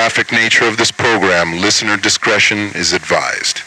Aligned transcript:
graphic 0.00 0.32
nature 0.32 0.64
of 0.64 0.78
this 0.78 0.90
program, 0.90 1.60
listener 1.60 1.94
discretion 1.98 2.72
is 2.74 2.94
advised. 2.94 3.60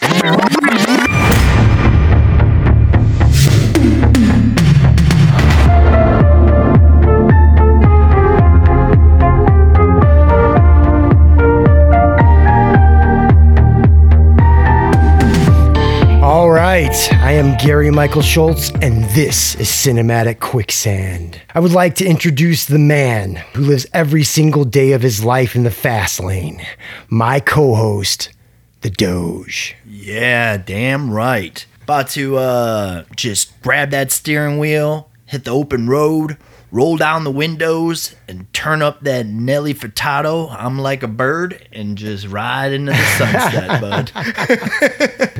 Gary 17.64 17.90
Michael 17.90 18.20
Schultz, 18.20 18.70
and 18.82 19.04
this 19.12 19.54
is 19.54 19.68
Cinematic 19.70 20.38
Quicksand. 20.38 21.40
I 21.54 21.60
would 21.60 21.72
like 21.72 21.94
to 21.94 22.04
introduce 22.04 22.66
the 22.66 22.78
man 22.78 23.36
who 23.54 23.62
lives 23.62 23.86
every 23.94 24.22
single 24.22 24.66
day 24.66 24.92
of 24.92 25.00
his 25.00 25.24
life 25.24 25.56
in 25.56 25.62
the 25.64 25.70
fast 25.70 26.20
lane, 26.20 26.60
my 27.08 27.40
co 27.40 27.74
host, 27.74 28.28
the 28.82 28.90
Doge. 28.90 29.76
Yeah, 29.86 30.58
damn 30.58 31.10
right. 31.10 31.64
About 31.84 32.10
to 32.10 32.36
uh 32.36 33.04
just 33.16 33.58
grab 33.62 33.92
that 33.92 34.12
steering 34.12 34.58
wheel, 34.58 35.08
hit 35.24 35.44
the 35.44 35.52
open 35.52 35.88
road, 35.88 36.36
roll 36.74 36.96
down 36.96 37.22
the 37.22 37.30
windows, 37.30 38.16
and 38.26 38.52
turn 38.52 38.82
up 38.82 39.00
that 39.02 39.26
Nelly 39.26 39.72
Furtado. 39.74 40.54
I'm 40.58 40.78
like 40.78 41.02
a 41.04 41.08
bird, 41.08 41.66
and 41.72 41.96
just 41.96 42.26
ride 42.26 42.72
into 42.72 42.90
the 42.92 42.98
sunset, 43.18 43.80
bud. 43.80 44.10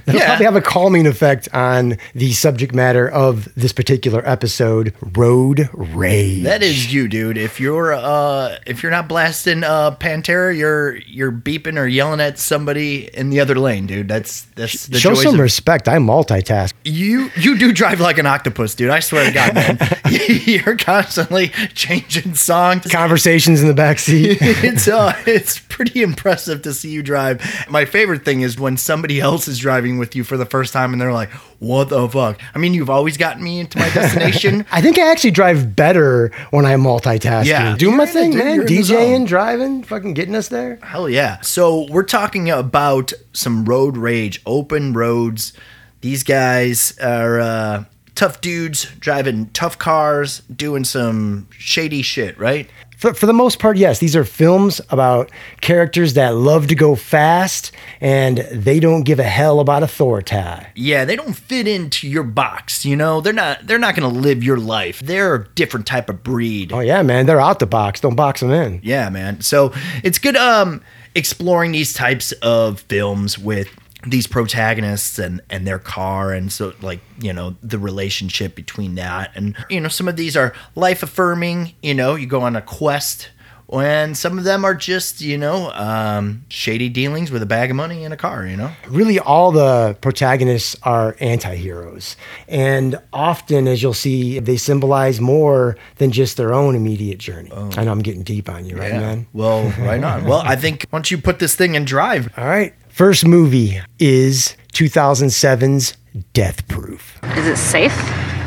It'll 0.06 0.20
Yeah. 0.20 0.26
probably 0.26 0.44
have 0.44 0.56
a 0.56 0.60
calming 0.60 1.06
effect 1.06 1.48
on 1.52 1.98
the 2.14 2.32
subject 2.32 2.74
matter 2.74 3.08
of 3.10 3.48
this 3.56 3.72
particular 3.72 4.22
episode, 4.28 4.92
Road 5.16 5.68
Rage. 5.72 6.44
That 6.44 6.62
is 6.62 6.92
you, 6.92 7.08
dude. 7.08 7.36
If 7.38 7.58
you're 7.58 7.92
uh 7.94 8.56
if 8.66 8.82
you're 8.82 8.92
not 8.92 9.08
blasting 9.08 9.64
uh 9.64 9.96
Pantera, 9.96 10.56
you're 10.56 10.96
you're 10.98 11.32
beeping 11.32 11.78
or 11.78 11.86
yelling 11.86 12.20
at 12.20 12.38
somebody 12.38 13.08
in 13.14 13.30
the 13.30 13.40
other 13.40 13.54
lane, 13.56 13.86
dude. 13.86 14.06
That's 14.08 14.42
that's 14.56 14.86
the 14.86 14.98
Show 14.98 15.14
some 15.14 15.34
of- 15.34 15.40
respect. 15.40 15.88
I 15.88 15.96
multitask. 15.98 16.74
You 16.84 17.30
you 17.36 17.58
do 17.58 17.72
drive 17.72 17.98
like 18.00 18.18
an 18.18 18.26
octopus, 18.26 18.74
dude. 18.74 18.90
I 18.90 19.00
swear 19.00 19.24
to 19.24 19.32
God, 19.32 19.54
man. 19.54 19.78
You're 20.44 20.76
constantly 20.76 21.23
changing 21.74 22.34
songs. 22.34 22.86
Conversations 22.90 23.62
in 23.62 23.68
the 23.68 23.74
backseat. 23.74 24.38
It's 24.64 24.88
uh, 24.88 25.12
it's 25.26 25.58
pretty 25.58 26.02
impressive 26.02 26.62
to 26.62 26.72
see 26.72 26.90
you 26.90 27.02
drive. 27.02 27.42
My 27.68 27.84
favorite 27.84 28.24
thing 28.24 28.40
is 28.40 28.58
when 28.58 28.76
somebody 28.76 29.20
else 29.20 29.46
is 29.48 29.58
driving 29.58 29.98
with 29.98 30.14
you 30.16 30.24
for 30.24 30.36
the 30.36 30.46
first 30.46 30.72
time 30.72 30.92
and 30.92 31.00
they're 31.00 31.12
like, 31.12 31.30
"What 31.58 31.88
the 31.90 32.08
fuck?" 32.08 32.40
I 32.54 32.58
mean, 32.58 32.72
you've 32.72 32.90
always 32.90 33.16
gotten 33.16 33.42
me 33.42 33.60
into 33.60 33.78
my 33.78 33.88
destination. 33.90 34.64
I 34.72 34.80
think 34.80 34.98
I 34.98 35.10
actually 35.10 35.32
drive 35.32 35.74
better 35.76 36.30
when 36.50 36.64
I'm 36.64 36.82
multitasking. 36.82 37.46
Yeah. 37.46 37.76
Doing 37.76 37.96
my 37.96 38.06
thing, 38.06 38.36
man. 38.36 38.54
you're 38.54 38.60
in 38.62 38.66
the 38.66 38.80
DJing, 38.82 39.26
driving, 39.26 39.82
fucking 39.82 40.14
getting 40.14 40.34
us 40.34 40.48
there. 40.48 40.78
Hell 40.82 41.08
yeah! 41.08 41.40
So 41.40 41.86
we're 41.90 42.04
talking 42.04 42.50
about 42.50 43.12
some 43.32 43.64
road 43.64 43.96
rage, 43.96 44.40
open 44.46 44.92
roads. 44.92 45.52
These 46.00 46.22
guys 46.22 46.96
are 46.98 47.40
uh, 47.40 47.84
tough 48.14 48.40
dudes 48.40 48.86
driving 48.98 49.50
tough 49.50 49.78
cars, 49.78 50.40
doing 50.54 50.84
some 50.84 51.48
shady 51.58 52.02
shit, 52.02 52.38
right? 52.38 52.68
For, 52.96 53.12
for 53.12 53.26
the 53.26 53.32
most 53.32 53.58
part, 53.58 53.76
yes. 53.76 53.98
These 53.98 54.16
are 54.16 54.24
films 54.24 54.80
about 54.88 55.30
characters 55.60 56.14
that 56.14 56.36
love 56.36 56.68
to 56.68 56.74
go 56.74 56.94
fast 56.94 57.72
and 58.00 58.38
they 58.50 58.80
don't 58.80 59.02
give 59.02 59.18
a 59.18 59.24
hell 59.24 59.60
about 59.60 59.82
authority. 59.82 60.36
Yeah, 60.74 61.04
they 61.04 61.16
don't 61.16 61.34
fit 61.34 61.68
into 61.68 62.08
your 62.08 62.22
box, 62.22 62.86
you 62.86 62.96
know? 62.96 63.20
They're 63.20 63.32
not 63.32 63.66
they're 63.66 63.78
not 63.78 63.94
going 63.94 64.10
to 64.10 64.18
live 64.20 64.42
your 64.42 64.58
life. 64.58 65.00
They're 65.00 65.34
a 65.34 65.48
different 65.48 65.86
type 65.86 66.08
of 66.08 66.22
breed. 66.22 66.72
Oh, 66.72 66.80
yeah, 66.80 67.02
man. 67.02 67.26
They're 67.26 67.40
out 67.40 67.58
the 67.58 67.66
box. 67.66 68.00
Don't 68.00 68.16
box 68.16 68.40
them 68.40 68.52
in. 68.52 68.80
Yeah, 68.82 69.10
man. 69.10 69.40
So, 69.40 69.72
it's 70.02 70.18
good 70.18 70.36
um 70.36 70.80
exploring 71.14 71.72
these 71.72 71.92
types 71.92 72.32
of 72.42 72.80
films 72.80 73.38
with 73.38 73.68
these 74.06 74.26
protagonists 74.26 75.18
and 75.18 75.40
and 75.50 75.66
their 75.66 75.78
car 75.78 76.32
and 76.32 76.52
so 76.52 76.72
like 76.82 77.00
you 77.20 77.32
know 77.32 77.56
the 77.62 77.78
relationship 77.78 78.54
between 78.54 78.94
that 78.96 79.30
and 79.34 79.56
you 79.70 79.80
know 79.80 79.88
some 79.88 80.08
of 80.08 80.16
these 80.16 80.36
are 80.36 80.52
life 80.74 81.02
affirming 81.02 81.72
you 81.82 81.94
know 81.94 82.14
you 82.14 82.26
go 82.26 82.42
on 82.42 82.54
a 82.56 82.62
quest 82.62 83.30
and 83.72 84.16
some 84.16 84.36
of 84.36 84.44
them 84.44 84.62
are 84.62 84.74
just 84.74 85.22
you 85.22 85.38
know 85.38 85.70
um, 85.72 86.44
shady 86.48 86.90
dealings 86.90 87.30
with 87.30 87.42
a 87.42 87.46
bag 87.46 87.70
of 87.70 87.76
money 87.76 88.04
and 88.04 88.12
a 88.12 88.16
car 88.16 88.46
you 88.46 88.56
know 88.56 88.70
Really, 88.88 89.18
all 89.18 89.50
the 89.52 89.96
protagonists 90.02 90.76
are 90.82 91.16
anti 91.18 91.56
heroes. 91.56 92.16
And 92.46 93.00
often, 93.12 93.66
as 93.66 93.82
you'll 93.82 93.94
see, 93.94 94.38
they 94.38 94.58
symbolize 94.58 95.20
more 95.20 95.76
than 95.96 96.12
just 96.12 96.36
their 96.36 96.52
own 96.52 96.76
immediate 96.76 97.18
journey. 97.18 97.50
I 97.52 97.84
know 97.84 97.90
I'm 97.92 98.02
getting 98.02 98.22
deep 98.22 98.48
on 98.50 98.66
you, 98.66 98.76
right, 98.76 98.92
man? 98.92 99.26
well 99.32 99.62
right 99.78 100.02
on 100.04 100.24
well 100.24 100.42
i 100.44 100.54
think 100.64 100.86
once 100.92 101.10
you 101.10 101.16
put 101.18 101.38
this 101.38 101.56
thing 101.56 101.74
in 101.74 101.84
drive 101.86 102.30
All 102.36 102.46
right. 102.46 102.74
First 102.94 103.26
movie 103.26 103.80
is 103.98 104.56
2007's 104.74 105.96
Death 106.32 106.68
Proof. 106.68 107.18
Is 107.36 107.48
it 107.48 107.56
safe? 107.56 107.96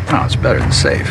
No, 0.10 0.24
it's 0.24 0.38
better 0.38 0.60
than 0.60 0.72
safe. 0.72 1.06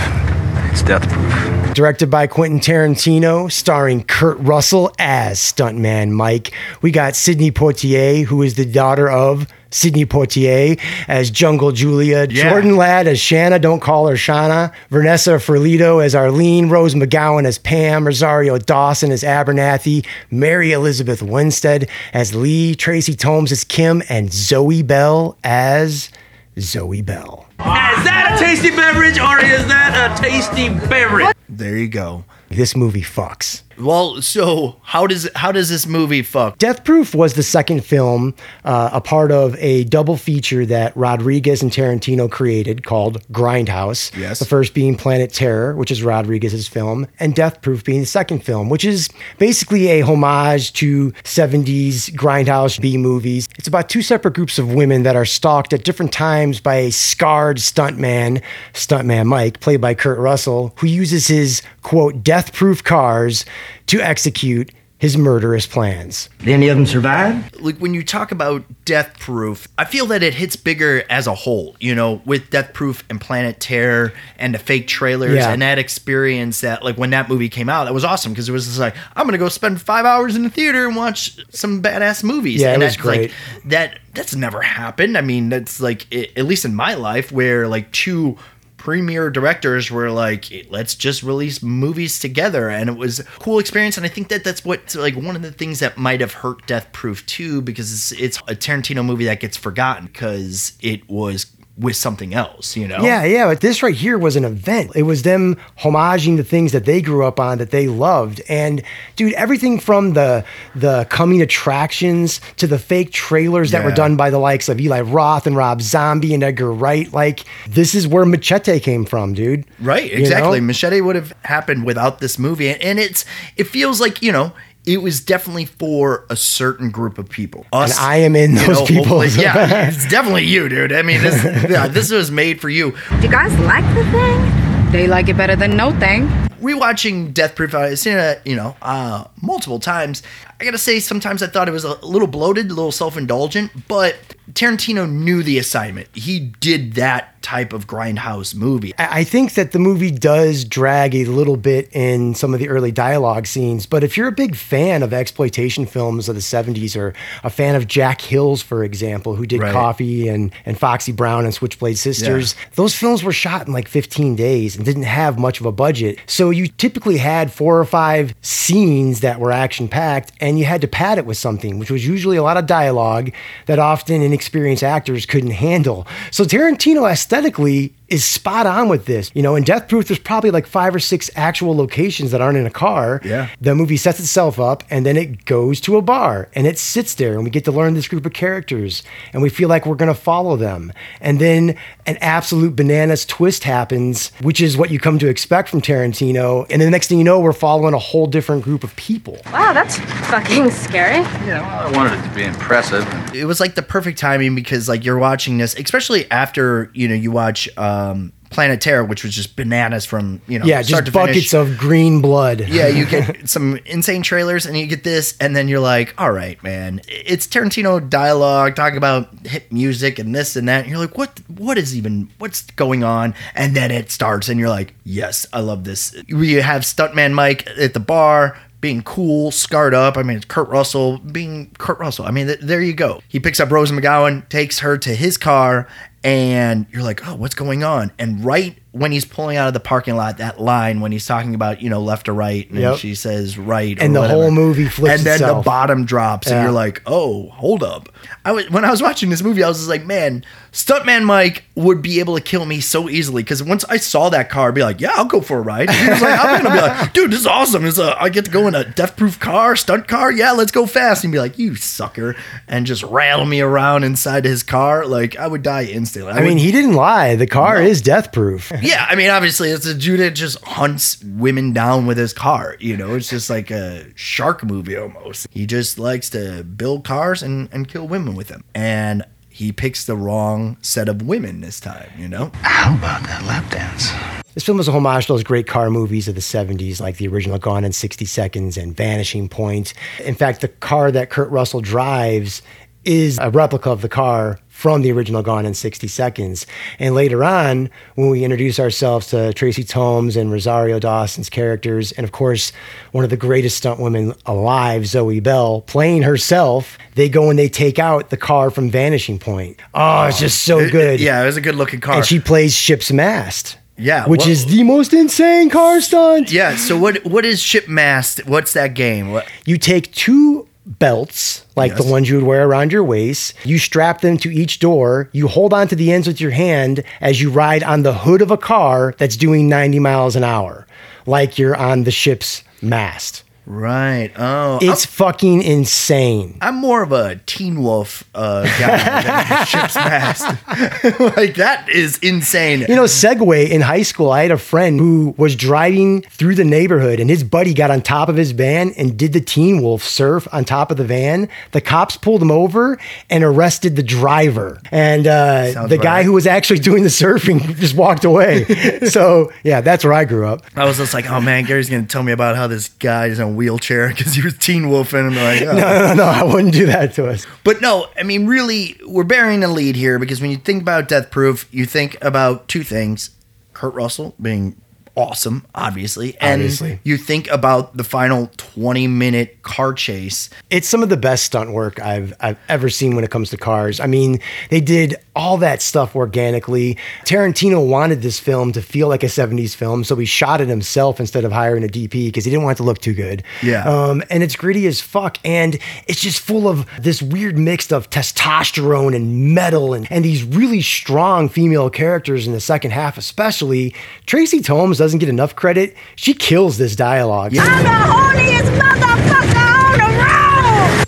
It's 0.72 0.80
death 0.80 1.06
proof. 1.06 1.74
Directed 1.74 2.10
by 2.10 2.28
Quentin 2.28 2.60
Tarantino, 2.60 3.52
starring 3.52 4.04
Kurt 4.04 4.38
Russell 4.38 4.90
as 4.98 5.38
stuntman 5.38 6.12
Mike. 6.12 6.54
We 6.80 6.90
got 6.90 7.14
Sidney 7.14 7.50
Poitier, 7.50 8.24
who 8.24 8.40
is 8.40 8.54
the 8.54 8.64
daughter 8.64 9.10
of 9.10 9.46
Sidney 9.70 10.06
Poitier 10.06 10.80
as 11.08 11.30
Jungle 11.30 11.72
Julia, 11.72 12.26
Yeah. 12.30 12.50
Jordan 12.50 12.76
Ladd 12.76 13.06
as 13.08 13.18
Shanna, 13.20 13.58
don't 13.58 13.80
call 13.80 14.06
her 14.08 14.14
Shauna, 14.14 14.72
Vanessa 14.90 15.32
Ferlito 15.32 16.02
as 16.04 16.14
Arlene, 16.14 16.68
Rose 16.68 16.94
McGowan 16.94 17.44
as 17.44 17.58
Pam, 17.58 18.06
Rosario 18.06 18.58
Dawson 18.58 19.10
as 19.10 19.22
Abernathy, 19.22 20.06
Mary 20.30 20.72
Elizabeth 20.72 21.22
Winstead 21.22 21.88
as 22.12 22.34
Lee, 22.34 22.74
Tracie 22.74 23.14
Thoms 23.16 23.52
as 23.52 23.64
Kim, 23.64 24.02
and 24.08 24.32
Zoe 24.32 24.82
Bell 24.82 25.36
as 25.44 26.10
Zoe 26.58 27.02
Bell. 27.02 27.46
Is 27.58 27.64
that 28.04 28.36
a 28.38 28.44
tasty 28.44 28.70
beverage 28.70 29.18
or 29.18 29.38
is 29.44 29.66
that 29.66 30.18
a 30.18 30.22
tasty 30.22 30.68
beverage? 30.88 31.34
there 31.48 31.76
you 31.76 31.88
go 31.88 32.24
This 32.48 32.76
movie 32.76 33.02
fucks. 33.02 33.62
Well 33.78 34.20
so 34.22 34.76
how 34.82 35.06
does 35.06 35.28
how 35.34 35.52
does 35.52 35.68
this 35.68 35.86
movie 35.86 36.22
fuck 36.22 36.56
Death 36.58 36.84
Proof 36.84 37.14
was 37.14 37.34
the 37.34 37.42
second 37.42 37.84
film, 37.84 38.34
uh, 38.64 38.90
a 38.92 39.00
part 39.00 39.30
of 39.30 39.56
a 39.58 39.84
double 39.84 40.16
feature 40.16 40.64
that 40.66 40.96
Rodriguez 40.96 41.62
and 41.62 41.70
Tarantino 41.70 42.30
created 42.30 42.84
called 42.84 43.22
Grindhouse. 43.30 44.16
Yes. 44.16 44.38
The 44.38 44.46
first 44.46 44.74
being 44.74 44.96
Planet 44.96 45.32
Terror, 45.32 45.74
which 45.76 45.90
is 45.90 46.02
Rodriguez's 46.02 46.66
film, 46.66 47.06
and 47.20 47.34
Death 47.34 47.62
Proof 47.62 47.84
being 47.84 48.00
the 48.00 48.06
second 48.06 48.40
film, 48.44 48.68
which 48.68 48.84
is 48.84 49.08
basically 49.38 49.88
a 49.88 50.00
homage 50.00 50.72
to 50.74 51.12
70s 51.24 52.10
Grindhouse 52.12 52.80
B 52.80 52.96
movies. 52.96 53.48
It's 53.58 53.68
about 53.68 53.88
two 53.88 54.02
separate 54.02 54.34
groups 54.34 54.58
of 54.58 54.72
women 54.72 55.02
that 55.02 55.16
are 55.16 55.24
stalked 55.24 55.72
at 55.72 55.84
different 55.84 56.12
times 56.12 56.60
by 56.60 56.76
a 56.76 56.90
scarred 56.90 57.58
stuntman, 57.58 58.42
stuntman 58.72 59.26
Mike, 59.26 59.60
played 59.60 59.80
by 59.80 59.94
Kurt 59.94 60.18
Russell, 60.18 60.74
who 60.78 60.86
uses 60.86 61.28
his 61.28 61.62
quote, 61.82 62.24
death 62.24 62.52
proof 62.52 62.82
cars 62.82 63.44
to 63.86 64.00
execute 64.00 64.70
his 64.98 65.14
murderous 65.18 65.66
plans. 65.66 66.30
Did 66.38 66.48
any 66.48 66.68
of 66.68 66.76
them 66.78 66.86
survive? 66.86 67.54
like 67.60 67.76
when 67.76 67.92
you 67.92 68.02
talk 68.02 68.32
about 68.32 68.64
Death 68.86 69.18
Proof, 69.20 69.68
I 69.76 69.84
feel 69.84 70.06
that 70.06 70.22
it 70.22 70.32
hits 70.32 70.56
bigger 70.56 71.04
as 71.10 71.26
a 71.26 71.34
whole, 71.34 71.76
you 71.80 71.94
know, 71.94 72.22
with 72.24 72.48
Death 72.48 72.72
Proof 72.72 73.04
and 73.10 73.20
Planet 73.20 73.60
Terror 73.60 74.14
and 74.38 74.54
the 74.54 74.58
fake 74.58 74.86
trailers 74.88 75.34
Yeah. 75.34 75.50
and 75.52 75.60
that 75.60 75.78
experience 75.78 76.62
that 76.62 76.82
like 76.82 76.96
when 76.96 77.10
that 77.10 77.28
movie 77.28 77.50
came 77.50 77.68
out, 77.68 77.84
that 77.84 77.92
was 77.92 78.04
awesome 78.06 78.32
because 78.32 78.48
it 78.48 78.52
was 78.52 78.64
just 78.64 78.78
like, 78.78 78.94
I'm 79.14 79.26
gonna 79.26 79.36
go 79.36 79.50
spend 79.50 79.82
five 79.82 80.06
hours 80.06 80.34
in 80.34 80.44
the 80.44 80.50
theater 80.50 80.86
and 80.86 80.96
watch 80.96 81.38
some 81.54 81.82
badass 81.82 82.24
movies. 82.24 82.62
Yeah, 82.62 82.70
it 82.70 82.74
and 82.74 82.82
was 82.82 82.92
that's 82.94 83.02
great. 83.02 83.20
like 83.20 83.32
that 83.66 83.98
that's 84.14 84.34
never 84.34 84.62
happened. 84.62 85.18
I 85.18 85.20
mean, 85.20 85.50
that's 85.50 85.78
like 85.78 86.06
i 86.10 86.30
at 86.38 86.46
least 86.46 86.64
in 86.64 86.74
my 86.74 86.94
life 86.94 87.30
where 87.30 87.68
like 87.68 87.92
two 87.92 88.38
premier 88.86 89.30
directors 89.30 89.90
were 89.90 90.12
like 90.12 90.46
let's 90.70 90.94
just 90.94 91.24
release 91.24 91.60
movies 91.60 92.20
together. 92.20 92.70
And 92.70 92.88
it 92.88 92.96
was 92.96 93.18
a 93.18 93.24
cool 93.24 93.58
experience. 93.58 93.96
And 93.96 94.06
i 94.06 94.08
think 94.08 94.28
that 94.28 94.44
that's 94.44 94.64
what 94.64 94.94
like 94.94 95.16
one 95.16 95.34
of 95.34 95.42
the 95.42 95.50
things 95.50 95.80
that 95.80 95.98
might 95.98 96.20
have 96.20 96.34
hurt 96.34 96.64
death 96.68 96.92
proof 96.92 97.26
too 97.26 97.60
because 97.60 97.92
it's, 97.92 98.12
it's 98.12 98.38
a 98.46 98.54
tarantino 98.54 99.04
movie 99.04 99.24
that 99.24 99.40
gets 99.40 99.56
forgotten 99.56 100.06
because 100.06 100.78
it 100.80 101.08
was 101.10 101.46
with 101.78 101.94
something 101.94 102.32
else 102.34 102.76
you 102.76 102.88
know 102.88 103.02
Yeah, 103.02 103.24
yeah, 103.24 103.46
but 103.46 103.60
this 103.60 103.82
right 103.82 103.94
here 103.94 104.18
was 104.18 104.34
an 104.36 104.44
event. 104.44 104.92
It 104.94 105.02
was 105.02 105.22
them 105.22 105.56
homaging 105.80 106.36
the 106.38 106.44
things 106.44 106.72
that 106.72 106.84
they 106.86 107.02
grew 107.02 107.24
up 107.26 107.38
on 107.38 107.58
that 107.58 107.70
they 107.70 107.86
loved. 107.86 108.40
And 108.48 108.82
dude, 109.16 109.34
everything 109.34 109.78
from 109.78 110.14
the 110.14 110.44
the 110.74 111.06
coming 111.10 111.42
attractions 111.42 112.40
to 112.56 112.66
the 112.66 112.78
fake 112.78 113.12
trailers 113.12 113.70
that 113.72 113.84
were 113.84 113.90
done 113.92 114.16
by 114.16 114.30
the 114.30 114.38
likes 114.38 114.68
of 114.70 114.80
Eli 114.80 115.00
Roth 115.02 115.46
and 115.46 115.54
Rob 115.56 115.82
Zombie 115.82 116.32
and 116.32 116.42
Edgar 116.42 116.72
Wright, 116.72 117.12
like 117.12 117.40
this 117.68 117.94
is 117.94 118.08
where 118.08 118.24
Machete 118.24 118.80
came 118.80 119.04
from, 119.04 119.34
dude. 119.34 119.64
Right, 119.78 120.10
You 120.10 120.18
exactly. 120.18 120.60
know? 120.60 120.66
Machete 120.66 121.00
would 121.02 121.16
have 121.16 121.34
happened 121.44 121.84
without 121.84 122.20
this 122.20 122.38
movie, 122.38 122.70
and 122.70 122.98
it's 122.98 123.24
it 123.56 123.64
feels 123.64 124.00
like 124.00 124.22
you 124.22 124.32
know 124.32 124.52
it 124.86 125.02
was 125.02 125.20
definitely 125.20 125.64
for 125.64 126.24
a 126.30 126.36
certain 126.36 126.90
group 126.90 127.18
of 127.18 127.28
people. 127.28 127.66
Us, 127.72 127.96
And 127.98 128.06
I 128.06 128.16
am 128.18 128.36
in 128.36 128.52
you 128.52 128.58
those 128.66 128.82
people. 128.82 129.04
hopefully- 129.20 129.42
yeah, 129.42 129.88
it's 129.88 130.06
definitely 130.08 130.44
you, 130.44 130.68
dude. 130.68 130.92
I 130.92 131.02
mean, 131.02 131.20
this 131.22 131.42
yeah, 131.68 131.88
this 131.88 132.10
was 132.10 132.30
made 132.30 132.60
for 132.60 132.68
you. 132.68 132.92
Do 133.10 133.20
you 133.20 133.28
guys 133.30 133.52
like 133.60 133.84
the 133.94 134.04
thing? 134.10 134.92
They 134.92 135.06
like 135.08 135.28
it 135.28 135.36
better 135.36 135.56
than 135.56 135.76
no 135.76 135.90
thing. 135.98 136.28
rewatching 136.60 137.34
Death 137.34 137.54
Proof, 137.56 137.74
I've 137.74 137.98
seen 137.98 138.16
it, 138.16 138.40
you 138.46 138.54
know, 138.56 138.76
uh, 138.80 139.24
multiple 139.42 139.78
times. 139.80 140.22
I 140.60 140.64
gotta 140.64 140.78
say, 140.78 141.00
sometimes 141.00 141.42
I 141.42 141.48
thought 141.48 141.68
it 141.68 141.72
was 141.72 141.84
a 141.84 141.94
little 142.04 142.28
bloated, 142.28 142.66
a 142.66 142.74
little 142.74 142.92
self 142.92 143.16
indulgent, 143.16 143.70
but 143.88 144.16
Tarantino 144.52 145.10
knew 145.10 145.42
the 145.42 145.58
assignment. 145.58 146.08
He 146.14 146.40
did 146.40 146.94
that 146.94 147.42
type 147.42 147.72
of 147.72 147.86
grindhouse 147.86 148.54
movie. 148.54 148.92
I 148.98 149.22
think 149.22 149.54
that 149.54 149.70
the 149.70 149.78
movie 149.78 150.10
does 150.10 150.64
drag 150.64 151.14
a 151.14 151.26
little 151.26 151.56
bit 151.56 151.88
in 151.92 152.34
some 152.34 152.52
of 152.52 152.58
the 152.58 152.68
early 152.68 152.90
dialogue 152.90 153.46
scenes, 153.46 153.86
but 153.86 154.02
if 154.02 154.16
you're 154.16 154.26
a 154.26 154.32
big 154.32 154.56
fan 154.56 155.02
of 155.04 155.12
exploitation 155.12 155.86
films 155.86 156.28
of 156.28 156.34
the 156.34 156.40
70s 156.40 156.96
or 156.96 157.14
a 157.44 157.50
fan 157.50 157.76
of 157.76 157.86
Jack 157.86 158.20
Hills, 158.20 158.62
for 158.62 158.82
example, 158.82 159.36
who 159.36 159.46
did 159.46 159.60
Right. 159.60 159.72
Coffy 159.72 160.26
and, 160.28 160.52
and 160.64 160.76
Foxy 160.78 161.12
Brown 161.12 161.44
and 161.44 161.54
Switchblade 161.54 161.98
Sisters, 161.98 162.56
those 162.74 162.94
films 162.96 163.22
were 163.22 163.32
shot 163.32 163.66
in 163.66 163.72
like 163.72 163.88
15 163.88 164.34
days 164.36 164.74
and 164.76 164.84
didn't 164.84 165.04
have 165.04 165.38
much 165.38 165.60
of 165.60 165.66
a 165.66 165.72
budget. 165.72 166.18
So 166.26 166.50
you 166.50 166.66
typically 166.66 167.18
had 167.18 167.52
four 167.52 167.78
or 167.78 167.84
five 167.84 168.34
scenes 168.42 169.20
that 169.20 169.38
were 169.38 169.52
action 169.52 169.86
packed 169.88 170.32
and 170.46 170.60
you 170.60 170.64
had 170.64 170.80
to 170.80 170.86
pad 170.86 171.18
it 171.18 171.26
with 171.26 171.36
something, 171.36 171.80
which 171.80 171.90
was 171.90 172.06
usually 172.06 172.36
a 172.36 172.42
lot 172.42 172.56
of 172.56 172.66
dialogue 172.66 173.32
that 173.66 173.80
often 173.80 174.22
inexperienced 174.22 174.84
actors 174.84 175.26
couldn't 175.26 175.50
handle. 175.50 176.06
So 176.30 176.44
Tarantino 176.44 177.10
aesthetically 177.10 177.92
is 178.08 178.24
spot 178.24 178.66
on 178.66 178.88
with 178.88 179.06
this. 179.06 179.30
You 179.34 179.42
know, 179.42 179.56
in 179.56 179.64
Death 179.64 179.88
Proof, 179.88 180.08
there's 180.08 180.18
probably 180.18 180.50
like 180.50 180.66
five 180.66 180.94
or 180.94 180.98
six 180.98 181.30
actual 181.34 181.76
locations 181.76 182.30
that 182.30 182.40
aren't 182.40 182.58
in 182.58 182.66
a 182.66 182.70
car. 182.70 183.20
Yeah. 183.24 183.48
The 183.60 183.74
movie 183.74 183.96
sets 183.96 184.20
itself 184.20 184.60
up 184.60 184.84
and 184.90 185.04
then 185.04 185.16
it 185.16 185.44
goes 185.44 185.80
to 185.82 185.96
a 185.96 186.02
bar 186.02 186.48
and 186.54 186.66
it 186.66 186.78
sits 186.78 187.14
there 187.14 187.34
and 187.34 187.44
we 187.44 187.50
get 187.50 187.64
to 187.64 187.72
learn 187.72 187.94
this 187.94 188.06
group 188.08 188.24
of 188.26 188.32
characters 188.32 189.02
and 189.32 189.42
we 189.42 189.48
feel 189.48 189.68
like 189.68 189.86
we're 189.86 189.96
going 189.96 190.12
to 190.12 190.20
follow 190.20 190.56
them. 190.56 190.92
And 191.20 191.40
then 191.40 191.76
an 192.06 192.16
absolute 192.20 192.76
bananas 192.76 193.24
twist 193.24 193.64
happens, 193.64 194.30
which 194.40 194.60
is 194.60 194.76
what 194.76 194.90
you 194.90 194.98
come 194.98 195.18
to 195.18 195.28
expect 195.28 195.68
from 195.68 195.80
Tarantino. 195.80 196.62
And 196.70 196.80
then 196.80 196.86
the 196.86 196.90
next 196.90 197.08
thing 197.08 197.18
you 197.18 197.24
know, 197.24 197.40
we're 197.40 197.52
following 197.52 197.94
a 197.94 197.98
whole 197.98 198.26
different 198.26 198.62
group 198.62 198.84
of 198.84 198.94
people. 198.96 199.38
Wow, 199.52 199.72
that's 199.72 199.98
fucking 200.30 200.70
scary. 200.70 201.16
Yeah, 201.46 201.60
well, 201.60 201.88
I 201.88 201.96
wanted 201.96 202.18
it 202.18 202.28
to 202.28 202.34
be 202.34 202.44
impressive. 202.44 203.04
it 203.34 203.44
was 203.46 203.58
like 203.58 203.74
the 203.74 203.82
perfect 203.82 204.18
timing 204.18 204.54
because 204.54 204.88
like 204.88 205.04
you're 205.04 205.18
watching 205.18 205.58
this, 205.58 205.74
especially 205.74 206.30
after 206.30 206.90
you 206.94 207.08
know 207.08 207.14
you 207.14 207.30
watch 207.32 207.68
uh, 207.76 207.95
um, 207.96 208.32
Planet 208.50 208.80
Terror, 208.80 209.04
which 209.04 209.24
was 209.24 209.34
just 209.34 209.56
bananas 209.56 210.04
from 210.06 210.40
you 210.46 210.58
know 210.58 210.64
Yeah, 210.66 210.80
just 210.82 211.12
buckets 211.12 211.52
of 211.52 211.76
green 211.78 212.20
blood. 212.22 212.60
yeah, 212.68 212.86
you 212.86 213.04
get 213.16 213.48
some 213.48 213.78
insane 213.84 214.22
trailers 214.22 214.66
and 214.66 214.78
you 214.78 214.86
get 214.86 215.02
this, 215.04 215.36
and 215.40 215.54
then 215.56 215.66
you're 215.68 215.80
like, 215.80 216.14
all 216.16 216.30
right, 216.30 216.62
man, 216.62 217.00
it's 217.08 217.46
Tarantino 217.46 218.08
dialogue 218.08 218.76
talking 218.76 218.96
about 218.98 219.28
hit 219.46 219.70
music 219.72 220.18
and 220.18 220.34
this 220.34 220.54
and 220.56 220.68
that. 220.68 220.82
And 220.82 220.90
you're 220.90 220.98
like, 221.00 221.18
what? 221.18 221.40
What 221.48 221.76
is 221.78 221.96
even? 221.96 222.30
What's 222.38 222.62
going 222.62 223.02
on? 223.02 223.34
And 223.54 223.74
then 223.74 223.90
it 223.90 224.10
starts, 224.10 224.48
and 224.48 224.60
you're 224.60 224.68
like, 224.70 224.94
yes, 225.04 225.46
I 225.52 225.60
love 225.60 225.84
this. 225.84 226.14
You 226.28 226.62
have 226.62 226.82
stuntman 226.82 227.32
Mike 227.32 227.66
at 227.78 227.94
the 227.94 228.00
bar. 228.00 228.56
Being 228.82 229.02
cool, 229.02 229.50
scarred 229.50 229.94
up. 229.94 230.16
I 230.16 230.22
mean, 230.22 230.36
it's 230.36 230.44
Kurt 230.46 230.68
Russell 230.68 231.18
being 231.18 231.70
Kurt 231.78 231.98
Russell. 231.98 232.26
I 232.26 232.30
mean, 232.30 232.46
th- 232.46 232.60
there 232.60 232.80
you 232.82 232.92
go. 232.92 233.20
He 233.26 233.40
picks 233.40 233.58
up 233.58 233.70
Rose 233.72 233.90
McGowan, 233.90 234.46
takes 234.50 234.78
her 234.80 234.96
to 234.98 235.14
his 235.14 235.38
car, 235.38 235.88
and 236.24 236.86
you're 236.90 237.02
like, 237.02 237.26
oh, 237.26 237.34
what's 237.36 237.54
going 237.54 237.84
on? 237.84 238.10
And 238.18 238.44
right 238.44 238.76
when 238.92 239.12
he's 239.12 239.26
pulling 239.26 239.58
out 239.58 239.68
of 239.68 239.74
the 239.74 239.80
parking 239.80 240.16
lot, 240.16 240.38
that 240.38 240.58
line 240.58 241.00
when 241.02 241.12
he's 241.12 241.26
talking 241.26 241.54
about, 241.54 241.82
you 241.82 241.90
know, 241.90 242.00
left 242.00 242.30
or 242.30 242.32
right, 242.32 242.68
and 242.70 242.78
Yep. 242.80 242.96
she 242.96 243.14
says 243.14 243.58
right, 243.58 243.98
or 243.98 244.02
And 244.02 244.16
the 244.16 244.20
whatever. 244.20 244.40
whole 244.40 244.50
movie 244.50 244.88
flips 244.88 245.18
and 245.18 245.26
then 245.26 245.34
itself. 245.34 245.64
the 245.64 245.68
bottom 245.68 246.06
drops, 246.06 246.50
and 246.50 246.62
you're 246.62 246.72
like, 246.72 247.02
oh, 247.04 247.50
hold 247.50 247.82
up. 247.82 248.08
I 248.44 248.52
was 248.52 248.70
when 248.70 248.84
I 248.86 248.90
was 248.90 249.02
watching 249.02 249.28
this 249.28 249.42
movie, 249.42 249.62
I 249.62 249.68
was 249.68 249.76
just 249.78 249.90
like, 249.90 250.06
man, 250.06 250.44
Stuntman 250.72 251.24
Mike 251.24 251.64
would 251.74 252.00
be 252.00 252.20
able 252.20 252.36
to 252.36 252.40
kill 252.42 252.64
me 252.64 252.80
so 252.80 253.10
easily 253.10 253.42
because 253.42 253.62
once 253.62 253.84
I 253.84 253.98
saw 253.98 254.30
that 254.30 254.48
car, 254.48 254.68
I'd 254.68 254.74
be 254.74 254.82
like, 254.82 255.00
yeah, 255.02 255.10
I'll 255.14 255.26
go 255.26 255.42
for 255.42 255.58
a 255.58 255.62
ride. 255.62 255.90
He 255.90 256.08
was 256.08 256.22
like, 256.22 256.38
I'm 256.42 256.62
gonna 256.62 256.74
be 256.74 256.80
like, 256.80 257.12
dude, 257.12 257.30
this 257.32 257.40
is 257.40 257.46
awesome. 257.46 257.84
It's 257.84 257.98
a, 257.98 258.18
I 258.20 258.30
get 258.30 258.46
to 258.46 258.50
go 258.50 258.66
in 258.66 258.74
a 258.74 258.84
death-proof 258.84 259.38
car, 259.38 259.76
stunt 259.76 260.08
car. 260.08 260.32
Yeah, 260.32 260.52
let's 260.52 260.72
go 260.72 260.86
fast. 260.86 261.22
And 261.22 261.32
be 261.32 261.38
like, 261.38 261.58
you 261.58 261.74
sucker, 261.74 262.34
and 262.66 262.86
just 262.86 263.02
rattle 263.02 263.44
me 263.44 263.60
around 263.60 264.04
inside 264.04 264.46
his 264.46 264.62
car. 264.62 265.04
Like 265.06 265.36
I 265.36 265.46
would 265.46 265.62
die 265.62 265.82
instantly. 265.84 266.05
I 266.14 266.40
mean, 266.40 266.54
would- 266.54 266.58
he 266.58 266.72
didn't 266.72 266.94
lie. 266.94 267.36
The 267.36 267.46
car 267.46 267.80
is 267.80 268.02
death 268.02 268.32
proof. 268.32 268.72
yeah, 268.82 269.06
I 269.08 269.14
mean, 269.14 269.30
obviously, 269.30 269.70
it's 269.70 269.86
a 269.86 269.94
dude 269.94 270.20
that 270.20 270.32
just 270.32 270.62
hunts 270.64 271.22
women 271.24 271.72
down 271.72 272.06
with 272.06 272.18
his 272.18 272.32
car. 272.32 272.76
You 272.80 272.96
know, 272.96 273.14
it's 273.14 273.30
just 273.30 273.50
like 273.50 273.70
a 273.70 274.06
shark 274.14 274.64
movie 274.64 274.96
almost. 274.96 275.46
He 275.50 275.66
just 275.66 275.98
likes 275.98 276.30
to 276.30 276.62
build 276.64 277.04
cars 277.04 277.42
and, 277.42 277.68
and 277.72 277.88
kill 277.88 278.06
women 278.06 278.34
with 278.34 278.48
them. 278.48 278.64
And 278.74 279.24
he 279.48 279.72
picks 279.72 280.04
the 280.04 280.16
wrong 280.16 280.76
set 280.82 281.08
of 281.08 281.22
women 281.22 281.62
this 281.62 281.80
time, 281.80 282.10
you 282.18 282.28
know? 282.28 282.52
How 282.62 282.94
about 282.94 283.22
that 283.24 283.42
lap 283.44 283.70
dance? 283.70 284.10
This 284.52 284.64
film 284.64 284.80
is 284.80 284.88
a 284.88 284.92
homage 284.92 285.26
to 285.26 285.32
those 285.34 285.42
great 285.44 285.66
car 285.66 285.90
movies 285.90 286.28
of 286.28 286.34
the 286.34 286.40
70s, 286.40 287.00
like 287.00 287.18
the 287.18 287.28
original 287.28 287.58
Gone 287.58 287.84
in 287.84 287.92
60 287.92 288.24
Seconds 288.24 288.78
and 288.78 288.96
Vanishing 288.96 289.48
Point. 289.48 289.92
In 290.24 290.34
fact, 290.34 290.62
the 290.62 290.68
car 290.68 291.10
that 291.10 291.28
Kurt 291.30 291.50
Russell 291.50 291.80
drives 291.82 292.62
is 293.04 293.38
a 293.38 293.50
replica 293.50 293.90
of 293.90 294.00
the 294.02 294.08
car 294.08 294.58
from 294.76 295.00
the 295.00 295.10
original 295.10 295.42
Gone 295.42 295.64
in 295.64 295.72
60 295.72 296.06
Seconds. 296.06 296.66
And 296.98 297.14
later 297.14 297.42
on, 297.42 297.88
when 298.14 298.28
we 298.28 298.44
introduce 298.44 298.78
ourselves 298.78 299.28
to 299.28 299.54
Tracie 299.54 299.84
Thoms 299.84 300.36
and 300.36 300.52
Rosario 300.52 300.98
Dawson's 300.98 301.48
characters, 301.48 302.12
and 302.12 302.24
of 302.24 302.32
course, 302.32 302.72
one 303.12 303.24
of 303.24 303.30
the 303.30 303.38
greatest 303.38 303.78
stunt 303.78 303.98
women 303.98 304.34
alive, 304.44 305.06
Zoe 305.06 305.40
Bell, 305.40 305.80
playing 305.80 306.22
herself, 306.24 306.98
they 307.14 307.30
go 307.30 307.48
and 307.48 307.58
they 307.58 307.70
take 307.70 307.98
out 307.98 308.28
the 308.28 308.36
car 308.36 308.68
from 308.70 308.90
Vanishing 308.90 309.38
Point. 309.38 309.80
Oh, 309.94 310.24
it's 310.24 310.38
just 310.38 310.64
so 310.64 310.90
good. 310.90 311.20
Yeah, 311.20 311.42
it 311.42 311.46
was 311.46 311.56
a 311.56 311.62
good 311.62 311.74
looking 311.76 312.00
car. 312.00 312.16
And 312.16 312.26
she 312.26 312.38
plays 312.38 312.74
Ship's 312.74 313.10
Mast. 313.10 313.78
Yeah, 313.96 314.28
Which 314.28 314.46
is 314.46 314.66
the 314.66 314.82
most 314.82 315.14
insane 315.14 315.70
car 315.70 316.02
stunt. 316.02 316.52
yeah, 316.52 316.76
so 316.76 316.98
what 316.98 317.24
what 317.24 317.46
is 317.46 317.62
Ship 317.62 317.88
Mast? 317.88 318.46
What's 318.46 318.74
that 318.74 318.92
game? 318.92 319.30
What, 319.32 319.48
You 319.64 319.78
take 319.78 320.12
two 320.12 320.68
belts, 320.86 321.64
like 321.74 321.92
Yes. 321.92 322.04
the 322.04 322.10
ones 322.10 322.28
you 322.28 322.36
would 322.36 322.44
wear 322.44 322.66
around 322.66 322.92
your 322.92 323.02
waist, 323.04 323.54
you 323.64 323.78
strap 323.78 324.20
them 324.20 324.36
to 324.38 324.52
each 324.52 324.78
door, 324.78 325.28
you 325.32 325.48
hold 325.48 325.72
on 325.72 325.88
to 325.88 325.96
the 325.96 326.12
ends 326.12 326.26
with 326.26 326.40
your 326.40 326.52
hand 326.52 327.02
as 327.20 327.40
you 327.40 327.50
ride 327.50 327.82
on 327.82 328.02
the 328.02 328.14
hood 328.14 328.40
of 328.40 328.50
a 328.50 328.56
car 328.56 329.14
that's 329.18 329.36
doing 329.36 329.68
90 329.68 329.98
miles 329.98 330.36
an 330.36 330.44
hour, 330.44 330.86
like 331.26 331.58
you're 331.58 331.76
on 331.76 332.04
the 332.04 332.10
ship's 332.10 332.62
mast. 332.80 333.42
Right. 333.66 334.30
Oh, 334.36 334.78
It's 334.80 335.04
fucking 335.04 335.62
insane. 335.62 336.56
I'm 336.60 336.76
more 336.76 337.02
of 337.02 337.10
a 337.10 337.36
Teen 337.46 337.82
Wolf 337.82 338.22
uh, 338.32 338.62
guy 338.62 339.22
than 339.22 339.66
Ship's 339.66 339.96
Mast. 339.96 340.44
like 341.36 341.56
that 341.56 341.88
is 341.88 342.18
insane. 342.18 342.84
You 342.88 342.94
know, 342.94 343.04
segue 343.04 343.68
in 343.68 343.80
high 343.80 344.02
school, 344.02 344.30
I 344.30 344.42
had 344.42 344.52
a 344.52 344.58
friend 344.58 345.00
who 345.00 345.34
was 345.36 345.56
driving 345.56 346.22
through 346.22 346.54
the 346.54 346.64
neighborhood 346.64 347.18
and 347.18 347.28
his 347.28 347.42
buddy 347.42 347.74
got 347.74 347.90
on 347.90 348.02
top 348.02 348.28
of 348.28 348.36
his 348.36 348.52
van 348.52 348.92
and 348.96 349.18
did 349.18 349.32
the 349.32 349.40
Teen 349.40 349.82
Wolf 349.82 350.04
surf 350.04 350.46
on 350.52 350.64
top 350.64 350.92
of 350.92 350.96
the 350.96 351.04
van. 351.04 351.48
The 351.72 351.80
cops 351.80 352.16
pulled 352.16 352.40
him 352.40 352.52
over 352.52 352.98
and 353.28 353.42
arrested 353.42 353.96
the 353.96 354.02
driver. 354.04 354.80
And 354.92 355.26
uh, 355.26 355.86
the 355.88 355.98
guy 355.98 356.18
right. 356.18 356.24
who 356.24 356.32
was 356.32 356.46
actually 356.46 356.78
doing 356.78 357.02
the 357.02 357.08
surfing 357.08 357.76
just 357.80 357.96
walked 357.96 358.24
away. 358.24 358.64
so, 359.08 359.52
yeah, 359.64 359.80
that's 359.80 360.04
where 360.04 360.14
I 360.14 360.24
grew 360.24 360.46
up. 360.46 360.64
I 360.76 360.84
was 360.84 360.98
just 360.98 361.14
like, 361.14 361.28
oh 361.28 361.40
man, 361.40 361.64
Gary's 361.64 361.90
gonna 361.90 362.06
tell 362.06 362.22
me 362.22 362.30
about 362.30 362.54
how 362.54 362.68
this 362.68 362.88
guy 362.88 363.26
is 363.26 363.40
in 363.40 363.48
a 363.48 363.55
wheelchair 363.56 364.08
because 364.10 364.34
he 364.34 364.42
was 364.42 364.56
teen 364.58 364.88
wolfing. 364.90 365.26
I'm 365.26 365.34
like, 365.34 365.62
oh. 365.62 365.72
No, 365.76 366.08
no, 366.08 366.14
no, 366.14 366.24
I 366.24 366.42
wouldn't 366.44 366.74
do 366.74 366.86
that 366.86 367.14
to 367.14 367.26
us. 367.28 367.46
but 367.64 367.80
no, 367.80 368.06
I 368.18 368.22
mean, 368.22 368.46
really, 368.46 368.98
we're 369.06 369.24
bearing 369.24 369.60
the 369.60 369.68
lead 369.68 369.96
here 369.96 370.18
because 370.18 370.40
when 370.40 370.50
you 370.50 370.56
think 370.58 370.82
about 370.82 371.08
Death 371.08 371.30
Proof, 371.30 371.68
you 371.72 371.86
think 371.86 372.16
about 372.22 372.68
two 372.68 372.82
things: 372.84 373.30
Kurt 373.72 373.94
Russell 373.94 374.34
being 374.40 374.76
awesome, 375.18 375.64
obviously, 375.74 376.36
and 376.42 376.60
Obviously. 376.60 377.00
you 377.02 377.16
think 377.16 377.48
about 377.50 377.96
the 377.96 378.04
final 378.04 378.50
20 378.58 379.06
minute 379.08 379.62
car 379.62 379.94
chase. 379.94 380.50
It's 380.68 380.86
some 380.86 381.02
of 381.02 381.08
the 381.08 381.16
best 381.16 381.44
stunt 381.44 381.72
work 381.72 381.98
I've 382.00 382.34
I've 382.38 382.58
ever 382.68 382.90
seen 382.90 383.14
when 383.16 383.24
it 383.24 383.30
comes 383.30 383.48
to 383.50 383.56
cars. 383.56 383.98
I 383.98 384.06
mean, 384.08 384.40
they 384.68 384.80
did 384.82 385.16
all 385.36 385.58
that 385.58 385.82
stuff 385.82 386.16
organically. 386.16 386.96
Tarantino 387.24 387.86
wanted 387.86 388.22
this 388.22 388.40
film 388.40 388.72
to 388.72 388.82
feel 388.82 389.06
like 389.06 389.22
a 389.22 389.26
70s 389.26 389.76
film, 389.76 390.02
so 390.02 390.16
he 390.16 390.24
shot 390.24 390.60
it 390.60 390.68
himself 390.68 391.20
instead 391.20 391.44
of 391.44 391.52
hiring 391.52 391.84
a 391.84 391.88
DP 391.88 392.26
because 392.26 392.44
he 392.44 392.50
didn't 392.50 392.64
want 392.64 392.76
it 392.76 392.78
to 392.78 392.82
look 392.82 392.98
too 392.98 393.12
good. 393.12 393.42
Yeah. 393.62 393.84
Um, 393.84 394.22
and 394.30 394.42
it's 394.42 394.56
gritty 394.56 394.86
as 394.86 395.00
fuck. 395.00 395.38
And 395.44 395.78
it's 396.08 396.20
just 396.20 396.40
full 396.40 396.66
of 396.66 396.86
this 397.00 397.22
weird 397.22 397.58
mix 397.58 397.92
of 397.92 398.08
testosterone 398.10 399.14
and 399.14 399.54
metal 399.54 399.92
and, 399.92 400.10
and 400.10 400.24
these 400.24 400.42
really 400.42 400.80
strong 400.80 401.48
female 401.48 401.90
characters 401.90 402.46
in 402.46 402.52
the 402.52 402.60
second 402.60 402.92
half, 402.92 403.18
especially. 403.18 403.94
Tracie 404.24 404.60
Thoms 404.60 404.98
doesn't 404.98 405.18
get 405.18 405.28
enough 405.28 405.54
credit. 405.54 405.96
She 406.16 406.32
kills 406.32 406.78
this 406.78 406.96
dialogue. 406.96 407.54
I'm 407.58 407.82
the 407.82 407.90
horniest 407.90 408.78
motherfucker 408.80 409.36
on 409.36 409.46
the 409.46 409.46
road! 409.46 409.55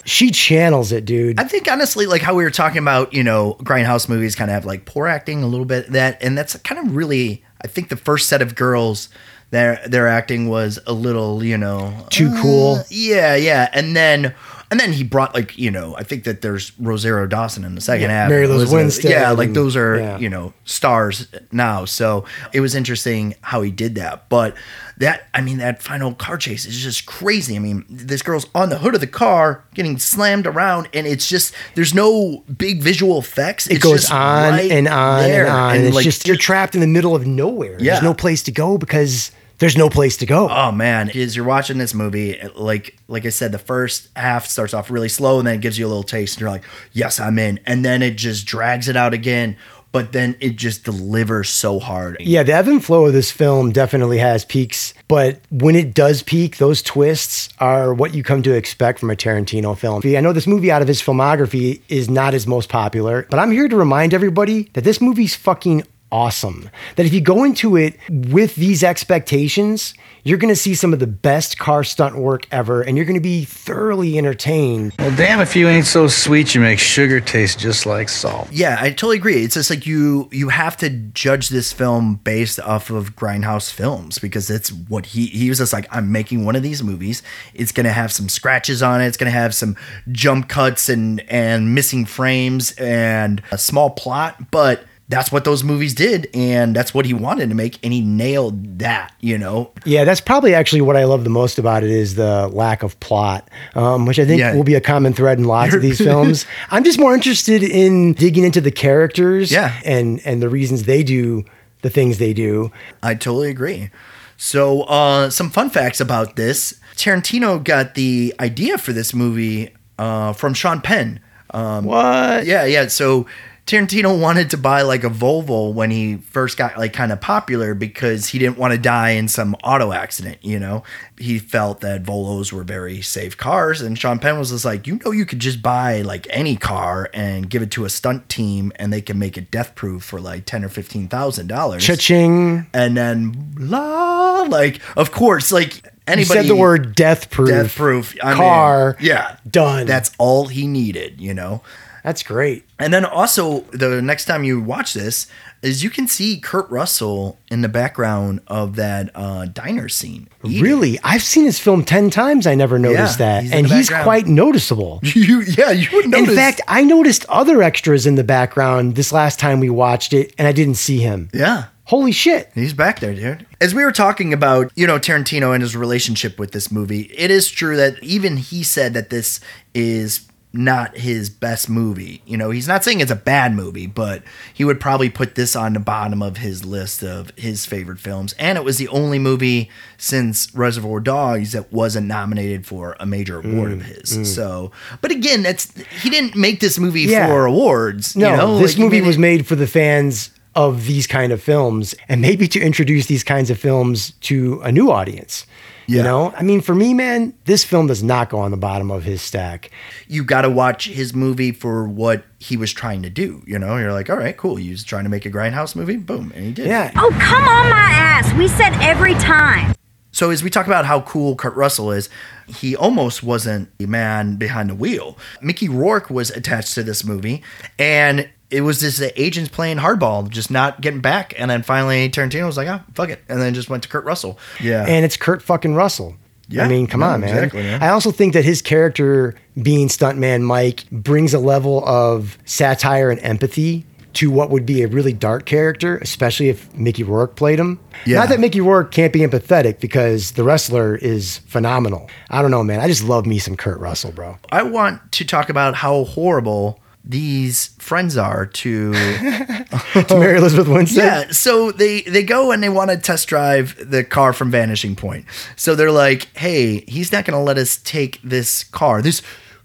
She 0.09 0.31
channels 0.31 0.91
it, 0.91 1.05
dude. 1.05 1.39
I 1.39 1.45
think 1.45 1.71
honestly, 1.71 2.07
like 2.07 2.23
how 2.23 2.35
we 2.35 2.43
were 2.43 2.51
talking 2.51 2.79
about, 2.79 3.13
you 3.13 3.23
know, 3.23 3.57
grindhouse 3.61 4.09
movies 4.09 4.35
kind 4.35 4.51
of 4.51 4.55
have 4.55 4.65
like 4.65 4.87
poor 4.87 5.07
acting 5.07 5.43
a 5.43 5.47
little 5.47 5.67
bit. 5.67 5.93
That 5.93 6.23
and 6.23 6.37
that's 6.37 6.57
kind 6.61 6.81
of 6.87 6.97
really, 6.97 7.45
I 7.63 7.69
think 7.69 7.91
the 7.91 7.97
first 7.97 8.29
set 8.29 8.41
of 8.41 8.55
girls, 8.55 9.11
their 9.51 9.81
their 9.87 10.09
acting 10.09 10.49
was 10.49 10.79
a 10.87 10.95
little, 10.95 11.45
you 11.45 11.59
know, 11.59 12.07
Too 12.09 12.35
cool. 12.41 12.77
uh, 12.77 12.83
yeah, 12.89 13.37
yeah, 13.37 13.69
and 13.75 13.95
then 13.95 14.35
And 14.71 14.79
then 14.79 14.93
he 14.93 15.03
brought 15.03 15.35
like 15.35 15.57
you 15.57 15.71
know 15.71 15.97
I 15.97 16.03
think 16.03 16.25
that 16.25 16.43
there's 16.43 16.73
Rosario 16.79 17.27
Dawson 17.27 17.65
in 17.65 17.75
the 17.75 17.81
second 17.81 18.11
Yeah, 18.11 18.23
half. 18.23 18.29
Mary 18.31 18.47
Liz 18.47 18.57
Elizabeth- 18.57 18.73
Winstead 18.83 19.11
Yeah, 19.11 19.31
like 19.31 19.53
those 19.55 19.77
are 19.77 19.97
yeah. 19.99 20.19
you 20.19 20.29
know 20.29 20.53
stars 20.65 21.27
now. 21.53 21.85
So 21.87 22.25
it 22.53 22.61
was 22.61 22.75
interesting 22.75 23.35
how 23.41 23.63
he 23.63 23.71
did 23.71 23.95
that. 23.95 24.29
But 24.29 24.55
that 24.99 25.29
I 25.33 25.41
mean 25.41 25.59
that 25.59 25.83
final 25.83 26.13
car 26.15 26.37
chase 26.37 26.67
is 26.67 26.79
just 26.83 27.07
crazy. 27.07 27.57
I 27.57 27.61
mean 27.61 27.87
this 27.89 28.21
girl's 28.21 28.47
on 28.55 28.69
the 28.69 28.79
hood 28.79 28.95
of 28.95 29.01
the 29.01 29.07
car 29.07 29.65
getting 29.75 29.99
slammed 29.99 30.47
around, 30.47 30.89
and 30.93 31.07
it's 31.07 31.29
just 31.29 31.55
there's 31.75 31.95
no 31.95 32.45
big 32.59 32.83
visual 32.83 33.19
effects. 33.19 33.69
It 33.69 33.81
goes 33.81 34.01
just 34.03 34.13
on 34.13 34.53
right 34.53 34.71
and 34.71 34.87
on 34.87 35.23
there. 35.23 35.47
and 35.47 35.55
on. 35.55 35.77
And 35.77 35.87
it's 35.87 35.95
like, 35.95 36.05
just 36.05 36.27
you're 36.27 36.37
trapped 36.37 36.75
in 36.75 36.81
the 36.83 36.87
middle 36.87 37.15
of 37.17 37.27
nowhere. 37.27 37.77
Yeah. 37.81 37.93
There's 37.93 38.03
no 38.03 38.13
place 38.15 38.43
to 38.43 38.53
go 38.53 38.77
because 38.77 39.31
there's 39.59 39.77
no 39.77 39.91
place 39.91 40.17
to 40.19 40.27
go. 40.27 40.49
Oh 40.49 40.73
man, 40.73 41.11
as 41.11 41.35
you're 41.35 41.45
watching 41.45 41.79
this 41.79 41.95
movie, 41.95 42.41
like 42.55 42.97
like 43.09 43.27
I 43.27 43.31
said, 43.31 43.53
the 43.53 43.59
first 43.59 44.09
half 44.17 44.47
starts 44.47 44.75
off 44.75 44.91
really 44.91 45.09
slow 45.09 45.39
and 45.39 45.47
then 45.47 45.57
it 45.57 45.61
gives 45.61 45.79
you 45.79 45.87
a 45.87 45.89
little 45.89 46.03
taste, 46.03 46.37
and 46.37 46.41
you're 46.43 46.51
like, 46.51 46.65
"Yes, 46.93 47.21
I'm 47.21 47.39
in." 47.39 47.61
And 47.67 47.85
then 47.85 48.03
it 48.03 48.17
just 48.17 48.47
drags 48.47 48.89
it 48.89 48.97
out 48.97 49.15
again, 49.15 49.57
but 49.93 50.13
then 50.13 50.37
it 50.41 50.57
just 50.57 50.85
delivers 50.85 51.49
so 51.49 51.79
hard. 51.79 52.19
Yeah, 52.21 52.43
the 52.43 52.53
ebb 52.53 52.69
and 52.69 52.85
flow 52.85 53.07
of 53.07 53.13
this 53.13 53.31
film 53.31 53.73
definitely 53.73 54.19
has 54.19 54.45
peaks, 54.45 54.95
but 55.09 55.41
when 55.51 55.75
it 55.75 55.95
does 55.95 56.23
peak, 56.23 56.59
those 56.59 56.83
twists 56.83 57.49
are 57.59 57.93
what 57.95 58.15
you 58.15 58.23
come 58.23 58.43
to 58.43 58.53
expect 58.53 59.01
from 59.01 59.11
a 59.11 59.17
Tarantino 59.17 59.77
film. 59.77 60.03
I 60.05 60.21
know 60.21 60.33
this 60.33 60.47
movie 60.47 60.71
out 60.71 60.83
of 60.83 60.89
his 60.89 61.03
filmography 61.03 61.81
is 61.89 62.09
not 62.09 62.33
his 62.33 62.47
most 62.47 62.69
popular, 62.69 63.27
but 63.31 63.39
I'm 63.39 63.51
here 63.51 63.69
to 63.69 63.77
remind 63.77 64.15
everybody 64.15 64.71
that 64.75 64.85
this 64.85 65.01
movie's 65.01 65.35
fucking 65.35 65.83
awesome. 66.11 66.71
That 66.97 67.07
if 67.07 67.13
you 67.13 67.21
go 67.21 67.45
into 67.45 67.77
it 67.77 67.99
with 68.09 68.55
these 68.57 68.83
expectations, 68.83 69.95
you're 70.25 70.39
going 70.39 70.53
to 70.53 70.57
see 70.57 70.75
some 70.75 70.93
of 70.93 70.99
the 70.99 71.07
best 71.07 71.59
car 71.59 71.85
stunt 71.85 72.17
work 72.17 72.47
ever 72.51 72.83
and 72.83 72.97
you're 72.97 73.07
going 73.07 73.15
to 73.15 73.21
be 73.21 73.45
thoroughly 73.45 74.19
entertained. 74.19 74.93
Well, 74.99 75.15
damn 75.17 75.41
if 75.41 75.57
you 75.57 75.69
ain't 75.69 75.87
so 75.87 76.09
sweet 76.09 76.55
you 76.55 76.61
make 76.61 76.79
sugar 76.79 77.21
taste 77.21 77.59
just 77.59 77.87
like 77.87 78.09
salt. 78.09 78.49
Yeah, 78.53 78.77
I 78.79 78.91
totally 78.91 79.17
agree. 79.17 79.43
It's 79.43 79.55
just 79.55 79.71
like 79.71 79.87
you 79.87 80.29
you 80.33 80.49
have 80.51 80.77
to 80.79 80.91
judge 80.91 81.49
this 81.49 81.73
film 81.73 82.17
based 82.17 82.61
off 82.61 82.91
of 82.91 83.17
Grindhouse 83.17 83.73
films 83.73 84.19
because 84.19 84.51
it's 84.51 84.71
what 84.71 85.07
he 85.07 85.27
he 85.27 85.49
was 85.49 85.59
just 85.59 85.73
like 85.73 85.87
I'm 85.91 86.13
making 86.13 86.45
one 86.45 86.57
of 86.57 86.63
these 86.63 86.83
movies. 86.83 87.23
It's 87.55 87.73
going 87.73 87.87
to 87.87 87.93
have 87.93 88.13
some 88.13 88.29
scratches 88.29 88.83
on 88.83 89.01
it. 89.01 89.07
It's 89.07 89.17
going 89.17 89.33
to 89.33 89.39
have 89.39 89.55
some 89.55 89.77
jump 90.11 90.49
cuts 90.49 90.89
and 90.89 91.21
and 91.31 91.75
missing 91.75 92.05
frames 92.05 92.73
and 92.73 93.43
a 93.51 93.59
small 93.59 93.91
plot, 93.91 94.51
but 94.51 94.85
that's 95.11 95.33
what 95.33 95.45
those 95.45 95.65
movies 95.65 95.95
did 95.95 96.29
and 96.35 96.77
that's 96.77 96.93
what 96.93 97.07
he 97.07 97.15
wanted 97.15 97.49
to 97.49 97.55
make 97.55 97.79
and 97.83 97.93
he 97.95 98.01
nailed 98.03 98.79
that, 98.79 99.13
you 99.21 99.39
know. 99.39 99.71
Yeah, 99.87 100.05
that's 100.05 100.21
probably 100.21 100.55
actually 100.55 100.83
what 100.83 100.97
I 100.97 101.05
love 101.05 101.25
the 101.25 101.31
most 101.31 101.59
about 101.59 101.83
it 101.83 101.91
is 101.91 102.15
the 102.17 102.49
lack 102.49 102.83
of 102.83 102.99
plot, 103.01 103.49
um, 103.75 104.05
which 104.05 104.19
I 104.19 104.27
think 104.27 104.41
Yeah. 104.41 104.55
will 104.55 104.65
be 104.65 104.75
a 104.75 104.81
common 104.83 105.15
thread 105.15 105.39
in 105.39 105.45
lots 105.45 105.73
of 105.75 105.81
these 105.89 105.99
films. 105.99 106.45
I'm 106.71 106.85
just 106.85 106.99
more 107.01 107.15
interested 107.15 107.63
in 107.63 108.13
digging 108.13 108.45
into 108.45 108.61
the 108.61 108.71
characters 108.71 109.51
Yeah. 109.51 109.73
and 109.85 110.21
and 110.27 110.43
the 110.43 110.49
reasons 110.51 110.83
they 110.85 111.03
do 111.03 111.45
the 111.83 111.91
things 111.91 112.19
they 112.19 112.35
do. 112.35 112.71
I 113.03 113.15
totally 113.15 113.49
agree. 113.51 113.91
So, 114.37 114.83
uh, 114.83 115.31
some 115.31 115.51
fun 115.51 115.71
facts 115.71 116.01
about 116.01 116.37
this: 116.37 116.75
Tarantino 116.97 117.63
got 117.65 117.95
the 117.95 118.35
idea 118.41 118.77
for 118.79 118.93
this 118.93 119.15
movie 119.15 119.75
uh, 119.99 120.33
from 120.35 120.55
Sean 120.55 120.81
Penn. 120.81 121.21
Um, 121.51 121.85
What? 121.87 122.45
yeah, 122.47 122.65
yeah. 122.67 122.89
So 122.89 123.27
Tarantino 123.69 124.19
wanted 124.19 124.49
to 124.51 124.57
buy 124.57 124.81
like 124.81 125.05
a 125.05 125.11
Volvo 125.11 125.71
when 125.75 125.91
he 125.91 126.17
first 126.17 126.57
got 126.57 126.79
like 126.79 126.95
kind 126.95 127.13
of 127.13 127.21
popular 127.21 127.75
because 127.75 128.29
he 128.29 128.39
didn't 128.39 128.57
want 128.57 128.73
to 128.73 128.79
die 128.79 129.11
in 129.11 129.29
some 129.29 129.55
auto 129.63 129.93
accident. 129.93 130.39
You 130.41 130.59
know, 130.59 130.85
he 131.19 131.39
felt 131.39 131.81
that 131.81 132.03
Volvos 132.03 132.51
were 132.51 132.65
very 132.65 133.03
safe 133.03 133.37
cars, 133.37 133.83
and 133.83 133.99
Sean 133.99 134.19
Penn 134.21 134.39
was 134.39 134.49
just 134.53 134.65
like, 134.65 134.87
you 134.87 134.99
know, 135.05 135.11
you 135.11 135.27
could 135.27 135.39
just 135.39 135.61
buy 135.61 136.01
like 136.01 136.27
any 136.31 136.57
car 136.57 137.11
and 137.13 137.51
give 137.51 137.61
it 137.61 137.71
to 137.73 137.85
a 137.85 137.91
stunt 137.91 138.31
team, 138.31 138.73
and 138.77 138.91
they 138.91 139.03
can 139.03 139.19
make 139.19 139.37
it 139.37 139.51
death 139.51 139.75
proof 139.75 140.03
for 140.03 140.19
like 140.19 140.47
ten 140.47 140.65
or 140.65 140.71
fifteen 140.71 141.07
thousand 141.07 141.49
dollars 141.49 141.85
Cha-ching. 141.85 142.67
and 142.73 142.97
then 142.97 143.53
la 143.59 144.45
like 144.45 144.81
of 144.97 145.13
course 145.13 145.53
like 145.53 145.83
anybody 146.07 146.25
said 146.25 146.47
the 146.47 146.57
word 146.57 146.95
death 146.95 147.29
proof. 147.31 147.51
death 147.51 147.77
proof 147.77 148.17
I 148.23 148.29
mean, 148.29 148.37
car. 148.39 148.97
yeah 148.99 149.37
Done. 149.51 149.87
that's 149.87 150.11
all 150.17 150.47
he 150.47 150.67
needed 150.67 151.21
you 151.21 151.35
know 151.35 151.61
That's 152.09 152.23
great. 152.23 152.65
and 152.79 152.93
then 152.95 153.05
also 153.05 153.61
the 153.73 154.01
next 154.01 154.25
time 154.25 154.43
you 154.45 154.61
watch 154.63 154.95
this 154.95 155.27
is 155.61 155.83
you 155.85 155.91
can 155.91 156.07
see 156.09 156.39
Kurt 156.41 156.71
Russell 156.71 157.37
in 157.51 157.61
the 157.61 157.69
background 157.69 158.41
of 158.47 158.77
that 158.77 159.11
uh, 159.15 159.45
diner 159.47 159.89
scene 159.91 160.29
eating. 160.45 160.63
Really? 160.63 160.99
I've 161.05 161.23
seen 161.23 161.45
this 161.45 161.59
film 161.59 161.85
10 161.85 162.09
times. 162.11 162.47
I 162.47 162.55
never 162.55 162.79
noticed 162.79 163.19
Yeah, 163.21 163.27
that. 163.27 163.43
he's 163.43 163.53
and 163.53 163.67
he's 163.67 163.91
quite 163.91 164.27
noticeable. 164.27 165.01
you 165.03 165.43
yeah 165.43 165.71
you 165.73 165.89
would 165.93 166.09
notice 166.09 166.31
In 166.31 166.35
fact, 166.37 166.61
I 166.67 166.83
noticed 166.85 167.27
other 167.29 167.63
extras 167.63 168.07
in 168.07 168.15
the 168.15 168.25
background 168.25 168.95
this 168.95 169.13
last 169.13 169.39
time 169.39 169.61
we 169.61 169.69
watched 169.69 170.13
it, 170.15 170.33
and 170.39 170.49
I 170.49 170.53
didn't 170.53 170.77
see 170.77 170.99
him. 170.99 171.29
yeah 171.35 171.65
Holy 171.85 172.13
shit. 172.13 172.51
He's 172.55 172.75
back 172.75 173.01
there, 173.01 173.15
dude. 173.15 173.47
As 173.63 173.75
we 173.75 173.83
were 173.83 173.93
talking 173.93 174.35
about, 174.35 174.71
you 174.77 174.87
know, 174.87 174.99
Tarantino 174.99 175.55
and 175.55 175.63
his 175.63 175.75
relationship 175.75 176.39
with 176.39 176.53
this 176.53 176.71
movie, 176.71 177.11
it 177.17 177.31
is 177.31 177.49
true 177.51 177.77
that 177.79 177.95
even 178.03 178.37
he 178.37 178.63
said 178.63 178.93
that 178.93 179.09
this 179.09 179.41
is 179.75 180.28
not 180.53 180.97
his 180.97 181.29
best 181.29 181.69
movie. 181.69 182.23
You 182.25 182.37
know, 182.39 182.51
he's 182.51 182.67
not 182.67 182.83
saying 182.83 183.01
it's 183.01 183.11
a 183.11 183.17
bad 183.17 183.53
movie, 183.55 183.87
but 183.87 184.23
he 184.55 184.65
would 184.65 184.81
probably 184.81 185.11
put 185.11 185.35
this 185.35 185.55
on 185.55 185.75
the 185.75 185.79
bottom 185.81 186.23
of 186.23 186.39
his 186.39 186.65
list 186.65 187.03
of 187.03 187.31
his 187.37 187.67
favorite 187.67 187.99
films. 188.01 188.33
And 188.39 188.57
it 188.57 188.65
was 188.65 188.79
the 188.79 188.89
only 188.89 189.19
movie 189.19 189.71
since 189.99 190.53
Reservoir 190.55 191.01
Dogs 191.01 191.53
that 191.53 191.71
wasn't 191.73 192.07
nominated 192.07 192.67
for 192.67 192.97
a 192.99 193.05
major 193.05 193.39
award 193.41 193.73
of 193.73 193.81
mm, 193.81 193.83
his. 193.83 194.17
Mm. 194.17 194.27
So, 194.27 194.73
but 195.03 195.11
again, 195.11 195.43
that's 195.43 195.71
he 196.03 196.09
didn't 196.09 196.35
make 196.35 196.61
this 196.61 196.79
movie 196.79 197.03
Yeah. 197.03 197.27
for 197.27 197.45
awards. 197.45 198.17
No, 198.17 198.31
you 198.31 198.37
know? 198.37 198.59
this 198.59 198.73
Like, 198.75 198.85
movie 198.85 199.01
made 199.01 199.07
was 199.07 199.17
it- 199.17 199.21
made 199.21 199.47
for 199.47 199.55
the 199.55 199.67
fans 199.67 200.31
of 200.55 200.87
these 200.87 201.07
kind 201.07 201.31
of 201.31 201.43
films 201.43 201.95
and 202.09 202.21
maybe 202.23 202.49
to 202.49 202.59
introduce 202.61 203.07
these 203.07 203.23
kinds 203.23 203.51
of 203.51 203.59
films 203.59 204.13
to 204.23 204.61
a 204.65 204.73
new 204.73 204.91
audience. 204.91 205.47
You 205.89 206.03
know, 206.03 206.35
I 206.37 206.43
mean, 206.43 206.61
for 206.61 206.75
me, 206.75 206.93
man, 206.93 207.35
this 207.45 207.65
film 207.65 207.87
does 207.87 208.03
not 208.03 208.29
go 208.29 208.39
on 208.39 208.51
the 208.51 208.57
bottom 208.57 208.91
of 208.91 209.05
his 209.05 209.23
stack. 209.23 209.71
you 210.07 210.23
got 210.23 210.43
to 210.43 210.51
watch 210.51 210.87
his 210.87 211.15
movie 211.15 211.51
for 211.51 211.89
what 211.89 212.25
he 212.39 212.57
was 212.57 212.73
trying 212.73 213.03
to 213.03 213.11
do. 213.11 213.43
You 213.47 213.59
know, 213.59 213.77
you're 213.79 213.93
like, 213.93 214.11
all 214.11 214.17
right, 214.17 214.37
cool. 214.37 214.57
He 214.57 214.71
was 214.71 214.85
trying 214.85 215.05
to 215.05 215.11
make 215.11 215.25
a 215.25 215.31
grindhouse 215.31 215.75
movie. 215.75 215.97
Boom, 215.97 216.31
and 216.35 216.45
he 216.45 216.53
did. 216.53 216.67
Yeah. 216.67 216.93
Oh, 216.97 217.11
come 217.21 217.43
on 217.43 217.71
my 217.71 217.91
ass. 217.91 218.33
We 218.35 218.49
said 218.49 218.73
every 218.83 219.15
time. 219.15 219.75
So 220.13 220.31
as 220.31 220.43
we 220.43 220.51
talk 220.51 220.67
about 220.67 220.85
how 220.85 221.03
cool 221.03 221.37
Kurt 221.37 221.55
Russell 221.55 221.93
is, 221.93 222.09
he 222.49 222.75
almost 222.75 223.23
wasn't 223.23 223.71
the 223.79 223.87
man 223.87 224.37
behind 224.37 224.71
the 224.71 224.75
wheel. 224.75 225.17
Mickey 225.41 225.69
Rourke 225.69 226.11
was 226.11 226.31
attached 226.31 226.75
to 226.75 226.83
this 226.83 227.05
movie, 227.05 227.43
and 227.79 228.29
it 228.51 228.63
was 228.63 228.81
just 228.81 228.99
the 228.99 229.21
agents 229.21 229.51
playing 229.51 229.79
hardball, 229.79 230.29
just 230.29 230.51
not 230.51 230.81
getting 230.81 231.01
back. 231.01 231.35
And 231.39 231.51
then 231.51 231.63
finally, 231.63 232.09
Tarantino 232.09 232.47
was 232.47 232.57
like, 232.57 232.69
"Ah, 232.69 232.83
fuck 232.95 233.11
it," 233.11 233.23
and 233.29 233.41
then 233.41 233.55
just 233.55 233.69
went 233.69 233.83
to 233.83 233.89
Kurt 233.89 234.05
Russell. 234.05 234.39
Yeah, 234.61 234.85
And 234.87 235.05
it's 235.05 235.17
Kurt 235.17 235.43
fucking 235.43 235.75
Russell. 235.75 236.17
Yeah. 236.51 236.65
I 236.65 236.69
mean, 236.69 236.87
come 236.87 237.03
Yeah, 237.03 237.09
on, 237.11 237.21
man. 237.21 237.31
exactly, 237.31 237.63
man. 237.63 237.83
I 237.83 237.89
also 237.89 238.11
think 238.11 238.33
that 238.33 238.43
his 238.45 238.63
character 238.63 239.35
being 239.61 239.89
stuntman 239.89 240.41
Mike 240.43 240.85
brings 240.91 241.35
a 241.35 241.39
level 241.39 241.87
of 241.87 242.39
satire 242.47 243.11
and 243.11 243.21
empathy 243.23 243.85
to 244.15 244.31
what 244.31 244.49
would 244.49 244.65
be 244.65 244.83
a 244.83 244.89
really 244.89 245.13
dark 245.13 245.45
character, 245.45 245.99
especially 245.99 246.49
if 246.49 246.75
Mickey 246.75 247.03
Rourke 247.03 247.37
played 247.37 247.61
him. 247.61 247.79
Yeah. 248.07 248.19
Not 248.21 248.31
that 248.31 248.41
Mickey 248.41 248.63
Rourke 248.63 248.91
can't 248.91 249.13
be 249.13 249.21
empathetic 249.21 249.79
because 249.79 250.33
the 250.33 250.43
wrestler 250.43 250.97
is 250.97 251.39
phenomenal. 251.47 252.09
I 252.31 252.41
don't 252.41 252.51
know, 252.51 252.65
man. 252.65 252.81
I 252.81 252.89
just 252.89 253.05
love 253.05 253.27
me 253.27 253.39
some 253.39 253.55
Kurt 253.55 253.79
Russell, 253.79 254.11
bro. 254.13 254.39
I 254.51 254.63
want 254.63 255.13
to 255.13 255.27
talk 255.27 255.51
about 255.51 255.75
how 255.75 256.05
horrible 256.05 256.81
these 257.05 257.69
friends 257.79 258.17
are 258.17 258.47
to 258.47 258.93
to 260.09 260.17
Mary 260.19 260.39
Elizabeth 260.39 260.69
Winstead. 260.69 261.05
Yeah, 261.05 261.33
so 261.33 261.73
they 261.73 262.03
they 262.03 262.23
go 262.23 262.53
and 262.53 262.63
they 262.63 262.69
want 262.69 262.91
to 262.91 262.97
test 262.97 263.29
drive 263.29 263.77
the 263.91 264.05
car 264.05 264.33
from 264.33 264.51
Vanishing 264.51 264.95
Point. 264.97 265.25
So 265.57 265.75
they're 265.75 265.93
like, 265.93 266.29
"Hey, 266.37 266.81
he's 266.89 267.13
not 267.13 267.25
going 267.25 267.39
to 267.39 267.43
let 267.43 267.59
us 267.59 267.79
take 267.79 268.21
this 268.23 268.65
car. 268.65 269.03
This 269.03 269.23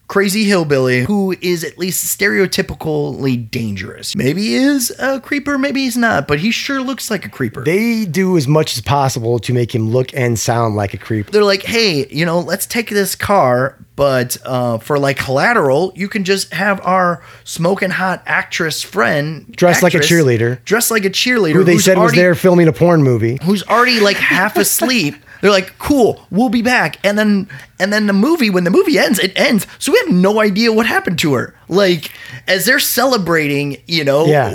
crazy 0.07 0.43
hillbilly 0.43 1.05
who 1.05 1.35
is 1.41 1.63
at 1.63 1.77
least 1.77 2.19
stereotypically 2.19 3.49
dangerous. 3.49 4.15
Maybe 4.15 4.43
he 4.43 4.55
is 4.55 4.93
a 4.99 5.19
creeper, 5.19 5.57
maybe 5.57 5.81
he's 5.81 5.97
not, 5.97 6.27
but 6.27 6.39
he 6.39 6.51
sure 6.51 6.81
looks 6.81 7.09
like 7.09 7.25
a 7.25 7.29
creeper." 7.29 7.63
They 7.63 8.05
do 8.05 8.37
as 8.37 8.47
much 8.47 8.75
as 8.75 8.81
possible 8.81 9.39
to 9.39 9.53
make 9.53 9.73
him 9.73 9.89
look 9.89 10.13
and 10.13 10.37
sound 10.37 10.75
like 10.75 10.93
a 10.93 10.97
creeper. 10.97 11.31
they're 11.31 11.43
like, 11.43 11.63
hey, 11.63 12.07
you 12.09 12.25
know, 12.25 12.39
let's 12.39 12.65
take 12.65 12.89
this 12.89 13.15
car, 13.15 13.77
but 13.95 14.37
uh, 14.45 14.77
for 14.79 14.97
like 14.97 15.17
collateral, 15.17 15.91
you 15.95 16.07
can 16.09 16.23
just 16.23 16.51
have 16.53 16.81
our 16.85 17.23
smoking 17.43 17.91
hot 17.91 18.23
actress 18.25 18.81
friend 18.81 19.51
Dressed 19.55 19.83
like 19.83 19.93
a 19.93 19.99
cheerleader. 19.99 20.63
dressed 20.65 20.89
like 20.91 21.05
a 21.05 21.09
cheerleader, 21.09 21.53
Who 21.53 21.63
they 21.63 21.77
said 21.77 21.97
was 21.97 22.13
there 22.13 22.33
filming 22.35 22.67
a 22.67 22.73
porn 22.73 23.03
movie. 23.03 23.37
who's 23.43 23.63
already 23.63 23.99
like 23.99 24.17
half 24.17 24.57
asleep. 24.65 25.15
They're 25.43 25.51
like, 25.51 25.77
"Cool, 25.77 26.25
we'll 26.31 26.47
be 26.47 26.61
back." 26.61 26.97
And 27.05 27.19
then 27.19 27.49
and 27.77 27.91
then 27.91 28.07
the 28.07 28.13
movie 28.13 28.49
when 28.49 28.63
the 28.63 28.71
movie 28.71 28.97
ends, 28.97 29.19
it 29.19 29.33
ends. 29.37 29.67
So 29.77 29.91
we 29.91 29.99
have 29.99 30.09
no 30.09 30.39
idea 30.39 30.71
what 30.71 30.85
happened 30.85 31.19
to 31.19 31.33
her. 31.33 31.53
Like 31.67 32.11
as 32.47 32.65
they're 32.65 32.79
celebrating, 32.79 33.77
you 33.85 34.05
know, 34.05 34.25
Yeah. 34.25 34.53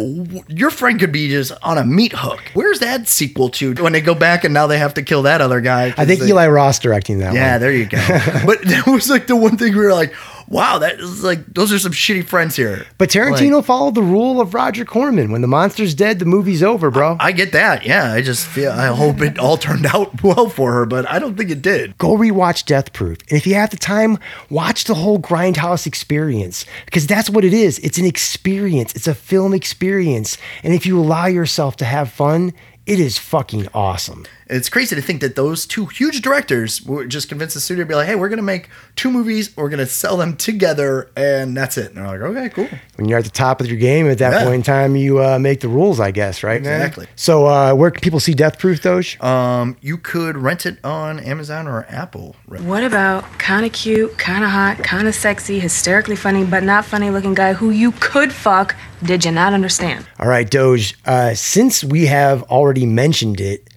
your 0.49 0.71
friend 0.71 0.99
could 0.99 1.13
be 1.13 1.29
just 1.29 1.53
on 1.63 1.77
a 1.77 1.85
meat 1.85 2.13
hook. 2.15 2.41
Where's 2.55 2.81
that 2.81 3.07
sequel 3.07 3.51
to 3.51 3.75
when 3.75 3.93
they 3.93 4.01
go 4.01 4.15
back 4.15 4.45
and 4.45 4.55
now 4.55 4.67
they 4.67 4.79
have 4.79 4.95
to 4.95 5.03
kill 5.03 5.23
that 5.23 5.43
other 5.43 5.61
guy? 5.61 5.93
I 5.99 6.07
think 6.07 6.21
They- 6.21 6.29
Eli 6.29 6.47
Roth 6.49 6.81
directing 6.81 7.19
that 7.19 7.35
Yeah, 7.35 7.53
one. 7.53 7.61
there 7.61 7.73
you 7.73 7.85
go. 7.85 7.99
but 8.47 8.63
that 8.65 8.87
was 8.87 9.11
like 9.11 9.27
the 9.27 9.37
one 9.37 9.59
thing 9.59 9.75
we 9.77 9.81
were 9.85 9.93
like, 9.93 10.15
wow, 10.49 10.79
that 10.79 10.99
is 10.99 11.23
like 11.23 11.45
those 11.47 11.73
are 11.73 11.79
some 11.79 11.93
shitty 11.93 12.25
friends 12.25 12.57
here. 12.57 12.87
But 12.97 13.11
Tarantino 13.11 13.57
Like, 13.57 13.65
followed 13.65 13.95
the 13.95 14.03
rule 14.03 14.41
of 14.41 14.55
Roger 14.55 14.85
Corman. 14.85 15.31
When 15.31 15.41
the 15.41 15.49
monster's 15.49 15.95
dead, 15.95 16.19
the 16.19 16.25
movie's 16.25 16.63
over, 16.63 16.91
bro. 16.91 17.17
I 17.21 17.33
get 17.33 17.53
that. 17.53 17.85
Yeah, 17.85 18.13
I 18.13 18.23
just 18.23 18.47
feel 18.47 18.73
I 18.73 18.87
hope 18.87 19.21
it 19.21 19.39
all 19.39 19.57
turned 19.57 19.87
out 19.95 20.23
well 20.23 20.49
for 20.49 20.73
her, 20.73 20.87
but 20.87 21.09
I 21.09 21.19
don't 21.19 21.37
think 21.37 21.51
it 21.51 21.63
did. 21.63 21.97
Go 21.99 22.17
rewatch 22.17 22.65
Death 22.65 22.93
Proof. 22.93 23.19
And 23.29 23.39
if 23.39 23.47
you 23.47 23.55
have 23.55 23.71
the 23.71 23.77
time, 23.77 24.19
watch 24.51 24.85
the 24.85 24.95
whole 24.95 25.19
Grindhouse 25.19 25.87
experience 25.87 26.65
because 26.85 27.07
that's 27.07 27.31
what 27.31 27.45
it 27.45 27.53
is. 27.53 27.79
It's 27.81 27.99
an 27.99 28.05
experience, 28.05 28.95
it's 28.95 29.07
a 29.09 29.15
film 29.15 29.55
experience. 29.55 30.39
And 30.63 30.75
if 30.75 30.87
you 30.87 30.99
allow 30.99 31.27
yourself 31.27 31.77
to 31.77 31.85
have 31.85 32.11
fun, 32.11 32.53
it 32.89 32.99
is 32.99 33.19
fucking 33.19 33.69
awesome. 33.75 34.25
It's 34.51 34.71
crazy 34.71 34.97
to 34.97 35.03
think 35.03 35.21
that 35.21 35.37
those 35.37 35.67
two 35.67 35.85
huge 35.87 36.23
directors 36.23 36.83
were 36.83 37.05
just 37.05 37.29
convinced 37.29 37.53
the 37.55 37.61
studio 37.61 37.85
to 37.85 37.89
be 37.89 37.95
like, 37.95 38.07
"Hey, 38.07 38.15
we're 38.15 38.31
gonna 38.31 38.41
make 38.41 38.71
two 38.97 39.11
movies. 39.11 39.51
We're 39.57 39.69
gonna 39.69 39.85
sell 39.85 40.17
them 40.17 40.37
together, 40.37 41.11
and 41.15 41.55
that's 41.55 41.77
it." 41.77 41.89
And 41.89 41.97
they're 41.99 42.07
like, 42.07 42.21
"Okay, 42.23 42.49
cool." 42.49 42.69
When 42.97 43.07
you're 43.09 43.19
at 43.19 43.25
the 43.25 43.31
top 43.31 43.61
of 43.61 43.67
your 43.67 43.77
game 43.77 44.09
at 44.09 44.17
that 44.19 44.33
Yeah. 44.33 44.45
point 44.45 44.55
in 44.55 44.63
time, 44.63 44.97
you 44.97 45.23
uh, 45.23 45.39
make 45.39 45.61
the 45.61 45.69
rules, 45.69 46.01
I 46.01 46.13
guess, 46.13 46.43
right? 46.43 46.63
man? 46.63 46.81
Exactly. 46.81 47.07
So, 47.15 47.47
uh, 47.47 47.75
where 47.75 47.91
can 47.91 48.01
people 48.01 48.21
see 48.21 48.33
Death 48.33 48.59
Proof, 48.59 48.81
Doge? 48.81 49.21
Um, 49.23 49.77
you 49.83 49.99
could 49.99 50.39
rent 50.39 50.65
it 50.65 50.79
on 50.83 51.21
Amazon 51.21 51.69
or 51.69 51.85
Apple. 51.91 52.35
What 52.47 52.83
about 52.85 53.39
kind 53.39 53.67
of 53.67 53.73
cute, 53.73 54.17
kind 54.17 54.45
of 54.45 54.51
hot, 54.51 54.79
kind 54.83 55.07
of 55.07 55.15
sexy, 55.15 55.61
hysterically 55.61 56.17
funny, 56.17 56.45
but 56.45 56.63
not 56.63 56.87
funny 56.87 57.11
looking 57.11 57.35
guy 57.35 57.53
who 57.53 57.69
you 57.71 57.93
could 58.01 58.33
fuck? 58.33 58.75
Did 59.03 59.25
you 59.25 59.31
not 59.31 59.53
understand? 59.53 60.07
All 60.19 60.29
right, 60.29 60.49
Doge. 60.49 60.97
Uh, 61.07 61.35
since 61.35 61.85
we 61.85 62.07
have 62.07 62.43
already 62.45 62.87
mentioned 62.87 63.41
it, 63.41 63.69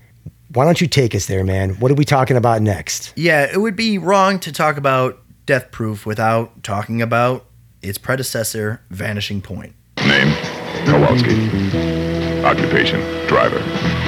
why 0.53 0.65
don't 0.65 0.81
you 0.81 0.87
take 0.87 1.15
us 1.15 1.27
there, 1.27 1.43
man? 1.43 1.71
What 1.75 1.91
are 1.91 1.95
we 1.95 2.05
talking 2.05 2.35
about 2.35 2.61
next? 2.61 3.13
Yeah, 3.15 3.47
it 3.51 3.57
would 3.57 3.75
be 3.75 3.97
wrong 3.97 4.39
to 4.39 4.51
talk 4.51 4.77
about 4.77 5.19
Death 5.45 5.71
Proof 5.71 6.05
without 6.05 6.63
talking 6.63 7.01
about 7.01 7.45
its 7.81 7.97
predecessor, 7.97 8.81
Vanishing 8.89 9.41
Point. 9.41 9.73
Name? 9.97 10.33
Kowalski. 10.85 11.47
Occupation? 12.43 12.99
Driver. 13.27 13.59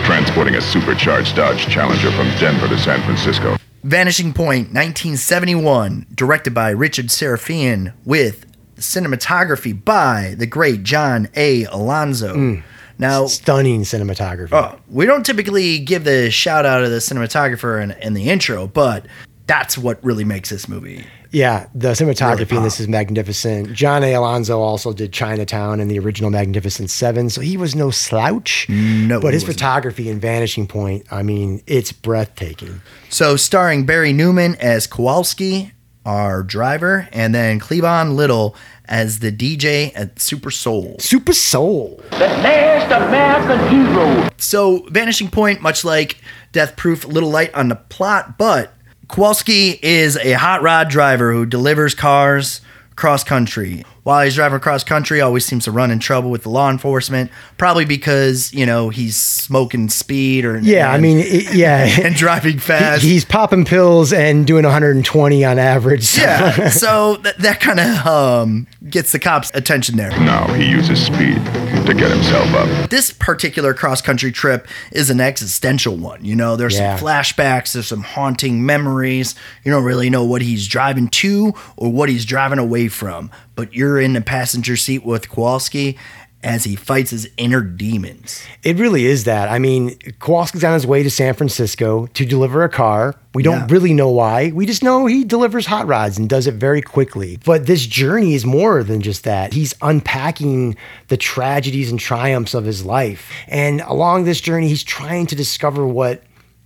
Transporting 0.05 0.55
a 0.55 0.61
supercharged 0.61 1.35
Dodge 1.35 1.67
Challenger 1.67 2.11
from 2.11 2.27
Denver 2.39 2.67
to 2.67 2.77
San 2.77 3.01
Francisco. 3.03 3.57
Vanishing 3.83 4.33
Point, 4.33 4.73
1971, 4.73 6.07
directed 6.13 6.53
by 6.53 6.69
Richard 6.69 7.07
Sarafian, 7.07 7.93
with 8.05 8.45
cinematography 8.77 9.83
by 9.83 10.35
the 10.37 10.45
great 10.45 10.83
John 10.83 11.29
A. 11.35 11.65
Alonzo. 11.65 12.33
Hmm. 12.33 12.55
Now, 12.99 13.25
Stunning 13.25 13.81
cinematography. 13.81 14.53
Oh, 14.53 14.79
we 14.87 15.05
don't 15.05 15.25
typically 15.25 15.79
give 15.79 16.03
the 16.03 16.29
shout 16.29 16.65
out 16.65 16.83
of 16.83 16.91
the 16.91 16.97
cinematographer 16.97 17.81
in, 17.81 17.91
in 17.91 18.13
the 18.13 18.29
intro, 18.29 18.67
but 18.67 19.07
that's 19.47 19.77
what 19.77 20.01
really 20.03 20.23
makes 20.23 20.49
this 20.49 20.69
movie. 20.69 21.03
Yeah, 21.31 21.67
the 21.73 21.89
cinematography 21.89 22.51
Really 22.51 22.57
in 22.57 22.63
this 22.63 22.79
is 22.79 22.87
magnificent. 22.87 23.73
John 23.73 24.03
A. 24.03 24.13
Alonzo 24.13 24.61
also 24.61 24.93
did 24.93 25.11
Chinatown 25.11 25.79
and 25.79 25.89
the 25.89 25.97
original 25.97 26.29
Magnificent 26.29 26.91
Seven, 26.91 27.31
so 27.31 27.41
he 27.41 27.57
was 27.57 27.75
no 27.75 27.89
slouch. 27.89 28.67
No, 28.69 29.19
but 29.19 29.33
his 29.33 29.43
photography 29.43 30.09
in 30.09 30.19
Vanishing 30.19 30.67
Point, 30.67 31.07
I 31.11 31.23
mean, 31.23 31.63
it's 31.65 31.91
breathtaking. 31.91 32.81
So, 33.09 33.35
starring 33.35 33.83
Barry 33.87 34.13
Newman 34.13 34.55
as 34.55 34.85
Kowalski, 34.85 35.72
our 36.05 36.43
driver, 36.43 37.07
and 37.11 37.33
then 37.33 37.59
Cleavon 37.59 38.15
Little 38.15 38.55
as 38.85 39.19
the 39.19 39.31
DJ 39.31 39.91
at 39.95 40.19
Super 40.19 40.51
Soul. 40.51 40.97
Super 40.99 41.33
Soul. 41.33 42.01
The 42.11 42.19
last 42.19 42.91
American 42.91 43.69
hero. 43.69 44.29
So, 44.37 44.85
Vanishing 44.89 45.29
Point, 45.29 45.61
much 45.61 45.85
like 45.85 46.17
Death 46.51 46.75
Proof, 46.75 47.05
a 47.05 47.07
little 47.07 47.29
light 47.29 47.53
on 47.53 47.69
the 47.69 47.75
plot, 47.75 48.37
but 48.37 48.73
Kowalski 49.07 49.79
is 49.81 50.17
a 50.17 50.33
hot 50.33 50.61
rod 50.61 50.89
driver 50.89 51.31
who 51.31 51.45
delivers 51.45 51.95
cars 51.95 52.61
cross 52.95 53.23
country. 53.23 53.83
While 54.03 54.25
he's 54.25 54.35
driving 54.35 54.57
across 54.57 54.83
country, 54.83 55.21
always 55.21 55.45
seems 55.45 55.63
to 55.63 55.71
run 55.71 55.89
in 55.89 55.99
trouble 55.99 56.29
with 56.29 56.43
the 56.43 56.49
law 56.49 56.69
enforcement, 56.69 57.31
probably 57.57 57.85
because, 57.85 58.53
you 58.53 58.65
know, 58.65 58.89
he's 58.89 59.15
smoking 59.15 59.87
speed 59.87 60.43
or 60.43 60.57
Yeah, 60.59 60.89
I 60.91 60.95
and- 60.95 61.01
mean, 61.03 61.19
it, 61.19 61.53
yeah. 61.55 61.85
and 62.03 62.13
driving 62.13 62.59
fast. 62.59 63.01
He- 63.01 63.11
he's 63.11 63.23
popping 63.23 63.63
pills 63.63 64.11
and 64.11 64.45
doing 64.45 64.65
120 64.65 65.45
on 65.45 65.57
average. 65.57 66.03
so- 66.03 66.21
yeah, 66.21 66.67
so 66.69 67.15
that, 67.23 67.37
that 67.37 67.61
kind 67.61 67.79
of 67.79 68.05
um, 68.05 68.67
gets 68.89 69.13
the 69.13 69.19
cops' 69.19 69.51
attention 69.53 69.95
there. 69.95 70.09
Now 70.09 70.51
he 70.53 70.69
uses 70.69 71.05
speed 71.05 71.35
to 71.85 71.93
get 71.93 72.11
himself 72.11 72.53
up. 72.53 72.89
This 72.89 73.11
particular 73.11 73.73
cross 73.73 74.01
country 74.01 74.31
trip 74.33 74.67
is 74.91 75.09
an 75.09 75.21
existential 75.21 75.95
one. 75.95 76.25
You 76.25 76.35
know, 76.35 76.57
there's 76.57 76.77
Yeah. 76.77 76.97
some 76.97 77.07
flashbacks, 77.07 77.71
there's 77.73 77.87
some 77.87 78.03
haunting 78.03 78.65
memories. 78.65 79.33
You 79.63 79.71
don't 79.71 79.83
really 79.85 80.09
know 80.09 80.25
what 80.25 80.41
he's 80.41 80.67
driving 80.67 81.07
to 81.09 81.53
or 81.77 81.89
what 81.91 82.09
he's 82.09 82.25
driving 82.25 82.59
away 82.59 82.87
from, 82.89 83.31
but 83.55 83.73
you're 83.73 83.99
in 83.99 84.13
the 84.13 84.21
passenger 84.21 84.75
seat 84.75 85.05
with 85.05 85.29
Kowalski 85.29 85.97
as 86.43 86.65
he 86.65 86.75
fights 86.75 87.11
his 87.11 87.29
inner 87.37 87.61
demons. 87.61 88.43
It 88.63 88.75
really 88.77 89.05
is 89.05 89.23
that. 89.23 89.47
I 89.49 89.59
mean, 89.59 89.95
Kowalski's 90.19 90.65
on 90.65 90.73
his 90.73 90.85
way 90.85 91.01
to 91.01 91.09
San 91.09 91.33
Francisco 91.35 92.07
to 92.07 92.25
deliver 92.25 92.63
a 92.63 92.69
car. 92.69 93.15
We 93.33 93.43
don't 93.43 93.59
Yeah. 93.61 93.67
really 93.69 93.93
know 93.93 94.09
why. 94.09 94.51
We 94.53 94.65
just 94.65 94.83
know 94.83 95.05
he 95.05 95.23
delivers 95.23 95.67
hot 95.67 95.87
rods 95.87 96.17
and 96.17 96.27
does 96.27 96.45
it 96.45 96.55
very 96.55 96.81
quickly. 96.81 97.39
But 97.45 97.65
this 97.65 97.85
journey 97.85 98.33
is 98.33 98.45
more 98.45 98.83
than 98.83 98.99
just 98.99 99.23
that. 99.23 99.53
He's 99.53 99.73
unpacking 99.81 100.75
the 101.07 101.15
tragedies 101.15 101.89
and 101.89 101.97
triumphs 101.97 102.53
of 102.53 102.65
his 102.65 102.83
life. 102.83 103.29
And 103.47 103.79
along 103.81 104.25
this 104.25 104.41
journey, 104.41 104.67
he's 104.67 104.83
trying 104.83 105.27
to 105.27 105.35
discover 105.35 105.87
what 105.87 106.23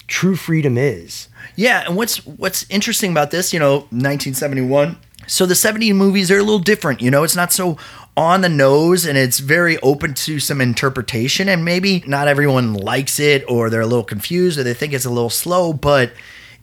true 0.07 0.35
freedom 0.35 0.75
is. 0.75 1.27
Yeah, 1.55 1.83
and 1.85 1.95
what's 1.95 2.25
what's 2.25 2.65
interesting 2.69 3.11
about 3.11 3.29
this, 3.29 3.53
you 3.53 3.59
know, 3.59 3.85
1971. 3.91 4.97
So 5.27 5.45
the 5.45 5.55
70 5.55 5.93
movies 5.93 6.31
are 6.31 6.37
a 6.37 6.43
little 6.43 6.59
different, 6.59 7.01
you 7.01 7.11
know, 7.11 7.23
it's 7.23 7.35
not 7.35 7.51
so 7.51 7.77
on 8.15 8.41
the 8.41 8.49
nose 8.49 9.05
and 9.05 9.17
it's 9.17 9.37
very 9.37 9.77
open 9.79 10.13
to 10.15 10.39
some 10.39 10.59
interpretation 10.59 11.47
and 11.47 11.63
maybe 11.63 12.03
not 12.07 12.27
everyone 12.27 12.73
likes 12.73 13.19
it 13.19 13.43
or 13.47 13.69
they're 13.69 13.81
a 13.81 13.85
little 13.85 14.03
confused 14.03 14.57
or 14.57 14.63
they 14.63 14.73
think 14.73 14.93
it's 14.93 15.05
a 15.05 15.09
little 15.09 15.29
slow, 15.29 15.71
but 15.71 16.11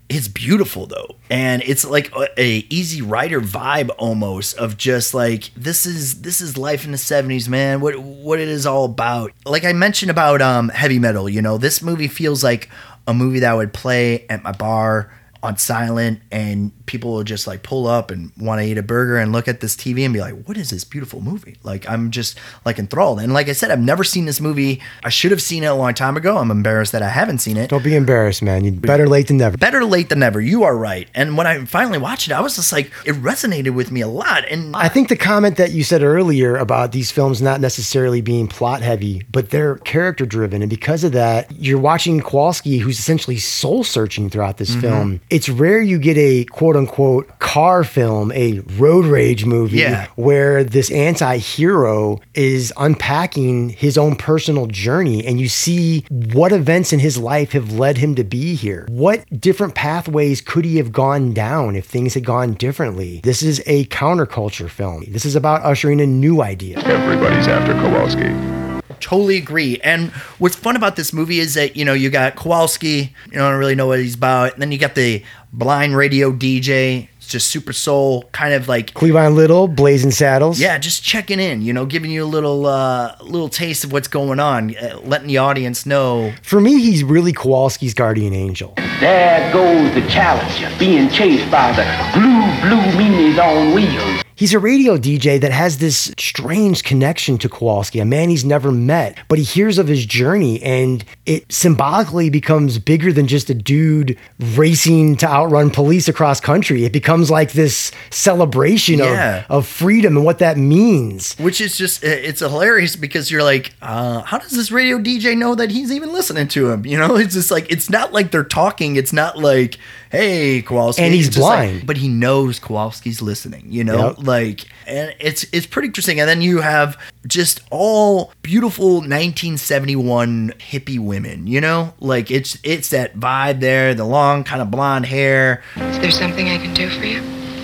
it's 0.08 0.28
beautiful 0.28 0.86
though. 0.86 1.16
And 1.30 1.62
it's 1.62 1.84
like 1.84 2.14
a, 2.14 2.28
a 2.36 2.66
easy 2.70 3.02
rider 3.02 3.40
vibe 3.40 3.90
almost 3.98 4.56
of 4.58 4.76
just 4.76 5.14
like 5.14 5.50
this 5.56 5.86
is 5.86 6.22
this 6.22 6.40
is 6.40 6.58
life 6.58 6.84
in 6.84 6.90
the 6.90 6.98
70s, 6.98 7.48
man. 7.48 7.80
What 7.80 7.96
what 7.98 8.40
it 8.40 8.48
is 8.48 8.66
all 8.66 8.84
about. 8.84 9.32
Like 9.46 9.64
I 9.64 9.72
mentioned 9.72 10.10
about 10.10 10.42
um 10.42 10.68
heavy 10.68 10.98
metal, 10.98 11.28
you 11.28 11.40
know, 11.40 11.56
this 11.56 11.82
movie 11.82 12.08
feels 12.08 12.42
like 12.44 12.68
a 13.06 13.14
movie 13.14 13.40
that 13.40 13.54
would 13.54 13.72
play 13.72 14.26
at 14.28 14.42
my 14.42 14.52
bar 14.52 15.12
on 15.42 15.58
silent 15.58 16.20
and 16.30 16.72
people 16.86 17.12
will 17.12 17.24
just 17.24 17.46
like 17.46 17.62
pull 17.62 17.86
up 17.86 18.10
and 18.10 18.32
want 18.38 18.60
to 18.60 18.66
eat 18.66 18.78
a 18.78 18.82
burger 18.82 19.16
and 19.16 19.32
look 19.32 19.48
at 19.48 19.60
this 19.60 19.74
TV 19.74 20.04
and 20.04 20.12
be 20.12 20.20
like, 20.20 20.44
what 20.44 20.56
is 20.56 20.70
this 20.70 20.84
beautiful 20.84 21.20
movie? 21.20 21.56
Like, 21.62 21.88
I'm 21.88 22.10
just 22.10 22.38
like 22.64 22.78
enthralled. 22.78 23.20
And 23.20 23.32
like 23.32 23.48
I 23.48 23.52
said, 23.52 23.70
I've 23.70 23.80
never 23.80 24.04
seen 24.04 24.26
this 24.26 24.40
movie. 24.40 24.82
I 25.02 25.08
should 25.08 25.30
have 25.30 25.42
seen 25.42 25.64
it 25.64 25.66
a 25.66 25.74
long 25.74 25.94
time 25.94 26.16
ago. 26.16 26.38
I'm 26.38 26.50
embarrassed 26.50 26.92
that 26.92 27.02
I 27.02 27.08
haven't 27.08 27.38
seen 27.38 27.56
it. 27.56 27.70
Don't 27.70 27.84
be 27.84 27.96
embarrassed, 27.96 28.42
man. 28.42 28.64
You 28.64 28.72
better 28.72 29.06
late 29.06 29.28
than 29.28 29.38
never. 29.38 29.56
Better 29.56 29.84
late 29.84 30.08
than 30.08 30.18
never. 30.18 30.40
You 30.40 30.64
are 30.64 30.76
right. 30.76 31.08
And 31.14 31.36
when 31.36 31.46
I 31.46 31.64
finally 31.64 31.98
watched 31.98 32.28
it, 32.28 32.32
I 32.32 32.40
was 32.40 32.56
just 32.56 32.72
like, 32.72 32.86
it 33.04 33.14
resonated 33.16 33.74
with 33.74 33.90
me 33.90 34.00
a 34.00 34.08
lot. 34.08 34.44
And 34.48 34.76
I 34.76 34.88
think 34.88 35.08
the 35.08 35.16
comment 35.16 35.56
that 35.56 35.72
you 35.72 35.84
said 35.84 36.02
earlier 36.02 36.56
about 36.56 36.92
these 36.92 37.10
films 37.10 37.40
not 37.40 37.60
necessarily 37.60 38.20
being 38.20 38.46
plot 38.46 38.82
heavy, 38.82 39.22
but 39.30 39.50
they're 39.50 39.76
character 39.76 40.26
driven. 40.26 40.62
And 40.62 40.70
because 40.70 41.04
of 41.04 41.12
that, 41.12 41.50
you're 41.52 41.78
watching 41.78 42.20
Kowalski, 42.20 42.78
who's 42.78 42.98
essentially 42.98 43.38
soul 43.38 43.84
searching 43.84 44.30
throughout 44.30 44.58
this 44.58 44.70
mm-hmm. 44.72 44.80
film. 44.80 45.20
It's 45.30 45.48
rare 45.48 45.80
you 45.80 45.98
get 45.98 46.16
a 46.18 46.44
quote 46.46 46.73
unquote 46.76 47.38
car 47.38 47.84
film, 47.84 48.32
a 48.32 48.60
road 48.78 49.04
rage 49.04 49.44
movie, 49.44 49.78
Yeah. 49.78 50.06
where 50.16 50.64
this 50.64 50.90
anti 50.90 51.36
hero 51.38 52.20
is 52.34 52.72
unpacking 52.76 53.70
his 53.70 53.96
own 53.98 54.16
personal 54.16 54.66
journey 54.66 55.24
and 55.24 55.40
you 55.40 55.48
see 55.48 56.04
what 56.10 56.52
events 56.52 56.92
in 56.92 56.98
his 56.98 57.18
life 57.18 57.52
have 57.52 57.72
led 57.72 57.98
him 57.98 58.14
to 58.14 58.24
be 58.24 58.54
here. 58.54 58.86
What 58.90 59.24
different 59.40 59.74
pathways 59.74 60.40
could 60.40 60.64
he 60.64 60.76
have 60.78 60.92
gone 60.92 61.32
down 61.32 61.76
if 61.76 61.84
things 61.86 62.14
had 62.14 62.24
gone 62.24 62.54
differently? 62.54 63.20
This 63.24 63.42
is 63.42 63.62
a 63.66 63.84
counterculture 63.86 64.68
film. 64.70 65.04
This 65.08 65.24
is 65.24 65.36
about 65.36 65.62
ushering 65.62 66.00
a 66.00 66.06
new 66.06 66.42
idea. 66.42 66.78
Everybody's 66.78 67.46
after 67.48 67.72
Kowalski. 67.74 68.63
Totally 69.00 69.36
agree. 69.36 69.78
And 69.82 70.10
what's 70.38 70.56
fun 70.56 70.76
about 70.76 70.96
this 70.96 71.12
movie 71.12 71.38
is 71.38 71.54
that, 71.54 71.76
you 71.76 71.84
know, 71.84 71.92
you 71.92 72.10
got 72.10 72.36
Kowalski, 72.36 73.14
you 73.26 73.32
don't 73.32 73.58
really 73.58 73.74
know 73.74 73.86
what 73.86 73.98
he's 73.98 74.14
about. 74.14 74.52
And 74.54 74.62
then 74.62 74.72
you 74.72 74.78
got 74.78 74.94
the 74.94 75.22
blind 75.52 75.96
radio 75.96 76.32
DJ, 76.32 77.08
it's 77.16 77.28
just 77.28 77.48
super 77.48 77.72
soul, 77.72 78.24
kind 78.32 78.52
of 78.52 78.68
like 78.68 78.92
Cleavon 78.92 79.34
Little, 79.34 79.66
Blazing 79.66 80.10
Saddles. 80.10 80.60
yeah, 80.60 80.76
just 80.76 81.02
checking 81.02 81.40
in, 81.40 81.62
you 81.62 81.72
know, 81.72 81.86
giving 81.86 82.10
you 82.10 82.22
a 82.22 82.26
little 82.26 82.66
uh 82.66 83.16
little 83.22 83.48
taste 83.48 83.82
of 83.84 83.92
what's 83.92 84.08
going 84.08 84.40
on, 84.40 84.76
uh, 84.76 84.98
letting 85.04 85.28
the 85.28 85.38
audience 85.38 85.86
know. 85.86 86.34
For 86.42 86.60
me, 86.60 86.80
he's 86.82 87.02
really 87.02 87.32
Kowalski's 87.32 87.94
guardian 87.94 88.34
angel. 88.34 88.74
There 89.00 89.52
goes 89.52 89.94
the 89.94 90.06
Challenger 90.08 90.70
being 90.78 91.08
chased 91.08 91.50
by 91.50 91.72
the 91.72 91.84
blue, 92.12 92.68
blue 92.68 92.82
meanies 92.98 93.38
on 93.42 93.74
wheels. 93.74 94.20
He's 94.36 94.52
a 94.52 94.58
radio 94.58 94.96
DJ 94.96 95.40
that 95.40 95.52
has 95.52 95.78
this 95.78 96.12
strange 96.18 96.82
connection 96.82 97.38
to 97.38 97.48
Kowalski, 97.48 98.00
a 98.00 98.04
man 98.04 98.30
he's 98.30 98.44
never 98.44 98.72
met, 98.72 99.16
but 99.28 99.38
he 99.38 99.44
hears 99.44 99.78
of 99.78 99.86
his 99.86 100.04
journey 100.04 100.60
and 100.62 101.04
it 101.24 101.50
symbolically 101.52 102.30
becomes 102.30 102.78
bigger 102.78 103.12
than 103.12 103.28
just 103.28 103.48
a 103.48 103.54
dude 103.54 104.18
racing 104.56 105.16
to 105.18 105.26
outrun 105.28 105.70
police 105.70 106.08
across 106.08 106.40
country. 106.40 106.84
It 106.84 106.92
becomes 106.92 107.30
like 107.30 107.52
this 107.52 107.92
celebration 108.10 108.98
Yeah. 108.98 109.44
of, 109.48 109.58
of 109.58 109.66
freedom 109.68 110.16
and 110.16 110.24
what 110.24 110.40
that 110.40 110.56
means. 110.58 111.34
Which 111.38 111.60
is 111.60 111.76
just 111.78 112.02
it's 112.02 112.40
hilarious 112.40 112.96
because 112.96 113.30
you're 113.30 113.44
like, 113.44 113.72
uh, 113.82 114.22
how 114.22 114.38
does 114.38 114.50
this 114.52 114.72
radio 114.72 114.98
DJ 114.98 115.36
know 115.38 115.54
that 115.54 115.70
he's 115.70 115.92
even 115.92 116.12
listening 116.12 116.48
to 116.48 116.70
him? 116.70 116.84
You 116.84 116.98
know, 116.98 117.16
it's 117.16 117.34
just 117.34 117.50
like 117.52 117.70
it's 117.70 117.88
not 117.88 118.12
like 118.12 118.30
they're 118.32 118.42
talking. 118.42 118.96
It's 118.96 119.12
not 119.12 119.38
like, 119.38 119.78
hey, 120.14 120.62
Kowalski, 120.62 121.02
And 121.02 121.14
he's 121.14 121.26
It's 121.28 121.36
just 121.36 121.44
like- 121.48 121.68
blind. 121.70 121.86
but 121.86 121.96
he 121.96 122.08
knows 122.08 122.58
Kowalski's 122.58 123.20
listening. 123.22 123.64
You 123.68 123.84
know, 123.84 124.08
Yep. 124.08 124.26
like, 124.26 124.60
and 124.86 125.14
it's 125.20 125.44
it's 125.52 125.66
pretty 125.66 125.88
interesting. 125.88 126.20
And 126.20 126.28
then 126.28 126.40
you 126.42 126.60
have 126.60 126.96
just 127.26 127.60
all 127.70 128.32
beautiful 128.42 129.00
1971 129.02 130.52
hippie 130.70 130.98
women. 130.98 131.46
You 131.46 131.60
know, 131.60 131.94
like 132.00 132.30
it's 132.30 132.58
it's 132.62 132.88
that 132.90 133.18
vibe 133.18 133.60
there, 133.60 133.94
the 133.94 134.04
long 134.04 134.44
kind 134.44 134.60
of 134.62 134.70
blonde 134.70 135.06
hair, 135.06 135.62
Is 135.76 135.98
there 135.98 136.10
something 136.10 136.48
I 136.48 136.58
can 136.58 136.74
do 136.74 136.88
for 136.90 137.04
you? 137.04 137.22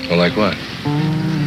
Well, 0.09 0.19
like 0.19 0.37
what? 0.37 0.57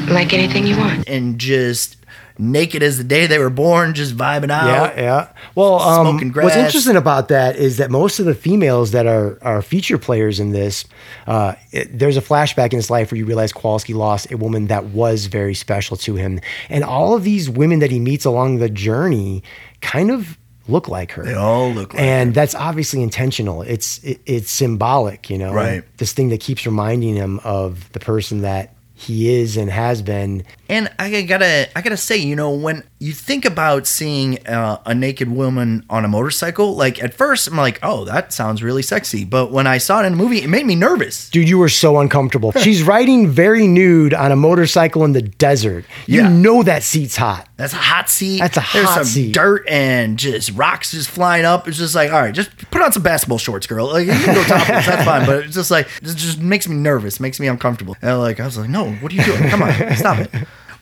Like 0.09 0.33
anything 0.33 0.67
you 0.67 0.77
want. 0.77 1.07
and 1.07 1.39
just 1.39 1.97
naked 2.37 2.81
as 2.81 2.97
the 2.97 3.03
day 3.03 3.27
they 3.27 3.37
were 3.39 3.49
born, 3.49 3.93
just 3.93 4.15
vibing 4.17 4.49
out. 4.51 4.67
Yeah, 4.95 5.01
yeah. 5.01 5.27
Well, 5.55 5.79
um, 5.79 6.07
Smoking 6.19 6.31
what's 6.43 6.55
interesting 6.55 6.95
about 6.95 7.27
that 7.27 7.55
is 7.57 7.77
that 7.77 7.91
most 7.91 8.19
of 8.19 8.25
the 8.25 8.33
females 8.35 8.91
that 8.91 9.05
are 9.05 9.37
are 9.41 9.61
feature 9.61 9.97
players 9.97 10.39
in 10.39 10.51
this, 10.51 10.85
uh, 11.27 11.53
it- 11.71 11.97
there's 11.97 12.17
a 12.17 12.21
flashback 12.21 12.71
in 12.73 12.77
his 12.77 12.89
life 12.89 13.11
where 13.11 13.17
you 13.19 13.25
realize 13.25 13.53
Kowalski 13.53 13.93
lost 13.93 14.31
a 14.31 14.37
woman 14.37 14.67
that 14.67 14.85
was 14.85 15.27
very 15.27 15.53
special 15.53 15.95
to 15.97 16.15
him, 16.15 16.39
and 16.69 16.83
all 16.83 17.15
of 17.15 17.23
these 17.23 17.49
women 17.49 17.79
that 17.79 17.91
he 17.91 17.99
meets 17.99 18.25
along 18.25 18.57
the 18.57 18.69
journey 18.69 19.43
kind 19.81 20.09
of 20.11 20.37
look 20.67 20.87
like 20.87 21.11
her. 21.11 21.23
They 21.25 21.33
all 21.33 21.71
look 21.71 21.93
like 21.93 22.01
and 22.01 22.33
that's 22.33 22.55
obviously 22.55 23.03
intentional. 23.03 23.61
It's 23.63 23.99
it, 24.03 24.21
it's 24.25 24.49
symbolic, 24.49 25.29
you 25.29 25.37
know. 25.37 25.53
Right. 25.53 25.83
This 25.97 26.13
thing 26.13 26.29
that 26.29 26.39
keeps 26.39 26.65
reminding 26.65 27.15
him 27.15 27.39
of 27.43 27.91
the 27.91 27.99
person 27.99 28.41
that 28.43 28.73
he 29.03 29.33
is 29.35 29.57
and 29.57 29.69
has 29.69 30.01
been. 30.01 30.43
And 30.69 30.89
I 30.97 31.21
gotta, 31.23 31.69
I 31.77 31.81
gotta 31.81 31.97
say, 31.97 32.17
you 32.17 32.35
know, 32.35 32.51
when 32.51 32.83
you 33.03 33.11
think 33.11 33.43
about 33.43 33.85
seeing 33.85 34.45
uh, 34.47 34.81
a 34.85 34.95
naked 34.95 35.29
woman 35.29 35.85
on 35.89 36.05
a 36.05 36.07
motorcycle, 36.07 36.75
like 36.75 37.03
at 37.03 37.13
first 37.13 37.47
I'm 37.49 37.57
like, 37.57 37.77
oh, 37.83 38.05
that 38.05 38.31
sounds 38.31 38.63
really 38.63 38.81
sexy. 38.81 39.25
But 39.25 39.51
when 39.51 39.67
I 39.67 39.77
saw 39.77 40.01
it 40.01 40.05
in 40.05 40.13
a 40.13 40.15
movie, 40.15 40.41
it 40.41 40.47
made 40.47 40.65
me 40.65 40.75
nervous. 40.75 41.29
Dude, 41.29 41.49
you 41.49 41.57
were 41.57 41.67
so 41.69 41.99
uncomfortable. 41.99 42.51
She's 42.59 42.81
riding 42.81 43.27
very 43.29 43.67
nude 43.67 44.13
on 44.13 44.31
a 44.31 44.35
motorcycle 44.37 45.03
in 45.03 45.11
the 45.11 45.21
desert. 45.21 45.83
You 46.07 46.21
Yeah. 46.21 46.29
know 46.29 46.63
that 46.63 46.81
seat's 46.83 47.17
hot. 47.17 47.49
That's 47.57 47.73
a 47.73 47.77
hot 47.77 48.09
seat. 48.09 48.39
That's 48.39 48.55
a 48.57 48.63
There's 48.71 48.85
hot 48.87 48.95
some 48.95 49.03
seat. 49.05 49.33
dirt 49.33 49.67
and 49.67 50.17
just 50.17 50.51
rocks 50.51 50.91
just 50.91 51.09
flying 51.09 51.43
up. 51.45 51.67
It's 51.67 51.77
just 51.77 51.95
like, 51.95 52.11
all 52.13 52.21
right, 52.21 52.33
just 52.33 52.55
put 52.71 52.81
on 52.81 52.91
some 52.93 53.03
basketball 53.03 53.37
shorts, 53.37 53.67
girl. 53.67 53.87
Like 53.87 54.05
you 54.07 54.13
can 54.13 54.33
go 54.35 54.43
topless, 54.43 54.85
that's 54.85 55.03
fine. 55.03 55.25
But 55.25 55.43
it's 55.45 55.55
just 55.55 55.71
like 55.71 55.87
it 56.01 56.05
just 56.15 56.39
makes 56.39 56.67
me 56.69 56.75
nervous, 56.77 57.19
makes 57.19 57.39
me 57.39 57.47
uncomfortable. 57.47 57.97
And 58.01 58.19
like 58.19 58.39
I 58.39 58.45
was 58.45 58.57
like, 58.57 58.69
no, 58.69 58.91
what 58.93 59.11
are 59.11 59.15
you 59.15 59.23
doing? 59.23 59.49
Come 59.49 59.61
on, 59.63 59.73
stop 59.97 60.19
it. 60.19 60.29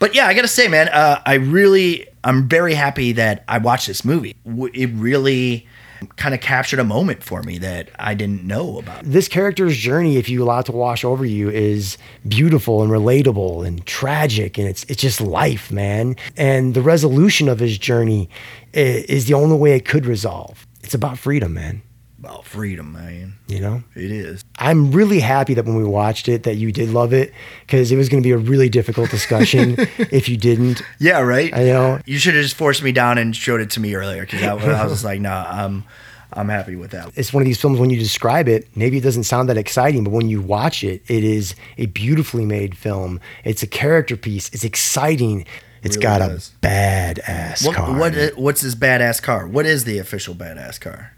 But 0.02 0.16
yeah, 0.16 0.26
I 0.26 0.34
gotta 0.34 0.48
say, 0.48 0.68
man, 0.68 0.90
uh, 0.90 1.22
I 1.28 1.36
really, 1.36 2.08
I'm 2.24 2.50
very 2.50 2.74
happy 2.74 3.12
that 3.12 3.44
I 3.48 3.60
watched 3.60 3.86
this 3.86 4.04
movie. 4.04 4.36
It 4.74 4.90
really 4.96 5.68
kind 6.16 6.34
of 6.34 6.42
captured 6.42 6.80
a 6.80 6.84
moment 6.84 7.22
for 7.22 7.44
me 7.44 7.60
that 7.60 7.90
I 8.00 8.16
didn't 8.16 8.44
know 8.44 8.80
about. 8.80 9.04
This 9.04 9.28
character's 9.28 9.78
journey, 9.78 10.18
if 10.18 10.28
you 10.28 10.42
allow 10.42 10.62
it 10.62 10.66
to 10.66 10.72
wash 10.72 11.04
over 11.06 11.24
you, 11.24 11.52
is 11.52 12.00
beautiful 12.28 12.82
and 12.82 12.92
relatable 12.92 13.64
and 13.64 13.86
tragic, 13.86 14.58
and 14.58 14.68
it's 14.68 14.84
it's 14.86 15.04
just 15.04 15.22
life, 15.22 15.72
man. 15.72 16.16
And 16.36 16.74
the 16.74 16.82
resolution 16.82 17.48
of 17.48 17.60
his 17.60 17.78
journey 17.78 18.28
is 18.74 19.28
the 19.28 19.36
only 19.36 19.56
way 19.56 19.76
it 19.76 19.86
could 19.86 20.08
resolve. 20.08 20.66
It's 20.82 20.96
about 20.96 21.20
freedom, 21.20 21.54
man. 21.54 21.84
About 22.24 22.46
freedom, 22.46 22.94
man. 22.94 23.34
You 23.48 23.60
know, 23.62 23.84
It 23.96 24.12
is. 24.12 24.44
I'm 24.60 24.92
really 24.92 25.20
happy 25.20 25.56
that 25.56 25.66
when 25.66 25.76
we 25.76 25.84
watched 25.84 26.30
it, 26.30 26.44
that 26.44 26.56
you 26.56 26.72
did 26.72 26.90
love 26.90 27.14
it, 27.14 27.34
because 27.66 27.92
it 27.92 27.96
was 27.98 28.10
going 28.10 28.22
to 28.22 28.28
be 28.28 28.32
a 28.32 28.38
really 28.38 28.70
difficult 28.70 29.10
discussion 29.10 29.76
if 29.98 30.30
you 30.30 30.38
didn't. 30.38 30.84
Yeah, 31.00 31.22
right. 31.22 31.52
I 31.54 31.64
know. 31.64 32.00
You 32.06 32.20
should 32.20 32.36
have 32.36 32.44
just 32.44 32.56
forced 32.56 32.84
me 32.84 32.92
down 32.92 33.18
and 33.18 33.36
showed 33.36 33.60
it 33.60 33.72
to 33.72 33.80
me 33.80 33.96
earlier 33.96 34.22
because 34.22 34.44
I, 34.44 34.52
I 34.52 34.84
was 34.84 34.92
just 34.94 35.04
like, 35.12 35.20
nah, 35.20 35.46
I'm, 35.50 35.84
I'm 36.32 36.48
happy 36.50 36.76
with 36.76 36.92
that. 36.92 37.12
it's 37.16 37.34
one 37.34 37.42
of 37.42 37.46
these 37.48 37.60
films 37.60 37.80
when 37.80 37.90
you 37.90 37.98
describe 38.00 38.48
it 38.48 38.66
maybe 38.78 38.98
it 38.98 39.02
doesn't 39.04 39.24
sound 39.26 39.50
that 39.50 39.58
exciting 39.58 40.06
but 40.06 40.12
when 40.12 40.30
you 40.30 40.42
watch 40.42 40.82
it 40.82 41.02
it 41.10 41.26
is 41.26 41.56
a 41.78 41.88
beautifully 41.88 42.46
made 42.46 42.78
film 42.78 43.20
it's 43.44 43.62
a 43.64 43.68
character 43.68 44.16
piece 44.16 44.48
it's 44.54 44.64
exciting 44.64 45.44
It's 45.84 45.98
Really 45.98 46.04
got 46.04 46.20
does. 46.20 46.54
a 46.64 46.66
badass 46.66 47.66
What, 47.68 47.76
car 47.76 48.00
what 48.00 48.16
what's 48.38 48.62
this 48.62 48.76
badass 48.76 49.22
car? 49.22 49.46
What 49.46 49.66
is 49.66 49.84
the 49.84 49.98
official 49.98 50.34
badass 50.34 50.80
car? 50.80 51.12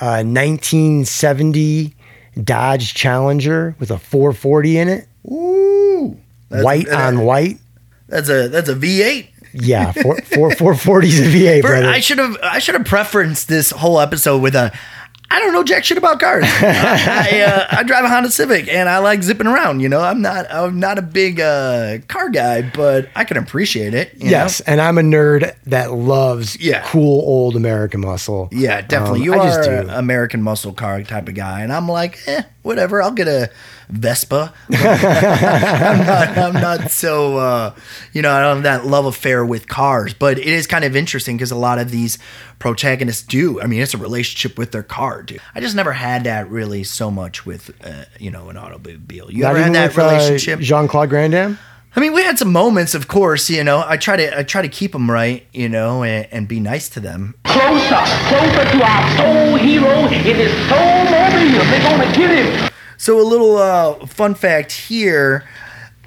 Uh, 0.00 0.22
1970 0.24 1.94
Dodge 2.42 2.94
Challenger 2.94 3.74
with 3.78 3.90
a 3.90 3.98
440 3.98 4.78
in 4.78 4.88
it 4.88 5.08
Ooh, 5.30 6.18
white 6.48 6.88
on 6.88 7.20
white 7.20 7.58
That's 8.08 8.28
a 8.28 8.48
that's 8.48 8.68
a 8.68 8.74
V8. 8.74 9.28
yeah 9.54 9.92
four, 9.92 10.20
four, 10.22 10.50
440 10.50 11.08
is 11.08 11.20
a 11.20 11.22
V8 11.24 11.62
For- 11.62 11.68
brother 11.68 11.88
I 11.88 12.00
should 12.00 12.18
have 12.18 12.36
I 12.42 12.58
should 12.58 12.74
have 12.74 12.86
preferenced 12.86 13.46
this 13.46 13.70
whole 13.70 14.00
episode 14.00 14.42
with 14.42 14.54
a. 14.54 14.72
I 15.30 15.40
don't 15.40 15.52
know 15.52 15.62
jack 15.64 15.84
shit 15.84 15.98
about 15.98 16.20
cars. 16.20 16.44
I, 16.46 17.40
uh, 17.46 17.76
I 17.78 17.82
drive 17.82 18.04
a 18.04 18.08
Honda 18.08 18.30
Civic 18.30 18.68
and 18.68 18.88
I 18.88 18.98
like 18.98 19.22
zipping 19.22 19.46
around. 19.46 19.80
You 19.80 19.88
know, 19.88 20.00
I'm 20.00 20.22
not 20.22 20.46
I'm 20.50 20.78
not 20.78 20.98
a 20.98 21.02
big 21.02 21.40
uh, 21.40 21.98
car 22.08 22.28
guy, 22.28 22.62
but 22.62 23.08
I 23.16 23.24
can 23.24 23.36
appreciate 23.36 23.92
it. 23.94 24.12
yes 24.16 24.60
know? 24.66 24.72
and 24.72 24.80
I'm 24.80 24.98
a 24.98 25.02
nerd 25.02 25.54
that 25.64 25.92
loves 25.92 26.58
Yeah. 26.60 26.82
cool 26.86 27.20
old 27.26 27.56
American 27.56 28.00
muscle 28.00 28.48
Yeah, 28.52 28.80
definitely. 28.82 29.20
Um, 29.20 29.24
you 29.24 29.34
I 29.34 29.38
are 29.38 29.46
just 29.46 29.62
do. 29.68 29.88
American 29.90 30.42
muscle 30.42 30.72
car 30.72 31.02
type 31.02 31.28
of 31.28 31.34
guy, 31.34 31.62
and 31.62 31.72
I'm 31.72 31.88
like, 31.88 32.18
eh, 32.26 32.42
whatever. 32.62 33.02
I'll 33.02 33.10
get 33.12 33.28
a 33.28 33.50
Vespa. 33.88 34.52
I'm 34.72 36.06
not. 36.06 36.38
I'm 36.38 36.52
not 36.54 36.90
so. 36.90 37.36
Uh, 37.36 37.74
you 38.12 38.22
know, 38.22 38.32
I 38.32 38.40
don't 38.40 38.56
have 38.56 38.62
that 38.64 38.86
love 38.86 39.06
affair 39.06 39.44
with 39.44 39.68
cars, 39.68 40.14
but 40.14 40.38
it 40.38 40.46
is 40.46 40.66
kind 40.66 40.84
of 40.84 40.96
interesting 40.96 41.36
because 41.36 41.50
a 41.50 41.56
lot 41.56 41.78
of 41.78 41.90
these 41.90 42.18
protagonists 42.58 43.22
do. 43.22 43.60
I 43.60 43.66
mean, 43.66 43.80
it's 43.80 43.94
a 43.94 43.98
relationship 43.98 44.58
with 44.58 44.72
their 44.72 44.82
car, 44.82 45.22
dude. 45.22 45.40
I 45.54 45.60
just 45.60 45.76
never 45.76 45.92
had 45.92 46.24
that 46.24 46.50
really 46.50 46.84
so 46.84 47.10
much 47.10 47.46
with, 47.46 47.70
uh, 47.84 48.04
you 48.18 48.30
know, 48.30 48.48
an 48.48 48.56
automobile. 48.56 49.30
You 49.30 49.42
Not 49.42 49.50
ever 49.50 49.62
had 49.62 49.74
that 49.74 49.88
with, 49.90 49.98
uh, 49.98 50.02
relationship? 50.02 50.60
Jean-Claude 50.60 51.10
Van 51.10 51.30
Damme 51.30 51.58
I 51.96 52.00
mean, 52.00 52.12
we 52.12 52.22
had 52.22 52.38
some 52.38 52.52
moments, 52.52 52.94
of 52.94 53.08
course. 53.08 53.48
You 53.48 53.64
know, 53.64 53.82
I 53.86 53.96
try 53.96 54.16
to 54.18 54.38
I 54.40 54.42
try 54.42 54.60
to 54.60 54.68
keep 54.68 54.92
them 54.92 55.10
right, 55.10 55.46
you 55.54 55.70
know, 55.70 56.04
and, 56.04 56.28
and 56.30 56.46
be 56.46 56.60
nice 56.60 56.90
to 56.90 57.00
them. 57.00 57.34
Closer, 57.44 58.02
closer 58.28 58.64
to 58.70 58.84
our 58.84 59.16
soul 59.16 59.56
hero 59.56 60.06
in 60.08 60.36
his 60.36 60.52
soul 60.68 61.04
mobile. 61.04 61.64
They're 61.64 61.80
gonna 61.80 62.14
get 62.14 62.30
him. 62.30 62.70
So 62.96 63.20
a 63.20 63.22
little 63.22 63.56
uh, 63.56 64.06
fun 64.06 64.34
fact 64.34 64.72
here. 64.72 65.44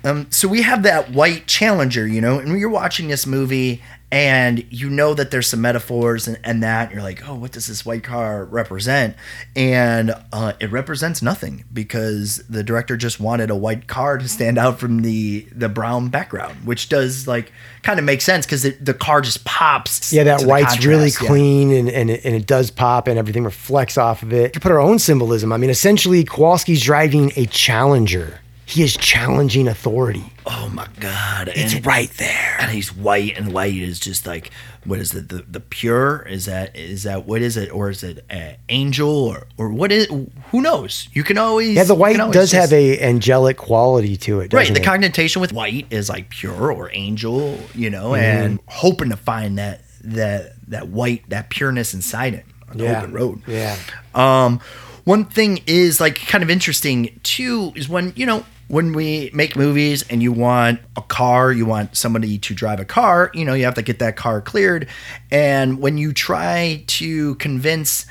Um, 0.03 0.27
so 0.31 0.47
we 0.47 0.61
have 0.61 0.83
that 0.83 1.11
white 1.11 1.47
Challenger, 1.47 2.07
you 2.07 2.21
know, 2.21 2.39
and 2.39 2.57
you're 2.59 2.69
watching 2.69 3.07
this 3.07 3.25
movie 3.25 3.81
and 4.11 4.65
you 4.71 4.89
know 4.89 5.13
that 5.13 5.29
there's 5.29 5.47
some 5.47 5.61
metaphors 5.61 6.27
and, 6.27 6.39
and 6.43 6.63
that 6.63 6.87
and 6.87 6.93
you're 6.93 7.03
like, 7.03 7.27
oh, 7.27 7.35
what 7.35 7.51
does 7.51 7.67
this 7.67 7.85
white 7.85 8.03
car 8.03 8.43
represent? 8.43 9.15
And 9.55 10.13
uh, 10.33 10.53
it 10.59 10.71
represents 10.71 11.21
nothing 11.21 11.63
because 11.71 12.37
the 12.49 12.63
director 12.63 12.97
just 12.97 13.19
wanted 13.19 13.51
a 13.51 13.55
white 13.55 13.87
car 13.87 14.17
to 14.17 14.27
stand 14.27 14.57
out 14.57 14.79
from 14.79 15.03
the 15.03 15.41
the 15.51 15.69
brown 15.69 16.09
background, 16.09 16.65
which 16.65 16.89
does 16.89 17.27
like 17.27 17.51
kind 17.83 17.99
of 17.99 18.05
make 18.05 18.21
sense 18.21 18.45
because 18.45 18.63
the 18.63 18.93
car 18.95 19.21
just 19.21 19.45
pops. 19.45 20.11
Yeah, 20.11 20.23
that 20.23 20.41
white's 20.41 20.83
really 20.83 21.09
yeah. 21.09 21.27
clean 21.27 21.71
and, 21.71 21.89
and, 21.89 22.09
it, 22.09 22.25
and 22.25 22.35
it 22.35 22.47
does 22.47 22.71
pop 22.71 23.07
and 23.07 23.19
everything 23.19 23.43
reflects 23.43 23.97
off 23.97 24.23
of 24.23 24.33
it. 24.33 24.53
To 24.53 24.59
put 24.59 24.71
our 24.71 24.79
own 24.79 24.97
symbolism, 24.97 25.53
I 25.53 25.57
mean, 25.57 25.69
essentially, 25.69 26.23
Kowalski's 26.23 26.83
driving 26.83 27.31
a 27.35 27.45
challenger. 27.45 28.39
He 28.69 28.83
is 28.83 28.95
challenging 28.97 29.67
authority. 29.67 30.23
Oh 30.45 30.69
my 30.71 30.85
god! 30.99 31.49
It's 31.55 31.73
And- 31.73 31.85
right 31.85 32.11
there. 32.17 32.57
and 32.59 32.69
he's 32.71 32.95
white 32.95 33.35
and 33.37 33.51
white 33.51 33.73
is 33.73 33.99
just 33.99 34.27
like 34.27 34.51
what 34.85 34.99
is 34.99 35.13
it 35.15 35.29
the 35.29 35.43
the 35.49 35.59
pure 35.59 36.21
is 36.29 36.45
that 36.45 36.75
is 36.75 37.03
that 37.03 37.25
what 37.25 37.41
is 37.41 37.57
it 37.57 37.71
or 37.73 37.89
is 37.89 38.03
it 38.03 38.23
uh, 38.29 38.51
angel 38.69 39.09
or 39.09 39.47
or 39.57 39.69
what 39.69 39.91
is 39.91 40.07
who 40.51 40.61
knows 40.61 41.09
you 41.13 41.23
can 41.23 41.37
always 41.37 41.75
Yeah, 41.75 41.83
the 41.83 41.95
white 41.95 42.17
does 42.17 42.51
just- 42.51 42.53
have 42.53 42.71
a 42.73 42.99
angelic 43.01 43.57
quality 43.57 44.15
to 44.17 44.39
it, 44.41 44.53
right 44.53 44.71
the 44.73 44.79
it? 44.79 44.85
connotation 44.85 45.41
with 45.41 45.51
white 45.51 45.87
is 45.89 46.07
like 46.09 46.29
pure 46.29 46.71
or 46.71 46.89
angel 46.93 47.57
you 47.75 47.89
know 47.89 48.11
Mm-hmm. 48.11 48.23
and 48.45 48.59
hoping 48.67 49.09
to 49.09 49.17
find 49.17 49.57
that 49.57 49.81
that 50.03 50.53
that 50.69 50.87
white 50.89 51.27
that 51.29 51.49
pureness 51.49 51.93
inside 51.93 52.33
it 52.35 52.45
on 52.69 52.77
the 52.77 52.83
yeah. 52.85 52.99
open 53.01 53.11
road 53.13 53.41
Yeah. 53.47 53.75
um, 54.15 54.59
one 55.05 55.25
thing 55.25 55.61
is 55.65 55.99
like 55.99 56.15
kind 56.27 56.43
of 56.43 56.49
interesting 56.49 57.19
too 57.23 57.73
is 57.75 57.89
when 57.89 58.13
you 58.15 58.25
know 58.25 58.45
when 58.69 58.93
we 58.93 59.31
make 59.33 59.55
movies 59.55 60.05
and 60.09 60.23
you 60.23 60.31
want 60.31 60.79
a 60.95 61.01
car, 61.01 61.51
you 61.51 61.65
want 61.65 61.97
somebody 61.97 62.37
to 62.37 62.53
drive 62.53 62.79
a 62.79 62.85
car, 62.85 63.31
you 63.33 63.43
know, 63.43 63.55
you 63.55 63.65
have 63.65 63.73
to 63.73 63.81
get 63.81 63.99
that 63.99 64.15
car 64.15 64.41
cleared. 64.41 64.87
And 65.31 65.79
when 65.79 65.97
you 65.97 66.13
try 66.13 66.83
to 66.87 67.35
convince 67.35 68.05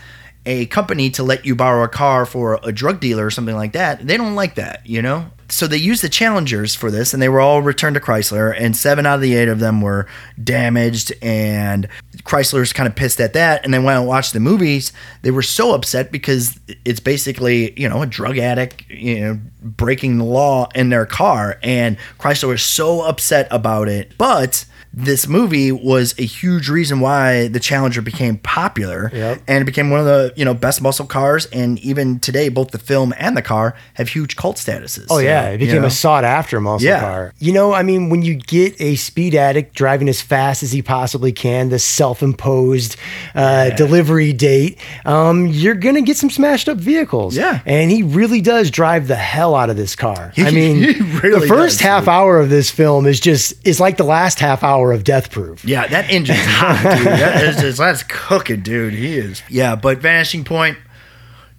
a 0.45 0.67
company 0.67 1.11
to 1.11 1.23
let 1.23 1.47
you 1.47 1.55
borrow 1.55 1.85
a 1.85 1.89
car 1.89 2.27
for 2.27 2.59
a 2.65 2.73
drug 2.73 2.99
dealer 3.01 3.27
or 3.27 3.31
something 3.31 3.55
like 3.55 3.73
that, 3.73 4.05
they 4.05 4.17
don't 4.17 4.35
like 4.35 4.57
that, 4.57 4.85
you 4.85 5.01
know? 5.01 5.31
So 5.51 5.67
they 5.67 5.79
used 5.79 6.03
the 6.03 6.09
Challengers 6.09 6.75
for 6.75 6.91
this, 6.91 7.15
and 7.15 7.23
they 7.23 7.29
were 7.29 7.41
all 7.41 7.63
returned 7.63 7.95
to 7.95 8.01
Chrysler, 8.01 8.55
and 8.57 8.77
seven 8.77 9.07
out 9.07 9.17
of 9.17 9.21
the 9.23 9.35
eight 9.35 9.49
of 9.49 9.61
them 9.61 9.81
were 9.81 10.07
damaged, 10.43 11.13
and 11.23 11.89
Chrysler's 12.19 12.75
kind 12.75 12.87
of 12.87 12.95
pissed 12.95 13.19
at 13.21 13.33
that. 13.33 13.65
And 13.65 13.73
then 13.73 13.83
when 13.83 13.97
I 13.97 14.01
watched 14.01 14.35
the 14.35 14.41
movies, 14.41 14.93
they 15.23 15.31
were 15.31 15.43
so 15.43 15.73
upset 15.75 16.13
because 16.13 16.61
it's 16.85 17.01
basically 17.01 17.79
you 17.81 17.89
know 17.89 18.03
a 18.03 18.07
drug 18.07 18.37
addict, 18.37 18.89
you 18.91 19.21
know, 19.21 19.41
breaking 19.63 20.19
the 20.19 20.25
law 20.25 20.69
in 20.75 20.91
their 20.91 21.07
car, 21.07 21.59
and 21.63 21.97
Chrysler 22.19 22.49
was 22.49 22.63
so 22.63 23.03
upset 23.03 23.49
about 23.51 23.89
it, 23.89 24.13
but 24.19 24.67
this 25.05 25.27
movie 25.29 25.71
was 25.73 26.15
a 26.19 26.23
huge 26.25 26.69
reason 26.69 27.01
why 27.01 27.49
the 27.49 27.61
Challenger 27.61 28.03
became 28.03 28.39
popular 28.39 29.11
Yep. 29.15 29.43
and 29.47 29.63
it 29.63 29.65
became 29.65 29.91
one 29.91 30.01
of 30.01 30.07
the 30.07 30.33
you 30.37 30.45
know 30.45 30.55
best 30.55 30.83
muscle 30.83 31.07
cars. 31.07 31.47
And 31.47 31.79
even 31.81 32.19
today, 32.21 32.49
both 32.49 32.71
the 32.73 32.79
film 32.79 33.15
and 33.19 33.37
the 33.37 33.43
car 33.43 33.75
have 33.95 34.09
huge 34.11 34.37
cult 34.37 34.57
statuses. 34.57 35.07
Oh 35.11 35.17
So, 35.17 35.19
yeah, 35.19 35.49
it 35.51 35.61
you 35.61 35.67
became 35.67 35.83
know. 35.83 35.89
a 35.89 35.91
sought 35.91 36.25
after 36.25 36.61
muscle 36.61 36.87
Yeah. 36.89 37.01
car. 37.01 37.35
You 37.39 37.53
know, 37.53 37.73
I 37.73 37.83
mean, 37.83 38.11
when 38.11 38.23
you 38.23 38.35
get 38.35 38.81
a 38.81 38.97
speed 38.97 39.35
addict 39.35 39.75
driving 39.75 40.09
as 40.09 40.21
fast 40.21 40.63
as 40.63 40.73
he 40.73 40.83
possibly 40.83 41.33
can, 41.33 41.69
the 41.69 41.79
self-imposed 41.79 42.97
uh, 43.35 43.71
delivery 43.71 44.33
date, 44.33 44.79
um, 45.05 45.47
you're 45.47 45.75
gonna 45.75 46.03
get 46.03 46.17
some 46.17 46.31
smashed 46.31 46.69
up 46.69 46.79
vehicles. 46.79 47.37
Yeah. 47.37 47.61
and 47.67 47.91
he 47.91 48.03
really 48.03 48.41
does 48.41 48.71
drive 48.71 49.07
the 49.09 49.17
hell 49.17 49.55
out 49.55 49.71
of 49.71 49.77
this 49.77 49.95
car. 49.97 50.33
I 50.37 50.51
mean, 50.59 50.77
he 50.77 50.93
really 51.19 51.41
the 51.41 51.47
first 51.47 51.79
does, 51.79 51.81
half 51.87 52.03
dude. 52.03 52.09
hour 52.11 52.39
of 52.39 52.51
this 52.51 52.71
film 52.71 53.07
is 53.07 53.21
just 53.21 53.55
is 53.67 53.81
like 53.81 53.97
the 53.97 54.05
last 54.05 54.39
half 54.41 54.63
hour 54.63 54.88
of 54.93 55.05
Death 55.05 55.31
Proof. 55.31 55.65
Yeah, 55.65 55.87
that 55.87 56.11
engine's 56.11 56.39
hot, 56.43 56.97
dude. 56.97 57.07
That 57.07 57.45
is 57.45 57.57
just, 57.61 57.79
that's 57.79 58.03
cooking, 58.05 58.61
dude. 58.63 58.95
He 58.95 59.17
is. 59.19 59.43
Yeah, 59.49 59.77
but 59.77 59.99
Vanishing 59.99 60.45
Point, 60.45 60.79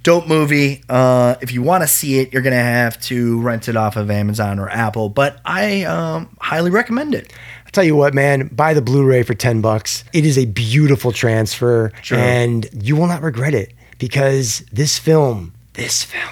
dope 0.04 0.28
movie. 0.28 0.84
Uh, 0.90 1.36
if 1.42 1.52
you 1.52 1.62
want 1.62 1.84
to 1.84 1.88
see 1.88 2.20
it, 2.20 2.32
you're 2.34 2.42
gonna 2.42 2.56
have 2.56 3.00
to 3.04 3.40
rent 3.42 3.68
it 3.70 3.76
off 3.76 3.96
of 3.96 4.10
Amazon 4.12 4.60
or 4.60 4.70
Apple. 4.70 5.10
But 5.10 5.40
I 5.46 5.84
um, 5.84 6.36
highly 6.40 6.72
recommend 6.72 7.14
it. 7.16 7.32
I'll 7.66 7.72
tell 7.72 7.84
you 7.84 7.96
what, 7.96 8.14
man, 8.16 8.48
buy 8.48 8.74
the 8.74 8.82
Blu-ray 8.82 9.22
for 9.24 9.36
10 9.36 9.62
bucks. 9.62 10.04
It 10.12 10.26
is 10.26 10.38
a 10.40 10.46
beautiful 10.46 11.12
transfer 11.12 11.92
Sure. 12.02 12.18
and 12.18 12.68
you 12.74 12.96
will 12.96 13.06
not 13.06 13.22
regret 13.22 13.54
it 13.54 13.74
because 14.00 14.64
this 14.72 14.98
film, 14.98 15.54
this 15.74 16.04
film 16.04 16.24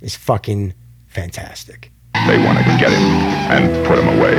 is 0.00 0.16
fucking 0.16 0.74
fantastic. 1.06 1.92
They 2.26 2.38
want 2.44 2.58
to 2.58 2.64
get 2.64 2.90
him 2.90 3.00
and 3.00 3.86
put 3.86 3.96
him 3.96 4.08
away, 4.18 4.34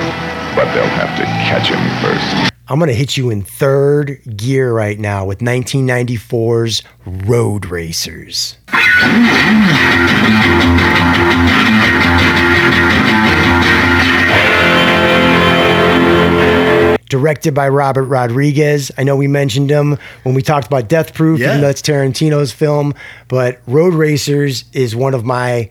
but 0.56 0.66
they'll 0.74 0.86
have 0.88 1.18
to 1.18 1.24
catch 1.24 1.68
him 1.70 1.80
first. 2.02 2.52
I'm 2.68 2.80
going 2.80 2.88
to 2.88 2.94
hit 2.96 3.18
you 3.18 3.30
in 3.30 3.42
third 3.42 4.22
gear 4.38 4.72
right 4.72 4.98
now 4.98 5.26
with 5.26 5.40
1994's 5.40 6.84
Road 7.06 7.66
Racers. 7.66 8.56
Directed 17.10 17.54
by 17.54 17.68
Robert 17.68 18.06
Rodriguez. 18.06 18.90
I 18.98 19.04
know 19.04 19.18
we 19.18 19.28
mentioned 19.28 19.70
him 19.70 19.98
when 20.24 20.34
we 20.34 20.42
talked 20.42 20.66
about 20.68 20.88
Death 20.88 21.14
Proof, 21.14 21.42
Yeah. 21.42 21.50
even 21.50 21.60
though 21.62 21.68
it's 21.68 21.82
Tarantino's 21.82 22.54
film, 22.54 22.94
but 23.28 23.60
Road 23.68 23.94
Racers 23.94 24.64
is 24.72 24.96
one 24.96 25.14
of 25.14 25.26
my 25.26 25.70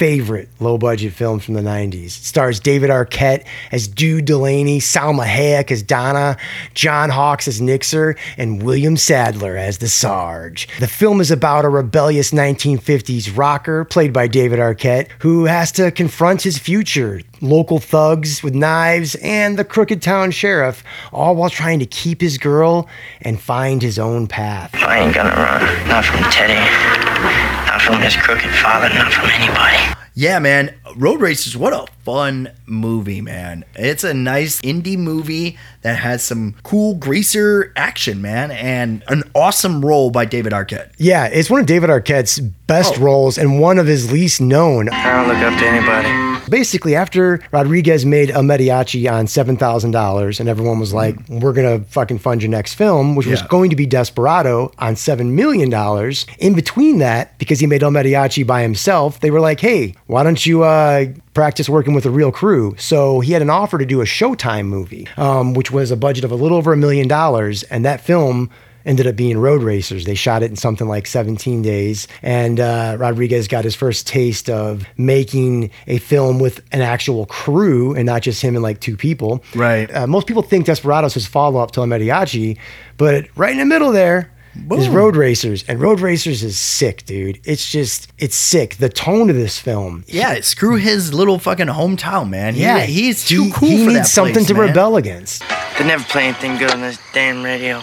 favorite 0.00 0.48
low 0.60 0.78
budget 0.78 1.12
films 1.12 1.44
from 1.44 1.52
the 1.52 1.60
90s. 1.60 2.06
It 2.06 2.24
stars 2.24 2.58
David 2.58 2.88
Arquette 2.88 3.44
as 3.70 3.86
Dude 3.86 4.24
Delaney, 4.24 4.80
Salma 4.80 5.26
Hayek 5.26 5.70
as 5.70 5.82
Donna, 5.82 6.38
John 6.72 7.10
Hawkes 7.10 7.46
as 7.46 7.60
Nixer, 7.60 8.16
and 8.38 8.62
William 8.62 8.96
Sadler 8.96 9.58
as 9.58 9.76
the 9.76 9.90
Sarge. 9.90 10.68
The 10.78 10.86
film 10.86 11.20
is 11.20 11.30
about 11.30 11.66
a 11.66 11.68
rebellious 11.68 12.30
1950s 12.30 13.36
rocker 13.36 13.84
played 13.84 14.14
by 14.14 14.26
David 14.26 14.58
Arquette 14.58 15.08
who 15.18 15.44
has 15.44 15.70
to 15.72 15.90
confront 15.90 16.40
his 16.40 16.56
future, 16.56 17.20
local 17.42 17.78
thugs 17.78 18.42
with 18.42 18.54
knives, 18.54 19.16
and 19.16 19.58
the 19.58 19.66
crooked 19.66 20.00
town 20.00 20.30
sheriff, 20.30 20.82
all 21.12 21.36
while 21.36 21.50
trying 21.50 21.78
to 21.78 21.86
keep 21.86 22.22
his 22.22 22.38
girl 22.38 22.88
and 23.20 23.38
find 23.38 23.82
his 23.82 23.98
own 23.98 24.26
path. 24.26 24.74
I 24.76 25.00
ain't 25.00 25.14
gonna 25.14 25.28
run. 25.28 25.88
Not 25.88 26.06
from 26.06 26.22
Teddy. 26.30 27.59
Not 27.80 27.94
from 27.94 28.02
his 28.02 28.16
crooked 28.16 28.50
father. 28.56 28.88
Not 28.94 29.12
from 29.12 29.30
anybody. 29.30 29.76
Yeah, 30.14 30.38
man. 30.38 30.74
Road 30.96 31.20
Racers, 31.20 31.56
what 31.56 31.72
a 31.72 31.86
fun 32.04 32.50
movie, 32.66 33.20
man. 33.20 33.64
It's 33.74 34.04
a 34.04 34.12
nice 34.12 34.60
indie 34.60 34.98
movie 34.98 35.56
that 35.82 35.98
has 36.00 36.22
some 36.22 36.56
cool 36.62 36.94
greaser 36.96 37.72
action, 37.76 38.20
man, 38.20 38.50
and 38.50 39.02
an 39.08 39.22
awesome 39.34 39.84
role 39.84 40.10
by 40.10 40.24
David 40.26 40.52
Arquette. 40.52 40.90
Yeah, 40.98 41.26
it's 41.26 41.48
one 41.48 41.60
of 41.60 41.66
David 41.66 41.90
Arquette's 41.90 42.38
best 42.40 42.94
Oh. 42.98 43.02
roles 43.02 43.38
and 43.38 43.60
one 43.60 43.78
of 43.78 43.86
his 43.86 44.12
least 44.12 44.40
known. 44.40 44.88
I 44.90 45.12
don't 45.12 45.28
look 45.28 45.38
up 45.38 45.58
to 45.58 45.66
anybody. 45.66 46.29
Basically, 46.50 46.96
after 46.96 47.40
Rodriguez 47.52 48.04
made 48.04 48.30
El 48.30 48.42
Mariachi 48.42 49.10
on 49.10 49.26
seven 49.28 49.56
thousand 49.56 49.92
dollars, 49.92 50.40
and 50.40 50.48
everyone 50.48 50.80
was 50.80 50.92
like, 50.92 51.16
"We're 51.28 51.52
gonna 51.52 51.80
fucking 51.88 52.18
fund 52.18 52.42
your 52.42 52.50
next 52.50 52.74
film," 52.74 53.14
which 53.14 53.26
was 53.26 53.40
Mm. 53.42 53.48
Going 53.48 53.70
to 53.70 53.76
be 53.76 53.86
Desperado 53.86 54.72
on 54.78 54.96
seven 54.96 55.34
million 55.36 55.70
dollars. 55.70 56.26
In 56.38 56.54
between 56.54 56.98
that, 56.98 57.38
because 57.38 57.60
he 57.60 57.66
made 57.66 57.82
El 57.82 57.90
Mariachi 57.92 58.46
by 58.46 58.62
himself, 58.62 59.20
they 59.20 59.30
were 59.30 59.40
like, 59.40 59.60
"Hey, 59.60 59.94
why 60.06 60.22
don't 60.24 60.44
you 60.44 60.64
uh, 60.64 61.06
practice 61.34 61.68
working 61.68 61.94
with 61.94 62.04
a 62.04 62.10
real 62.10 62.32
crew?" 62.32 62.74
So 62.78 63.20
he 63.20 63.32
had 63.32 63.42
an 63.42 63.50
offer 63.50 63.78
to 63.78 63.86
do 63.86 64.00
a 64.00 64.04
Showtime 64.04 64.66
movie, 64.66 65.06
um, 65.16 65.54
which 65.54 65.70
was 65.70 65.90
a 65.92 65.96
budget 65.96 66.24
of 66.24 66.32
a 66.32 66.34
little 66.36 66.58
over 66.58 66.72
a 66.72 66.76
million 66.76 67.06
dollars, 67.06 67.62
and 67.64 67.84
that 67.84 68.00
film 68.00 68.50
ended 68.84 69.06
up 69.06 69.16
being 69.16 69.38
Road 69.38 69.62
Racers. 69.62 70.04
They 70.04 70.14
shot 70.14 70.42
it 70.42 70.50
in 70.50 70.56
something 70.56 70.88
like 70.88 71.06
17 71.06 71.62
days. 71.62 72.08
And 72.22 72.60
uh, 72.60 72.96
Rodriguez 72.98 73.48
got 73.48 73.64
his 73.64 73.74
first 73.74 74.06
taste 74.06 74.48
of 74.50 74.84
making 74.96 75.70
a 75.86 75.98
film 75.98 76.38
with 76.38 76.60
an 76.72 76.80
actual 76.82 77.26
crew 77.26 77.94
and 77.94 78.06
not 78.06 78.22
just 78.22 78.42
him 78.42 78.54
and 78.56 78.62
like 78.62 78.80
two 78.80 78.96
people. 78.96 79.42
Right. 79.54 79.92
Uh, 79.94 80.06
most 80.06 80.26
people 80.26 80.42
think 80.42 80.66
Desperados 80.66 81.16
is 81.16 81.26
follow 81.26 81.60
up 81.60 81.72
to 81.72 81.80
El 81.80 81.86
Mariachi, 81.86 82.58
but 82.96 83.26
right 83.36 83.52
in 83.52 83.58
the 83.58 83.64
middle 83.66 83.92
there 83.92 84.32
is 84.72 84.86
Boom. 84.88 84.94
Road 84.94 85.14
Racers. 85.16 85.62
And 85.68 85.80
Road 85.80 86.00
Racers 86.00 86.42
is 86.42 86.58
sick, 86.58 87.04
dude. 87.06 87.38
It's 87.44 87.70
just, 87.70 88.10
it's 88.18 88.34
sick. 88.34 88.76
The 88.76 88.88
tone 88.88 89.30
of 89.30 89.36
this 89.36 89.58
film. 89.60 90.04
Yeah, 90.08 90.40
screw 90.40 90.74
his 90.74 91.14
little 91.14 91.38
fucking 91.38 91.68
hometown, 91.68 92.30
man. 92.30 92.54
He- 92.54 92.62
Yeah, 92.62 92.80
he's 92.80 93.24
too 93.24 93.44
he- 93.44 93.50
cool 93.52 93.68
He 93.68 93.84
for 93.84 93.90
needs 93.92 94.10
something 94.10 94.34
place, 94.34 94.46
to 94.48 94.54
man. 94.54 94.62
rebel 94.66 94.96
against. 94.96 95.44
They 95.78 95.86
never 95.86 96.02
play 96.04 96.24
anything 96.24 96.56
good 96.58 96.72
on 96.72 96.80
this 96.80 96.98
damn 97.12 97.44
radio. 97.44 97.80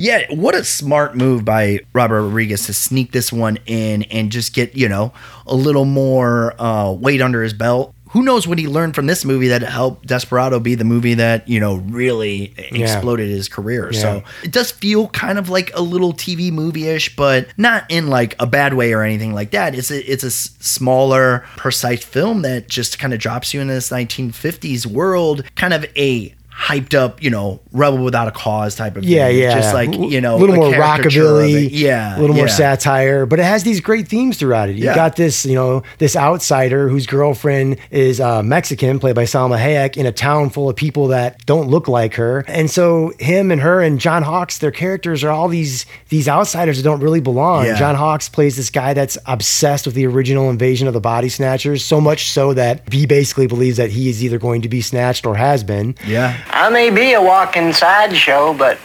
Yeah, 0.00 0.24
what 0.30 0.54
a 0.54 0.64
smart 0.64 1.14
move 1.14 1.44
by 1.44 1.80
Robert 1.92 2.22
Rodriguez 2.22 2.64
to 2.66 2.72
sneak 2.72 3.12
this 3.12 3.30
one 3.30 3.58
in 3.66 4.04
and 4.04 4.32
just 4.32 4.54
get, 4.54 4.74
you 4.74 4.88
know, 4.88 5.12
a 5.46 5.54
little 5.54 5.84
more 5.84 6.54
uh, 6.60 6.90
weight 6.90 7.20
under 7.20 7.42
his 7.42 7.52
belt. 7.52 7.94
Who 8.12 8.22
knows 8.22 8.44
what 8.48 8.58
he 8.58 8.66
learned 8.66 8.94
from 8.96 9.06
this 9.06 9.24
movie 9.26 9.48
that 9.48 9.62
helped 9.62 10.06
Desperado 10.06 10.58
be 10.58 10.74
the 10.74 10.84
movie 10.84 11.14
that, 11.14 11.46
you 11.46 11.60
know, 11.60 11.76
really 11.76 12.54
exploded 12.56 13.28
his 13.28 13.46
career. 13.48 13.92
So 13.92 14.24
it 14.42 14.50
does 14.50 14.70
feel 14.72 15.06
kind 15.08 15.38
of 15.38 15.48
like 15.50 15.70
a 15.76 15.82
little 15.82 16.12
TV 16.12 16.50
movie 16.50 16.88
ish, 16.88 17.14
but 17.14 17.46
not 17.56 17.84
in 17.88 18.08
like 18.08 18.34
a 18.40 18.46
bad 18.46 18.74
way 18.74 18.94
or 18.94 19.02
anything 19.02 19.32
like 19.34 19.50
that. 19.52 19.74
It's 19.76 19.90
a, 19.92 20.10
it's 20.10 20.24
a 20.24 20.30
smaller, 20.30 21.44
precise 21.56 22.02
film 22.02 22.42
that 22.42 22.68
just 22.68 22.98
kind 22.98 23.12
of 23.12 23.20
drops 23.20 23.54
you 23.54 23.60
in 23.60 23.68
this 23.68 23.90
1950s 23.90 24.86
world, 24.86 25.44
kind 25.54 25.74
of 25.74 25.84
a 25.94 26.34
hyped 26.60 26.92
up, 26.94 27.22
you 27.22 27.30
know, 27.30 27.58
rebel 27.72 28.04
without 28.04 28.28
a 28.28 28.30
cause 28.30 28.74
type 28.76 28.96
of 28.96 29.02
Yeah, 29.04 29.28
thing. 29.28 29.38
yeah. 29.38 29.54
Just 29.54 29.72
like, 29.72 29.94
you 29.94 30.20
know, 30.20 30.36
a 30.36 30.38
little 30.38 30.56
more 30.56 30.70
rockabilly. 30.72 31.68
Yeah. 31.72 32.18
A 32.18 32.20
little 32.20 32.36
more 32.36 32.48
satire, 32.48 33.24
but 33.24 33.38
it 33.38 33.44
has 33.44 33.62
these 33.62 33.80
great 33.80 34.08
themes 34.08 34.36
throughout 34.36 34.68
it. 34.68 34.76
You 34.76 34.84
Yeah. 34.84 34.94
got 34.94 35.16
this, 35.16 35.46
you 35.46 35.54
know, 35.54 35.82
this 35.98 36.16
outsider 36.16 36.88
whose 36.90 37.06
girlfriend 37.06 37.78
is 37.90 38.20
uh, 38.20 38.42
Mexican, 38.42 38.98
played 38.98 39.14
by 39.14 39.24
Salma 39.24 39.58
Hayek, 39.58 39.96
in 39.96 40.04
a 40.04 40.12
town 40.12 40.50
full 40.50 40.68
of 40.68 40.76
people 40.76 41.08
that 41.08 41.44
don't 41.46 41.68
look 41.68 41.88
like 41.88 42.14
her. 42.16 42.44
And 42.46 42.70
so 42.70 43.12
him 43.18 43.50
and 43.50 43.62
her 43.62 43.80
and 43.80 43.98
John 43.98 44.22
Hawkes, 44.22 44.58
their 44.58 44.70
characters 44.70 45.24
are 45.24 45.30
all 45.30 45.48
these 45.48 45.86
these 46.10 46.28
outsiders 46.28 46.76
that 46.76 46.82
don't 46.82 47.00
really 47.00 47.20
belong. 47.20 47.64
Yeah. 47.64 47.78
John 47.78 47.94
Hawkes 47.94 48.28
plays 48.28 48.56
this 48.56 48.68
guy 48.68 48.92
that's 48.92 49.16
obsessed 49.26 49.86
with 49.86 49.94
the 49.94 50.06
original 50.06 50.50
invasion 50.50 50.86
of 50.88 50.92
the 50.94 51.00
body 51.00 51.30
snatchers, 51.30 51.82
so 51.84 52.00
much 52.02 52.28
so 52.30 52.52
that 52.54 52.82
he 52.92 53.06
basically 53.06 53.46
believes 53.46 53.78
that 53.78 53.90
he 53.90 54.10
is 54.10 54.22
either 54.22 54.38
going 54.38 54.60
to 54.62 54.68
be 54.68 54.82
snatched 54.82 55.24
or 55.24 55.36
has 55.36 55.64
been. 55.64 55.94
Yeah. 56.06 56.36
I 56.52 56.68
may 56.70 56.90
be 56.90 57.12
a 57.12 57.22
walking 57.22 57.72
sideshow, 57.72 58.54
but 58.54 58.78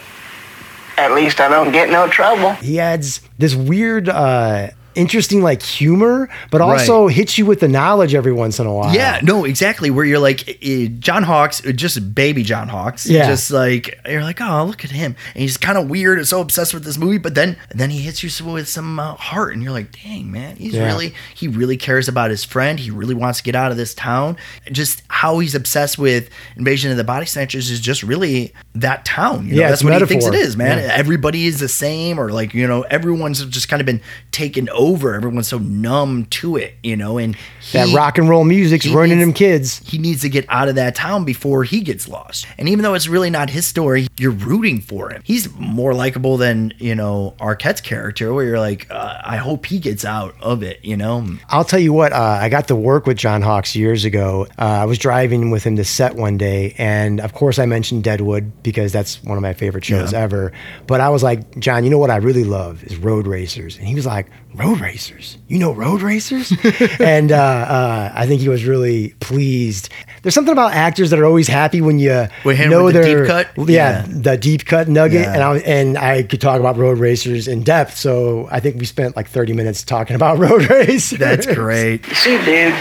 at 0.96 1.12
least 1.12 1.40
I 1.40 1.48
don't 1.48 1.72
get 1.72 1.90
no 1.90 2.08
trouble. 2.08 2.52
he 2.54 2.80
adds 2.80 3.20
this 3.38 3.54
weird 3.54 4.08
uh 4.08 4.68
interesting 4.96 5.42
like 5.42 5.62
humor 5.62 6.28
but 6.50 6.60
also 6.60 7.06
hits 7.08 7.36
you 7.38 7.44
with 7.46 7.60
the 7.60 7.68
knowledge 7.68 8.14
every 8.14 8.32
once 8.32 8.58
in 8.58 8.66
a 8.66 8.72
while 8.72 8.94
Yeah, 8.94 9.20
no, 9.22 9.44
exactly. 9.44 9.90
Where 9.90 10.04
you're 10.04 10.18
like 10.18 10.58
eh, 10.64 10.88
John 10.98 11.22
Hawkes, 11.22 11.64
eh, 11.64 11.72
just 11.72 12.14
baby 12.14 12.42
John 12.42 12.68
Hawkes. 12.68 13.06
Yeah. 13.06 13.26
just 13.26 13.50
like 13.50 13.98
you're 14.08 14.22
like, 14.22 14.40
oh, 14.40 14.64
look 14.64 14.84
at 14.84 14.90
him, 14.90 15.14
and 15.34 15.42
he's 15.42 15.56
kind 15.56 15.76
of 15.78 15.88
weird 15.90 16.18
and 16.18 16.26
so 16.26 16.40
obsessed 16.40 16.72
with 16.74 16.84
this 16.84 16.96
movie. 16.98 17.18
But 17.18 17.34
then, 17.34 17.56
then 17.74 17.90
he 17.90 17.98
hits 18.00 18.22
you 18.22 18.30
with 18.52 18.68
some 18.68 18.98
uh, 18.98 19.14
heart, 19.14 19.52
and 19.54 19.62
you're 19.62 19.72
like, 19.72 19.92
dang 20.02 20.30
man, 20.32 20.56
he's 20.56 20.74
Yeah. 20.74 20.86
really 20.86 21.14
he 21.34 21.46
really 21.48 21.76
cares 21.76 22.08
about 22.08 22.30
his 22.30 22.42
friend. 22.44 22.78
He 22.80 22.90
really 22.90 23.14
wants 23.14 23.38
to 23.38 23.44
get 23.44 23.54
out 23.54 23.70
of 23.70 23.76
this 23.76 23.94
town. 23.94 24.36
Just 24.72 25.02
how 25.08 25.38
he's 25.40 25.54
obsessed 25.54 25.98
with 25.98 26.30
Invasion 26.56 26.90
of 26.90 26.96
the 26.96 27.04
Body 27.04 27.26
Snatchers 27.26 27.70
is 27.70 27.80
just 27.80 28.02
really 28.02 28.52
that 28.74 29.04
town. 29.04 29.46
You 29.46 29.56
know, 29.56 29.60
Yeah, 29.62 29.68
that's 29.70 29.84
what 29.84 29.92
he 30.00 30.06
thinks 30.06 30.26
it 30.26 30.34
is, 30.34 30.56
man. 30.56 30.78
Yeah. 30.78 30.94
Everybody 30.94 31.46
is 31.46 31.60
the 31.60 31.68
same, 31.68 32.18
or 32.18 32.30
like 32.30 32.54
you 32.54 32.66
know, 32.66 32.82
everyone's 32.82 33.44
just 33.46 33.68
kind 33.68 33.80
of 33.80 33.86
been 33.86 34.00
taken 34.30 34.68
over 34.70 34.85
over. 34.86 35.14
Everyone's 35.14 35.48
so 35.48 35.58
numb 35.58 36.26
to 36.26 36.56
it, 36.56 36.74
you 36.82 36.96
know, 36.96 37.18
and 37.18 37.36
that 37.72 37.92
rock 37.94 38.18
and 38.18 38.28
roll 38.28 38.44
music's 38.44 38.86
ruining 38.86 39.18
them 39.20 39.32
kids. 39.32 39.78
he 39.88 39.98
needs 39.98 40.20
to 40.22 40.28
get 40.28 40.44
out 40.48 40.68
of 40.68 40.74
that 40.76 40.94
town 40.94 41.24
before 41.24 41.64
he 41.64 41.80
gets 41.80 42.08
lost. 42.08 42.46
And 42.58 42.68
even 42.68 42.82
though 42.82 42.94
it's 42.94 43.08
really 43.08 43.30
not 43.30 43.50
his 43.50 43.66
story, 43.66 44.06
you're 44.18 44.30
rooting 44.30 44.80
for 44.80 45.10
him. 45.10 45.22
He's 45.24 45.52
more 45.54 45.94
likable 45.94 46.36
than, 46.36 46.72
you 46.78 46.94
know, 46.94 47.34
Arquette's 47.40 47.80
character, 47.80 48.32
where 48.32 48.44
you're 48.44 48.60
like, 48.60 48.86
uh, 48.90 49.20
I 49.24 49.36
hope 49.36 49.66
he 49.66 49.78
gets 49.78 50.04
out 50.04 50.34
of 50.40 50.62
it, 50.62 50.84
you 50.84 50.96
know? 50.96 51.26
I'll 51.48 51.64
tell 51.64 51.80
you 51.80 51.92
what, 51.92 52.12
uh, 52.12 52.38
I 52.40 52.48
got 52.48 52.68
to 52.68 52.76
work 52.76 53.06
with 53.06 53.16
John 53.16 53.42
Hawkes 53.42 53.74
years 53.76 54.04
ago. 54.04 54.46
Uh, 54.58 54.62
I 54.64 54.84
was 54.84 54.98
driving 54.98 55.50
with 55.50 55.64
him 55.64 55.76
to 55.76 55.84
set 55.84 56.14
one 56.16 56.38
day, 56.38 56.74
and 56.78 57.20
of 57.20 57.32
course, 57.34 57.58
I 57.58 57.66
mentioned 57.66 58.04
Deadwood 58.04 58.62
because 58.62 58.92
that's 58.92 59.22
one 59.24 59.36
of 59.36 59.42
my 59.42 59.52
favorite 59.54 59.84
shows 59.84 60.12
Yeah. 60.12 60.20
ever. 60.20 60.52
But 60.86 61.00
I 61.00 61.08
was 61.08 61.22
like, 61.22 61.58
John, 61.58 61.84
you 61.84 61.90
know 61.90 61.98
what 61.98 62.10
I 62.10 62.16
really 62.16 62.44
love 62.44 62.84
is 62.84 62.96
road 62.96 63.26
racers. 63.26 63.76
And 63.78 63.86
he 63.86 63.94
was 63.94 64.06
like, 64.06 64.26
Road 64.56 64.80
racers? 64.80 65.36
You 65.48 65.58
know 65.58 65.72
road 65.72 66.00
racers? 66.02 66.50
and 67.00 67.30
uh, 67.30 67.36
uh, 67.36 68.12
I 68.14 68.26
think 68.26 68.40
he 68.40 68.48
was 68.48 68.64
really 68.64 69.10
pleased. 69.20 69.90
There's 70.22 70.34
something 70.34 70.52
about 70.52 70.72
actors 70.72 71.10
that 71.10 71.18
are 71.18 71.26
always 71.26 71.46
happy 71.46 71.80
when 71.82 71.98
you 71.98 72.26
With 72.44 72.56
him 72.56 72.70
know 72.70 72.84
with 72.84 72.94
the 72.94 73.02
deep 73.02 73.26
cut? 73.26 73.48
Yeah, 73.56 73.64
Yeah. 73.68 74.06
the 74.08 74.36
deep 74.38 74.64
cut 74.64 74.88
nugget. 74.88 75.20
Yeah. 75.22 75.34
And 75.34 75.42
I 75.42 75.58
and 75.58 75.98
I 75.98 76.22
could 76.22 76.40
talk 76.40 76.58
about 76.58 76.76
road 76.78 76.98
racers 76.98 77.46
in 77.48 77.62
depth. 77.64 77.96
So 77.96 78.48
I 78.50 78.60
think 78.60 78.78
we 78.80 78.86
spent 78.86 79.14
like 79.14 79.28
30 79.28 79.52
minutes 79.52 79.82
talking 79.84 80.16
about 80.16 80.38
road 80.46 80.68
racers. 80.70 81.18
That's 81.18 81.46
great. 81.46 82.06
You 82.08 82.14
see, 82.14 82.36
dude, 82.38 82.74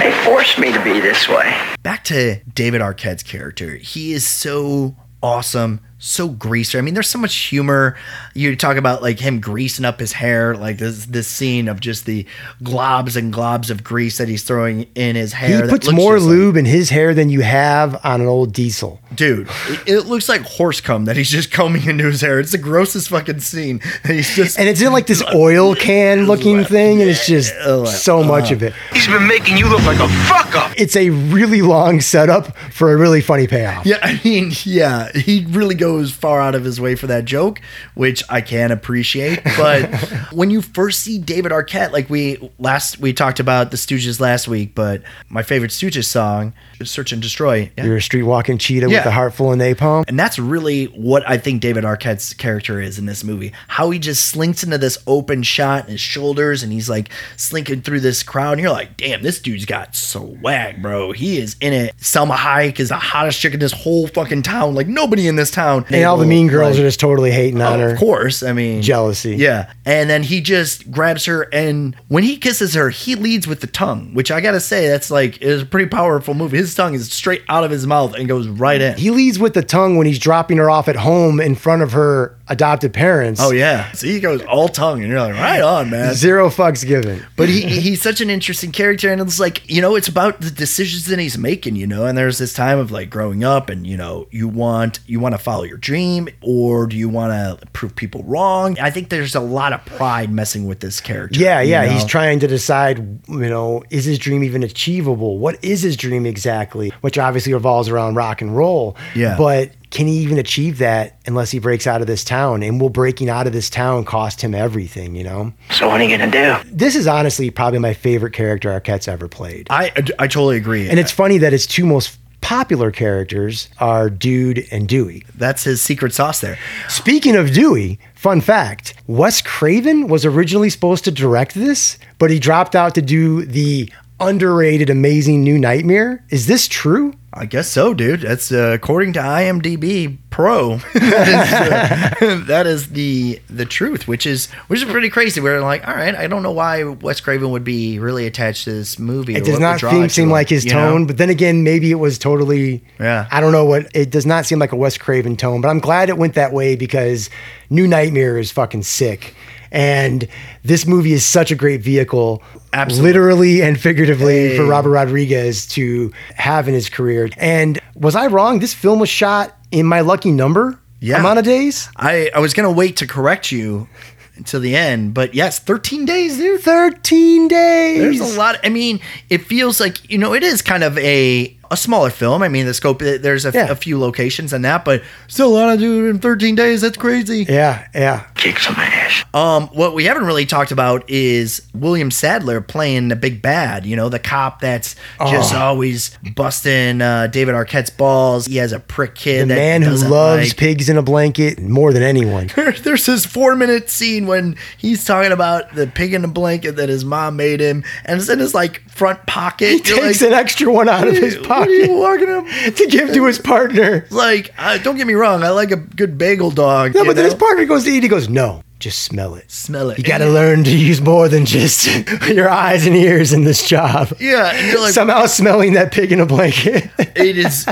they 0.00 0.12
forced 0.24 0.58
me 0.58 0.70
to 0.72 0.82
be 0.84 1.00
this 1.00 1.28
way. 1.28 1.56
Back 1.82 2.04
to 2.04 2.36
David 2.54 2.80
Arquette's 2.82 3.22
character. 3.22 3.76
He 3.76 4.12
is 4.12 4.26
so 4.26 4.96
awesome, 5.22 5.80
so 6.04 6.28
greaser. 6.28 6.78
I 6.78 6.80
mean, 6.80 6.94
there's 6.94 7.08
so 7.08 7.18
much 7.18 7.34
humor. 7.34 7.96
You 8.34 8.56
talk 8.56 8.76
about 8.76 9.02
like 9.02 9.20
him 9.20 9.40
greasing 9.40 9.84
up 9.84 10.00
his 10.00 10.12
hair, 10.12 10.56
like 10.56 10.78
this 10.78 11.06
this 11.06 11.28
scene 11.28 11.68
of 11.68 11.78
just 11.80 12.06
the 12.06 12.26
globs 12.62 13.16
and 13.16 13.32
globs 13.32 13.70
of 13.70 13.84
grease 13.84 14.18
that 14.18 14.26
he's 14.28 14.42
throwing 14.42 14.86
in 14.96 15.14
his 15.14 15.32
He 15.32 15.46
hair. 15.46 15.62
that 15.62 15.70
puts 15.70 15.86
looks 15.86 15.96
more 15.96 16.16
just 16.16 16.26
like- 16.26 16.30
lube 16.36 16.56
in 16.56 16.64
his 16.64 16.90
hair 16.90 17.14
than 17.14 17.30
you 17.30 17.42
have 17.42 18.04
on 18.04 18.20
an 18.20 18.26
old 18.26 18.52
diesel. 18.52 19.00
Dude, 19.14 19.48
it, 19.68 19.80
it 19.88 20.00
looks 20.06 20.28
like 20.28 20.40
horse 20.42 20.80
cum 20.80 21.04
that 21.04 21.16
he's 21.16 21.28
just 21.30 21.52
combing 21.52 21.84
into 21.84 22.04
his 22.04 22.20
hair. 22.20 22.40
It's 22.40 22.52
the 22.52 22.58
grossest 22.58 23.08
fucking 23.10 23.40
scene. 23.40 23.80
And 24.02 24.12
he's 24.16 24.34
just 24.34 24.58
And 24.58 24.68
it's 24.68 24.80
in 24.80 24.92
like 24.92 25.06
this 25.06 25.22
oil 25.34 25.74
can 25.76 26.26
looking 26.26 26.64
thing, 26.64 27.00
and 27.00 27.08
it's 27.08 27.26
just 27.26 27.54
so 28.02 28.24
much 28.24 28.50
of 28.50 28.62
it. 28.62 28.72
He's 28.92 29.06
been 29.06 29.26
making 29.28 29.56
you 29.58 29.68
look 29.68 29.84
like 29.84 30.00
a 30.00 30.08
fuck 30.26 30.54
up. 30.56 30.72
It's 30.76 30.96
a 30.96 31.10
really 31.10 31.62
long 31.62 32.00
setup 32.00 32.56
for 32.72 32.92
a 32.92 32.96
really 32.96 33.20
funny 33.20 33.46
payoff. 33.46 33.84
Yeah, 33.86 33.98
I 34.02 34.20
mean, 34.24 34.50
yeah, 34.64 35.12
he 35.12 35.46
really 35.50 35.74
goes 35.74 35.91
far 36.12 36.40
out 36.40 36.54
of 36.54 36.64
his 36.64 36.80
way 36.80 36.94
for 36.94 37.06
that 37.08 37.24
joke, 37.24 37.60
which 37.94 38.22
I 38.30 38.40
can 38.40 38.70
appreciate. 38.70 39.42
But 39.56 39.92
when 40.32 40.50
you 40.50 40.62
first 40.62 41.00
see 41.00 41.18
David 41.18 41.52
Arquette, 41.52 41.92
like 41.92 42.08
we 42.08 42.50
last 42.58 42.98
we 42.98 43.12
talked 43.12 43.40
about 43.40 43.70
the 43.70 43.76
Stooges 43.76 44.20
last 44.20 44.48
week, 44.48 44.74
but 44.74 45.02
my 45.28 45.42
favorite 45.42 45.70
Stooges 45.70 46.04
song, 46.06 46.52
is 46.80 46.90
"Search 46.90 47.12
and 47.12 47.20
Destroy," 47.22 47.70
yeah. 47.76 47.84
You're 47.84 47.96
a 47.96 48.02
street 48.02 48.22
walking 48.22 48.58
cheetah 48.58 48.88
Yeah. 48.90 48.98
with 48.98 49.06
a 49.06 49.10
heart 49.10 49.34
full 49.34 49.52
of 49.52 49.58
napalm. 49.58 50.04
And 50.08 50.18
that's 50.18 50.38
really 50.38 50.86
what 50.86 51.22
I 51.28 51.38
think 51.38 51.60
David 51.60 51.84
Arquette's 51.84 52.34
character 52.34 52.80
is 52.80 52.98
in 52.98 53.06
this 53.06 53.22
movie. 53.24 53.52
How 53.68 53.90
he 53.90 53.98
just 53.98 54.26
slinks 54.26 54.62
into 54.64 54.78
this 54.78 54.98
open 55.06 55.42
shot 55.42 55.84
in 55.86 55.92
his 55.92 56.00
shoulders 56.00 56.62
and 56.62 56.72
he's 56.72 56.88
like 56.90 57.08
slinking 57.36 57.82
through 57.82 58.00
this 58.00 58.22
crowd. 58.22 58.52
And 58.52 58.60
you're 58.62 58.70
like, 58.70 58.96
damn, 58.96 59.22
this 59.22 59.40
dude's 59.40 59.64
got 59.64 59.94
swag, 59.94 60.82
bro. 60.82 61.12
He 61.12 61.38
is 61.38 61.56
in 61.60 61.72
it. 61.72 61.96
Salma 61.98 62.34
Hayek 62.36 62.80
is 62.80 62.88
the 62.88 62.96
hottest 62.96 63.40
chick 63.40 63.54
in 63.54 63.60
this 63.60 63.72
whole 63.72 64.06
fucking 64.08 64.42
town. 64.42 64.74
Like 64.74 64.86
nobody 64.88 65.26
in 65.28 65.36
this 65.36 65.50
town. 65.50 65.81
And 65.90 66.04
all 66.04 66.16
the 66.16 66.26
mean 66.26 66.48
girls 66.48 66.78
are 66.78 66.82
just 66.82 67.00
totally 67.00 67.30
hating 67.30 67.60
on 67.60 67.80
Oh, 67.80 67.82
her. 67.82 67.90
Of 67.92 67.98
course. 67.98 68.42
I 68.42 68.52
mean, 68.52 68.82
Jealousy. 68.82 69.36
Yeah. 69.36 69.72
And 69.84 70.08
then 70.08 70.22
he 70.22 70.40
just 70.40 70.90
grabs 70.90 71.24
her, 71.26 71.42
and 71.52 71.96
when 72.08 72.22
he 72.22 72.36
kisses 72.36 72.74
her, 72.74 72.90
he 72.90 73.14
leads 73.14 73.46
with 73.46 73.60
the 73.60 73.66
tongue, 73.66 74.14
which 74.14 74.30
I 74.30 74.40
gotta 74.40 74.60
say, 74.60 74.88
that's 74.88 75.10
like, 75.10 75.40
is 75.42 75.62
a 75.62 75.66
pretty 75.66 75.88
powerful 75.88 76.34
move. 76.34 76.52
His 76.52 76.74
tongue 76.74 76.94
is 76.94 77.10
straight 77.12 77.42
out 77.48 77.64
of 77.64 77.70
his 77.70 77.86
mouth 77.86 78.14
and 78.14 78.28
goes 78.28 78.46
right 78.48 78.80
in. 78.80 78.96
He 78.96 79.10
leads 79.10 79.38
with 79.38 79.54
the 79.54 79.62
tongue 79.62 79.96
when 79.96 80.06
he's 80.06 80.18
dropping 80.18 80.58
her 80.58 80.70
off 80.70 80.88
at 80.88 80.96
home 80.96 81.40
in 81.40 81.54
front 81.54 81.82
of 81.82 81.92
her 81.92 82.36
adopted 82.48 82.92
parents. 82.92 83.40
Oh 83.42 83.50
yeah, 83.50 83.90
so 83.92 84.06
he 84.06 84.20
goes 84.20 84.42
all 84.42 84.68
tongue, 84.68 85.00
and 85.00 85.08
you're 85.10 85.20
like, 85.20 85.34
right 85.34 85.62
on, 85.62 85.90
man. 85.90 86.14
Zero 86.14 86.48
fucks 86.50 86.86
given. 86.86 87.24
But 87.36 87.48
he 87.48 87.62
he's 87.62 88.02
such 88.02 88.20
an 88.20 88.28
interesting 88.30 88.70
character, 88.72 89.10
and 89.10 89.20
it's 89.20 89.40
like 89.40 89.68
you 89.70 89.80
know, 89.80 89.94
it's 89.96 90.08
about 90.08 90.40
the 90.40 90.50
decisions 90.50 91.06
that 91.06 91.18
he's 91.18 91.38
making, 91.38 91.76
you 91.76 91.86
know. 91.86 92.04
And 92.04 92.16
there's 92.16 92.38
this 92.38 92.52
time 92.52 92.78
of 92.78 92.90
like 92.90 93.10
growing 93.10 93.42
up, 93.42 93.68
and 93.70 93.86
you 93.86 93.96
know, 93.96 94.28
you 94.30 94.48
want 94.48 95.00
you 95.06 95.18
want 95.18 95.34
to 95.34 95.38
follow 95.38 95.62
your 95.64 95.71
dream, 95.78 96.28
or 96.40 96.86
do 96.86 96.96
you 96.96 97.08
want 97.08 97.32
to 97.32 97.66
prove 97.68 97.94
people 97.96 98.22
wrong? 98.24 98.78
I 98.78 98.90
think 98.90 99.08
there's 99.08 99.34
a 99.34 99.40
lot 99.40 99.72
of 99.72 99.84
pride 99.84 100.30
messing 100.30 100.66
with 100.66 100.80
this 100.80 101.00
character. 101.00 101.38
Yeah, 101.38 101.60
you 101.60 101.70
yeah. 101.70 101.86
know? 101.86 101.92
He's 101.92 102.04
trying 102.04 102.40
to 102.40 102.46
decide, 102.46 102.98
you 103.28 103.48
know, 103.48 103.82
is 103.90 104.04
his 104.04 104.18
dream 104.18 104.44
even 104.44 104.62
achievable? 104.62 105.38
What 105.38 105.62
is 105.64 105.82
his 105.82 105.96
dream 105.96 106.26
exactly? 106.26 106.90
Which 107.00 107.18
obviously 107.18 107.54
revolves 107.54 107.88
around 107.88 108.14
rock 108.14 108.40
and 108.40 108.56
roll. 108.56 108.96
Yeah. 109.14 109.36
But 109.36 109.72
can 109.90 110.06
he 110.06 110.14
even 110.18 110.38
achieve 110.38 110.78
that 110.78 111.18
unless 111.26 111.50
he 111.50 111.58
breaks 111.58 111.86
out 111.86 112.00
of 112.00 112.06
this 112.06 112.24
town? 112.24 112.62
And 112.62 112.80
will 112.80 112.88
breaking 112.88 113.28
out 113.28 113.46
of 113.46 113.52
this 113.52 113.68
town 113.68 114.04
cost 114.04 114.40
him 114.40 114.54
everything, 114.54 115.14
you 115.14 115.22
know? 115.22 115.52
So 115.70 115.88
what 115.88 116.00
are 116.00 116.04
you 116.04 116.16
gonna 116.16 116.30
do? 116.30 116.56
This 116.70 116.96
is 116.96 117.06
honestly 117.06 117.50
probably 117.50 117.78
my 117.78 117.92
favorite 117.92 118.32
character 118.32 118.70
Arquette's 118.70 119.06
ever 119.06 119.28
played. 119.28 119.66
I 119.70 119.92
I 120.18 120.28
totally 120.28 120.56
agree, 120.56 120.88
And 120.88 120.98
it's 120.98 121.12
funny 121.12 121.38
that 121.38 121.52
his 121.52 121.66
two 121.66 121.84
most 121.84 122.18
popular 122.42 122.90
characters 122.90 123.68
are 123.78 124.10
Dude 124.10 124.66
and 124.70 124.86
Dewey. 124.86 125.24
that's 125.36 125.64
his 125.64 125.80
secret 125.80 126.12
sauce 126.12 126.40
there. 126.40 126.58
Speaking 126.88 127.36
of 127.36 127.52
Dewey, 127.52 127.98
fun 128.14 128.40
fact 128.42 128.94
Wes 129.06 129.40
Craven 129.40 130.08
was 130.08 130.26
originally 130.26 130.68
supposed 130.68 131.04
to 131.04 131.10
direct 131.10 131.54
this, 131.54 131.98
but 132.18 132.30
he 132.30 132.38
dropped 132.38 132.76
out 132.76 132.94
to 132.96 133.02
do 133.02 133.46
the 133.46 133.90
underrated, 134.22 134.90
amazing 134.90 135.42
New 135.42 135.58
Nightmare. 135.58 136.24
Is 136.30 136.46
this 136.46 136.68
true? 136.68 137.14
I 137.34 137.46
guess 137.46 137.68
so, 137.68 137.94
dude. 137.94 138.20
That's 138.20 138.52
uh, 138.52 138.72
according 138.74 139.14
to 139.14 139.20
IMDb 139.20 140.18
Pro. 140.28 140.76
that, 140.94 142.18
is, 142.20 142.22
uh, 142.22 142.44
that 142.46 142.66
is 142.66 142.90
the 142.90 143.40
the 143.48 143.64
truth, 143.64 144.06
which 144.06 144.26
is 144.26 144.50
which 144.66 144.82
is 144.82 144.90
pretty 144.90 145.08
crazy. 145.08 145.40
We're 145.40 145.60
like, 145.62 145.86
all 145.88 145.94
right, 145.94 146.14
I 146.14 146.26
don't 146.26 146.42
know 146.42 146.52
why 146.52 146.84
Wes 146.84 147.22
Craven 147.22 147.50
would 147.50 147.64
be 147.64 147.98
really 147.98 148.26
attached 148.26 148.64
to 148.64 148.72
this 148.72 148.98
movie. 148.98 149.34
It 149.34 149.44
does 149.44 149.58
not 149.58 149.80
seem, 149.80 150.10
seem 150.10 150.30
like 150.30 150.50
his 150.50 150.66
you 150.66 150.72
know? 150.72 150.90
tone, 150.90 151.06
but 151.06 151.16
then 151.16 151.30
again, 151.30 151.64
maybe 151.64 151.90
it 151.90 151.96
was 151.96 152.18
totally. 152.18 152.84
Yeah. 153.00 153.26
I 153.30 153.40
don't 153.40 153.52
know 153.52 153.64
what. 153.64 153.90
It 153.94 154.10
does 154.10 154.26
not 154.26 154.44
seem 154.44 154.58
like 154.58 154.72
a 154.72 154.76
Wes 154.76 154.98
Craven 154.98 155.36
tone, 155.36 155.62
but 155.62 155.68
I'm 155.68 155.80
glad 155.80 156.10
it 156.10 156.18
went 156.18 156.34
that 156.34 156.52
way 156.52 156.76
because 156.76 157.30
New 157.70 157.86
Nightmare 157.88 158.38
is 158.38 158.52
fucking 158.52 158.82
sick. 158.82 159.34
And 159.72 160.28
this 160.62 160.86
movie 160.86 161.12
is 161.14 161.24
such 161.24 161.50
a 161.50 161.54
great 161.54 161.80
vehicle, 161.80 162.42
Absolutely. 162.72 163.08
literally 163.12 163.62
and 163.62 163.80
figuratively, 163.80 164.56
for 164.56 164.64
Robert 164.66 164.90
Rodriguez 164.90 165.66
to 165.68 166.12
have 166.36 166.68
in 166.68 166.74
his 166.74 166.88
career. 166.90 167.30
And 167.38 167.80
was 167.94 168.14
I 168.14 168.26
wrong? 168.26 168.58
This 168.60 168.74
film 168.74 169.00
was 169.00 169.08
shot 169.08 169.56
in 169.70 169.86
my 169.86 170.00
lucky 170.02 170.30
number 170.30 170.78
Yeah. 171.00 171.18
amount 171.20 171.38
of 171.38 171.44
days. 171.44 171.88
I 171.96 172.30
I 172.34 172.38
was 172.40 172.52
gonna 172.54 172.70
wait 172.70 172.96
to 172.98 173.06
correct 173.06 173.50
you 173.50 173.88
until 174.36 174.60
the 174.60 174.76
end, 174.76 175.14
but 175.14 175.34
yes, 175.34 175.58
13 175.58 176.04
days, 176.04 176.36
dude. 176.38 176.60
13 176.62 177.48
days. 177.48 177.98
There's 177.98 178.20
a 178.20 178.38
lot. 178.38 178.58
I 178.64 178.68
mean, 178.68 179.00
it 179.30 179.42
feels 179.46 179.80
like 179.80 180.10
you 180.10 180.18
know 180.18 180.34
it 180.34 180.42
is 180.42 180.60
kind 180.62 180.84
of 180.84 180.96
a 180.98 181.56
a 181.70 181.76
smaller 181.78 182.10
film. 182.10 182.42
I 182.42 182.48
mean, 182.48 182.66
the 182.66 182.74
scope 182.74 183.00
eh, 183.00 183.16
there's 183.18 183.46
a, 183.46 183.50
Yeah. 183.52 183.70
a 183.70 183.74
few 183.74 183.98
locations 183.98 184.52
and 184.52 184.62
that, 184.66 184.84
but 184.84 185.02
still 185.28 185.48
a 185.48 185.54
lot 185.56 185.72
to 185.74 185.78
do 185.80 186.10
in 186.10 186.18
13 186.18 186.54
days. 186.54 186.82
That's 186.82 186.98
crazy. 186.98 187.46
Yeah, 187.48 187.86
yeah. 187.94 188.24
Kick 188.34 188.58
some 188.58 188.74
ass. 188.76 189.01
Um, 189.34 189.68
what 189.68 189.94
we 189.94 190.04
haven't 190.04 190.24
really 190.24 190.44
talked 190.46 190.72
about 190.72 191.08
is 191.08 191.62
William 191.74 192.10
Sadler 192.10 192.60
playing 192.60 193.08
the 193.08 193.16
big 193.16 193.40
bad. 193.40 193.86
You 193.86 193.96
know, 193.96 194.08
the 194.08 194.18
cop 194.18 194.60
that's 194.60 194.94
just 195.20 195.54
Oh. 195.54 195.58
always 195.58 196.10
busting 196.34 197.00
uh, 197.00 197.28
David 197.28 197.54
Arquette's 197.54 197.90
balls. 197.90 198.46
He 198.46 198.56
has 198.56 198.72
a 198.72 198.80
prick 198.80 199.14
kid. 199.14 199.48
The 199.48 199.54
man 199.54 199.82
who 199.82 199.94
loves 199.96 200.48
like- 200.50 200.56
pigs 200.56 200.88
in 200.88 200.96
a 200.98 201.02
blanket 201.02 201.60
more 201.60 201.92
than 201.92 202.02
anyone. 202.02 202.50
There's 202.56 203.06
this 203.06 203.24
four 203.24 203.56
minute 203.56 203.88
scene 203.90 204.26
when 204.26 204.56
he's 204.76 205.04
talking 205.04 205.32
about 205.32 205.74
the 205.74 205.86
pig 205.86 206.12
in 206.14 206.24
a 206.24 206.28
blanket 206.28 206.72
that 206.76 206.88
his 206.88 207.04
mom 207.04 207.36
made 207.36 207.60
him, 207.60 207.84
and 208.04 208.20
it's 208.20 208.28
in 208.28 208.38
his 208.38 208.54
like 208.54 208.82
front 208.90 209.24
pocket. 209.26 209.68
He 209.86 209.90
You're 209.94 210.00
takes 210.02 210.20
like, 210.20 210.30
an 210.32 210.34
extra 210.38 210.70
one 210.72 210.88
out 210.88 211.08
of 211.08 211.14
his 211.14 211.38
What 211.38 211.68
are 211.68 211.70
you 211.70 211.86
pocket 211.86 212.76
to 212.76 212.86
give 212.86 213.12
to 213.14 213.24
his 213.26 213.38
partner. 213.38 214.06
Like, 214.10 214.52
uh, 214.58 214.78
don't 214.78 214.96
get 214.96 215.06
me 215.06 215.14
wrong, 215.14 215.42
I 215.42 215.50
like 215.50 215.70
a 215.70 215.76
good 215.76 216.18
bagel 216.18 216.50
dog. 216.50 216.94
No, 216.94 217.04
but 217.04 217.16
then 217.16 217.24
his 217.24 217.34
partner 217.34 217.64
goes 217.64 217.84
to 217.84 217.90
eat. 217.90 218.02
He 218.02 218.08
goes, 218.08 218.28
"No, 218.28 218.62
just 218.82 219.02
smell 219.02 219.34
it. 219.34 219.50
Smell 219.50 219.90
it. 219.90 219.98
You 219.98 220.04
got 220.04 220.18
to 220.18 220.28
learn 220.28 220.64
to 220.64 220.76
use 220.76 221.00
more 221.00 221.28
than 221.28 221.46
just 221.46 221.86
your 222.28 222.50
eyes 222.50 222.86
and 222.86 222.96
ears 222.96 223.32
in 223.32 223.44
this 223.44 223.66
job." 223.66 224.12
Yeah, 224.20 224.50
and 224.52 224.66
you're 224.66 224.80
like, 224.80 224.92
Somehow 224.92 225.26
smelling 225.26 225.74
that 225.74 225.92
pig 225.92 226.12
in 226.12 226.20
a 226.20 226.26
blanket. 226.26 226.90
it 226.98 227.38
is 227.38 227.66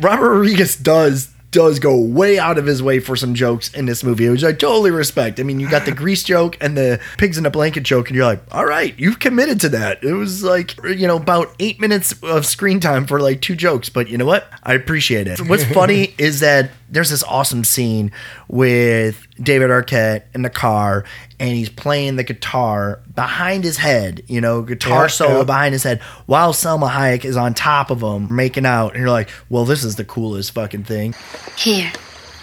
Robert 0.00 0.30
Rodriguez 0.30 0.76
does 0.76 1.30
does 1.50 1.78
go 1.78 1.98
way 1.98 2.38
out 2.38 2.58
of 2.58 2.66
his 2.66 2.82
way 2.82 3.00
for 3.00 3.16
some 3.16 3.34
jokes 3.34 3.72
in 3.72 3.86
this 3.86 4.04
movie, 4.04 4.28
which 4.28 4.44
I 4.44 4.52
totally 4.52 4.90
respect. 4.90 5.40
I 5.40 5.42
mean, 5.42 5.60
you 5.60 5.68
got 5.68 5.86
the 5.86 5.92
grease 5.94 6.22
joke 6.22 6.56
and 6.60 6.76
the 6.76 7.00
pigs 7.16 7.38
in 7.38 7.46
a 7.46 7.50
blanket 7.50 7.82
joke, 7.82 8.08
and 8.08 8.16
you're 8.16 8.26
like, 8.26 8.42
all 8.50 8.66
right, 8.66 8.98
you've 8.98 9.18
committed 9.18 9.60
to 9.62 9.68
that. 9.70 10.02
It 10.04 10.12
was 10.12 10.42
like, 10.42 10.76
you 10.84 11.06
know, 11.06 11.16
about 11.16 11.54
eight 11.58 11.80
minutes 11.80 12.14
of 12.22 12.44
screen 12.44 12.80
time 12.80 13.06
for 13.06 13.20
like 13.20 13.40
two 13.40 13.56
jokes, 13.56 13.88
but 13.88 14.08
you 14.08 14.18
know 14.18 14.26
what? 14.26 14.48
I 14.62 14.74
appreciate 14.74 15.26
it. 15.26 15.40
What's 15.48 15.64
funny 15.72 16.14
is 16.18 16.40
that 16.40 16.70
there's 16.90 17.10
this 17.10 17.22
awesome 17.24 17.64
scene 17.64 18.10
with 18.48 19.26
David 19.42 19.70
Arquette 19.70 20.22
in 20.34 20.42
the 20.42 20.50
car 20.50 21.04
and 21.38 21.50
he's 21.50 21.68
playing 21.68 22.16
the 22.16 22.24
guitar 22.24 23.00
behind 23.14 23.62
his 23.64 23.76
head, 23.76 24.22
you 24.26 24.40
know, 24.40 24.62
guitar 24.62 25.02
Yeah, 25.02 25.06
solo 25.08 25.38
yeah. 25.38 25.44
behind 25.44 25.72
his 25.72 25.82
head 25.82 26.00
while 26.26 26.52
Salma 26.52 26.90
Hayek 26.90 27.24
is 27.24 27.36
on 27.36 27.54
top 27.54 27.90
of 27.90 28.00
him 28.02 28.34
making 28.34 28.66
out. 28.66 28.92
And 28.92 29.00
you're 29.00 29.10
like, 29.10 29.30
well, 29.48 29.64
this 29.64 29.84
is 29.84 29.96
the 29.96 30.04
coolest 30.04 30.52
fucking 30.52 30.84
thing. 30.84 31.14
Here, 31.56 31.92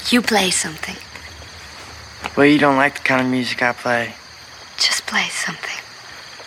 you 0.10 0.22
play 0.22 0.52
something. 0.52 0.96
Well, 2.38 2.46
you 2.46 2.58
don't 2.60 2.78
like 2.78 2.96
the 2.96 3.02
kind 3.04 3.22
of 3.22 3.28
music 3.32 3.62
I 3.62 3.74
play. 3.74 4.14
Just 4.78 5.06
play 5.06 5.28
something. 5.30 5.78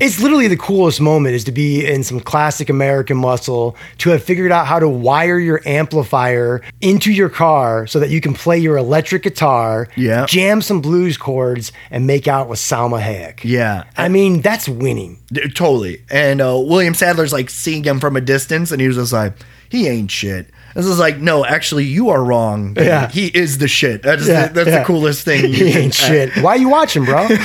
It's 0.01 0.21
literally 0.21 0.47
the 0.49 0.57
coolest 0.57 1.01
moment 1.01 1.35
is 1.35 1.45
to 1.45 1.53
be 1.53 1.85
in 1.85 2.05
some 2.05 2.21
classic 2.21 2.69
American 2.71 3.17
muscle, 3.17 3.77
to 3.99 4.11
have 4.11 4.23
figured 4.23 4.53
out 4.53 4.67
how 4.67 4.79
to 4.79 4.89
wire 4.89 5.39
your 5.39 5.61
amplifier 5.67 6.63
into 6.81 7.13
your 7.13 7.29
car 7.29 7.87
so 7.87 7.99
that 8.01 8.11
you 8.11 8.21
can 8.21 8.33
play 8.35 8.59
your 8.59 8.77
electric 8.77 9.23
guitar, 9.25 9.89
Yeah. 9.97 10.27
jam 10.27 10.63
some 10.63 10.81
blues 10.81 11.17
chords, 11.17 11.73
and 11.91 12.07
make 12.07 12.29
out 12.29 12.49
with 12.49 12.59
Salma 12.61 13.03
Hayek. 13.03 13.41
Yeah. 13.43 13.85
I 13.97 14.09
mean, 14.09 14.41
that's 14.41 14.69
winning. 14.69 15.19
Totally. 15.55 16.03
And 16.11 16.41
uh, 16.41 16.57
William 16.65 16.95
Sadler's 16.95 17.33
like 17.33 17.51
seeing 17.51 17.83
him 17.85 17.99
from 18.01 18.17
a 18.17 18.21
distance, 18.21 18.71
and 18.71 18.81
he 18.81 18.87
was 18.87 18.97
just 18.97 19.13
like, 19.13 19.33
he 19.69 19.89
ain't 19.89 20.11
shit. 20.11 20.49
This 20.75 20.87
is 20.87 20.99
like, 20.99 21.19
no, 21.19 21.45
actually, 21.45 21.85
you 21.85 22.11
are 22.11 22.23
wrong. 22.23 22.75
Yeah. 22.77 23.09
He 23.09 23.27
is 23.29 23.59
the 23.59 23.69
shit. 23.69 24.03
That's, 24.03 24.27
Yeah, 24.27 24.49
the, 24.49 24.55
that's 24.55 24.69
yeah. 24.69 24.79
the 24.81 24.85
coolest 24.85 25.25
thing. 25.25 25.53
He 25.59 25.71
ain't 25.71 25.95
shit. 25.95 26.37
Why 26.39 26.55
you 26.57 26.69
watching, 26.69 27.05
bro? 27.05 27.27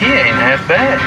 He 0.00 0.06
ain't 0.06 0.34
half 0.36 0.66
bad. 0.66 0.98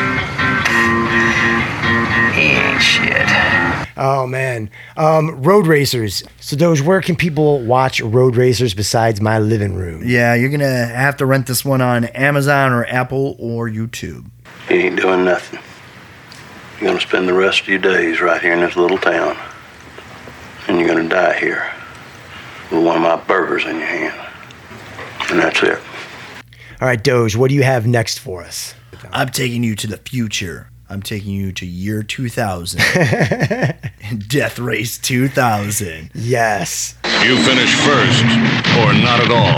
He 2.36 2.41
ain't 2.41 2.82
shit. 2.82 3.93
oh 3.97 4.26
man, 4.28 4.70
um, 4.97 5.41
Road 5.41 5.66
Racers. 5.68 6.24
So, 6.39 6.55
Doge, 6.55 6.82
where 6.82 7.01
can 7.01 7.16
people 7.16 7.59
watch 7.61 8.01
Road 8.01 8.36
Racers 8.36 8.74
besides 8.74 9.20
my 9.22 9.39
living 9.39 9.74
room? 9.76 10.01
Yeah, 10.05 10.34
you're 10.36 10.49
going 10.49 10.59
to 10.61 10.68
have 10.68 11.18
to 11.18 11.26
rent 11.26 11.47
this 11.47 11.64
one 11.66 11.82
on 11.82 12.05
Amazon 12.05 12.72
or 12.72 12.86
Apple 12.86 13.36
or 13.39 13.68
YouTube. 13.70 14.26
You 14.70 14.76
ain't 14.76 14.95
doing 14.99 15.26
nothing. 15.26 15.59
You're 16.80 16.89
gonna 16.89 17.01
spend 17.01 17.28
the 17.30 17.34
rest 17.34 17.61
of 17.61 17.68
your 17.70 17.80
days 17.80 18.20
right 18.20 18.41
here 18.41 18.53
in 18.53 18.59
this 18.59 18.76
little 18.76 18.97
town. 18.97 19.38
And 20.68 20.80
you're 20.80 20.88
gonna 20.88 21.09
die 21.09 21.38
here 21.39 21.70
with 22.72 22.84
one 22.84 22.95
of 22.95 23.01
my 23.01 23.16
burgers 23.16 23.66
in 23.66 23.78
your 23.78 23.88
hand. 23.88 24.30
And 25.30 25.39
that's 25.39 25.61
it. 25.64 25.80
All 26.82 26.88
right, 26.88 27.01
Doge, 27.01 27.36
what 27.36 27.49
do 27.49 27.55
you 27.55 27.64
have 27.64 27.88
next 27.88 28.20
for 28.20 28.43
us? 28.43 28.76
I'm 29.11 29.30
taking 29.30 29.64
you 29.64 29.76
to 29.76 29.88
the 29.88 29.97
future. 29.97 30.70
I'm 30.89 31.01
taking 31.01 31.32
you 31.34 31.51
to 31.53 31.66
year 31.66 32.03
2000. 32.03 32.80
Death 34.28 34.59
Race 34.59 34.97
2000. 34.97 36.11
Yes. 36.14 36.95
You 37.24 37.38
finish 37.38 37.74
first, 37.76 38.24
or 38.24 38.93
not 38.93 39.22
at 39.22 39.32
all. 39.32 39.53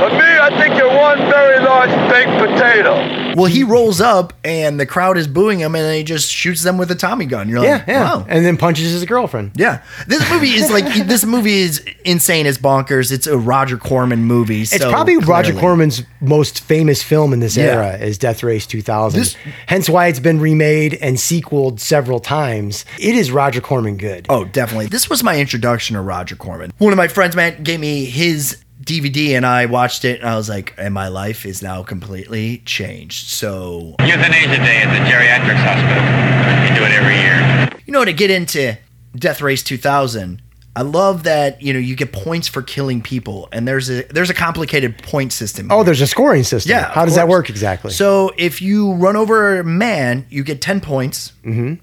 But 0.00 0.12
me, 0.14 0.38
I 0.40 0.50
think 0.58 0.76
you're 0.76 0.94
one 0.96 1.18
very 1.30 1.60
large 1.64 1.90
baked 2.10 2.38
potato. 2.38 3.27
Well, 3.36 3.46
he 3.46 3.64
rolls 3.64 4.00
up 4.00 4.32
and 4.44 4.78
the 4.80 4.86
crowd 4.86 5.16
is 5.18 5.26
booing 5.26 5.58
him, 5.60 5.74
and 5.74 5.84
then 5.84 5.94
he 5.96 6.02
just 6.04 6.30
shoots 6.30 6.62
them 6.62 6.78
with 6.78 6.90
a 6.90 6.94
Tommy 6.94 7.26
gun. 7.26 7.48
You're 7.48 7.60
like, 7.60 7.68
yeah, 7.68 7.84
yeah. 7.86 8.02
wow. 8.16 8.26
And 8.28 8.44
then 8.44 8.56
punches 8.56 8.90
his 8.92 9.04
girlfriend. 9.04 9.52
Yeah, 9.54 9.82
this 10.06 10.28
movie 10.30 10.50
is 10.54 10.70
like 10.70 10.84
this 11.06 11.24
movie 11.24 11.58
is 11.60 11.84
insane. 12.04 12.46
It's 12.46 12.58
bonkers. 12.58 13.12
It's 13.12 13.26
a 13.26 13.38
Roger 13.38 13.76
Corman 13.76 14.24
movie. 14.24 14.62
It's 14.62 14.78
so 14.78 14.90
probably 14.90 15.16
Roger. 15.18 15.52
Corman's 15.54 16.02
most 16.20 16.60
famous 16.60 17.02
film 17.02 17.32
in 17.32 17.40
this 17.40 17.56
Yeah. 17.56 17.64
era 17.64 17.96
is 17.96 18.18
Death 18.18 18.42
Race 18.42 18.66
2000. 18.66 19.18
This- 19.20 19.36
Hence 19.66 19.88
why 19.88 20.06
it's 20.06 20.20
been 20.20 20.40
remade 20.40 20.94
and 21.00 21.18
sequeled 21.20 21.80
several 21.80 22.20
times. 22.20 22.84
It 22.98 23.14
is 23.14 23.30
Roger 23.30 23.60
Corman 23.60 23.96
good. 23.96 24.26
Oh, 24.28 24.44
definitely. 24.44 24.86
This 24.86 25.08
was 25.10 25.22
my 25.22 25.38
introduction 25.38 25.94
to 25.94 26.00
Roger 26.02 26.36
Corman. 26.36 26.72
One 26.78 26.92
of 26.92 26.96
my 26.96 27.08
friends, 27.08 27.36
man, 27.36 27.62
gave 27.62 27.80
me 27.80 28.04
his 28.06 28.58
DVD, 28.88 29.36
and 29.36 29.44
I 29.44 29.66
watched 29.66 30.04
it, 30.04 30.20
and 30.20 30.28
I 30.28 30.36
was 30.36 30.48
like, 30.48 30.74
and 30.78 30.94
my 30.94 31.08
life 31.08 31.44
is 31.44 31.62
now 31.62 31.82
completely 31.82 32.58
changed. 32.64 33.28
So 33.28 33.94
Euthanasia 34.00 34.56
Day 34.56 34.82
at 34.82 34.90
the 34.90 35.10
geriatrics 35.10 35.62
hospital. 35.62 36.68
You 36.74 36.80
do 36.80 36.84
it 36.86 36.92
every 36.98 37.16
year. 37.16 37.80
you 37.86 37.92
know, 37.92 38.04
to 38.04 38.12
get 38.12 38.30
into 38.30 38.76
Death 39.14 39.40
Race 39.42 39.62
2000, 39.62 40.40
I 40.74 40.82
love 40.82 41.24
that 41.24 41.60
you 41.60 41.72
know 41.72 41.78
you 41.78 41.96
get 41.96 42.12
points 42.12 42.48
for 42.48 42.62
killing 42.62 43.02
people, 43.02 43.48
and 43.52 43.66
there's 43.68 43.90
a 43.90 44.02
there's 44.04 44.30
a 44.30 44.34
complicated 44.34 45.02
point 45.02 45.32
system. 45.32 45.70
Oh, 45.70 45.82
there's 45.82 46.00
a 46.00 46.06
scoring 46.06 46.44
system. 46.44 46.70
Yeah, 46.70 46.90
How 46.92 47.02
of 47.02 47.08
does 47.08 47.16
that 47.16 47.28
work 47.28 47.50
exactly? 47.50 47.90
So 47.90 48.32
if 48.38 48.62
you 48.62 48.94
run 48.94 49.16
over 49.16 49.58
a 49.60 49.64
man, 49.64 50.24
you 50.30 50.42
get 50.44 50.60
10 50.62 50.80
points. 50.80 51.32
hmm 51.42 51.74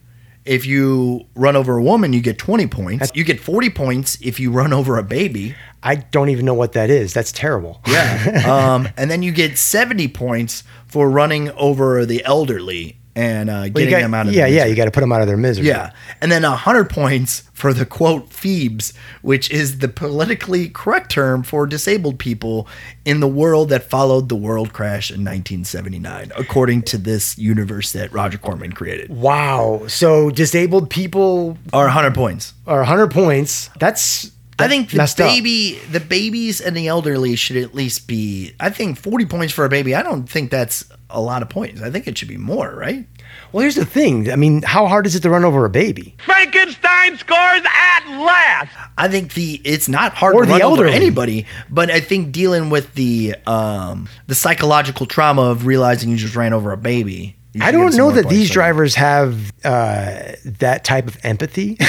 If 0.46 0.66
you 0.66 1.26
run 1.36 1.56
over 1.56 1.76
a 1.78 1.84
woman, 1.84 2.14
you 2.14 2.22
get 2.22 2.38
20 2.38 2.68
points. 2.68 3.12
You 3.16 3.24
get 3.26 3.40
40 3.42 3.70
points 3.72 4.18
if 4.22 4.40
you 4.40 4.52
run 4.52 4.72
over 4.74 4.98
a 4.98 5.04
baby. 5.04 5.56
I 5.86 5.96
don't 5.96 6.30
even 6.30 6.46
know 6.46 6.54
what 6.56 6.74
that 6.74 6.90
is. 6.90 7.14
That's 7.14 7.32
terrible. 7.32 7.80
Yeah. 7.88 8.44
um, 8.76 8.90
and 8.98 9.10
then 9.10 9.22
you 9.24 9.32
get 9.32 9.58
70 9.58 10.08
points 10.10 10.64
for 10.88 11.10
running 11.10 11.52
over 11.52 12.06
the 12.06 12.24
elderly 12.26 12.98
and 13.18 13.50
uh, 13.50 13.54
Well, 13.54 13.70
getting 13.70 13.90
got- 13.92 14.02
them 14.02 14.14
out 14.14 14.28
of 14.28 14.34
yeah, 14.34 14.46
yeah, 14.46 14.66
you 14.66 14.76
got 14.76 14.86
to 14.86 14.92
put 14.92 15.00
them 15.00 15.14
out 15.14 15.22
of 15.22 15.28
their 15.28 15.38
misery. 15.38 15.68
Yeah. 15.68 15.92
And 16.22 16.30
then 16.30 16.42
100 16.44 16.90
points 16.90 17.44
for 17.54 17.72
the 17.74 17.86
quote 17.86 18.34
Phoebes, 18.34 18.94
which 19.22 19.50
is 19.52 19.78
the 19.80 19.88
politically 19.88 20.68
correct 20.68 21.12
term 21.12 21.42
for 21.44 21.66
disabled 21.66 22.20
people 22.20 22.68
in 23.06 23.22
the 23.22 23.28
world 23.28 23.70
that 23.70 23.84
followed 23.84 24.28
the 24.28 24.36
world 24.36 24.74
crash 24.74 25.12
in 25.12 25.24
1979, 25.24 26.34
according 26.38 26.82
to 26.84 26.98
this 26.98 27.38
universe 27.38 27.94
that 27.94 28.12
Roger 28.12 28.38
Corman 28.38 28.74
created. 28.74 29.10
Wow. 29.10 29.84
So 29.88 30.30
disabled 30.30 30.90
people 30.90 31.58
Are 31.72 31.86
100 31.86 32.14
points. 32.16 32.54
are 32.68 32.80
100 32.80 33.12
points. 33.12 33.70
That's 33.80 34.32
I 34.58 34.68
think 34.68 34.92
the 34.92 34.98
messed 34.98 35.20
up. 35.20 35.28
baby, 35.28 35.80
the 35.92 36.00
babies 36.00 36.62
and 36.62 36.76
the 36.78 36.88
elderly 36.88 37.36
should 37.36 37.58
at 37.58 37.76
least 37.76 38.08
be. 38.08 38.54
I 38.60 38.70
think 38.70 38.98
forty 38.98 39.26
points 39.26 39.54
for 39.54 39.66
a 39.66 39.70
baby. 39.70 39.94
I 39.96 40.02
don't 40.04 40.30
think 40.30 40.50
that's 40.52 40.86
a 41.10 41.20
lot 41.22 41.42
of 41.42 41.50
points. 41.50 41.82
I 41.82 41.90
think 41.92 42.08
it 42.08 42.18
should 42.18 42.28
be 42.30 42.38
more, 42.38 42.74
right? 42.76 43.06
Well, 43.52 43.62
here's 43.62 43.76
the 43.76 43.86
thing. 43.86 44.32
I 44.32 44.36
mean, 44.36 44.62
how 44.64 44.88
hard 44.88 45.06
is 45.06 45.16
it 45.16 45.22
to 45.22 45.30
run 45.30 45.46
over 45.46 45.66
a 45.66 45.70
baby? 45.70 46.16
Frankenstein 46.26 47.18
scores 47.18 47.62
at 47.66 48.06
last. 48.20 48.70
I 48.98 49.08
think 49.08 49.34
the 49.34 49.62
it's 49.64 49.88
not 49.90 50.14
hard 50.14 50.36
Or 50.36 50.42
to 50.42 50.46
the 50.48 50.54
run 50.54 50.62
over 50.62 50.84
elderly. 50.86 50.94
anybody, 50.94 51.46
but 51.70 51.90
I 51.92 52.00
think 52.00 52.32
dealing 52.32 52.70
with 52.70 52.94
the 52.94 53.36
um 53.46 54.08
the 54.28 54.36
psychological 54.36 55.06
trauma 55.06 55.44
of 55.44 55.66
realizing 55.66 56.10
you 56.10 56.18
just 56.18 56.36
ran 56.36 56.54
over 56.54 56.72
a 56.72 56.78
baby 56.78 57.36
You 57.45 57.45
I 57.62 57.72
don't 57.72 57.96
know 57.96 58.12
that 58.12 58.30
these 58.30 58.50
drivers 58.50 58.96
have 58.96 59.52
uh, 59.64 60.34
that 60.46 60.84
type 60.84 61.08
of 61.08 61.18
empathy. 61.24 61.78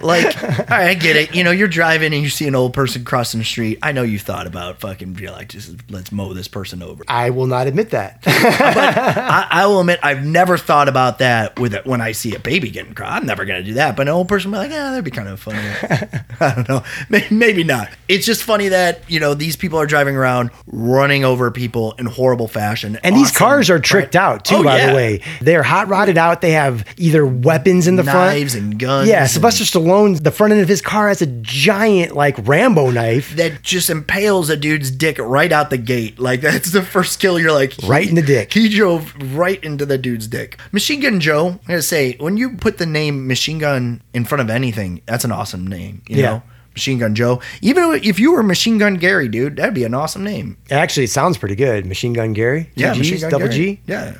Like, 0.00 0.26
all 0.42 0.52
right, 0.68 0.90
I 0.90 0.94
get 0.94 1.16
it. 1.16 1.34
You 1.34 1.42
know, 1.42 1.50
you're 1.50 1.66
driving 1.66 2.14
and 2.14 2.22
you 2.22 2.28
see 2.28 2.46
an 2.46 2.54
old 2.54 2.72
person 2.72 3.04
crossing 3.04 3.40
the 3.40 3.44
street. 3.44 3.78
I 3.82 3.90
know 3.90 4.02
you 4.04 4.18
thought 4.18 4.46
about 4.46 4.78
fucking 4.80 5.14
be 5.14 5.28
like, 5.28 5.48
just 5.48 5.74
let's 5.90 6.12
mow 6.12 6.32
this 6.34 6.46
person 6.46 6.82
over. 6.84 7.02
I 7.08 7.30
will 7.30 7.48
not 7.48 7.66
admit 7.66 7.90
that. 7.90 8.22
I, 8.26 9.48
I 9.50 9.66
will 9.66 9.80
admit, 9.80 9.98
I've 10.02 10.24
never 10.24 10.56
thought 10.56 10.88
about 10.88 11.18
that 11.18 11.58
with 11.58 11.74
it 11.74 11.84
when 11.84 12.00
I 12.00 12.12
see 12.12 12.34
a 12.34 12.38
baby 12.38 12.70
getting 12.70 12.94
crossed. 12.94 13.12
I'm 13.12 13.26
never 13.26 13.44
gonna 13.44 13.64
do 13.64 13.74
that. 13.74 13.96
But 13.96 14.02
an 14.08 14.14
old 14.14 14.28
person 14.28 14.52
will 14.52 14.58
be 14.60 14.64
like, 14.66 14.70
yeah, 14.70 14.90
that'd 14.90 15.04
be 15.04 15.10
kind 15.10 15.28
of 15.28 15.40
funny. 15.40 15.58
I 16.40 16.54
don't 16.54 16.68
know, 16.68 16.84
May- 17.08 17.26
maybe 17.30 17.64
not. 17.64 17.88
It's 18.06 18.24
just 18.24 18.44
funny 18.44 18.68
that 18.68 19.02
you 19.10 19.18
know 19.18 19.34
these 19.34 19.56
people 19.56 19.80
are 19.80 19.86
driving 19.86 20.14
around 20.16 20.50
running 20.68 21.24
over 21.24 21.50
people 21.50 21.92
in 21.98 22.06
horrible 22.06 22.46
fashion, 22.48 22.98
And 23.02 23.16
these 23.16 23.32
cars 23.36 23.68
are 23.68 23.74
right? 23.74 23.82
tricked 23.84 24.14
out 24.38 24.44
too, 24.44 24.56
Oh, 24.56 24.62
by 24.64 24.78
yeah. 24.78 24.90
the 24.90 24.94
way. 24.96 25.20
They're 25.40 25.62
hot 25.62 25.88
rodded 25.88 26.16
out. 26.18 26.40
They 26.40 26.52
have 26.52 26.84
either 26.96 27.26
weapons 27.26 27.86
in 27.86 27.96
the 27.96 28.02
Knives 28.02 28.14
front. 28.14 28.34
Knives 28.38 28.54
and 28.54 28.78
guns 28.78 29.08
Yeah, 29.08 29.26
Sylvester 29.26 29.64
Stallone, 29.64 30.22
the 30.22 30.30
front 30.30 30.52
end 30.52 30.62
of 30.62 30.68
his 30.68 30.80
car 30.82 31.08
has 31.08 31.20
a 31.22 31.26
giant 31.26 32.14
like 32.14 32.36
Rambo 32.46 32.90
knife. 32.90 33.34
that 33.36 33.62
just 33.62 33.90
impales 33.90 34.50
a 34.50 34.56
dude's 34.56 34.90
dick 34.90 35.18
right 35.18 35.50
out 35.52 35.70
the 35.70 35.78
gate. 35.78 36.18
Like 36.18 36.40
that's 36.48 36.70
the 36.72 36.82
first 36.82 37.20
kill. 37.20 37.38
You're 37.38 37.52
like 37.52 37.72
he- 37.72 37.86
Right 37.88 38.08
in 38.08 38.14
the 38.14 38.22
dick. 38.22 38.52
He 38.52 38.68
drove 38.68 39.14
right 39.34 39.62
into 39.64 39.84
the 39.86 39.98
dude's 39.98 40.26
dick. 40.28 40.58
Machine 40.72 41.00
Gun 41.00 41.20
Joe. 41.20 41.58
I 41.64 41.68
gotta 41.68 41.82
say, 41.82 42.16
when 42.18 42.36
you 42.36 42.56
put 42.56 42.78
the 42.78 42.86
name 42.86 43.26
Machine 43.26 43.58
Gun 43.58 44.02
in 44.14 44.24
front 44.24 44.40
of 44.42 44.50
anything, 44.50 45.02
that's 45.06 45.24
an 45.24 45.32
awesome 45.32 45.66
name. 45.66 46.02
You 46.08 46.16
Yeah. 46.16 46.22
know, 46.30 46.42
Machine 46.74 46.98
Gun 46.98 47.14
Joe. 47.14 47.40
Even 47.60 47.92
if 48.04 48.20
you 48.20 48.32
were 48.32 48.42
Machine 48.42 48.78
Gun 48.78 48.94
Gary, 48.94 49.28
dude, 49.28 49.56
that'd 49.56 49.74
be 49.74 49.84
an 49.84 49.94
awesome 49.94 50.22
name. 50.22 50.56
Actually, 50.70 51.04
it 51.04 51.10
sounds 51.10 51.36
pretty 51.36 51.56
good. 51.56 51.86
Machine 51.86 52.12
Gun 52.12 52.32
Gary. 52.34 52.64
Two 52.76 52.82
Yeah, 52.82 52.92
Gs, 52.92 52.98
Machine 52.98 53.20
Gun 53.20 53.30
double 53.30 53.46
Gary. 53.48 53.54
G. 53.56 53.80
Yeah. 53.86 54.14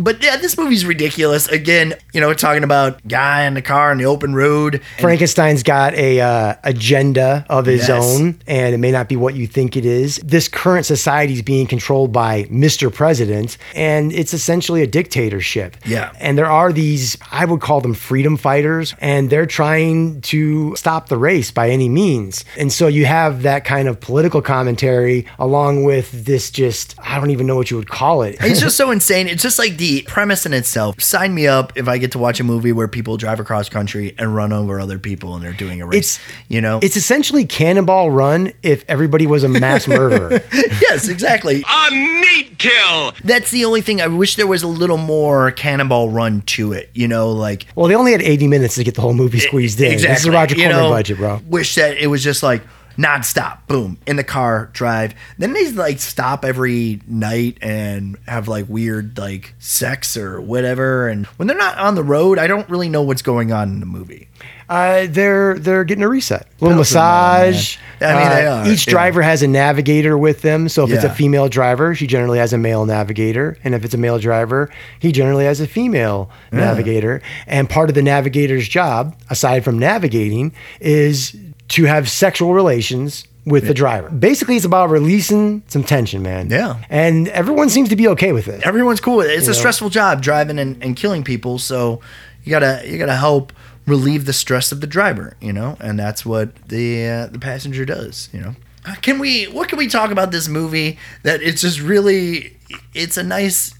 But 0.00 0.22
yeah, 0.22 0.36
this 0.36 0.56
movie's 0.56 0.84
ridiculous. 0.84 1.48
Again, 1.48 1.94
you 2.12 2.20
know, 2.20 2.32
talking 2.34 2.64
about 2.64 3.06
guy 3.06 3.44
in 3.44 3.54
the 3.54 3.62
car 3.62 3.90
on 3.90 3.98
the 3.98 4.04
open 4.06 4.34
road. 4.34 4.80
Frankenstein's 4.98 5.62
got 5.62 5.94
a 5.94 6.20
uh, 6.20 6.54
agenda 6.64 7.44
of 7.48 7.66
his 7.66 7.88
Yes. 7.88 7.90
own, 7.90 8.40
and 8.46 8.74
it 8.74 8.78
may 8.78 8.90
not 8.92 9.08
be 9.08 9.16
what 9.16 9.34
you 9.34 9.46
think 9.46 9.76
it 9.76 9.84
is. 9.84 10.16
This 10.24 10.48
current 10.48 10.86
society 10.86 11.34
is 11.34 11.42
being 11.42 11.66
controlled 11.66 12.12
by 12.12 12.44
Mr. 12.44 12.92
President, 12.92 13.56
and 13.74 14.12
it's 14.12 14.34
essentially 14.34 14.82
a 14.82 14.86
dictatorship. 14.86 15.76
Yeah. 15.86 16.12
And 16.18 16.36
there 16.36 16.46
are 16.50 16.72
these, 16.72 17.16
I 17.30 17.44
would 17.44 17.60
call 17.60 17.80
them 17.80 17.94
freedom 17.94 18.36
fighters, 18.36 18.94
and 19.00 19.30
they're 19.30 19.46
trying 19.46 20.20
to 20.22 20.74
stop 20.76 21.08
the 21.08 21.16
race 21.16 21.50
by 21.50 21.70
any 21.70 21.88
means. 21.88 22.44
And 22.56 22.72
so 22.72 22.86
you 22.86 23.06
have 23.06 23.42
that 23.42 23.64
kind 23.64 23.88
of 23.88 24.00
political 24.00 24.42
commentary 24.42 25.26
along 25.38 25.84
with 25.84 26.10
this 26.24 26.50
just, 26.50 26.94
I 26.98 27.18
don't 27.18 27.30
even 27.30 27.46
know 27.46 27.56
what 27.56 27.70
you 27.70 27.76
would 27.76 27.88
call 27.90 28.22
it. 28.22 28.36
It's 28.40 28.60
just 28.66 28.76
so 28.76 28.90
insane. 28.90 29.28
It's 29.28 29.42
just 29.42 29.58
like 29.58 29.76
the 29.76 29.87
premise 30.06 30.46
in 30.46 30.52
itself. 30.52 31.00
Sign 31.00 31.34
me 31.34 31.46
up 31.46 31.72
if 31.76 31.88
I 31.88 31.98
get 31.98 32.12
to 32.12 32.18
watch 32.18 32.40
a 32.40 32.44
movie 32.44 32.72
where 32.72 32.88
people 32.88 33.16
drive 33.16 33.40
across 33.40 33.68
country 33.68 34.14
and 34.18 34.34
run 34.34 34.52
over 34.52 34.78
other 34.80 34.98
people 34.98 35.34
and 35.34 35.44
they're 35.44 35.52
doing 35.52 35.80
a 35.80 35.86
race. 35.86 36.18
It's- 36.18 36.44
you 36.48 36.60
know. 36.60 36.78
It's 36.82 36.96
essentially 36.96 37.44
Cannonball 37.44 38.10
Run 38.10 38.52
if 38.62 38.84
everybody 38.88 39.26
was 39.26 39.44
a 39.44 39.48
mass 39.48 39.86
murderer. 39.88 40.40
yes, 40.52 41.08
exactly. 41.08 41.64
A 41.68 41.90
neat 41.90 42.58
kill. 42.58 43.12
That's 43.24 43.50
the 43.50 43.64
only 43.64 43.80
thing. 43.80 44.00
I 44.00 44.06
wish 44.08 44.36
there 44.36 44.46
was 44.46 44.62
a 44.62 44.68
little 44.68 44.96
more 44.98 45.50
Cannonball 45.52 46.10
Run 46.10 46.42
to 46.42 46.72
it. 46.72 46.90
You 46.94 47.08
know, 47.08 47.30
like 47.32 47.66
Well, 47.74 47.88
they 47.88 47.94
only 47.94 48.12
had 48.12 48.22
80 48.22 48.46
minutes 48.48 48.74
to 48.76 48.84
get 48.84 48.94
the 48.94 49.00
whole 49.00 49.14
movie 49.14 49.38
squeezed 49.40 49.80
in. 49.80 49.92
This 49.98 50.20
is 50.20 50.26
a 50.26 50.32
Roger 50.32 50.54
You 50.56 50.64
Corman 50.64 50.78
know, 50.82 50.90
budget, 50.90 51.18
bro. 51.18 51.40
Wish 51.46 51.74
that 51.76 51.96
it 51.98 52.06
was 52.08 52.22
just 52.22 52.42
like 52.42 52.62
nonstop, 52.98 53.58
boom, 53.68 53.96
in 54.06 54.16
the 54.16 54.24
car, 54.24 54.70
drive. 54.72 55.14
Then 55.38 55.52
they 55.52 55.70
like 55.70 56.00
stop 56.00 56.44
every 56.44 57.00
night 57.06 57.56
and 57.62 58.16
have 58.26 58.48
like 58.48 58.66
weird 58.68 59.16
like 59.16 59.54
sex 59.58 60.16
or 60.16 60.40
whatever. 60.40 61.08
And 61.08 61.26
when 61.36 61.46
they're 61.46 61.56
not 61.56 61.78
on 61.78 61.94
the 61.94 62.02
road, 62.04 62.38
I 62.38 62.46
don't 62.46 62.68
really 62.68 62.88
know 62.88 63.02
what's 63.02 63.22
going 63.22 63.52
on 63.52 63.68
in 63.70 63.80
the 63.80 63.86
movie. 63.86 64.28
Uh, 64.68 65.06
they're 65.08 65.58
they're 65.58 65.82
getting 65.84 66.04
a 66.04 66.08
reset, 66.08 66.42
a 66.42 66.64
little 66.64 66.68
Pedals 66.84 66.88
to 66.88 66.94
the 66.94 67.00
metal, 67.00 67.50
massage. 67.52 67.78
man. 68.02 68.16
I 68.16 68.20
mean, 68.20 68.28
they 68.28 68.46
Uh, 68.46 68.56
are, 68.56 68.68
Each 68.68 68.86
yeah. 68.86 68.90
driver 68.90 69.22
has 69.22 69.42
a 69.42 69.48
navigator 69.48 70.18
with 70.18 70.42
them. 70.42 70.68
So 70.68 70.84
if 70.84 70.90
it's 70.92 71.04
a 71.04 71.08
female 71.10 71.48
driver, 71.48 71.94
she 71.94 72.06
generally 72.06 72.38
has 72.38 72.52
a 72.52 72.58
male 72.58 72.84
navigator, 72.84 73.56
and 73.64 73.74
if 73.74 73.82
it's 73.84 73.94
a 73.94 73.98
male 73.98 74.18
driver, 74.18 74.68
he 74.98 75.10
generally 75.10 75.46
has 75.46 75.60
a 75.62 75.66
female 75.66 76.28
Yeah. 76.52 76.58
navigator. 76.58 77.22
And 77.46 77.70
part 77.70 77.88
of 77.88 77.94
the 77.94 78.02
navigator's 78.02 78.68
job, 78.68 79.16
aside 79.30 79.64
from 79.64 79.78
navigating, 79.78 80.52
is 80.80 81.34
to 81.68 81.84
have 81.84 82.08
sexual 82.08 82.54
relations 82.54 83.24
with 83.44 83.66
the 83.66 83.74
driver. 83.74 84.10
Basically, 84.10 84.56
it's 84.56 84.64
about 84.66 84.90
releasing 84.90 85.62
some 85.68 85.82
tension, 85.82 86.22
man. 86.22 86.50
Yeah. 86.50 86.82
And 86.90 87.28
everyone 87.28 87.70
seems 87.70 87.88
to 87.88 87.96
be 87.96 88.06
okay 88.08 88.32
with 88.32 88.46
it. 88.48 88.66
Everyone's 88.66 89.00
cool 89.00 89.16
with 89.16 89.28
it. 89.28 89.32
It's 89.34 89.46
You 89.46 89.52
a 89.52 89.54
know? 89.54 89.58
stressful 89.58 89.88
job 89.90 90.20
driving 90.20 90.58
and, 90.58 90.82
and 90.82 90.96
killing 90.96 91.24
people, 91.24 91.58
so 91.58 92.00
you 92.44 92.50
gotta 92.50 92.82
you 92.86 92.98
gotta 92.98 93.16
help 93.16 93.52
relieve 93.86 94.26
the 94.26 94.32
stress 94.34 94.70
of 94.70 94.80
the 94.82 94.86
driver, 94.86 95.34
you 95.40 95.52
know, 95.52 95.76
and 95.80 95.98
that's 95.98 96.26
what 96.26 96.54
the 96.68 97.06
uh, 97.06 97.26
the 97.28 97.38
passenger 97.38 97.84
does, 97.86 98.28
you 98.32 98.40
know. 98.40 98.54
Uh, 98.86 98.94
Can 99.02 99.18
we? 99.18 99.44
What 99.46 99.68
can 99.68 99.78
we 99.78 99.86
talk 99.88 100.10
about 100.10 100.30
this 100.30 100.46
movie 100.48 100.98
that 101.22 101.42
it's 101.42 101.62
just 101.62 101.80
really? 101.80 102.56
It's 102.94 103.16
a 103.16 103.22
nice. 103.22 103.74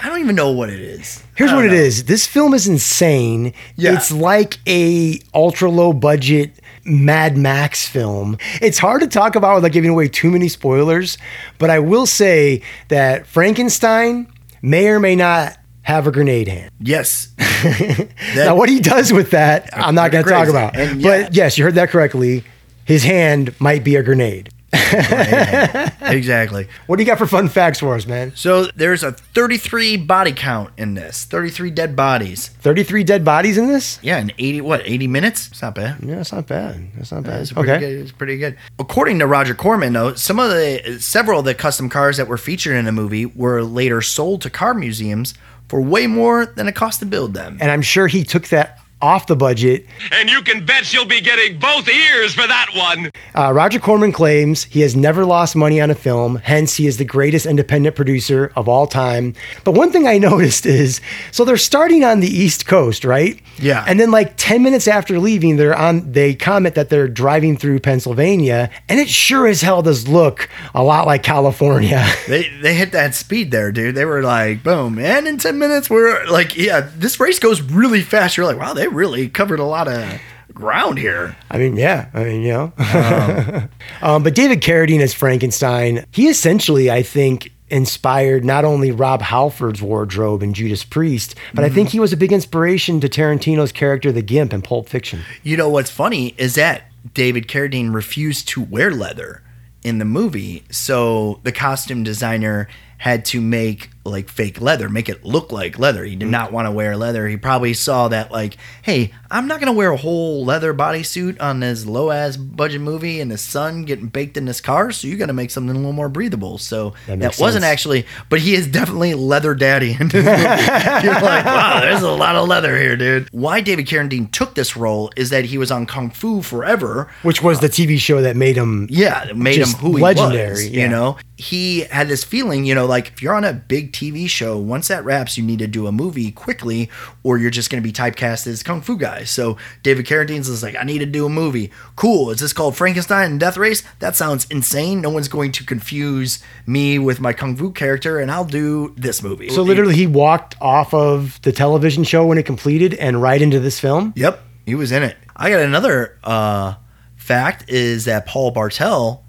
I 0.00 0.08
don't 0.08 0.20
even 0.20 0.36
know 0.36 0.52
what 0.52 0.70
it 0.70 0.78
is. 0.80 1.24
Here's 1.34 1.50
I 1.50 1.56
what 1.56 1.62
don't 1.62 1.72
it 1.72 1.74
know. 1.76 1.82
is. 1.82 2.04
This 2.04 2.24
film 2.26 2.54
is 2.54 2.68
insane. 2.68 3.52
Yeah. 3.74 3.94
It's 3.94 4.12
like 4.12 4.58
a 4.68 5.20
ultra 5.34 5.68
low 5.70 5.92
budget 5.92 6.52
Mad 6.88 7.36
Max 7.36 7.86
film. 7.86 8.38
It's 8.60 8.78
hard 8.78 9.02
to 9.02 9.06
talk 9.06 9.36
about 9.36 9.56
without 9.56 9.72
giving 9.72 9.90
away 9.90 10.08
too 10.08 10.30
many 10.30 10.48
spoilers, 10.48 11.18
but 11.58 11.70
I 11.70 11.78
will 11.78 12.06
say 12.06 12.62
that 12.88 13.26
Frankenstein 13.26 14.32
may 14.62 14.88
or 14.88 15.00
may 15.00 15.16
not 15.16 15.56
have 15.82 16.06
a 16.06 16.12
grenade 16.12 16.48
hand. 16.48 16.70
Yes. 16.80 17.32
now, 18.34 18.54
what 18.54 18.68
he 18.68 18.78
does 18.78 19.12
with 19.12 19.30
that, 19.30 19.70
I'm 19.72 19.94
not 19.94 20.12
going 20.12 20.24
to 20.24 20.30
talk 20.30 20.48
about. 20.48 20.76
And 20.76 21.00
yeah. 21.00 21.22
But 21.22 21.34
yes, 21.34 21.56
you 21.56 21.64
heard 21.64 21.76
that 21.76 21.90
correctly. 21.90 22.44
His 22.84 23.04
hand 23.04 23.58
might 23.60 23.84
be 23.84 23.96
a 23.96 24.02
grenade. 24.02 24.50
exactly. 26.02 26.68
What 26.86 26.96
do 26.96 27.02
you 27.02 27.06
got 27.06 27.16
for 27.18 27.26
fun 27.26 27.48
facts 27.48 27.80
for 27.80 27.94
us, 27.94 28.06
man? 28.06 28.32
So 28.36 28.66
there's 28.66 29.02
a 29.02 29.12
33 29.12 29.96
body 29.96 30.32
count 30.32 30.72
in 30.76 30.94
this. 30.94 31.24
33 31.24 31.70
dead 31.70 31.96
bodies. 31.96 32.48
33 32.48 33.02
dead 33.04 33.24
bodies 33.24 33.56
in 33.56 33.68
this? 33.68 33.98
Yeah, 34.02 34.18
in 34.18 34.30
80 34.38 34.60
what? 34.60 34.82
80 34.84 35.06
minutes? 35.06 35.48
It's 35.48 35.62
not 35.62 35.74
bad. 35.74 35.98
Yeah, 36.02 36.20
it's 36.20 36.32
not 36.32 36.46
bad. 36.46 36.86
It's 36.98 37.10
not 37.10 37.22
bad. 37.24 37.40
It's 37.40 37.56
okay. 37.56 37.78
good. 37.78 37.92
It's 38.00 38.12
pretty 38.12 38.36
good. 38.36 38.58
According 38.78 39.20
to 39.20 39.26
Roger 39.26 39.54
Corman, 39.54 39.94
though, 39.94 40.14
some 40.14 40.38
of 40.38 40.50
the 40.50 40.98
several 41.00 41.38
of 41.40 41.46
the 41.46 41.54
custom 41.54 41.88
cars 41.88 42.18
that 42.18 42.28
were 42.28 42.38
featured 42.38 42.76
in 42.76 42.84
the 42.84 42.92
movie 42.92 43.24
were 43.24 43.62
later 43.62 44.02
sold 44.02 44.42
to 44.42 44.50
car 44.50 44.74
museums 44.74 45.32
for 45.68 45.80
way 45.80 46.06
more 46.06 46.44
than 46.44 46.68
it 46.68 46.74
cost 46.74 47.00
to 47.00 47.06
build 47.06 47.34
them. 47.34 47.58
And 47.60 47.70
I'm 47.70 47.82
sure 47.82 48.06
he 48.06 48.24
took 48.24 48.48
that 48.48 48.80
off 49.00 49.26
the 49.26 49.36
budget 49.36 49.86
And 50.12 50.28
you 50.28 50.42
can 50.42 50.64
bet 50.64 50.84
she'll 50.84 51.04
be 51.04 51.20
getting 51.20 51.58
both 51.58 51.88
ears 51.88 52.34
for 52.34 52.46
that 52.46 52.70
one. 52.74 53.10
Uh, 53.34 53.52
Roger 53.52 53.78
Corman 53.78 54.12
claims 54.12 54.64
he 54.64 54.80
has 54.80 54.96
never 54.96 55.24
lost 55.24 55.54
money 55.56 55.80
on 55.80 55.90
a 55.90 55.94
film, 55.94 56.36
hence, 56.36 56.74
he 56.76 56.86
is 56.86 56.96
the 56.96 57.04
greatest 57.04 57.46
independent 57.46 57.94
producer 57.96 58.52
of 58.56 58.68
all 58.68 58.86
time. 58.86 59.34
But 59.64 59.72
one 59.72 59.92
thing 59.92 60.06
I 60.06 60.18
noticed 60.30 60.66
is 60.66 61.00
so 61.30 61.44
they're 61.44 61.56
starting 61.56 62.04
on 62.04 62.20
the 62.20 62.28
East 62.28 62.66
Coast, 62.66 63.04
right? 63.04 63.40
Yeah. 63.58 63.84
And 63.86 63.98
then, 63.98 64.10
like 64.10 64.34
10 64.36 64.62
minutes 64.62 64.88
after 64.88 65.18
leaving, 65.18 65.56
they're 65.56 65.76
on, 65.76 66.10
they 66.12 66.34
comment 66.34 66.74
that 66.74 66.88
they're 66.90 67.08
driving 67.08 67.56
through 67.56 67.80
Pennsylvania, 67.80 68.70
and 68.88 69.00
it 69.00 69.08
sure 69.08 69.46
as 69.46 69.62
hell 69.62 69.82
does 69.82 70.08
look 70.08 70.48
a 70.74 70.82
lot 70.82 71.06
like 71.06 71.22
California. 71.22 72.04
They 72.28 72.48
they 72.60 72.74
hit 72.74 72.92
that 72.92 73.14
speed 73.14 73.50
there, 73.50 73.72
dude. 73.72 73.94
They 73.94 74.04
were 74.04 74.22
like, 74.22 74.62
boom, 74.62 74.98
and 74.98 75.26
in 75.26 75.38
10 75.38 75.58
minutes 75.58 75.88
we're 75.88 76.26
like, 76.26 76.56
yeah, 76.56 76.90
this 76.94 77.18
race 77.20 77.38
goes 77.38 77.62
really 77.62 78.02
fast. 78.02 78.36
You're 78.36 78.44
like, 78.44 78.58
wow, 78.58 78.74
they 78.74 78.87
really 78.92 79.28
covered 79.28 79.60
a 79.60 79.64
lot 79.64 79.88
of 79.88 80.20
ground 80.52 80.98
here. 80.98 81.36
I 81.50 81.58
mean, 81.58 81.76
yeah. 81.76 82.08
I 82.12 82.24
mean, 82.24 82.42
you 82.42 82.52
know. 82.52 82.72
um, 84.02 84.22
but 84.22 84.34
David 84.34 84.60
Carradine 84.60 85.00
as 85.00 85.14
Frankenstein, 85.14 86.04
he 86.10 86.28
essentially, 86.28 86.90
I 86.90 87.02
think, 87.02 87.52
inspired 87.70 88.44
not 88.44 88.64
only 88.64 88.90
Rob 88.90 89.20
Halford's 89.22 89.82
wardrobe 89.82 90.42
in 90.42 90.54
Judas 90.54 90.84
Priest, 90.84 91.34
but 91.54 91.64
I 91.64 91.68
think 91.68 91.90
he 91.90 92.00
was 92.00 92.12
a 92.12 92.16
big 92.16 92.32
inspiration 92.32 93.00
to 93.00 93.08
Tarantino's 93.08 93.72
character, 93.72 94.10
the 94.10 94.22
Gimp, 94.22 94.52
in 94.52 94.62
Pulp 94.62 94.88
Fiction. 94.88 95.20
You 95.42 95.56
know 95.56 95.68
what's 95.68 95.90
funny 95.90 96.34
is 96.38 96.54
that 96.54 96.84
David 97.12 97.46
Carradine 97.46 97.94
refused 97.94 98.48
to 98.48 98.62
wear 98.62 98.90
leather 98.90 99.42
in 99.82 99.98
the 99.98 100.04
movie, 100.04 100.64
so 100.70 101.40
the 101.44 101.52
costume 101.52 102.02
designer 102.02 102.68
had 102.98 103.24
to 103.26 103.40
make 103.40 103.90
like 104.08 104.28
fake 104.28 104.60
leather, 104.60 104.88
make 104.88 105.08
it 105.08 105.24
look 105.24 105.52
like 105.52 105.78
leather. 105.78 106.04
He 106.04 106.16
did 106.16 106.24
mm-hmm. 106.24 106.32
not 106.32 106.52
want 106.52 106.66
to 106.66 106.72
wear 106.72 106.96
leather. 106.96 107.28
He 107.28 107.36
probably 107.36 107.74
saw 107.74 108.08
that 108.08 108.30
like, 108.30 108.56
hey, 108.82 109.12
I'm 109.30 109.46
not 109.46 109.60
gonna 109.60 109.72
wear 109.72 109.92
a 109.92 109.96
whole 109.96 110.44
leather 110.44 110.72
bodysuit 110.72 111.40
on 111.40 111.60
this 111.60 111.86
low 111.86 112.10
ass 112.10 112.36
budget 112.36 112.80
movie 112.80 113.20
in 113.20 113.28
the 113.28 113.38
sun 113.38 113.84
getting 113.84 114.06
baked 114.06 114.36
in 114.36 114.44
this 114.44 114.60
car, 114.60 114.90
so 114.92 115.06
you 115.06 115.16
got 115.16 115.26
to 115.26 115.32
make 115.32 115.50
something 115.50 115.70
a 115.70 115.78
little 115.78 115.92
more 115.92 116.08
breathable. 116.08 116.58
So 116.58 116.94
That 117.06 117.20
that, 117.20 117.38
wasn't 117.38 117.64
actually, 117.64 118.06
but 118.28 118.40
he 118.40 118.54
is 118.54 118.66
definitely 118.66 119.14
leather 119.14 119.54
daddy 119.54 119.96
in 119.98 120.08
this 120.08 120.24
movie. 120.24 121.06
You're 121.06 121.20
like, 121.20 121.44
wow, 121.44 121.80
there's 121.80 122.02
a 122.02 122.10
lot 122.10 122.36
of 122.36 122.48
leather 122.48 122.78
here, 122.78 122.96
dude. 122.96 123.28
Why 123.32 123.60
David 123.60 123.86
Carradine 123.86 124.30
took 124.32 124.54
this 124.54 124.76
role 124.76 125.10
is 125.16 125.30
that 125.30 125.44
he 125.44 125.58
was 125.58 125.70
on 125.70 125.86
Kung 125.86 126.10
Fu 126.10 126.42
forever. 126.42 127.10
Which 127.22 127.42
was 127.42 127.60
the 127.60 127.68
TV 127.68 127.98
show 127.98 128.22
that 128.22 128.36
made 128.36 128.56
him 128.56 128.86
Yeah, 128.90 129.32
made 129.34 129.60
him 129.60 129.68
who 129.68 129.96
he 129.96 130.02
legendary, 130.02 130.50
was. 130.50 130.68
yeah. 130.70 130.84
You 130.84 130.88
know, 130.88 131.18
he 131.36 131.80
had 131.82 132.08
this 132.08 132.24
feeling, 132.24 132.64
you 132.64 132.74
know, 132.74 132.86
like 132.86 133.08
if 133.08 133.22
you're 133.22 133.34
on 133.34 133.44
a 133.44 133.52
big 133.52 133.92
TV 133.92 133.97
show. 134.28 134.58
Once 134.58 134.88
that 134.88 135.04
wraps, 135.04 135.36
you 135.36 135.44
need 135.44 135.58
to 135.58 135.66
do 135.66 135.86
a 135.86 135.92
movie 135.92 136.30
quickly, 136.30 136.90
or 137.22 137.38
you're 137.38 137.50
just 137.50 137.70
going 137.70 137.82
to 137.82 137.86
be 137.86 137.92
typecast 137.92 138.46
as 138.46 138.62
kung 138.62 138.80
fu 138.80 138.96
guy. 138.96 139.24
So 139.24 139.56
David 139.82 140.06
Carradine's 140.06 140.48
is 140.48 140.62
like, 140.62 140.76
I 140.76 140.84
need 140.84 140.98
to 140.98 141.06
do 141.06 141.26
a 141.26 141.28
movie. 141.28 141.70
Cool. 141.96 142.30
Is 142.30 142.40
this 142.40 142.52
called 142.52 142.76
Frankenstein 142.76 143.32
and 143.32 143.40
Death 143.40 143.56
Race? 143.56 143.82
That 143.98 144.16
sounds 144.16 144.46
insane. 144.50 145.00
No 145.00 145.10
one's 145.10 145.28
going 145.28 145.52
to 145.52 145.64
confuse 145.64 146.42
me 146.66 146.98
with 146.98 147.20
my 147.20 147.32
kung 147.32 147.56
fu 147.56 147.72
character, 147.72 148.18
and 148.18 148.30
I'll 148.30 148.44
do 148.44 148.94
this 148.96 149.22
movie. 149.22 149.48
So 149.50 149.62
literally, 149.62 149.94
he 149.94 150.06
walked 150.06 150.56
off 150.60 150.94
of 150.94 151.40
the 151.42 151.52
television 151.52 152.04
show 152.04 152.26
when 152.26 152.38
it 152.38 152.46
completed 152.46 152.94
and 152.94 153.20
right 153.20 153.40
into 153.40 153.60
this 153.60 153.80
film. 153.80 154.12
Yep, 154.16 154.40
he 154.66 154.74
was 154.74 154.92
in 154.92 155.02
it. 155.02 155.16
I 155.36 155.50
got 155.50 155.60
another 155.60 156.18
uh, 156.24 156.74
fact 157.16 157.68
is 157.68 158.06
that 158.06 158.26
Paul 158.26 158.50
Bartel 158.50 159.24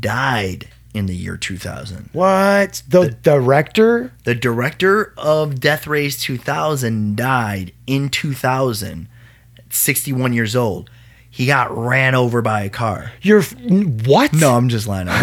died 0.00 0.68
in 0.94 1.06
the 1.06 1.14
year 1.14 1.36
2000. 1.36 2.08
What? 2.12 2.82
The, 2.88 3.10
director? 3.22 4.12
The 4.22 4.34
director 4.34 5.12
of 5.18 5.60
Death 5.60 5.86
Race 5.86 6.16
2000 6.22 7.16
died 7.16 7.72
in 7.86 8.08
2000, 8.08 9.08
at 9.58 9.74
61 9.74 10.32
years 10.32 10.56
old. 10.56 10.88
He 11.34 11.46
got 11.46 11.76
ran 11.76 12.14
over 12.14 12.42
by 12.42 12.62
a 12.62 12.70
car. 12.70 13.10
You're 13.20 13.42
what? 13.42 14.32
No, 14.32 14.54
I'm 14.54 14.68
just 14.68 14.86
lying. 14.86 15.08
I 15.10 15.16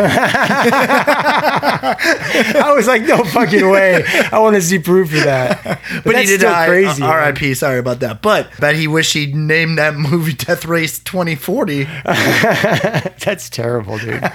was 2.75 2.85
like, 2.85 3.03
no 3.03 3.23
fucking 3.23 3.69
way. 3.69 4.03
I 4.29 4.39
want 4.39 4.57
to 4.57 4.61
see 4.61 4.77
proof 4.77 5.11
for 5.11 5.21
that. 5.21 5.63
But, 5.63 6.03
but 6.03 6.17
he 6.17 6.25
did 6.25 6.41
die. 6.41 6.67
crazy. 6.67 7.01
Uh, 7.01 7.07
R.I.P. 7.07 7.53
Sorry 7.53 7.79
about 7.79 8.01
that. 8.01 8.21
But 8.21 8.49
bet 8.59 8.75
he 8.75 8.89
wished 8.89 9.13
he'd 9.13 9.33
named 9.33 9.77
that 9.77 9.95
movie 9.95 10.33
Death 10.33 10.65
Race 10.65 10.99
2040. 10.99 11.83
That's 12.03 13.49
terrible, 13.49 13.97
dude. 13.97 14.29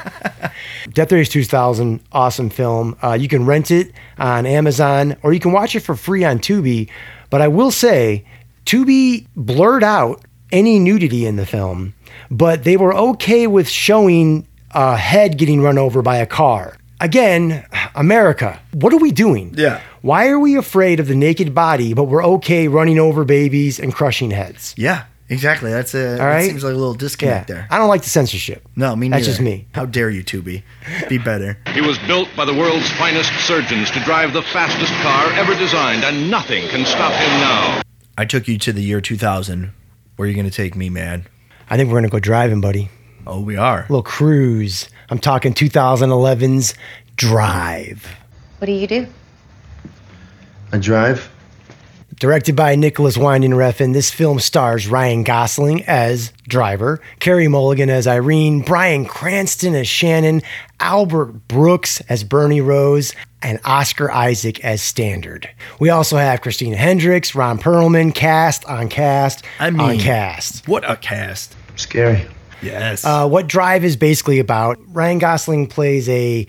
Death 0.94 1.12
Race 1.12 1.28
2000, 1.28 2.00
awesome 2.10 2.48
film. 2.48 2.96
Uh, 3.02 3.12
you 3.12 3.28
can 3.28 3.44
rent 3.44 3.70
it 3.70 3.92
on 4.16 4.46
Amazon 4.46 5.14
or 5.22 5.34
you 5.34 5.40
can 5.40 5.52
watch 5.52 5.76
it 5.76 5.80
for 5.80 5.94
free 5.94 6.24
on 6.24 6.38
Tubi. 6.38 6.88
But 7.28 7.42
I 7.42 7.48
will 7.48 7.70
say, 7.70 8.24
Tubi 8.64 9.26
blurred 9.36 9.84
out 9.84 10.24
any 10.52 10.78
nudity 10.78 11.26
in 11.26 11.36
the 11.36 11.46
film, 11.46 11.94
but 12.30 12.64
they 12.64 12.76
were 12.76 12.94
okay 12.94 13.46
with 13.46 13.68
showing 13.68 14.46
a 14.72 14.96
head 14.96 15.38
getting 15.38 15.62
run 15.62 15.78
over 15.78 16.02
by 16.02 16.16
a 16.16 16.26
car. 16.26 16.76
Again, 17.00 17.66
America, 17.94 18.60
what 18.72 18.92
are 18.92 18.98
we 18.98 19.12
doing? 19.12 19.54
Yeah. 19.56 19.82
Why 20.00 20.28
are 20.28 20.38
we 20.38 20.56
afraid 20.56 20.98
of 21.00 21.08
the 21.08 21.14
naked 21.14 21.54
body, 21.54 21.92
but 21.92 22.04
we're 22.04 22.24
okay 22.24 22.68
running 22.68 22.98
over 22.98 23.24
babies 23.24 23.78
and 23.78 23.92
crushing 23.94 24.30
heads? 24.30 24.74
Yeah, 24.78 25.04
exactly. 25.28 25.70
That's 25.70 25.94
a. 25.94 26.12
All 26.12 26.16
that 26.18 26.24
right. 26.24 26.48
seems 26.48 26.64
like 26.64 26.72
a 26.72 26.76
little 26.76 26.94
disconnect 26.94 27.48
there. 27.48 27.66
I 27.70 27.76
don't 27.76 27.88
like 27.88 28.02
the 28.02 28.08
censorship. 28.08 28.66
No, 28.76 28.96
me 28.96 29.08
neither. 29.08 29.20
That's 29.20 29.26
just 29.26 29.42
me. 29.42 29.66
How 29.74 29.84
dare 29.84 30.08
you, 30.08 30.24
Tubi? 30.24 30.62
Be 31.08 31.18
better. 31.18 31.58
He 31.74 31.82
was 31.82 31.98
built 31.98 32.28
by 32.34 32.46
the 32.46 32.54
world's 32.54 32.90
finest 32.92 33.32
surgeons 33.46 33.90
to 33.90 34.00
drive 34.04 34.32
the 34.32 34.42
fastest 34.42 34.92
car 35.02 35.30
ever 35.32 35.54
designed, 35.54 36.02
and 36.04 36.30
nothing 36.30 36.66
can 36.68 36.86
stop 36.86 37.12
him 37.12 37.40
now. 37.40 37.82
I 38.16 38.24
took 38.24 38.48
you 38.48 38.56
to 38.58 38.72
the 38.72 38.82
year 38.82 39.02
2000. 39.02 39.72
Where 40.16 40.26
are 40.26 40.28
you 40.28 40.34
going 40.34 40.48
to 40.48 40.54
take 40.54 40.74
me, 40.74 40.88
man? 40.90 41.26
I 41.68 41.76
think 41.76 41.90
we're 41.90 41.96
gonna 41.98 42.08
go 42.08 42.20
driving, 42.20 42.60
buddy. 42.60 42.88
Oh, 43.26 43.40
we 43.40 43.56
are. 43.56 43.82
little 43.88 44.02
cruise. 44.02 44.88
I'm 45.10 45.18
talking 45.18 45.52
2011's 45.52 46.74
Drive. 47.16 48.06
What 48.58 48.66
do 48.66 48.72
you 48.72 48.86
do? 48.86 49.06
I 50.72 50.78
drive. 50.78 51.30
Directed 52.18 52.56
by 52.56 52.76
Nicholas 52.76 53.18
Winding 53.18 53.50
Refn, 53.50 53.92
this 53.92 54.10
film 54.10 54.38
stars 54.38 54.86
Ryan 54.86 55.22
Gosling 55.22 55.84
as 55.84 56.32
driver, 56.48 57.00
Carey 57.20 57.48
Mulligan 57.48 57.90
as 57.90 58.06
Irene, 58.06 58.60
Bryan 58.62 59.04
Cranston 59.04 59.74
as 59.74 59.86
Shannon, 59.88 60.40
Albert 60.80 61.48
Brooks 61.48 62.00
as 62.08 62.24
Bernie 62.24 62.60
Rose, 62.62 63.12
and 63.46 63.60
Oscar 63.64 64.10
Isaac 64.10 64.64
as 64.64 64.82
Standard. 64.82 65.48
We 65.78 65.88
also 65.88 66.16
have 66.16 66.40
Christina 66.40 66.76
Hendricks, 66.76 67.36
Ron 67.36 67.58
Perlman, 67.58 68.12
cast 68.12 68.64
on 68.64 68.88
cast 68.88 69.44
I 69.60 69.70
mean, 69.70 69.80
on 69.80 69.98
cast. 69.98 70.66
What 70.66 70.88
a 70.88 70.96
cast. 70.96 71.54
Scary. 71.76 72.26
Yes. 72.60 73.04
Uh, 73.04 73.28
what 73.28 73.46
Drive 73.46 73.84
is 73.84 73.96
basically 73.96 74.40
about, 74.40 74.78
Ryan 74.88 75.20
Gosling 75.20 75.68
plays 75.68 76.08
a 76.08 76.48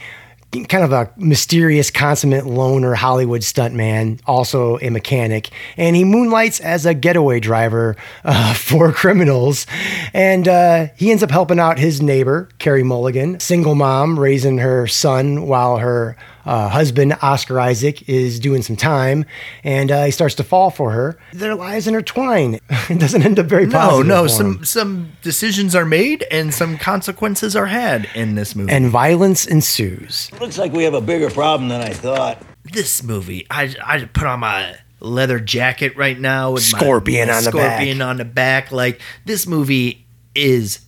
kind 0.51 0.83
of 0.83 0.91
a 0.91 1.11
mysterious, 1.17 1.91
consummate 1.91 2.47
loner 2.47 2.95
Hollywood 2.95 3.41
stuntman, 3.41 4.19
also 4.25 4.79
a 4.79 4.89
mechanic, 4.89 5.49
and 5.75 5.95
he 5.95 6.03
moonlights 6.03 6.59
as 6.61 6.87
a 6.87 6.95
getaway 6.95 7.39
driver 7.39 7.95
uh, 8.23 8.53
for 8.55 8.91
criminals. 8.91 9.67
And 10.13 10.47
uh, 10.47 10.87
he 10.95 11.11
ends 11.11 11.21
up 11.21 11.29
helping 11.29 11.59
out 11.59 11.77
his 11.77 12.01
neighbor, 12.01 12.49
Carey 12.57 12.83
Mulligan, 12.83 13.39
single 13.39 13.75
mom, 13.75 14.19
raising 14.19 14.57
her 14.57 14.87
son 14.87 15.45
while 15.45 15.77
her 15.77 16.17
uh, 16.47 16.69
husband, 16.69 17.15
Oscar 17.21 17.59
Isaac, 17.59 18.07
is 18.09 18.39
doing 18.39 18.61
some 18.61 18.75
time, 18.75 19.25
and 19.63 19.91
uh, 19.91 20.05
he 20.05 20.11
starts 20.11 20.35
to 20.35 20.43
fall 20.43 20.69
for 20.71 20.91
her. 20.91 21.17
Their 21.33 21.55
lives 21.55 21.87
intertwine. 21.87 22.59
it 22.89 22.99
doesn't 22.99 23.21
end 23.23 23.37
up 23.39 23.45
very 23.47 23.65
no, 23.65 23.71
positive. 23.77 24.07
no. 24.07 24.23
for 24.23 24.29
Some 24.29 24.55
him. 24.57 24.65
some 24.65 25.11
decisions 25.21 25.75
are 25.75 25.85
made 25.85 26.23
and 26.31 26.53
some 26.53 26.77
consequences 26.77 27.55
are 27.55 27.65
had 27.67 28.07
in 28.15 28.35
this 28.35 28.55
movie. 28.55 28.71
And 28.71 28.89
violence 28.89 29.45
ensues. 29.45 30.31
Looks 30.39 30.57
like 30.57 30.71
we 30.71 30.83
have 30.85 30.93
a 30.93 31.01
bigger 31.01 31.29
problem 31.29 31.69
than 31.69 31.81
I 31.81 31.89
thought. 31.93 32.41
this 32.63 33.03
movie, 33.03 33.45
I 33.51 33.75
I 33.83 34.05
put 34.05 34.23
on 34.25 34.39
my 34.39 34.75
leather 34.99 35.39
jacket 35.39 35.95
right 35.95 36.19
now 36.19 36.51
with 36.53 36.63
Scorpion 36.63 37.27
my 37.27 37.35
on 37.35 37.43
the 37.43 37.51
back 37.51 37.69
scorpion 37.77 37.97
back. 37.99 38.07
on 38.07 38.17
the 38.17 38.25
back. 38.25 38.71
Like 38.71 39.01
this 39.25 39.45
movie 39.45 40.05
is 40.33 40.79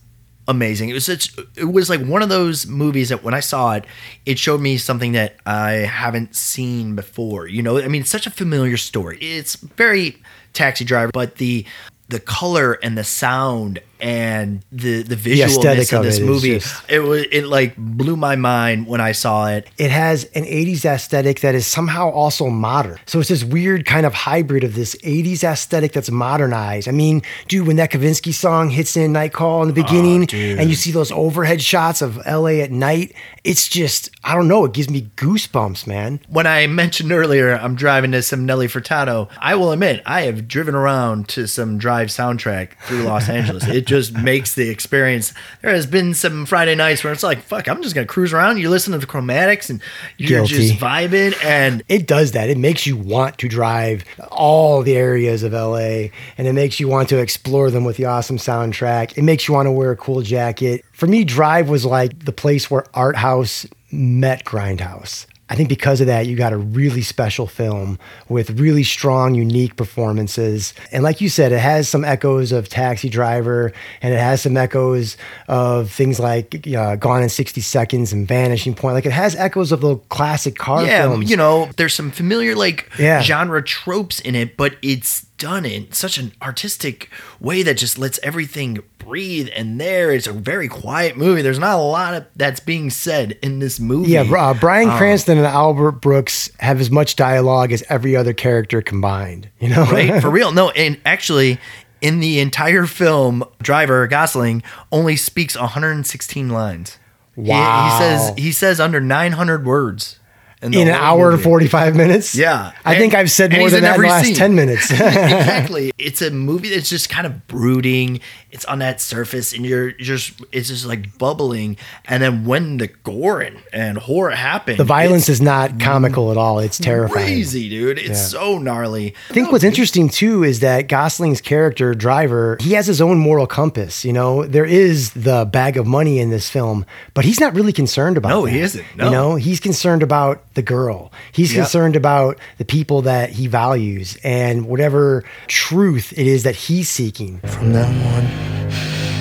amazing. 0.50 0.90
It 0.90 0.94
was 0.94 1.06
such. 1.06 1.32
It 1.56 1.64
was 1.64 1.88
like 1.88 2.04
one 2.04 2.22
of 2.22 2.28
those 2.28 2.66
movies 2.66 3.08
that 3.08 3.22
when 3.22 3.34
I 3.34 3.40
saw 3.40 3.72
it, 3.72 3.84
it 4.26 4.38
showed 4.38 4.60
me 4.60 4.76
something 4.76 5.12
that 5.12 5.36
I 5.46 5.70
haven't 5.72 6.34
seen 6.34 6.96
before. 6.96 7.46
You 7.46 7.62
know, 7.62 7.78
I 7.78 7.88
mean, 7.88 8.02
it's 8.02 8.10
such 8.10 8.26
a 8.26 8.30
familiar 8.30 8.76
story. 8.76 9.18
It's 9.18 9.56
very 9.56 10.22
Taxi 10.52 10.84
Driver, 10.84 11.10
but 11.12 11.36
the 11.36 11.64
the 12.08 12.20
color 12.20 12.74
and 12.82 12.98
the 12.98 13.04
sound 13.04 13.80
and 14.02 14.62
the 14.72 15.02
the 15.02 15.16
visualness 15.16 15.96
of 15.96 16.02
this 16.04 16.20
movie, 16.20 16.58
just- 16.58 16.82
it 16.90 17.00
was 17.00 17.24
it 17.30 17.46
like 17.46 17.76
blew 17.76 18.16
my 18.16 18.36
mind 18.36 18.86
when 18.86 19.00
I 19.00 19.12
saw 19.12 19.48
it. 19.48 19.68
It 19.78 19.90
has 19.90 20.24
an 20.34 20.44
80s 20.44 20.84
aesthetic 20.84 21.40
that 21.40 21.54
is 21.54 21.66
somehow 21.66 22.10
also 22.10 22.48
modern. 22.48 22.98
So 23.06 23.20
it's 23.20 23.28
this 23.28 23.44
weird 23.44 23.86
kind 23.86 24.06
of 24.06 24.14
hybrid 24.14 24.64
of 24.64 24.74
this 24.74 24.94
80s 25.02 25.44
aesthetic 25.44 25.92
that's 25.92 26.10
modernized. 26.10 26.88
I 26.88 26.92
mean, 26.92 27.22
dude, 27.48 27.66
when 27.66 27.76
that 27.76 27.90
Kavinsky 27.90 28.32
song 28.32 28.70
hits 28.70 28.96
in 28.96 29.12
Night 29.12 29.32
Call 29.32 29.62
in 29.62 29.72
the 29.72 29.80
oh, 29.80 29.84
beginning 29.84 30.28
and 30.58 30.68
you 30.70 30.76
see 30.76 30.90
those 30.90 31.12
overhead 31.12 31.60
shots 31.62 32.02
of 32.02 32.16
LA 32.26 32.60
at 32.60 32.70
night, 32.70 33.14
it's 33.44 33.68
just, 33.68 34.10
I 34.24 34.34
don't 34.34 34.48
know, 34.48 34.64
it 34.64 34.72
gives 34.72 34.90
me 34.90 35.10
goosebumps, 35.16 35.86
man. 35.86 36.20
when 36.28 36.46
I 36.46 36.66
mentioned 36.66 37.12
earlier 37.12 37.54
I'm 37.54 37.74
driving 37.74 38.12
to 38.12 38.22
some 38.22 38.44
Nelly 38.46 38.66
Furtado, 38.68 39.28
I 39.38 39.54
will 39.54 39.72
admit 39.72 40.02
I 40.06 40.22
have 40.22 40.46
driven 40.48 40.74
around 40.74 41.28
to 41.30 41.46
some 41.46 41.78
Drive 41.78 42.08
soundtrack 42.08 42.72
through 42.86 43.02
Los 43.02 43.28
Angeles. 43.38 43.66
It 43.66 43.86
just 43.90 44.14
makes 44.14 44.54
the 44.54 44.70
experience. 44.70 45.34
There 45.62 45.72
has 45.72 45.86
been 45.86 46.14
some 46.14 46.46
Friday 46.46 46.74
nights 46.74 47.04
where 47.04 47.12
it's 47.12 47.22
like, 47.22 47.42
fuck, 47.42 47.68
I'm 47.68 47.82
just 47.82 47.94
gonna 47.94 48.06
cruise 48.06 48.32
around. 48.32 48.58
You 48.58 48.70
listen 48.70 48.92
to 48.92 48.98
the 48.98 49.06
chromatics 49.06 49.68
and 49.68 49.82
you're 50.16 50.40
Guilty. 50.46 50.68
just 50.68 50.80
vibing 50.80 51.34
and 51.44 51.82
It 51.88 52.06
does 52.06 52.32
that. 52.32 52.48
It 52.48 52.56
makes 52.58 52.86
you 52.86 52.96
want 52.96 53.36
to 53.38 53.48
drive 53.48 54.04
all 54.30 54.82
the 54.82 54.96
areas 54.96 55.42
of 55.42 55.52
LA 55.52 56.08
and 56.38 56.46
it 56.46 56.52
makes 56.54 56.80
you 56.80 56.88
want 56.88 57.08
to 57.10 57.18
explore 57.18 57.70
them 57.70 57.84
with 57.84 57.96
the 57.96 58.06
awesome 58.06 58.38
soundtrack. 58.38 59.18
It 59.18 59.22
makes 59.22 59.48
you 59.48 59.54
want 59.54 59.66
to 59.66 59.72
wear 59.72 59.90
a 59.90 59.96
cool 59.96 60.22
jacket. 60.22 60.84
For 60.92 61.06
me, 61.06 61.24
Drive 61.24 61.68
was 61.68 61.84
like 61.84 62.24
the 62.24 62.32
place 62.32 62.70
where 62.70 62.84
art 62.94 63.16
house 63.16 63.66
met 63.90 64.44
Grindhouse. 64.44 65.26
I 65.50 65.56
think 65.56 65.68
because 65.68 66.00
of 66.00 66.06
that, 66.06 66.26
you 66.26 66.36
got 66.36 66.52
a 66.52 66.56
really 66.56 67.02
special 67.02 67.46
film 67.48 67.98
with 68.28 68.58
really 68.60 68.84
strong, 68.84 69.34
unique 69.34 69.74
performances. 69.76 70.72
And 70.92 71.02
like 71.02 71.20
you 71.20 71.28
said, 71.28 71.52
it 71.52 71.58
has 71.58 71.88
some 71.88 72.04
echoes 72.04 72.52
of 72.52 72.68
Taxi 72.68 73.08
Driver 73.08 73.72
and 74.00 74.14
it 74.14 74.18
has 74.20 74.42
some 74.42 74.56
echoes 74.56 75.16
of 75.48 75.90
things 75.90 76.20
like 76.20 76.66
uh, 76.68 76.96
Gone 76.96 77.22
in 77.22 77.28
60 77.28 77.60
Seconds 77.60 78.12
and 78.12 78.26
Vanishing 78.28 78.74
Point. 78.74 78.94
Like 78.94 79.06
it 79.06 79.12
has 79.12 79.34
echoes 79.36 79.72
of 79.72 79.80
the 79.80 79.96
classic 80.08 80.56
car 80.56 80.84
yeah, 80.86 81.02
films. 81.02 81.28
you 81.30 81.36
know, 81.36 81.68
there's 81.76 81.94
some 81.94 82.10
familiar 82.10 82.54
like 82.54 82.88
Yeah. 82.98 83.20
genre 83.20 83.62
tropes 83.62 84.20
in 84.20 84.34
it, 84.34 84.56
but 84.56 84.76
it's 84.82 85.26
done 85.40 85.64
in 85.66 85.90
such 85.90 86.16
an 86.18 86.32
artistic 86.40 87.10
way 87.40 87.64
that 87.64 87.74
just 87.76 87.98
lets 87.98 88.20
everything 88.22 88.78
breathe. 88.98 89.48
And 89.56 89.80
there, 89.80 90.12
it's 90.12 90.28
a 90.28 90.32
very 90.32 90.68
quiet 90.68 91.16
movie. 91.16 91.42
There's 91.42 91.58
not 91.58 91.74
a 91.76 91.82
lot 91.82 92.14
of 92.14 92.26
that's 92.36 92.60
being 92.60 92.90
said 92.90 93.36
in 93.42 93.58
this 93.58 93.80
movie. 93.80 94.12
Yeah, 94.12 94.20
uh, 94.22 94.54
Bryan 94.54 94.90
Um, 94.90 94.98
Cranston 94.98 95.38
and 95.38 95.46
Albert 95.48 95.92
Brooks 96.00 96.48
have 96.60 96.80
as 96.80 96.90
much 96.92 97.16
dialogue 97.16 97.72
as 97.72 97.82
every 97.88 98.14
other 98.14 98.32
character 98.32 98.80
combined. 98.80 99.48
You 99.58 99.70
know, 99.70 99.84
right? 99.86 100.22
For 100.22 100.30
real. 100.30 100.52
No, 100.52 100.70
and 100.70 101.00
actually, 101.04 101.58
in 102.00 102.20
the 102.20 102.38
entire 102.38 102.86
film, 102.86 103.42
Driver 103.60 104.06
Gosling 104.06 104.62
only 104.92 105.16
speaks 105.16 105.56
116 105.58 106.48
lines. 106.48 106.92
He- 106.92 107.00
Wow. 107.42 107.90
He, 107.90 107.98
says 107.98 108.32
he 108.36 108.52
says 108.52 108.80
under 108.80 109.00
900 109.00 109.64
words. 109.64 110.19
In, 110.62 110.74
in 110.74 110.88
an 110.88 110.94
whole 110.94 111.02
hour 111.02 111.32
and 111.32 111.42
45 111.42 111.96
minutes. 111.96 112.34
Yeah. 112.34 112.72
I 112.84 112.96
think 112.96 113.14
I've 113.14 113.30
said 113.30 113.52
more 113.52 113.70
than 113.70 113.82
that 113.82 113.96
in 113.96 114.00
the 114.00 114.06
every 114.06 114.08
last 114.08 114.26
scene. 114.26 114.34
10 114.34 114.54
minutes. 114.54 114.90
exactly. 114.90 115.92
It's 115.98 116.22
a 116.22 116.30
movie 116.30 116.68
that's 116.70 116.88
just 116.90 117.08
kind 117.08 117.26
of 117.26 117.46
brooding. 117.48 118.20
It's 118.52 118.64
on 118.64 118.80
that 118.80 119.00
surface, 119.00 119.52
and 119.52 119.64
you're 119.64 119.92
just 119.92 120.32
it's 120.50 120.68
just 120.68 120.84
like 120.84 121.16
bubbling. 121.18 121.76
And 122.06 122.20
then 122.22 122.44
when 122.44 122.78
the 122.78 122.88
gore 122.88 123.40
and, 123.40 123.62
and 123.72 123.96
horror 123.96 124.32
happen, 124.32 124.76
the 124.76 124.82
violence 124.84 125.28
is 125.28 125.40
not 125.40 125.78
comical 125.78 126.32
at 126.32 126.36
all. 126.36 126.58
It's 126.58 126.76
terrifying. 126.78 127.26
crazy, 127.26 127.68
dude. 127.68 127.98
It's 127.98 128.08
Yeah. 128.08 128.14
so 128.14 128.58
gnarly. 128.58 129.14
I 129.30 129.32
think 129.34 129.52
what's 129.52 129.62
interesting 129.62 130.08
too 130.08 130.42
is 130.42 130.60
that 130.60 130.88
Gosling's 130.88 131.40
character, 131.40 131.94
Driver, 131.94 132.56
he 132.60 132.72
has 132.72 132.88
his 132.88 133.00
own 133.00 133.18
moral 133.18 133.46
compass. 133.46 134.04
You 134.04 134.12
know, 134.12 134.44
there 134.44 134.64
is 134.64 135.12
the 135.12 135.44
bag 135.44 135.76
of 135.76 135.86
money 135.86 136.18
in 136.18 136.30
this 136.30 136.50
film, 136.50 136.84
but 137.14 137.24
he's 137.24 137.38
not 137.38 137.54
really 137.54 137.72
concerned 137.72 138.16
about 138.16 138.30
No, 138.30 138.46
that. 138.46 138.50
he 138.52 138.58
isn't. 138.58 138.84
No. 138.96 139.04
You 139.04 139.10
know, 139.12 139.34
he's 139.36 139.60
concerned 139.60 140.02
about 140.02 140.42
the 140.60 140.66
girl. 140.66 141.10
He's 141.32 141.52
Yep. 141.54 141.62
concerned 141.64 141.96
about 141.96 142.38
the 142.58 142.64
people 142.64 143.02
that 143.02 143.30
he 143.30 143.46
values 143.46 144.18
and 144.22 144.66
whatever 144.66 145.24
truth 145.46 146.12
it 146.16 146.26
is 146.26 146.42
that 146.42 146.54
he's 146.54 146.88
seeking. 146.88 147.40
From 147.46 147.72
now 147.72 147.86
on, 147.88 148.24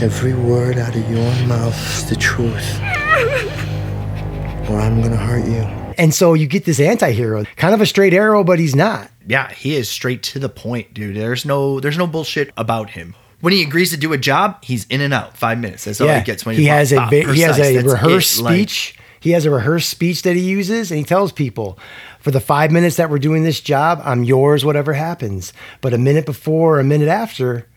every 0.03 0.33
word 0.33 0.77
out 0.77 0.95
of 0.95 1.09
your 1.09 1.31
mouth 1.47 1.77
is 1.97 2.09
the 2.09 2.15
truth. 2.17 2.79
Or 4.69 4.79
I'm 4.79 5.01
gonna 5.01 5.15
hurt 5.17 5.45
you. 5.45 5.63
And 5.97 6.13
so 6.13 6.33
you 6.33 6.45
get 6.47 6.65
this 6.65 6.79
anti-hero, 6.79 7.43
kind 7.55 7.73
of 7.73 7.81
a 7.81 7.85
straight 7.85 8.13
arrow, 8.13 8.43
but 8.43 8.59
he's 8.59 8.75
not. 8.75 9.09
Yeah, 9.27 9.49
he 9.51 9.75
is 9.75 9.89
straight 9.89 10.21
to 10.23 10.39
the 10.39 10.49
point, 10.49 10.93
dude. 10.93 11.15
There's 11.15 11.45
no 11.45 11.79
there's 11.79 11.97
no 11.97 12.05
bullshit 12.07 12.51
about 12.57 12.91
him. 12.91 13.15
When 13.41 13.53
he 13.53 13.63
agrees 13.63 13.91
to 13.91 13.97
do 13.97 14.11
a 14.13 14.17
job, 14.17 14.63
he's 14.63 14.85
in 14.87 14.99
and 15.01 15.13
out. 15.13 15.37
Five 15.37 15.59
minutes. 15.59 15.85
That's 15.85 16.01
all 16.01 16.07
yeah, 16.07 16.19
he 16.19 16.25
gets. 16.25 16.45
When 16.45 16.55
he 16.55 16.63
he's 16.63 16.69
has 16.69 16.91
a 16.91 16.97
ah, 16.97 16.99
bop, 17.01 17.09
va- 17.11 17.33
he 17.33 17.41
has 17.41 17.55
precise. 17.55 17.71
a 17.71 17.73
That's 17.81 17.93
rehearsed 17.93 18.39
it. 18.39 18.43
Like, 18.43 18.53
speech. 18.55 18.95
He 19.19 19.31
has 19.31 19.45
a 19.45 19.51
rehearsed 19.51 19.89
speech 19.89 20.21
that 20.23 20.35
he 20.35 20.41
uses, 20.41 20.91
and 20.91 20.97
he 20.97 21.03
tells 21.03 21.31
people, 21.31 21.77
"For 22.19 22.31
the 22.31 22.39
five 22.39 22.71
minutes 22.71 22.95
that 22.97 23.09
we're 23.09 23.19
doing 23.19 23.43
this 23.43 23.59
job, 23.59 24.01
I'm 24.03 24.23
yours, 24.23 24.63
whatever 24.65 24.93
happens. 24.93 25.53
But 25.81 25.93
a 25.93 25.97
minute 25.97 26.25
before, 26.25 26.77
or 26.77 26.79
a 26.79 26.83
minute 26.83 27.09
after, 27.09 27.67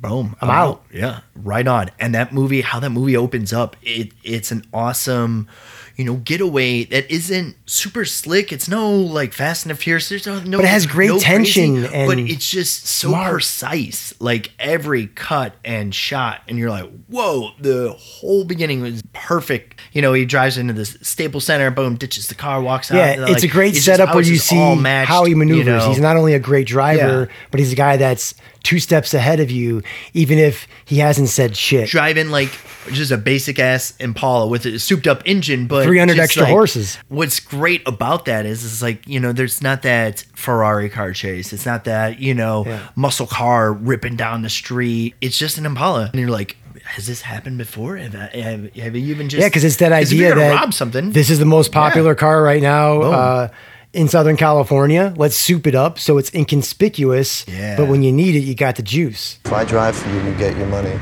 boom, 0.00 0.36
I'm 0.40 0.50
out." 0.50 0.82
Yeah, 0.92 1.20
right 1.36 1.66
on. 1.66 1.90
And 2.00 2.14
that 2.14 2.32
movie, 2.32 2.62
how 2.62 2.80
that 2.80 2.90
movie 2.90 3.16
opens 3.16 3.52
up, 3.52 3.76
it 3.82 4.12
it's 4.24 4.50
an 4.50 4.64
awesome, 4.72 5.48
you 5.96 6.04
know, 6.04 6.16
getaway 6.16 6.84
that 6.84 7.10
isn't 7.10 7.56
super 7.66 8.04
slick. 8.04 8.52
It's 8.52 8.68
no 8.68 8.90
like 8.90 9.32
Fast 9.32 9.64
and 9.66 9.70
the 9.70 9.74
Furious. 9.76 10.08
There's 10.08 10.26
no, 10.26 10.40
no 10.40 10.58
But 10.58 10.64
it 10.64 10.68
has 10.68 10.86
great 10.86 11.08
no 11.08 11.18
tension 11.18 11.86
crazy, 11.86 12.06
but 12.06 12.18
it's 12.18 12.50
just 12.50 12.86
so 12.86 13.08
smart. 13.10 13.32
precise. 13.32 14.14
Like 14.20 14.52
every 14.58 15.08
cut 15.08 15.54
and 15.64 15.94
shot, 15.94 16.42
and 16.48 16.58
you're 16.58 16.70
like, 16.70 16.90
whoa! 17.08 17.50
The 17.60 17.92
whole 17.98 18.44
beginning 18.44 18.80
was 18.80 19.02
perfect. 19.12 19.80
You 19.92 20.02
know, 20.02 20.12
he 20.12 20.24
drives 20.24 20.58
into 20.58 20.72
the 20.72 20.84
Staples 20.86 21.44
Center, 21.44 21.70
boom, 21.70 21.96
ditches 21.96 22.28
the 22.28 22.34
car, 22.34 22.60
walks 22.62 22.90
out. 22.90 22.96
Yeah, 22.96 23.26
it's 23.28 23.42
a 23.44 23.48
great 23.48 23.74
it's 23.76 23.84
setup 23.84 24.14
where 24.14 24.24
you 24.24 24.36
see 24.36 24.76
matched, 24.76 25.08
how 25.08 25.24
he 25.24 25.30
you 25.30 25.36
maneuvers. 25.36 25.66
know? 25.66 25.88
He's 25.88 26.00
not 26.00 26.16
only 26.16 26.34
a 26.34 26.38
great 26.40 26.66
driver, 26.66 27.28
Yeah. 27.28 27.34
but 27.50 27.60
he's 27.60 27.72
a 27.72 27.76
guy 27.76 27.96
that's 27.96 28.34
two 28.62 28.78
steps 28.78 29.14
ahead 29.14 29.40
of 29.40 29.50
you, 29.50 29.82
even 30.14 30.38
if 30.38 30.66
he 30.84 30.98
hasn't 30.98 31.28
said 31.28 31.56
shit. 31.56 31.88
driving 31.88 32.30
like 32.30 32.50
just 32.92 33.12
a 33.12 33.16
basic 33.16 33.58
ass 33.58 33.94
Impala 33.98 34.46
with 34.46 34.66
a 34.66 34.78
souped 34.78 35.06
up 35.06 35.22
engine, 35.24 35.66
but 35.66 35.84
300 35.84 36.14
just, 36.14 36.24
extra 36.24 36.42
like, 36.44 36.52
horses. 36.52 36.98
What's 37.08 37.40
great 37.40 37.86
about 37.86 38.24
that 38.26 38.46
is, 38.46 38.64
is 38.64 38.82
like 38.82 39.06
you 39.06 39.20
know, 39.20 39.32
there's 39.32 39.62
not 39.62 39.82
that 39.82 40.24
Ferrari 40.34 40.88
car 40.88 41.12
chase. 41.12 41.52
It's 41.52 41.66
not 41.66 41.84
that 41.84 42.20
you 42.20 42.34
know 42.34 42.80
muscle 42.96 43.26
car 43.26 43.72
ripping 43.72 44.16
down 44.16 44.42
the 44.42 44.50
street. 44.50 45.14
It's 45.20 45.38
just 45.38 45.58
an 45.58 45.66
Impala, 45.66 46.10
and 46.12 46.20
you're 46.20 46.30
like. 46.30 46.56
Has 46.84 47.06
this 47.06 47.22
happened 47.22 47.58
before? 47.58 47.96
Have, 47.96 48.14
I, 48.16 48.36
have, 48.38 48.74
have 48.74 48.96
you 48.96 49.14
even 49.14 49.28
just 49.28 49.40
yeah, 49.40 49.48
because 49.48 49.62
it's 49.62 49.76
that 49.76 49.92
idea 49.92 50.34
that 50.34 50.50
rob 50.50 50.74
something. 50.74 51.12
this 51.12 51.30
is 51.30 51.38
the 51.38 51.44
most 51.44 51.70
popular 51.70 52.16
car 52.16 52.42
right 52.42 52.60
now 52.60 53.02
uh, 53.02 53.48
in 53.92 54.08
Southern 54.08 54.36
California. 54.36 55.12
Let's 55.16 55.36
soup 55.36 55.66
it 55.66 55.74
up 55.74 55.98
so 55.98 56.18
it's 56.18 56.32
inconspicuous. 56.34 57.46
Yeah. 57.46 57.76
But 57.76 57.88
when 57.88 58.02
you 58.02 58.12
need 58.12 58.34
it, 58.34 58.40
you 58.40 58.54
got 58.54 58.76
the 58.76 58.82
juice. 58.82 59.38
If 59.44 59.52
I 59.52 59.64
drive 59.64 59.96
for 59.96 60.08
you, 60.10 60.22
you 60.22 60.34
get 60.36 60.56
your 60.56 60.66
money. 60.66 60.98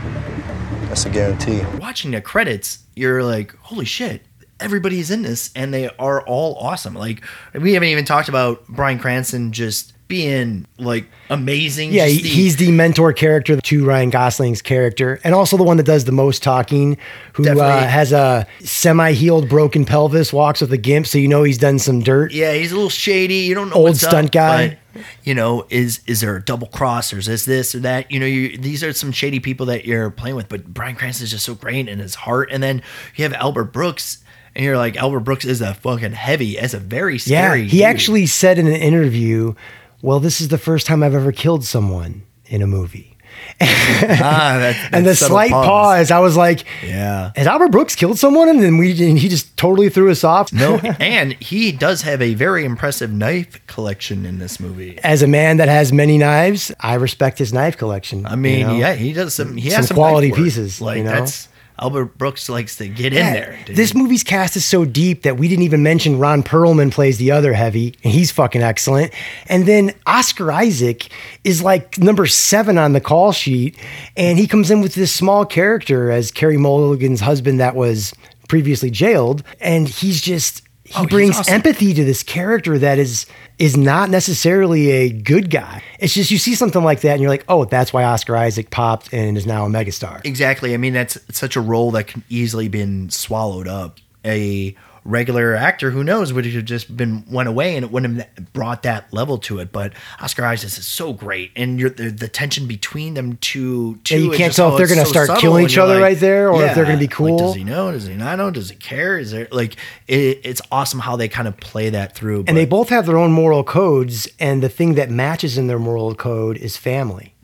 That's 0.88 1.06
a 1.06 1.10
guarantee. 1.10 1.62
watching 1.78 2.10
the 2.10 2.20
credits, 2.20 2.80
you're 2.96 3.22
like, 3.22 3.54
holy 3.58 3.84
shit, 3.84 4.22
everybody's 4.58 5.10
in 5.10 5.22
this 5.22 5.50
and 5.54 5.72
they 5.72 5.88
are 5.98 6.22
all 6.22 6.56
awesome. 6.56 6.94
Like, 6.94 7.22
we 7.54 7.74
haven't 7.74 7.88
even 7.90 8.04
talked 8.04 8.28
about 8.28 8.66
Bryan 8.66 8.98
Cranston 8.98 9.52
just 9.52 9.92
being 10.10 10.66
like 10.78 11.06
amazing. 11.30 11.92
Yeah, 11.92 12.04
he, 12.06 12.20
the- 12.20 12.28
he's 12.28 12.56
the 12.56 12.70
mentor 12.70 13.14
character 13.14 13.58
to 13.58 13.84
Ryan 13.86 14.10
Gosling's 14.10 14.60
character, 14.60 15.18
and 15.24 15.34
also 15.34 15.56
the 15.56 15.62
one 15.62 15.78
that 15.78 15.86
does 15.86 16.04
the 16.04 16.12
most 16.12 16.42
talking. 16.42 16.98
Who 17.34 17.48
uh, 17.48 17.86
has 17.86 18.12
a 18.12 18.46
semi-healed, 18.62 19.48
broken 19.48 19.86
pelvis, 19.86 20.32
walks 20.32 20.60
with 20.60 20.72
a 20.72 20.76
gimp, 20.76 21.06
so 21.06 21.16
you 21.16 21.28
know 21.28 21.42
he's 21.44 21.56
done 21.56 21.78
some 21.78 22.00
dirt. 22.00 22.32
yeah, 22.32 22.52
he's 22.52 22.72
a 22.72 22.74
little 22.74 22.90
shady. 22.90 23.36
You 23.36 23.54
don't 23.54 23.68
know 23.70 23.76
Old 23.76 23.84
what's 23.90 24.00
stunt 24.00 24.26
up, 24.26 24.32
guy. 24.32 24.78
but, 24.92 25.02
you 25.22 25.34
know, 25.34 25.64
is 25.70 26.00
is 26.06 26.20
there 26.20 26.36
a 26.36 26.42
double 26.44 26.66
cross 26.66 27.12
or 27.12 27.18
is 27.18 27.26
this 27.26 27.44
this 27.46 27.74
or 27.74 27.78
that? 27.80 28.10
You 28.10 28.20
know, 28.20 28.26
you 28.26 28.58
these 28.58 28.82
are 28.84 28.92
some 28.92 29.12
shady 29.12 29.40
people 29.40 29.66
that 29.66 29.84
you're 29.86 30.10
playing 30.10 30.36
with. 30.36 30.48
But 30.48 30.66
Bryan 30.74 30.96
Cranston 30.96 31.24
is 31.24 31.30
just 31.30 31.46
so 31.46 31.54
great 31.54 31.88
in 31.88 31.98
his 32.00 32.14
heart. 32.16 32.50
And 32.52 32.62
then 32.62 32.82
you 33.14 33.22
have 33.22 33.32
Albert 33.34 33.72
Brooks, 33.72 34.18
and 34.56 34.64
you're 34.64 34.76
like, 34.76 34.96
Albert 34.96 35.20
Brooks 35.20 35.44
is 35.44 35.60
a 35.60 35.74
fucking 35.74 36.12
heavy, 36.12 36.58
as 36.58 36.74
a 36.74 36.78
very 36.78 37.14
Yeah, 37.14 37.18
scary. 37.18 37.62
he 37.68 37.78
dude. 37.78 37.82
actually 37.86 38.26
said 38.26 38.58
in 38.58 38.66
an 38.66 38.74
interview, 38.74 39.54
"Well, 40.02 40.20
this 40.20 40.40
is 40.40 40.48
the 40.48 40.58
first 40.58 40.86
time 40.86 41.02
I've 41.02 41.14
ever 41.14 41.32
killed 41.32 41.64
someone 41.64 42.22
in 42.46 42.62
a 42.62 42.66
movie." 42.66 43.16
ah, 43.60 44.88
and 44.92 45.06
the 45.06 45.14
slight 45.14 45.50
pause. 45.50 46.10
I 46.10 46.18
was 46.18 46.36
like, 46.36 46.64
Yeah. 46.84 47.32
"Has 47.36 47.46
Albert 47.46 47.68
Brooks 47.70 47.94
killed 47.94 48.18
someone?" 48.18 48.48
And 48.48 48.62
then 48.62 48.76
we 48.76 48.90
and 49.08 49.18
he 49.18 49.28
just 49.28 49.56
totally 49.56 49.88
threw 49.88 50.10
us 50.10 50.24
off. 50.24 50.52
No, 50.52 50.76
and 51.00 51.32
he 51.34 51.72
does 51.72 52.02
have 52.02 52.20
a 52.22 52.34
very 52.34 52.64
impressive 52.64 53.10
knife 53.12 53.64
collection 53.66 54.26
in 54.26 54.38
this 54.38 54.60
movie. 54.60 54.98
As 55.02 55.22
a 55.22 55.26
man 55.26 55.56
that 55.58 55.68
has 55.68 55.92
many 55.92 56.18
knives, 56.18 56.72
I 56.80 56.94
respect 56.94 57.38
his 57.38 57.52
knife 57.52 57.76
collection. 57.76 58.26
I 58.26 58.36
mean, 58.36 58.58
you 58.60 58.66
know? 58.66 58.74
yeah, 58.76 58.94
he 58.94 59.12
does 59.12 59.34
some. 59.34 59.56
He 59.56 59.70
Some 59.70 59.76
has 59.76 59.88
some 59.88 59.94
quality 59.96 60.32
pieces, 60.32 60.80
Like 60.80 60.98
you 60.98 61.04
know? 61.04 61.10
that's 61.10 61.48
Albert 61.80 62.18
Brooks 62.18 62.48
likes 62.48 62.76
to 62.76 62.88
get 62.88 63.12
Yeah, 63.12 63.28
in 63.28 63.32
there. 63.32 63.58
dude. 63.64 63.76
This 63.76 63.94
movie's 63.94 64.22
cast 64.22 64.54
is 64.56 64.64
so 64.64 64.84
deep 64.84 65.22
that 65.22 65.38
we 65.38 65.48
didn't 65.48 65.64
even 65.64 65.82
mention 65.82 66.18
Ron 66.18 66.42
Perlman 66.42 66.92
plays 66.92 67.16
the 67.18 67.30
other 67.30 67.54
heavy, 67.54 67.94
and 68.04 68.12
he's 68.12 68.30
fucking 68.30 68.62
excellent. 68.62 69.12
And 69.48 69.66
then 69.66 69.92
Oscar 70.06 70.52
Isaac 70.52 71.08
is 71.42 71.62
like 71.62 71.98
number 71.98 72.26
seven 72.26 72.76
on 72.76 72.92
the 72.92 73.00
call 73.00 73.32
sheet, 73.32 73.78
and 74.16 74.38
he 74.38 74.46
comes 74.46 74.70
in 74.70 74.80
with 74.82 74.94
this 74.94 75.10
small 75.12 75.46
character 75.46 76.10
as 76.10 76.30
Carey 76.30 76.56
Mulligan's 76.58 77.20
husband 77.20 77.60
that 77.60 77.74
was 77.74 78.12
previously 78.48 78.90
jailed, 78.90 79.42
and 79.60 79.88
he's 79.88 80.20
just 80.20 80.62
he 80.90 81.04
Oh, 81.04 81.06
brings 81.06 81.36
awesome. 81.38 81.54
empathy 81.54 81.94
to 81.94 82.04
this 82.04 82.22
character 82.22 82.78
that 82.78 82.98
is 82.98 83.26
is 83.58 83.76
not 83.76 84.10
necessarily 84.10 84.90
a 84.90 85.10
good 85.10 85.50
guy. 85.50 85.82
It's 85.98 86.14
just 86.14 86.30
you 86.30 86.38
see 86.38 86.54
something 86.54 86.82
like 86.82 87.00
that, 87.02 87.12
and 87.12 87.20
you're 87.20 87.30
like, 87.30 87.44
oh, 87.48 87.64
that's 87.64 87.92
why 87.92 88.04
Oscar 88.04 88.36
Isaac 88.36 88.70
popped 88.70 89.12
and 89.12 89.36
is 89.36 89.46
now 89.46 89.66
a 89.66 89.68
megastar. 89.68 90.20
Exactly. 90.24 90.72
I 90.74 90.78
mean, 90.78 90.92
that's 90.94 91.18
such 91.30 91.56
a 91.56 91.60
role 91.60 91.90
that 91.92 92.06
can 92.08 92.24
easily 92.28 92.68
been 92.68 93.10
swallowed 93.10 93.68
up. 93.68 93.98
A 94.24 94.74
regular 95.04 95.54
actor 95.54 95.90
who 95.90 96.04
knows 96.04 96.32
would 96.32 96.44
have 96.44 96.64
just 96.64 96.94
been 96.96 97.24
went 97.30 97.48
away 97.48 97.74
and 97.76 97.84
it 97.84 97.90
wouldn't 97.90 98.18
have 98.20 98.52
brought 98.52 98.82
that 98.82 99.12
level 99.12 99.38
to 99.38 99.58
it. 99.58 99.72
But 99.72 99.92
Oscar 100.20 100.44
Isaac 100.44 100.66
is 100.68 100.86
so 100.86 101.12
great, 101.12 101.52
and 101.56 101.80
you're, 101.80 101.90
the, 101.90 102.10
the 102.10 102.28
tension 102.28 102.66
between 102.66 103.14
them 103.14 103.36
two, 103.38 103.96
two 104.04 104.16
Yeah, 104.16 104.20
you 104.24 104.30
can't 104.30 104.40
just- 104.48 104.56
tell 104.56 104.68
if 104.68 104.74
oh, 104.74 104.78
they're 104.78 104.88
gonna 104.88 105.06
so 105.06 105.24
start 105.24 105.40
killing 105.40 105.64
each 105.64 105.78
other 105.78 105.94
like, 105.94 106.02
right 106.02 106.18
there, 106.18 106.50
or 106.50 106.64
if 106.64 106.74
they're 106.74 106.84
gonna 106.84 106.98
be 106.98 107.04
like, 107.04 107.12
cool. 107.12 107.38
does 107.38 107.54
he 107.54 107.64
know? 107.64 107.90
Does 107.92 108.06
he 108.06 108.14
not 108.14 108.36
know? 108.38 108.50
Does 108.50 108.70
he 108.70 108.76
care? 108.76 109.18
Is 109.18 109.30
there 109.30 109.48
like 109.50 109.76
it, 110.06 110.40
it's 110.44 110.60
awesome 110.70 111.00
how 111.00 111.16
they 111.16 111.28
kind 111.28 111.48
of 111.48 111.56
play 111.56 111.90
that 111.90 112.14
through. 112.14 112.44
And 112.46 112.56
they 112.56 112.66
both 112.66 112.88
have 112.90 113.06
their 113.06 113.16
own 113.16 113.32
moral 113.32 113.64
codes, 113.64 114.28
and 114.38 114.62
the 114.62 114.68
thing 114.68 114.94
that 114.94 115.10
matches 115.10 115.56
in 115.58 115.66
their 115.66 115.78
moral 115.78 116.14
code 116.14 116.56
is 116.58 116.76
family. 116.76 117.34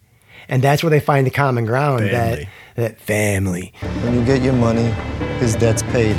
And 0.48 0.62
that's 0.62 0.82
where 0.84 0.90
they 0.90 1.00
find 1.00 1.26
the 1.26 1.30
common 1.32 1.66
ground 1.66 2.08
Family. 2.08 2.44
that 2.44 2.48
that 2.76 3.00
family. 3.00 3.72
When 4.02 4.14
you 4.14 4.24
get 4.24 4.42
your 4.42 4.52
money, 4.52 4.84
his 5.40 5.56
debt's 5.56 5.82
paid. 5.82 6.16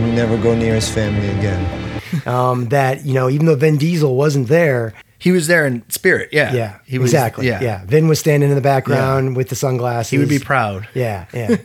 You 0.00 0.12
never 0.12 0.36
go 0.36 0.54
near 0.54 0.74
his 0.74 0.88
family 0.88 1.28
again. 1.28 1.92
Um, 2.24 2.68
that 2.68 3.04
you 3.04 3.14
know, 3.14 3.28
even 3.28 3.46
though 3.46 3.56
Vin 3.56 3.76
Diesel 3.78 4.14
wasn't 4.14 4.46
there, 4.48 4.94
he 5.18 5.32
was 5.32 5.48
there 5.48 5.66
in 5.66 5.82
spirit. 5.90 6.30
Yeah, 6.32 6.52
yeah, 6.54 6.78
he 6.86 6.98
was 6.98 7.10
exactly. 7.10 7.46
Yeah, 7.46 7.60
Yeah. 7.60 7.84
Vin 7.84 8.06
was 8.08 8.20
standing 8.20 8.48
in 8.48 8.54
the 8.54 8.62
background 8.62 9.36
with 9.36 9.48
the 9.48 9.56
sunglasses. 9.56 10.10
He 10.10 10.18
would 10.18 10.28
be 10.28 10.38
proud. 10.38 10.88
Yeah, 10.94 11.26
yeah. 11.34 11.56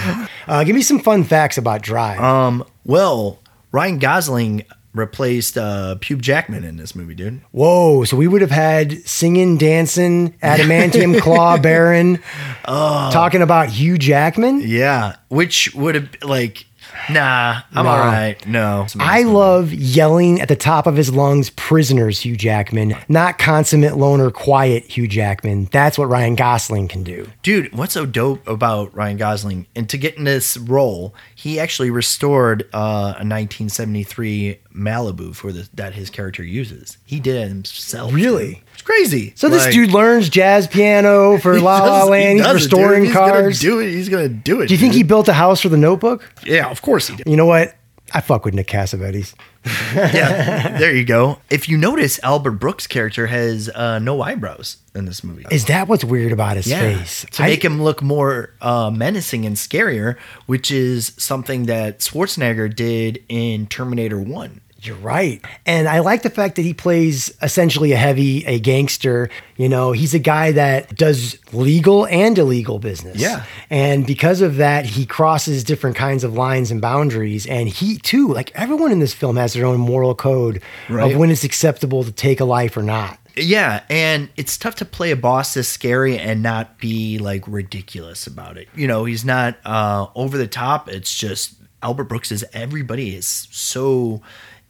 uh, 0.46 0.64
give 0.64 0.74
me 0.76 0.82
some 0.82 1.00
fun 1.00 1.24
facts 1.24 1.58
about 1.58 1.82
Drive. 1.82 2.20
Um, 2.20 2.64
well, 2.84 3.40
Ryan 3.72 3.98
Gosling 3.98 4.62
replaced 4.94 5.58
uh, 5.58 5.96
Pube 6.00 6.20
Jackman 6.20 6.64
in 6.64 6.76
this 6.76 6.94
movie, 6.94 7.14
dude. 7.14 7.40
Whoa! 7.50 8.04
So 8.04 8.16
we 8.16 8.28
would 8.28 8.40
have 8.40 8.52
had 8.52 9.06
singing, 9.06 9.58
dancing, 9.58 10.32
adamantium 10.42 11.20
claw 11.20 11.58
Baron, 11.58 12.20
Oh. 12.66 13.10
talking 13.12 13.42
about 13.42 13.68
Hugh 13.68 13.98
Jackman. 13.98 14.62
Yeah, 14.64 15.16
which 15.28 15.74
would 15.74 15.96
have 15.96 16.08
like 16.22 16.66
Nah, 17.10 17.60
I'm 17.74 17.84
No. 17.84 17.90
all 17.90 17.98
right. 17.98 18.46
No. 18.46 18.86
I 18.98 19.22
love 19.22 19.72
yelling 19.72 20.40
at 20.40 20.48
the 20.48 20.56
top 20.56 20.86
of 20.86 20.96
his 20.96 21.10
lungs, 21.12 21.50
prisoners, 21.50 22.20
Hugh 22.20 22.36
Jackman, 22.36 22.94
not 23.08 23.38
consummate 23.38 23.96
loner, 23.96 24.30
quiet 24.30 24.84
Hugh 24.84 25.08
Jackman. 25.08 25.68
That's 25.72 25.96
what 25.98 26.08
Ryan 26.08 26.34
Gosling 26.34 26.88
can 26.88 27.02
do. 27.02 27.28
Dude, 27.42 27.72
what's 27.74 27.94
so 27.94 28.04
dope 28.06 28.46
about 28.46 28.94
Ryan 28.94 29.16
Gosling? 29.16 29.66
And 29.74 29.88
to 29.88 29.96
get 29.98 30.16
in 30.18 30.24
this 30.24 30.56
role, 30.56 31.14
he 31.34 31.58
actually 31.58 31.90
restored 31.90 32.68
uh, 32.74 33.14
a 33.18 33.24
1973 33.24 34.58
Malibu 34.74 35.34
for 35.34 35.52
the, 35.52 35.68
that 35.74 35.94
his 35.94 36.10
character 36.10 36.42
uses. 36.42 36.98
He 37.04 37.20
did 37.20 37.36
it 37.36 37.48
himself. 37.48 38.12
Really? 38.12 38.62
Dude. 38.78 38.96
It's 38.96 39.10
crazy. 39.10 39.32
So 39.36 39.48
this 39.48 39.64
Like, 39.64 39.74
dude 39.74 39.90
learns 39.92 40.28
jazz 40.28 40.66
piano 40.66 41.38
for 41.38 41.60
La 41.60 41.78
La 41.80 41.86
does- 41.86 42.04
he 42.04 42.10
Land. 42.10 42.38
He's 42.38 42.46
dude. 42.46 42.54
restoring 42.54 43.04
He's 43.04 43.14
gonna 43.14 43.52
do 43.52 43.80
it. 43.80 43.90
He's 43.90 44.08
gonna 44.08 44.28
do 44.28 44.60
it. 44.60 44.66
Do 44.68 44.74
you 44.74 44.78
think 44.80 44.94
he 44.94 45.02
built 45.02 45.28
a 45.28 45.32
house 45.34 45.60
for 45.60 45.68
the 45.68 45.76
Notebook? 45.76 46.24
Yeah, 46.44 46.70
of 46.70 46.82
course 46.82 47.08
he 47.08 47.16
did. 47.16 47.26
You 47.28 47.36
know 47.36 47.46
what? 47.46 47.74
I 48.14 48.22
fuck 48.22 48.46
with 48.46 48.54
Nick 48.54 48.68
Cassavetes. 48.68 49.34
yeah, 49.94 50.78
there 50.78 50.94
you 50.94 51.04
go. 51.04 51.40
If 51.50 51.68
you 51.68 51.76
notice, 51.76 52.18
Albert 52.22 52.52
Brooks' 52.52 52.86
character 52.86 53.26
has 53.26 53.68
uh, 53.68 53.98
no 53.98 54.22
eyebrows 54.22 54.78
in 54.94 55.04
this 55.04 55.22
movie. 55.22 55.44
Is 55.50 55.66
that 55.66 55.88
what's 55.88 56.04
weird 56.04 56.32
about 56.32 56.56
his 56.56 56.66
face? 56.66 57.26
to 57.32 57.42
I- 57.42 57.48
make 57.48 57.62
him 57.64 57.82
look 57.82 58.00
more 58.00 58.54
uh, 58.62 58.90
menacing 58.90 59.44
and 59.44 59.56
scarier, 59.56 60.16
which 60.46 60.70
is 60.70 61.12
something 61.18 61.66
that 61.66 61.98
Schwarzenegger 61.98 62.74
did 62.74 63.22
in 63.28 63.66
Terminator 63.66 64.18
One. 64.18 64.62
You're 64.80 64.96
right. 64.96 65.44
And 65.66 65.88
I 65.88 65.98
like 65.98 66.22
the 66.22 66.30
fact 66.30 66.54
that 66.54 66.62
he 66.62 66.72
plays 66.72 67.36
essentially 67.42 67.90
a 67.92 67.96
heavy, 67.96 68.44
a 68.46 68.60
gangster. 68.60 69.28
You 69.56 69.68
know, 69.68 69.90
he's 69.90 70.14
a 70.14 70.20
guy 70.20 70.52
that 70.52 70.94
does 70.96 71.36
legal 71.52 72.06
and 72.06 72.38
illegal 72.38 72.78
business. 72.78 73.16
Yeah. 73.16 73.44
And 73.70 74.06
because 74.06 74.40
of 74.40 74.56
that, 74.56 74.86
he 74.86 75.04
crosses 75.04 75.64
different 75.64 75.96
kinds 75.96 76.22
of 76.22 76.34
lines 76.34 76.70
and 76.70 76.80
boundaries. 76.80 77.44
And 77.44 77.68
he, 77.68 77.98
too, 77.98 78.28
like 78.32 78.52
everyone 78.54 78.92
in 78.92 79.00
this 79.00 79.12
film 79.12 79.36
has 79.36 79.52
their 79.54 79.66
own 79.66 79.80
moral 79.80 80.14
code 80.14 80.62
Right. 80.88 81.10
of 81.12 81.18
when 81.18 81.30
it's 81.30 81.42
acceptable 81.42 82.04
to 82.04 82.12
take 82.12 82.38
a 82.38 82.44
life 82.44 82.76
or 82.76 82.82
not. 82.84 83.18
Yeah, 83.36 83.82
and 83.90 84.28
it's 84.36 84.56
tough 84.56 84.76
to 84.76 84.84
play 84.84 85.10
a 85.12 85.16
boss 85.16 85.54
this 85.54 85.68
scary 85.68 86.18
and 86.18 86.42
not 86.42 86.78
be 86.78 87.18
like 87.18 87.44
ridiculous 87.46 88.26
about 88.26 88.56
it. 88.58 88.68
You 88.74 88.86
know, 88.88 89.04
he's 89.04 89.24
not 89.24 89.56
uh, 89.64 90.06
over 90.16 90.36
the 90.38 90.48
top. 90.48 90.88
It's 90.88 91.16
just 91.16 91.54
Albert 91.82 92.04
Brooks 92.04 92.32
is 92.32 92.44
everybody 92.52 93.14
is 93.14 93.26
so 93.52 94.22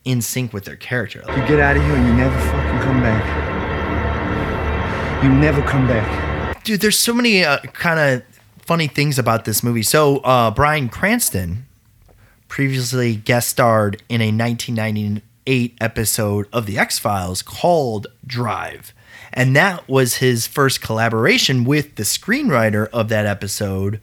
in 0.09 0.23
sync 0.23 0.53
with 0.53 0.65
their 0.65 0.77
character. 0.77 1.23
You 1.29 1.47
get 1.47 1.61
out 1.61 1.77
of 1.77 1.83
here 1.83 1.95
and 1.95 2.07
you 2.07 2.15
never 2.15 2.39
fucking 2.39 2.81
come 2.81 3.01
back. 3.03 3.25
You 5.23 5.29
never 5.31 5.61
come 5.63 5.87
back. 5.87 6.65
dude 6.65 6.81
there's 6.81 6.99
so 6.99 7.13
many 7.13 7.45
uh, 7.45 7.59
kind 7.73 7.99
of 7.99 8.23
funny 8.59 8.87
things 8.87 9.19
about 9.19 9.45
this 9.45 9.63
movie 9.65 9.83
so 9.83 10.19
uh, 10.19 10.51
bryan 10.51 10.89
cranston 10.89 11.67
previously 12.47 13.17
guest 13.17 13.49
starred 13.49 14.01
in 14.09 14.21
a 14.21 14.31
1998 14.31 15.77
episode 15.81 16.47
of 16.53 16.67
the 16.67 16.79
x-files 16.79 17.43
called 17.43 18.07
drive 18.27 18.93
and 19.33 19.57
that 19.57 19.89
was 19.89 20.17
his 20.17 20.47
first 20.47 20.81
collaboration 20.81 21.65
with 21.65 21.97
the 21.97 22.03
screenwriter 22.05 22.87
of 22.91 23.09
that 23.09 23.27
episode 23.27 24.01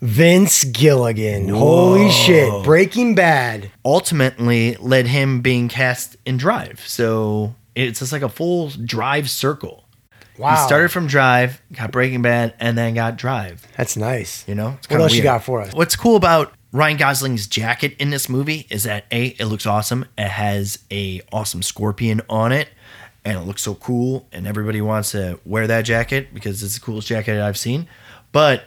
Vince 0.00 0.64
Gilligan. 0.64 1.48
Holy 1.48 2.10
shit. 2.10 2.64
Breaking 2.64 3.14
Bad. 3.14 3.70
ultimately 3.84 4.74
led 4.76 5.06
him 5.06 5.40
being 5.42 5.68
cast 5.68 6.16
in 6.24 6.36
drive 6.36 6.80
so 6.86 7.54
it's 7.74 7.98
just 8.00 8.12
like 8.12 8.22
a 8.22 8.28
full 8.28 8.68
drive 8.70 9.28
circle 9.30 9.84
Wow. 10.38 10.56
he 10.56 10.66
started 10.66 10.90
from 10.90 11.06
drive 11.06 11.60
got 11.72 11.92
breaking 11.92 12.22
bad 12.22 12.54
and 12.58 12.76
then 12.78 12.94
got 12.94 13.16
drive 13.16 13.66
That's 13.76 13.96
nice. 13.96 14.46
You 14.48 14.54
know, 14.54 14.78
What 14.88 15.00
else 15.02 15.12
you 15.14 15.22
got 15.22 15.44
for 15.44 15.60
us? 15.60 15.74
What's 15.74 15.96
cool 15.96 16.16
about 16.16 16.54
Ryan 16.72 16.96
Gosling's 16.96 17.46
jacket 17.46 17.94
in 17.98 18.08
this 18.10 18.28
movie 18.28 18.66
is 18.70 18.84
that 18.84 19.04
a 19.12 19.26
it 19.38 19.44
looks 19.46 19.66
awesome. 19.66 20.06
It 20.16 20.28
has 20.28 20.78
a 20.90 21.20
awesome 21.32 21.62
scorpion 21.62 22.22
on 22.30 22.52
it, 22.52 22.68
and 23.24 23.36
it 23.36 23.40
looks 23.42 23.60
so 23.62 23.74
cool. 23.74 24.28
And 24.32 24.46
everybody 24.46 24.80
wants 24.80 25.10
to 25.10 25.40
wear 25.44 25.66
that 25.66 25.82
jacket 25.82 26.32
because 26.32 26.62
it's 26.62 26.74
the 26.74 26.80
coolest 26.80 27.08
jacket 27.08 27.40
I've 27.40 27.58
seen. 27.58 27.88
But 28.30 28.62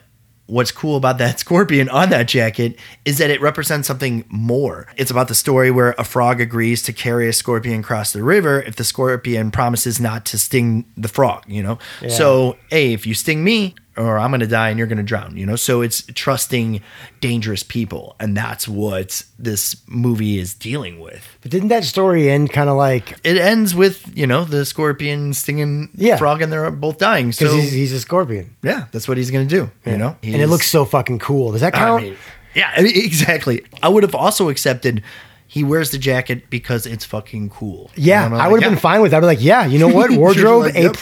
what's 0.46 0.72
cool 0.72 0.96
about 0.96 1.18
that 1.18 1.40
scorpion 1.42 1.90
on 1.90 2.10
that 2.10 2.28
jacket 2.28 2.78
is 3.06 3.18
that 3.18 3.30
it 3.30 3.42
represents 3.42 3.88
something 3.88 4.26
more. 4.30 4.88
It's 4.98 5.12
about 5.12 5.28
the 5.28 5.36
story 5.36 5.72
where 5.72 5.96
a 5.98 6.04
frog 6.04 6.42
agrees 6.42 6.82
to 6.84 6.94
carry 6.94 7.28
a 7.28 7.34
scorpion 7.34 7.80
across 7.80 8.14
the 8.14 8.24
river 8.24 8.62
if 8.62 8.76
the 8.76 8.84
scorpion 8.84 9.52
promises 9.52 10.00
not 10.00 10.26
to 10.28 10.38
sting 10.38 10.86
the 10.98 11.08
frog, 11.08 11.44
you 11.48 11.64
know? 11.64 11.80
Yeah. 12.02 12.10
So, 12.10 12.58
hey, 12.70 12.94
if 12.94 13.08
you 13.08 13.14
sting 13.14 13.44
me, 13.44 13.76
or 13.96 14.18
I'm 14.18 14.32
going 14.32 14.40
to 14.42 14.48
die 14.48 14.70
and 14.70 14.78
you're 14.78 14.88
going 14.88 14.98
to 14.98 15.04
drown, 15.04 15.38
you 15.38 15.46
know? 15.46 15.56
So 15.56 15.82
it's 15.82 16.04
trusting 16.16 16.82
dangerous 17.22 17.62
people. 17.64 18.16
And 18.20 18.36
that's 18.36 18.68
what 18.68 19.24
this 19.38 19.76
movie 19.88 20.40
is 20.40 20.54
dealing 20.54 21.00
with. 21.00 21.38
But 21.42 21.52
didn't 21.52 21.68
that 21.70 21.84
story 21.84 22.30
end 22.30 22.52
kind 22.52 22.70
of 22.70 22.76
like 22.78 23.12
It 23.24 23.38
ends 23.38 23.76
with, 23.76 24.10
you 24.18 24.26
know, 24.26 24.46
the 24.46 24.66
scorpion 24.66 25.34
stinging 25.34 25.90
Yeah. 25.96 26.18
frog 26.18 26.42
and 26.42 26.52
they're 26.52 26.72
both 26.72 26.98
dying. 26.98 27.28
because 27.28 27.52
So, 27.52 27.56
he's, 27.58 27.72
he's 27.72 27.92
a 27.94 28.00
scorpion? 28.00 28.56
yeah, 28.64 28.86
that's 28.92 29.08
what 29.08 29.18
he's 29.18 29.30
going 29.32 29.48
to 29.48 29.56
do, 29.56 29.72
you 29.92 29.98
know? 29.98 30.16
and 30.24 30.36
it 30.42 30.48
looks 30.48 30.68
so 30.68 30.86
fucking 30.86 31.20
cool. 31.20 31.52
Does 31.52 31.62
that 31.62 31.76
I 31.76 31.78
count? 31.80 32.04
mean, 32.04 32.18
yeah, 32.56 32.72
I 32.76 32.82
mean, 32.84 32.94
exactly. 32.96 33.64
I 33.82 33.90
would 33.90 34.04
have 34.04 34.16
also 34.16 34.50
accepted 34.50 35.04
he 35.46 35.64
wears 35.64 35.92
the 35.92 36.00
jacket 36.00 36.50
because 36.50 36.88
it's 36.88 37.06
fucking 37.06 37.52
cool. 37.52 37.92
Yeah, 37.96 38.26
I 38.34 38.48
would 38.48 38.64
have 38.64 38.72
yeah. 38.72 38.76
been 38.76 38.82
fine 38.82 39.02
with 39.02 39.12
that. 39.12 39.18
I'd 39.18 39.20
be 39.22 39.26
like, 39.28 39.42
yeah, 39.44 39.68
you 39.68 39.78
know 39.78 39.88
what? 39.88 40.10
Wardrobe 40.18 40.64
like, 40.64 40.76
A 40.76 40.82
yep. 40.84 40.94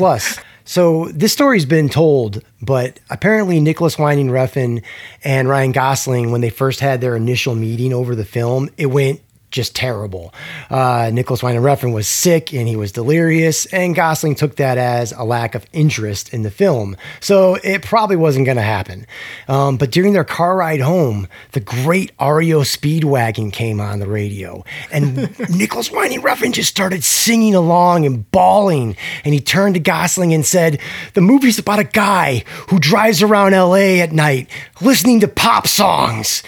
So 0.71 1.09
this 1.09 1.33
story's 1.33 1.65
been 1.65 1.89
told, 1.89 2.41
but 2.61 2.97
apparently 3.09 3.59
Nicholas 3.59 3.99
Winding 3.99 4.29
Refn 4.29 4.81
and 5.21 5.49
Ryan 5.49 5.73
Gosling, 5.73 6.31
when 6.31 6.39
they 6.39 6.49
first 6.49 6.79
had 6.79 7.01
their 7.01 7.17
initial 7.17 7.55
meeting 7.55 7.91
over 7.91 8.15
the 8.15 8.23
film, 8.23 8.69
it 8.77 8.85
went 8.85 9.19
just 9.51 9.75
terrible. 9.75 10.33
Uh, 10.69 11.11
Nicholas 11.13 11.43
Winding 11.43 11.61
Refn 11.61 11.93
was 11.93 12.07
sick 12.07 12.53
and 12.53 12.67
he 12.67 12.75
was 12.75 12.91
delirious, 12.91 13.65
and 13.67 13.93
Gosling 13.93 14.35
took 14.35 14.55
that 14.55 14.77
as 14.77 15.11
a 15.11 15.23
lack 15.23 15.53
of 15.53 15.65
interest 15.73 16.33
in 16.33 16.43
the 16.43 16.49
film. 16.49 16.95
So 17.19 17.55
it 17.63 17.83
probably 17.83 18.15
wasn't 18.15 18.45
going 18.45 18.57
to 18.57 18.63
happen. 18.63 19.05
Um, 19.47 19.77
but 19.77 19.91
during 19.91 20.13
their 20.13 20.23
car 20.23 20.55
ride 20.55 20.79
home, 20.79 21.27
the 21.51 21.59
great 21.59 22.11
REO 22.19 22.61
Speedwagon 22.61 23.51
came 23.51 23.79
on 23.79 23.99
the 23.99 24.07
radio, 24.07 24.63
and 24.91 25.37
Nicholas 25.49 25.91
Winding 25.91 26.21
Refn 26.21 26.53
just 26.53 26.69
started 26.69 27.03
singing 27.03 27.53
along 27.53 28.05
and 28.05 28.29
bawling. 28.31 28.95
And 29.25 29.33
he 29.33 29.41
turned 29.41 29.75
to 29.75 29.81
Gosling 29.81 30.33
and 30.33 30.45
said, 30.45 30.79
"The 31.13 31.21
movie's 31.21 31.59
about 31.59 31.79
a 31.79 31.83
guy 31.83 32.43
who 32.69 32.79
drives 32.79 33.21
around 33.21 33.51
LA 33.51 34.01
at 34.01 34.13
night 34.13 34.49
listening 34.79 35.19
to 35.19 35.27
pop 35.27 35.67
songs." 35.67 36.41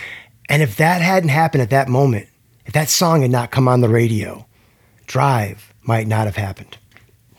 And 0.49 0.61
if 0.61 0.75
that 0.77 1.01
hadn't 1.01 1.29
happened 1.29 1.61
at 1.61 1.69
that 1.71 1.87
moment, 1.87 2.27
if 2.65 2.73
that 2.73 2.89
song 2.89 3.21
had 3.21 3.31
not 3.31 3.51
come 3.51 3.67
on 3.67 3.81
the 3.81 3.89
radio, 3.89 4.45
Drive 5.05 5.73
might 5.83 6.07
not 6.07 6.25
have 6.25 6.35
happened. 6.35 6.77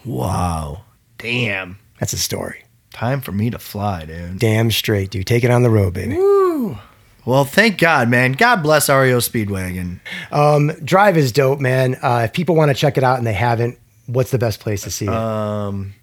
Wow. 0.04 0.82
Damn. 1.18 1.78
That's 1.98 2.12
a 2.12 2.18
story. 2.18 2.64
Time 2.92 3.20
for 3.20 3.32
me 3.32 3.50
to 3.50 3.58
fly, 3.58 4.04
dude. 4.04 4.38
Damn 4.38 4.70
straight, 4.70 5.10
dude. 5.10 5.26
Take 5.26 5.44
it 5.44 5.50
on 5.50 5.62
the 5.62 5.70
road, 5.70 5.94
baby. 5.94 6.16
Woo. 6.16 6.78
Well, 7.24 7.44
thank 7.44 7.78
God, 7.78 8.08
man. 8.08 8.32
God 8.32 8.62
bless 8.62 8.88
REO 8.88 9.18
Speedwagon. 9.18 10.00
Um, 10.30 10.68
Drive 10.84 11.16
is 11.16 11.32
dope, 11.32 11.58
man. 11.58 11.96
Uh, 12.02 12.22
if 12.24 12.32
people 12.34 12.54
want 12.54 12.68
to 12.68 12.74
check 12.74 12.98
it 12.98 13.02
out 13.02 13.16
and 13.16 13.26
they 13.26 13.32
haven't, 13.32 13.78
what's 14.06 14.30
the 14.30 14.38
best 14.38 14.60
place 14.60 14.82
to 14.82 14.90
see 14.90 15.06
it? 15.06 15.12
Um, 15.12 15.94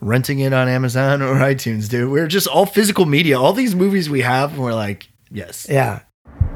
renting 0.00 0.40
it 0.40 0.52
on 0.52 0.68
Amazon 0.68 1.22
or 1.22 1.34
iTunes, 1.36 1.88
dude. 1.88 2.10
We're 2.10 2.26
just 2.26 2.46
all 2.46 2.66
physical 2.66 3.06
media. 3.06 3.40
All 3.40 3.54
these 3.54 3.74
movies 3.74 4.10
we 4.10 4.20
have, 4.20 4.58
we're 4.58 4.74
like, 4.74 5.08
yes. 5.30 5.66
yeah. 5.68 6.00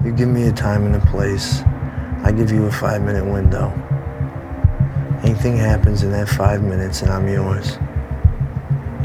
You 0.05 0.13
give 0.13 0.29
me 0.29 0.47
a 0.47 0.53
time 0.53 0.85
and 0.85 0.95
a 0.97 1.07
place. 1.07 1.63
I 2.23 2.33
give 2.33 2.53
you 2.53 2.67
a 2.67 2.73
five 2.73 3.03
minute 3.03 3.25
window. 3.25 3.73
Anything 5.23 5.57
happens 5.57 6.03
in 6.03 6.13
that 6.13 6.29
five 6.29 6.63
minutes 6.63 7.03
and 7.03 7.11
I'm 7.11 7.27
yours. 7.29 7.79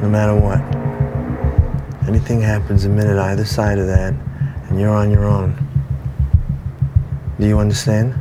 No 0.02 0.10
matter 0.10 0.36
what. 0.36 0.60
Anything 2.08 2.42
happens 2.42 2.86
a 2.86 2.90
minute 2.90 3.18
either 3.18 3.46
side 3.46 3.80
of 3.80 3.88
that 3.88 4.14
and 4.68 4.80
you're 4.80 4.94
on 4.94 5.12
your 5.12 5.24
own. 5.24 5.56
Do 7.40 7.48
you 7.48 7.60
understand? 7.60 8.14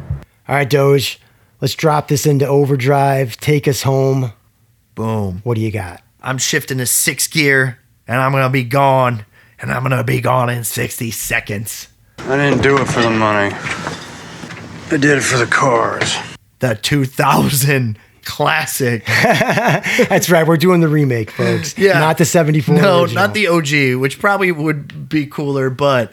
All 0.48 0.54
right, 0.54 0.68
Doge. 0.68 1.20
Let's 1.60 1.74
drop 1.74 2.08
this 2.08 2.24
into 2.24 2.46
overdrive. 2.46 3.36
Take 3.36 3.66
us 3.66 3.82
home. 3.82 4.32
Boom. 4.94 5.40
What 5.44 5.54
do 5.54 5.60
you 5.60 5.70
got? 5.70 6.02
I'm 6.22 6.38
shifting 6.38 6.78
to 6.78 6.86
sixth 6.86 7.32
gear 7.32 7.78
and 8.06 8.20
I'm 8.20 8.32
going 8.32 8.44
to 8.44 8.50
be 8.50 8.64
gone. 8.64 9.26
And 9.60 9.72
I'm 9.72 9.82
going 9.82 9.96
to 9.96 10.04
be 10.04 10.20
gone 10.20 10.50
in 10.50 10.62
60 10.62 11.10
seconds. 11.10 11.88
I 12.18 12.36
didn't 12.36 12.62
do 12.62 12.76
it 12.76 12.86
for 12.86 13.00
the 13.02 13.10
money. 13.10 13.54
I 14.90 14.96
did 14.98 15.04
it 15.18 15.22
for 15.22 15.38
the 15.38 15.46
cars. 15.46 16.14
The 16.60 16.74
2000 16.76 17.98
classic. 18.24 19.04
That's 19.06 20.30
right. 20.30 20.46
We're 20.46 20.56
doing 20.56 20.80
the 20.80 20.88
remake, 20.88 21.30
folks. 21.30 21.76
Yeah. 21.76 21.98
Not 21.98 22.18
the 22.18 22.24
74. 22.24 22.74
No, 22.74 23.02
original. 23.02 23.22
not 23.22 23.34
the 23.34 23.48
OG, 23.48 24.00
which 24.00 24.18
probably 24.18 24.52
would 24.52 25.08
be 25.08 25.26
cooler, 25.26 25.68
but 25.70 26.12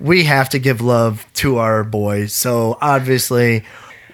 we 0.00 0.24
have 0.24 0.48
to 0.50 0.58
give 0.58 0.80
love 0.80 1.26
to 1.34 1.58
our 1.58 1.84
boys. 1.84 2.32
So 2.32 2.78
obviously, 2.80 3.64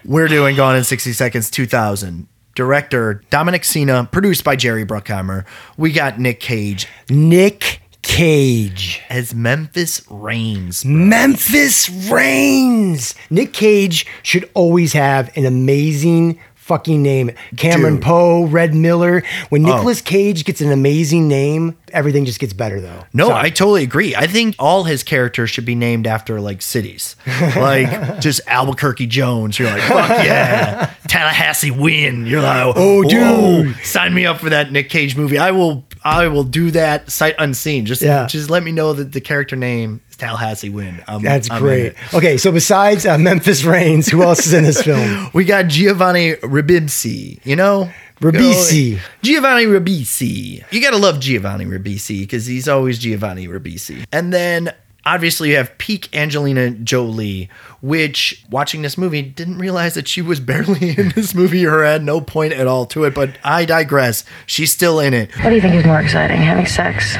we're 0.05 0.27
doing 0.27 0.55
Gone 0.55 0.75
in 0.75 0.83
60 0.83 1.13
Seconds 1.13 1.49
2000. 1.49 2.27
Director 2.55 3.23
Dominic 3.29 3.63
Sena, 3.63 4.09
produced 4.11 4.43
by 4.43 4.55
Jerry 4.57 4.85
Bruckheimer. 4.85 5.45
We 5.77 5.91
got 5.93 6.19
Nick 6.19 6.39
Cage. 6.41 6.87
Nick 7.09 7.81
Cage. 8.09 9.01
as 9.09 9.33
Memphis 9.33 10.01
Raines. 10.09 10.83
Memphis 10.83 11.89
Raines. 12.11 13.15
Nick 13.29 13.53
Cage 13.53 14.05
should 14.23 14.49
always 14.53 14.93
have 14.93 15.31
an 15.37 15.45
amazing 15.45 16.39
fucking 16.69 17.01
name. 17.01 17.31
Cameron 17.57 17.95
Dude. 17.95 18.03
Poe, 18.03 18.45
Red 18.45 18.75
Miller. 18.75 19.23
When 19.49 19.65
Oh. 19.67 19.93
Cage 20.05 20.45
gets 20.45 20.61
an 20.61 20.71
amazing 20.71 21.27
name, 21.27 21.75
everything 21.91 22.25
just 22.25 22.39
gets 22.39 22.53
better 22.53 22.79
though. 22.79 23.03
No. 23.11 23.31
I 23.31 23.49
totally 23.49 23.81
agree. 23.83 24.15
I 24.15 24.27
think 24.27 24.55
all 24.59 24.83
his 24.83 25.01
characters 25.03 25.49
should 25.49 25.65
be 25.65 25.73
named 25.75 26.05
after 26.05 26.39
like 26.39 26.61
cities, 26.61 27.15
like 27.57 28.19
just 28.21 28.39
Albuquerque 28.47 29.07
Jones. 29.07 29.57
You're 29.57 29.69
like, 29.71 29.81
fuck 29.81 30.09
yeah, 30.23 30.93
Tallahassee 31.07 31.71
win. 31.71 32.27
You're 32.27 32.41
like, 32.43 32.73
Oh, 32.77 33.03
dude. 33.03 33.75
sign 33.83 34.13
me 34.13 34.25
up 34.27 34.37
for 34.39 34.49
that 34.51 34.71
Nick 34.71 34.89
Cage 34.89 35.17
movie. 35.17 35.39
I 35.39 35.49
will, 35.51 35.83
I 36.03 36.27
will 36.27 36.43
do 36.43 36.69
that 36.71 37.09
sight 37.09 37.33
unseen. 37.39 37.85
Just, 37.87 38.01
Yeah. 38.03 38.27
just 38.27 38.49
let 38.51 38.61
me 38.63 38.71
know 38.71 38.93
that 38.93 39.11
the 39.11 39.21
character 39.21 39.55
name 39.55 40.01
Tallahassee 40.19 40.69
win. 40.69 41.01
I'm- 41.07 41.21
That's 41.21 41.49
I'm 41.49 41.61
great. 41.61 41.95
Okay, 42.13 42.37
so 42.37 42.51
besides 42.51 43.05
uh, 43.05 43.17
Memphis 43.17 43.63
Raines, 43.63 44.07
who 44.07 44.21
else 44.21 44.45
is 44.45 44.53
in 44.53 44.63
this 44.63 44.81
film? 44.81 45.29
We 45.33 45.45
got 45.45 45.67
Giovanni 45.67 46.33
Ribisi. 46.35 47.39
You 47.45 47.55
know. 47.55 47.89
Ribisi. 48.19 48.99
Giovanni 49.21 49.65
Ribisi. 49.65 50.63
You 50.71 50.81
gotta 50.81 50.97
love 50.97 51.19
Giovanni 51.21 51.65
Ribisi 51.65 52.19
because 52.21 52.45
he's 52.45 52.67
always 52.67 52.99
Giovanni 52.99 53.47
Ribisi. 53.47 54.03
And 54.11 54.33
then 54.33 54.73
obviously 55.05 55.51
you 55.51 55.55
have 55.55 55.77
peak 55.77 56.13
Angelina 56.13 56.71
Jolie, 56.71 57.49
which 57.81 58.43
watching 58.49 58.81
this 58.81 58.97
movie 58.97 59.21
didn't 59.21 59.57
realize 59.57 59.93
that 59.93 60.07
she 60.09 60.21
was 60.21 60.39
barely 60.51 60.97
in 60.97 61.09
this 61.15 61.33
movie 61.33 61.65
or 61.65 61.83
had 61.85 62.03
no 62.03 62.19
point 62.19 62.51
at 62.51 62.67
all 62.67 62.85
to 62.87 63.05
it. 63.05 63.15
But 63.15 63.37
I 63.43 63.63
digress. 63.63 64.25
She's 64.45 64.71
still 64.73 64.99
in 64.99 65.13
it. 65.13 65.33
What 65.37 65.49
do 65.51 65.55
you 65.55 65.61
think 65.61 65.75
is 65.75 65.85
more 65.85 66.01
exciting, 66.01 66.41
having 66.41 66.65
sex 66.65 67.15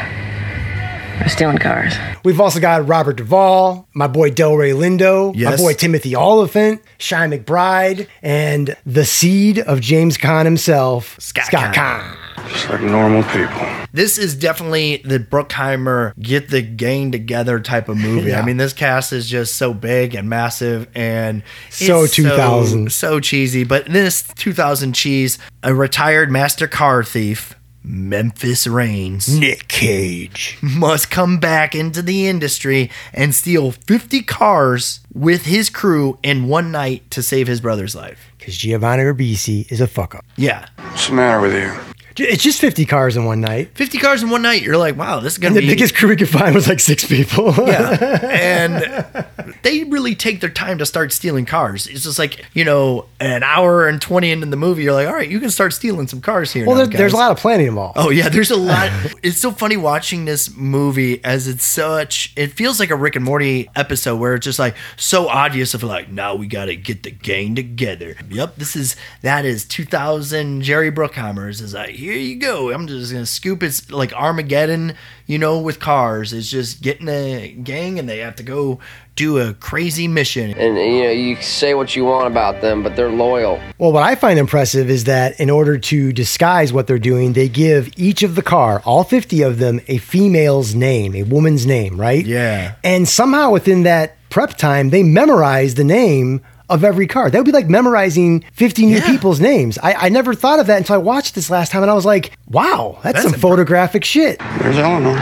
or 1.22 1.30
stealing 1.30 1.58
cars? 1.58 1.94
We've 2.24 2.40
also 2.40 2.60
got 2.60 2.88
Robert 2.88 3.18
Duvall, 3.18 3.88
my 3.94 4.08
boy 4.08 4.32
Delroy 4.32 4.74
Lindo, 4.74 5.36
my 5.36 5.56
boy 5.56 5.74
Timothy 5.74 6.16
Olyphant, 6.16 6.82
Chi 6.98 7.28
McBride, 7.28 8.08
and 8.22 8.76
the 8.86 9.06
seed 9.06 9.60
of 9.60 9.82
James 9.82 10.18
Caan 10.18 10.46
himself, 10.46 11.16
Scott, 11.20 11.74
Caan. 11.74 12.16
Just 12.50 12.70
like 12.70 12.82
normal 12.82 13.24
people. 13.24 13.68
This 13.92 14.18
is 14.18 14.36
definitely 14.36 14.98
the 14.98 15.20
Bruckheimer 15.20 16.14
get 16.20 16.50
the 16.50 16.62
gang 16.62 17.12
together 17.12 17.60
type 17.60 17.90
of 17.90 17.98
movie. 17.98 18.30
Yeah. 18.30 18.42
I 18.42 18.46
mean, 18.46 18.58
this 18.58 18.74
cast 18.74 19.14
is 19.14 19.28
just 19.30 19.56
so 19.56 19.74
big 19.74 20.16
and 20.16 20.30
massive 20.30 20.88
and 20.96 21.44
So 21.70 22.04
it's 22.04 22.16
2000. 22.16 22.92
so, 22.92 23.14
so 23.14 23.20
cheesy. 23.20 23.64
But 23.64 23.88
this 23.88 24.24
2000 24.36 24.94
cheese, 24.94 25.38
a 25.64 25.74
retired 25.74 26.32
master 26.32 26.68
car 26.68 27.04
thief, 27.04 27.56
Memphis 27.84 28.68
Raines, 28.68 29.40
Nick 29.40 29.68
Cage, 29.68 30.58
must 30.62 31.10
come 31.10 31.40
back 31.40 31.74
into 31.74 32.02
the 32.02 32.28
industry 32.28 32.90
and 33.14 33.34
steal 33.34 33.72
50 33.72 34.22
cars 34.24 35.00
with 35.14 35.46
his 35.46 35.70
crew 35.70 36.20
in 36.22 36.48
one 36.48 36.72
night 36.72 37.10
to 37.12 37.24
save 37.24 37.48
his 37.48 37.62
brother's 37.62 37.96
life. 37.96 38.32
Because 38.38 38.58
Giovanni 38.58 39.04
Ribisi 39.04 39.72
is 39.72 39.82
a 39.82 39.88
fuck 39.88 40.16
up. 40.16 40.26
Yeah. 40.36 40.68
What's 40.78 41.08
the 41.08 41.14
matter 41.14 41.42
with 41.42 41.54
you? 41.54 41.74
It's 42.18 42.44
just 42.44 42.60
50 42.60 42.86
cars 42.86 43.16
in 43.16 43.26
one 43.26 43.40
night. 43.42 43.70
50 43.76 43.98
cars 44.00 44.24
in 44.24 44.30
one 44.30 44.42
night. 44.42 44.62
You're 44.62 44.78
like, 44.78 44.98
wow, 44.98 45.20
this 45.20 45.34
is 45.34 45.40
going 45.40 45.54
to 45.54 45.62
the 45.62 45.68
be 45.68 45.74
biggest 45.74 45.96
crew 45.96 46.10
we 46.10 46.16
could 46.16 46.28
find 46.30 46.54
was 46.54 46.68
like 46.68 46.80
six 46.80 47.06
people. 47.06 47.54
yeah. 47.68 48.18
And 48.50 49.26
they 49.64 49.84
really 49.86 50.16
take 50.16 50.42
their 50.42 50.50
time 50.50 50.78
to 50.80 50.86
start 50.86 51.12
stealing 51.14 51.46
cars. 51.46 51.88
It's 51.88 52.04
just 52.04 52.20
like, 52.20 52.46
you 52.54 52.64
know, 52.66 53.06
an 53.20 53.44
hour 53.44 53.88
and 53.88 54.02
20 54.02 54.32
into 54.32 54.46
the 54.48 54.56
movie, 54.58 54.84
you're 54.84 54.94
like, 54.94 55.08
all 55.08 55.14
right, 55.14 55.30
you 55.30 55.40
can 55.40 55.50
start 55.50 55.74
stealing 55.74 56.08
some 56.08 56.22
cars 56.22 56.52
here. 56.52 56.66
well, 56.66 56.76
now, 56.78 56.86
there, 56.86 56.98
there's 56.98 57.14
a 57.14 57.18
lot 57.18 57.32
of 57.32 57.38
planning 57.38 57.68
involved. 57.68 57.98
Oh 57.98 58.10
yeah, 58.10 58.30
there's 58.30 58.52
a 58.52 58.56
lot. 58.58 58.90
it's 59.24 59.38
so 59.40 59.52
funny 59.52 59.78
watching 59.78 60.26
this 60.26 60.56
movie 60.56 61.24
as 61.24 61.48
it's 61.48 61.64
such. 61.66 62.34
It 62.36 62.54
feels 62.54 62.80
like 62.80 62.90
a 62.90 62.96
Rick 62.96 63.16
and 63.16 63.26
Morty 63.26 63.70
episode 63.76 64.18
where 64.18 64.36
it's 64.36 64.46
just 64.46 64.60
like 64.60 64.76
so 64.98 65.28
obvious 65.28 65.74
of 65.74 65.84
like 65.84 66.10
now 66.10 66.36
we 66.36 66.48
got 66.48 66.66
to 66.66 66.76
get 66.76 67.04
the 67.04 67.12
gang 67.12 67.56
together. 67.56 68.16
Yep, 68.30 68.56
this 68.56 68.76
is 68.76 68.96
that 69.22 69.46
is 69.46 69.66
2000 69.66 70.62
Jerry 70.62 70.92
Bruckheimer's 70.92 71.62
is 71.62 71.74
like 71.74 71.99
here 72.00 72.16
you 72.16 72.38
go. 72.38 72.72
I'm 72.72 72.88
just 72.88 73.12
gonna 73.12 73.26
scoop. 73.26 73.62
It's 73.62 73.92
like 73.92 74.14
Armageddon, 74.14 74.96
you 75.28 75.38
know, 75.38 75.60
with 75.60 75.80
cars. 75.80 76.32
It's 76.32 76.50
just 76.50 76.82
getting 76.82 77.10
a 77.10 77.52
gang 77.52 78.00
and 78.00 78.08
they 78.08 78.20
have 78.20 78.38
to 78.38 78.44
go 78.44 78.80
do 79.16 79.38
a 79.38 79.54
crazy 79.54 80.08
mission. 80.08 80.52
And 80.52 80.78
you 80.78 81.04
know, 81.04 81.12
you 81.12 81.36
say 81.42 81.74
what 81.74 81.96
you 81.96 82.06
want 82.06 82.28
about 82.28 82.62
them, 82.62 82.84
but 82.84 82.96
they're 82.96 83.12
loyal. 83.12 83.60
Well, 83.78 83.92
what 83.92 84.04
I 84.04 84.16
find 84.16 84.40
impressive 84.40 84.90
is 84.90 85.04
that 85.04 85.40
in 85.42 85.50
order 85.50 85.78
to 85.78 86.14
disguise 86.14 86.72
what 86.72 86.88
they're 86.88 86.98
doing, 86.98 87.34
they 87.34 87.50
give 87.50 87.90
each 87.98 88.24
of 88.24 88.36
the 88.36 88.42
car, 88.42 88.82
all 88.86 89.04
50 89.04 89.42
of 89.42 89.60
them, 89.60 89.82
a 89.90 89.98
female's 89.98 90.74
name, 90.74 91.16
a 91.16 91.24
woman's 91.24 91.66
name, 91.66 92.00
right? 92.00 92.26
Yeah. 92.26 92.76
And 92.82 93.08
somehow 93.08 93.52
within 93.52 93.84
that 93.84 94.16
prep 94.30 94.56
time, 94.56 94.90
they 94.90 95.04
memorize 95.04 95.76
the 95.76 95.84
name 95.84 96.42
of 96.70 96.84
every 96.84 97.08
car. 97.08 97.30
That 97.30 97.38
would 97.40 97.46
be 97.46 97.52
like 97.52 97.68
memorizing 97.70 98.44
50 98.54 98.86
new 98.86 99.02
people's 99.02 99.40
names. 99.40 99.78
I, 99.80 99.94
I 99.94 100.10
never 100.10 100.34
thought 100.34 100.60
of 100.60 100.68
that 100.68 100.78
until 100.78 100.96
I 100.96 101.00
watched 101.00 101.36
this 101.36 101.50
last 101.50 101.72
time 101.72 101.82
and 101.82 101.92
I 101.92 101.94
was 101.94 102.06
like, 102.06 102.38
wow, 102.48 103.00
that's, 103.04 103.22
That's 103.24 103.32
some 103.32 103.40
photographic 103.40 104.04
shit. 104.04 104.40
There's 104.60 104.78
Eleanor. 104.78 105.20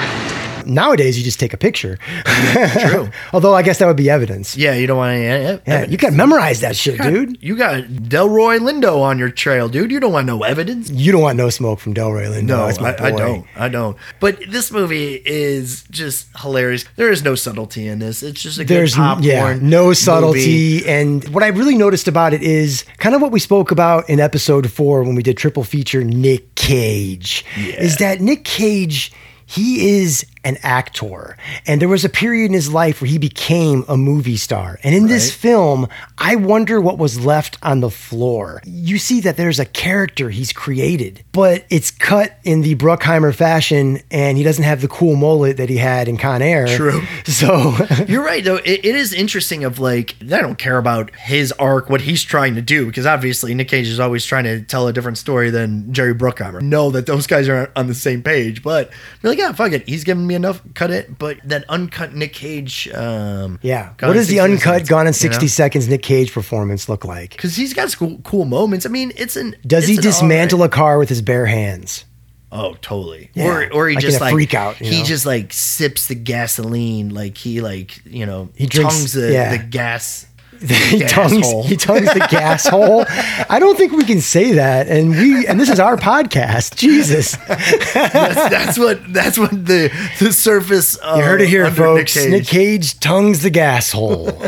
Nowadays, 0.68 1.18
you 1.18 1.24
just 1.24 1.40
take 1.40 1.54
a 1.54 1.58
picture. 1.58 1.98
Mm-hmm. 2.06 2.88
True. 2.90 3.10
Although 3.34 3.54
I 3.54 3.62
guess 3.62 3.80
that 3.80 3.88
would 3.88 3.98
be 3.98 4.10
evidence. 4.10 4.56
Yeah, 4.58 4.74
you 4.74 4.88
don't 4.88 4.98
want 4.98 5.14
any. 5.14 5.26
Eh, 5.26 5.52
eh, 5.52 5.60
yeah, 5.66 5.86
you 5.86 5.98
got 5.98 6.10
to 6.12 6.16
memorize 6.16 6.60
that 6.62 6.76
shit, 6.76 7.02
dude. 7.02 7.42
You 7.42 7.58
got 7.58 7.84
Delroy 7.86 8.60
Lindo 8.60 9.02
on 9.02 9.18
your 9.20 9.30
trail, 9.30 9.70
dude. 9.70 9.92
You 9.92 10.00
don't 10.00 10.14
want 10.14 10.28
no 10.28 10.44
evidence. 10.44 10.90
You 10.90 11.12
don't 11.12 11.22
want 11.22 11.38
no 11.38 11.50
smoke 11.50 11.80
from 11.80 11.94
Delroy 11.94 12.28
Lindo. 12.28 12.44
No, 12.44 12.82
my 12.82 12.96
I, 12.96 13.08
I 13.08 13.12
don't. 13.12 13.48
I 13.56 13.70
don't. 13.70 13.98
But 14.20 14.40
this 14.50 14.72
movie 14.72 15.22
is 15.26 15.84
just 15.90 16.28
hilarious. 16.38 16.86
There 16.96 17.12
is 17.12 17.24
no 17.24 17.36
subtlety 17.36 17.88
in 17.88 18.00
this. 18.00 18.24
It's 18.24 18.42
just 18.42 18.60
a 18.60 18.64
There's 18.66 18.96
good 18.96 19.02
popcorn. 19.02 19.26
yeah, 19.26 19.58
no 19.62 19.94
subtlety. 19.94 20.78
movie. 20.78 20.88
And 20.88 21.28
what 21.30 21.44
I 21.44 21.48
really 21.48 21.76
noticed 21.78 22.08
about 22.08 22.34
it 22.34 22.42
is 22.42 22.84
kind 22.98 23.16
of 23.16 23.22
what 23.22 23.32
we 23.32 23.40
spoke 23.40 23.72
about 23.72 24.10
in 24.10 24.20
episode 24.20 24.70
four 24.72 25.04
when 25.04 25.16
we 25.16 25.24
did 25.24 25.38
triple 25.38 25.64
feature 25.64 26.04
Nick 26.04 26.56
Cage. 26.56 27.46
Is 27.58 27.98
that 27.98 28.22
Nick 28.22 28.44
Cage? 28.44 29.12
He 29.46 30.00
is 30.00 30.26
an 30.44 30.58
actor. 30.64 31.38
And 31.66 31.82
there 31.82 31.90
was 31.90 32.06
a 32.06 32.10
period 32.10 32.46
in 32.48 32.54
his 32.54 32.72
life 32.72 33.02
where 33.02 33.10
he 33.10 33.18
became 33.18 33.86
a 33.88 33.98
movie 33.98 34.38
star. 34.38 34.80
And 34.84 34.94
in 34.96 35.08
this 35.08 35.34
film, 35.34 35.88
I 36.18 36.36
wonder 36.36 36.80
what 36.80 36.98
was 36.98 37.24
left 37.26 37.58
on 37.62 37.80
the 37.82 37.90
floor. 37.90 38.62
You 38.66 38.98
see 38.98 39.22
that 39.22 39.38
there's 39.38 39.60
a 39.60 39.66
character 39.66 40.30
he's 40.30 40.54
created, 40.54 41.24
but 41.32 41.66
it's 41.70 41.92
cut 41.92 42.38
in 42.44 42.62
the 42.62 42.76
Bruckheimer 42.76 43.34
fashion, 43.34 44.00
and 44.12 44.38
he 44.38 44.44
doesn't 44.44 44.64
have 44.64 44.82
the 44.82 44.88
cool 44.88 45.16
mullet 45.16 45.58
that 45.58 45.70
he 45.70 45.78
had 45.78 46.08
in 46.08 46.18
Con 46.18 46.42
Air. 46.42 46.68
True. 46.68 47.02
So 47.28 47.76
You're 48.08 48.24
right, 48.24 48.44
though. 48.44 48.56
It, 48.56 48.86
it 48.86 48.96
is 48.96 49.14
interesting. 49.14 49.64
Of 49.64 49.80
like, 49.80 50.16
I 50.22 50.42
don't 50.42 50.58
care 50.58 50.78
about 50.78 51.14
his 51.16 51.52
arc, 51.54 51.90
what 51.90 52.02
he's 52.02 52.24
trying 52.24 52.56
to 52.56 52.62
do, 52.62 52.86
because 52.86 53.06
obviously 53.06 53.54
Nick 53.54 53.70
Cage 53.70 53.88
is 53.88 54.00
always 54.00 54.26
trying 54.26 54.44
to 54.46 54.62
tell 54.62 54.88
a 54.88 54.94
different 54.94 55.18
story 55.18 55.50
than 55.50 55.94
Jerry 55.94 56.14
Bruckheimer. 56.14 56.62
Know 56.62 56.92
that 56.92 57.06
those 57.06 57.28
guys 57.28 57.48
are 57.50 57.72
on 57.76 57.88
the 57.88 57.94
same 57.94 58.22
page, 58.24 58.64
but 58.64 58.92
you're 59.22 59.32
like, 59.32 59.40
yeah, 59.40 59.52
fuck 59.52 59.72
it. 59.72 59.88
He's 59.88 60.04
giving 60.04 60.27
me 60.28 60.36
enough. 60.36 60.62
Cut 60.74 60.92
it. 60.92 61.18
But 61.18 61.38
that 61.46 61.66
uncut 61.70 62.14
Nick 62.14 62.34
Cage. 62.34 62.88
Um, 62.90 63.60
Yeah. 63.62 63.94
Gone 63.98 64.10
what 64.10 64.14
does 64.14 64.28
the 64.28 64.40
uncut 64.40 64.62
Seconds, 64.62 64.90
Gone 64.90 65.08
in 65.08 65.12
you 65.12 65.14
60 65.14 65.46
know? 65.46 65.48
Seconds 65.48 65.88
Nick 65.88 66.04
Cage 66.04 66.32
performance 66.32 66.90
look 66.90 67.06
like? 67.06 67.32
Because 67.32 67.56
he's 67.56 67.74
got 67.74 67.96
cool, 67.98 68.20
cool 68.24 68.46
moments. 68.46 68.86
I 68.86 68.90
mean, 68.90 69.12
it's 69.16 69.36
an. 69.36 69.56
Does 69.66 69.84
it's 69.84 69.90
he 69.92 69.96
an 69.98 70.04
dismantle 70.04 70.64
a 70.64 70.70
car 70.70 70.98
with 71.00 71.10
his 71.10 71.22
bare 71.22 71.46
hands? 71.46 72.06
Oh, 72.50 72.76
totally. 72.82 73.30
Yeah, 73.34 73.46
Or 73.48 73.74
or 73.74 73.90
he 73.90 73.96
like 73.96 74.02
just 74.02 74.22
like 74.22 74.32
freak 74.32 74.54
out, 74.54 74.80
you 74.80 74.88
he 74.90 75.00
know? 75.00 75.06
just 75.06 75.26
like 75.26 75.52
sips 75.52 76.08
the 76.08 76.16
gasoline, 76.16 77.14
like 77.14 77.38
he 77.38 77.60
like 77.60 78.00
you 78.06 78.26
know 78.26 78.50
He 78.56 78.66
drinks- 78.68 78.96
tongues 78.96 79.14
the, 79.14 79.34
yeah. 79.34 79.58
the 79.58 79.64
gas. 79.64 80.26
he 80.90 81.00
tongues 81.02 81.46
hole. 81.46 81.64
he 81.64 81.76
tongues 81.76 82.12
the 82.14 82.28
gas 82.30 82.68
hole. 82.68 83.06
I 83.50 83.60
don't 83.60 83.78
think 83.78 83.92
we 83.94 84.04
can 84.04 84.22
say 84.22 84.54
that. 84.54 84.88
And 84.88 85.12
we 85.12 85.46
and 85.48 85.60
this 85.60 85.70
is 85.70 85.80
our 85.80 85.98
podcast. 85.98 86.76
Jesus. 86.76 87.36
that's, 87.48 87.94
that's 87.94 88.80
what 88.80 89.14
that's 89.14 89.38
what 89.38 89.52
the 89.52 89.92
the 90.20 90.34
surface. 90.34 90.98
Uh, 91.02 91.16
You 91.18 91.24
heard 91.24 91.42
it 91.42 91.50
here, 91.50 91.70
folks. 91.72 92.16
Nick 92.16 92.30
Nick 92.30 92.46
Cage. 92.46 92.50
Cage 92.50 93.00
tongues 93.00 93.42
the 93.44 93.50
gas 93.50 93.92
hole. 93.92 94.42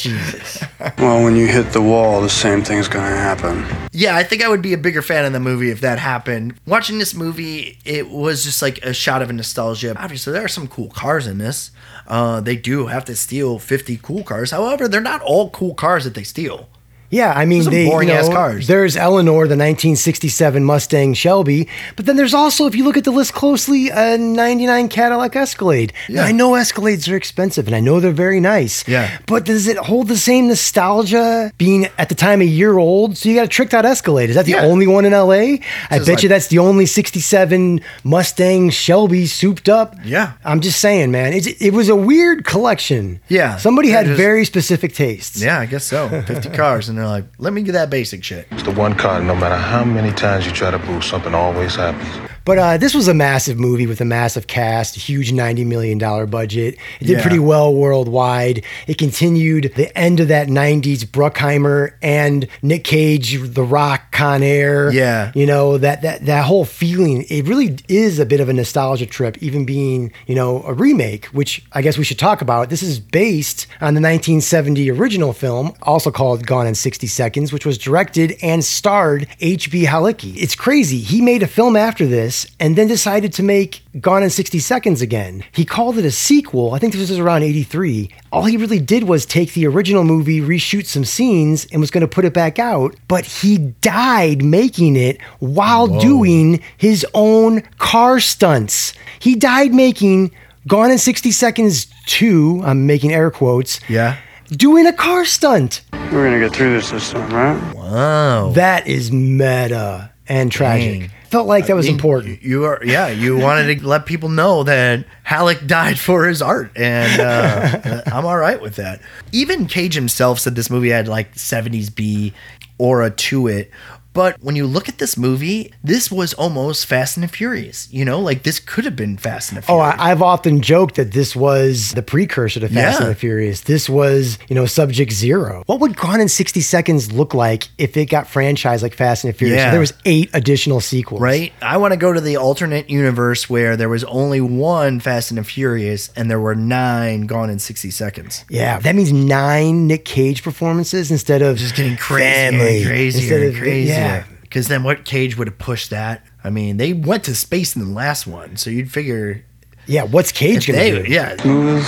Jesus. 0.00 0.64
Well, 0.98 1.22
when 1.24 1.36
you 1.36 1.46
hit 1.46 1.72
the 1.72 1.80
wall, 1.80 2.20
the 2.22 2.28
same 2.28 2.62
thing's 2.62 2.88
gonna 2.88 3.06
happen. 3.14 3.64
Yeah, 3.92 4.16
I 4.16 4.22
think 4.22 4.42
I 4.42 4.48
would 4.48 4.62
be 4.62 4.72
a 4.72 4.78
bigger 4.78 5.02
fan 5.02 5.24
of 5.26 5.32
the 5.32 5.40
movie 5.40 5.70
if 5.70 5.80
that 5.82 5.98
happened. 5.98 6.54
Watching 6.66 6.98
this 6.98 7.14
movie, 7.14 7.78
it 7.84 8.08
was 8.08 8.44
just 8.44 8.62
like 8.62 8.78
a 8.78 8.92
shot 8.94 9.20
of 9.22 9.30
nostalgia. 9.32 9.94
Obviously, 9.98 10.32
there 10.32 10.44
are 10.44 10.48
some 10.48 10.68
cool 10.68 10.88
cars 10.90 11.26
in 11.26 11.38
this. 11.38 11.70
Uh, 12.06 12.40
they 12.40 12.56
do 12.56 12.86
have 12.86 13.04
to 13.06 13.16
steal 13.16 13.58
50 13.58 13.98
cool 14.02 14.22
cars. 14.24 14.50
However, 14.50 14.88
they're 14.88 15.00
not 15.00 15.22
all 15.22 15.50
cool 15.50 15.74
cars 15.74 16.04
that 16.04 16.14
they 16.14 16.24
steal. 16.24 16.68
Yeah, 17.10 17.32
I 17.32 17.44
mean, 17.44 17.64
they, 17.68 17.84
you 17.84 17.90
boring-ass 17.90 18.28
cars. 18.28 18.66
There's 18.68 18.96
Eleanor, 18.96 19.46
the 19.48 19.56
1967 19.56 20.64
Mustang 20.64 21.14
Shelby, 21.14 21.68
but 21.96 22.06
then 22.06 22.16
there's 22.16 22.34
also, 22.34 22.66
if 22.66 22.74
you 22.74 22.84
look 22.84 22.96
at 22.96 23.04
the 23.04 23.10
list 23.10 23.32
closely, 23.34 23.88
a 23.90 24.16
99 24.16 24.88
Cadillac 24.88 25.34
Escalade. 25.36 25.92
Now, 26.08 26.22
Yeah. 26.22 26.24
I 26.26 26.32
know 26.32 26.52
Escalades 26.52 27.10
are 27.12 27.16
expensive, 27.16 27.66
and 27.66 27.74
I 27.74 27.80
know 27.80 27.98
they're 28.00 28.12
very 28.12 28.38
nice. 28.40 28.86
Yeah. 28.86 29.10
But 29.26 29.44
does 29.44 29.66
it 29.66 29.76
hold 29.76 30.08
the 30.08 30.16
same 30.16 30.48
nostalgia 30.48 31.52
being 31.58 31.88
at 31.98 32.08
the 32.08 32.14
time 32.14 32.40
a 32.40 32.44
year 32.44 32.78
old? 32.78 33.16
So 33.16 33.28
you 33.28 33.34
got 33.34 33.44
a 33.44 33.48
tricked 33.48 33.74
out 33.74 33.84
Escalade. 33.84 34.30
Is 34.30 34.36
that 34.36 34.44
the 34.46 34.52
Yeah. 34.52 34.62
only 34.64 34.86
one 34.86 35.04
in 35.04 35.12
LA? 35.12 35.58
I 35.90 35.98
bet 35.98 36.08
like- 36.08 36.22
you 36.22 36.28
that's 36.28 36.46
the 36.46 36.58
only 36.58 36.86
67 36.86 37.80
Mustang 38.04 38.70
Shelby 38.70 39.26
souped 39.26 39.68
up. 39.68 39.96
Yeah. 40.04 40.32
I'm 40.44 40.60
just 40.60 40.80
saying, 40.80 41.10
man. 41.10 41.32
It's, 41.32 41.46
it 41.48 41.72
was 41.72 41.88
a 41.88 41.96
weird 41.96 42.44
collection. 42.44 43.20
Yeah. 43.28 43.56
Somebody 43.56 43.90
had 43.90 44.06
It 44.06 44.12
is- 44.12 44.16
very 44.16 44.44
specific 44.44 44.94
tastes. 44.94 45.42
Yeah, 45.42 45.58
I 45.58 45.66
guess 45.66 45.84
so. 45.84 46.08
50 46.26 46.50
cars, 46.50 46.88
and 46.88 46.98
they're 47.00 47.08
like, 47.08 47.24
let 47.38 47.52
me 47.52 47.62
get 47.62 47.72
that 47.72 47.90
basic 47.90 48.22
shit. 48.22 48.46
It's 48.50 48.62
the 48.62 48.70
one 48.70 48.94
car, 48.94 49.20
no 49.20 49.34
matter 49.34 49.56
how 49.56 49.84
many 49.84 50.12
times 50.12 50.46
you 50.46 50.52
try 50.52 50.70
to 50.70 50.78
boo, 50.78 51.00
something 51.00 51.34
always 51.34 51.74
happens. 51.74 52.29
But 52.44 52.58
uh, 52.58 52.76
this 52.78 52.94
was 52.94 53.06
a 53.08 53.14
massive 53.14 53.58
movie 53.58 53.86
with 53.86 54.00
a 54.00 54.04
massive 54.04 54.46
cast, 54.46 54.96
a 54.96 55.00
huge 55.00 55.32
$90 55.32 55.66
million 55.66 55.98
budget. 55.98 56.76
It 57.00 57.06
did 57.06 57.16
Yeah. 57.18 57.22
pretty 57.22 57.38
well 57.38 57.74
worldwide. 57.74 58.64
It 58.86 58.98
continued 58.98 59.72
the 59.76 59.96
end 59.96 60.20
of 60.20 60.28
that 60.28 60.48
90s 60.48 61.04
Bruckheimer 61.04 61.92
and 62.02 62.46
Nick 62.62 62.84
Cage, 62.84 63.38
The 63.54 63.62
Rock, 63.62 64.10
Con 64.12 64.42
Air. 64.42 64.90
Yeah. 64.92 65.32
You 65.34 65.46
know, 65.46 65.78
that, 65.78 66.02
that, 66.02 66.24
that 66.26 66.44
whole 66.46 66.64
feeling, 66.64 67.24
it 67.28 67.46
really 67.46 67.76
is 67.88 68.18
a 68.18 68.26
bit 68.26 68.40
of 68.40 68.48
a 68.48 68.52
nostalgia 68.52 69.06
trip, 69.06 69.36
even 69.42 69.64
being, 69.64 70.12
you 70.26 70.34
know, 70.34 70.62
a 70.64 70.72
remake, 70.72 71.26
which 71.26 71.62
I 71.72 71.82
guess 71.82 71.98
we 71.98 72.04
should 72.04 72.18
talk 72.18 72.40
about. 72.42 72.70
This 72.70 72.82
is 72.82 72.98
based 72.98 73.66
on 73.80 73.94
the 73.94 74.00
1970 74.00 74.90
original 74.90 75.32
film, 75.32 75.72
also 75.82 76.10
called 76.10 76.46
Gone 76.46 76.66
in 76.66 76.74
60 76.74 77.06
Seconds, 77.06 77.52
which 77.52 77.66
was 77.66 77.76
directed 77.78 78.34
and 78.42 78.64
starred 78.64 79.26
H.B. 79.40 79.84
Halicki. 79.84 80.34
It's 80.36 80.54
crazy. 80.54 80.98
He 80.98 81.20
made 81.20 81.42
a 81.42 81.46
film 81.46 81.76
after 81.76 82.06
this 82.06 82.29
and 82.58 82.76
then 82.76 82.86
decided 82.88 83.32
to 83.34 83.42
make 83.42 83.82
Gone 84.00 84.22
in 84.22 84.30
60 84.30 84.58
Seconds 84.58 85.02
again. 85.02 85.42
He 85.52 85.64
called 85.64 85.98
it 85.98 86.04
a 86.04 86.10
sequel. 86.10 86.74
I 86.74 86.78
think 86.78 86.92
this 86.92 87.10
was 87.10 87.18
around 87.18 87.42
83. 87.42 88.10
All 88.32 88.44
he 88.44 88.56
really 88.56 88.78
did 88.78 89.04
was 89.04 89.26
take 89.26 89.52
the 89.54 89.66
original 89.66 90.04
movie, 90.04 90.40
reshoot 90.40 90.86
some 90.86 91.04
scenes, 91.04 91.66
and 91.72 91.80
was 91.80 91.90
going 91.90 92.02
to 92.02 92.08
put 92.08 92.24
it 92.24 92.32
back 92.34 92.58
out. 92.58 92.94
But 93.08 93.24
he 93.24 93.58
died 93.58 94.42
making 94.42 94.96
it 94.96 95.20
while 95.40 95.86
doing 96.00 96.62
his 96.76 97.04
own 97.14 97.62
car 97.78 98.20
stunts. 98.20 98.92
He 99.18 99.34
died 99.34 99.74
making 99.74 100.30
Gone 100.68 100.90
in 100.90 100.98
60 100.98 101.30
Seconds 101.32 101.86
2, 102.06 102.62
I'm 102.64 102.86
making 102.86 103.12
air 103.12 103.30
quotes, 103.30 103.80
Yeah. 103.88 104.16
doing 104.50 104.86
a 104.86 104.92
car 104.92 105.24
stunt. 105.24 105.80
We're 106.12 106.24
gonna 106.24 106.38
get 106.40 106.52
through 106.54 106.74
this 106.74 106.90
this 106.90 107.10
time, 107.12 107.30
right? 107.32 107.74
Wow. 107.74 108.50
That 108.52 108.86
is 108.86 109.10
meta 109.10 110.10
and 110.28 110.52
tragic. 110.52 111.00
Dang. 111.00 111.10
Felt 111.30 111.46
like 111.46 111.68
that 111.68 111.76
was 111.76 111.86
I 111.86 111.90
mean, 111.90 111.94
important. 111.94 112.42
You 112.42 112.64
are, 112.64 112.80
yeah. 112.84 113.06
You 113.06 113.38
wanted 113.38 113.78
to 113.78 113.86
let 113.86 114.04
people 114.04 114.28
know 114.28 114.64
that 114.64 115.06
Halicki 115.24 115.64
died 115.64 115.96
for 116.06 116.26
his 116.26 116.42
art, 116.42 116.72
and 116.74 117.20
uh, 117.20 118.02
I'm 118.06 118.26
all 118.26 118.36
right 118.36 118.60
with 118.60 118.74
that. 118.76 119.00
Even 119.30 119.66
Cage 119.66 119.94
himself 119.94 120.40
said 120.40 120.56
this 120.56 120.70
movie 120.70 120.88
had 120.88 121.06
like 121.06 121.36
70s 121.36 121.94
B 121.94 122.34
aura 122.78 123.10
to 123.10 123.46
it. 123.46 123.70
But 124.12 124.36
when 124.42 124.56
you 124.56 124.66
look 124.66 124.88
at 124.88 124.98
this 124.98 125.16
movie, 125.16 125.72
this 125.84 126.10
was 126.10 126.34
almost 126.34 126.86
Fast 126.86 127.16
and 127.16 127.24
the 127.24 127.28
Furious. 127.28 127.88
You 127.92 128.04
know, 128.04 128.18
like 128.20 128.42
this 128.42 128.58
could 128.58 128.84
have 128.84 128.96
been 128.96 129.16
Fast 129.16 129.52
and 129.52 129.62
the 129.62 129.70
Oh, 129.70 129.78
Furious. 129.78 129.96
I, 130.00 130.10
I've 130.10 130.22
often 130.22 130.60
joked 130.62 130.96
that 130.96 131.12
this 131.12 131.36
was 131.36 131.92
the 131.92 132.02
precursor 132.02 132.60
to 132.60 132.68
Fast 132.68 132.98
Yeah. 133.00 133.06
and 133.06 133.14
the 133.14 133.18
Furious. 133.18 133.60
This 133.62 133.88
was, 133.88 134.38
you 134.48 134.54
know, 134.54 134.66
Subject 134.66 135.12
Zero. 135.12 135.62
What 135.66 135.80
would 135.80 135.96
Gone 135.96 136.20
in 136.20 136.28
60 136.28 136.60
Seconds 136.60 137.12
look 137.12 137.34
like 137.34 137.68
if 137.78 137.96
it 137.96 138.06
got 138.06 138.26
franchised 138.26 138.82
like 138.82 138.94
Fast 138.94 139.24
and 139.24 139.32
the 139.32 139.38
Furious? 139.38 139.58
Yeah. 139.58 139.70
There 139.70 139.80
was 139.80 139.92
eight 140.04 140.30
additional 140.32 140.80
sequels. 140.80 141.20
Right? 141.20 141.52
I 141.62 141.76
want 141.76 141.92
to 141.92 141.96
go 141.96 142.12
to 142.12 142.20
the 142.20 142.36
alternate 142.36 142.90
universe 142.90 143.48
where 143.48 143.76
there 143.76 143.88
was 143.88 144.02
only 144.04 144.40
one 144.40 144.98
Fast 145.00 145.30
and 145.30 145.38
the 145.38 145.44
Furious 145.44 146.10
and 146.16 146.30
there 146.30 146.40
were 146.40 146.54
nine 146.54 147.22
gone 147.26 147.48
in 147.50 147.58
60 147.58 147.90
seconds. 147.90 148.44
Yeah, 148.48 148.80
that 148.80 148.94
means 148.96 149.12
nine 149.12 149.86
Nick 149.86 150.04
Cage 150.04 150.42
performances 150.42 151.10
instead 151.10 151.42
of 151.42 151.58
Just 151.58 151.76
getting 151.76 151.96
crazy, 151.96 152.24
family. 152.34 152.78
and 152.78 152.86
crazier 152.86 153.20
Instead 153.20 153.42
of- 153.42 153.54
crazier. 153.60 153.94
yeah. 153.94 153.99
Because 154.42 154.68
then 154.68 154.82
what 154.82 155.04
Cage 155.04 155.36
would 155.36 155.46
have 155.46 155.58
pushed 155.58 155.90
that? 155.90 156.24
I 156.42 156.50
mean, 156.50 156.76
they 156.76 156.92
went 156.92 157.24
to 157.24 157.34
space 157.34 157.76
in 157.76 157.82
the 157.82 157.88
last 157.90 158.26
one, 158.26 158.56
so 158.56 158.68
you'd 158.70 158.90
figure. 158.90 159.44
Yeah, 159.86 160.02
what's 160.04 160.32
Cage 160.32 160.66
gonna 160.66 160.78
they- 160.78 161.02
do? 161.02 161.10
Yeah. 161.10 161.36
Smooth 161.40 161.86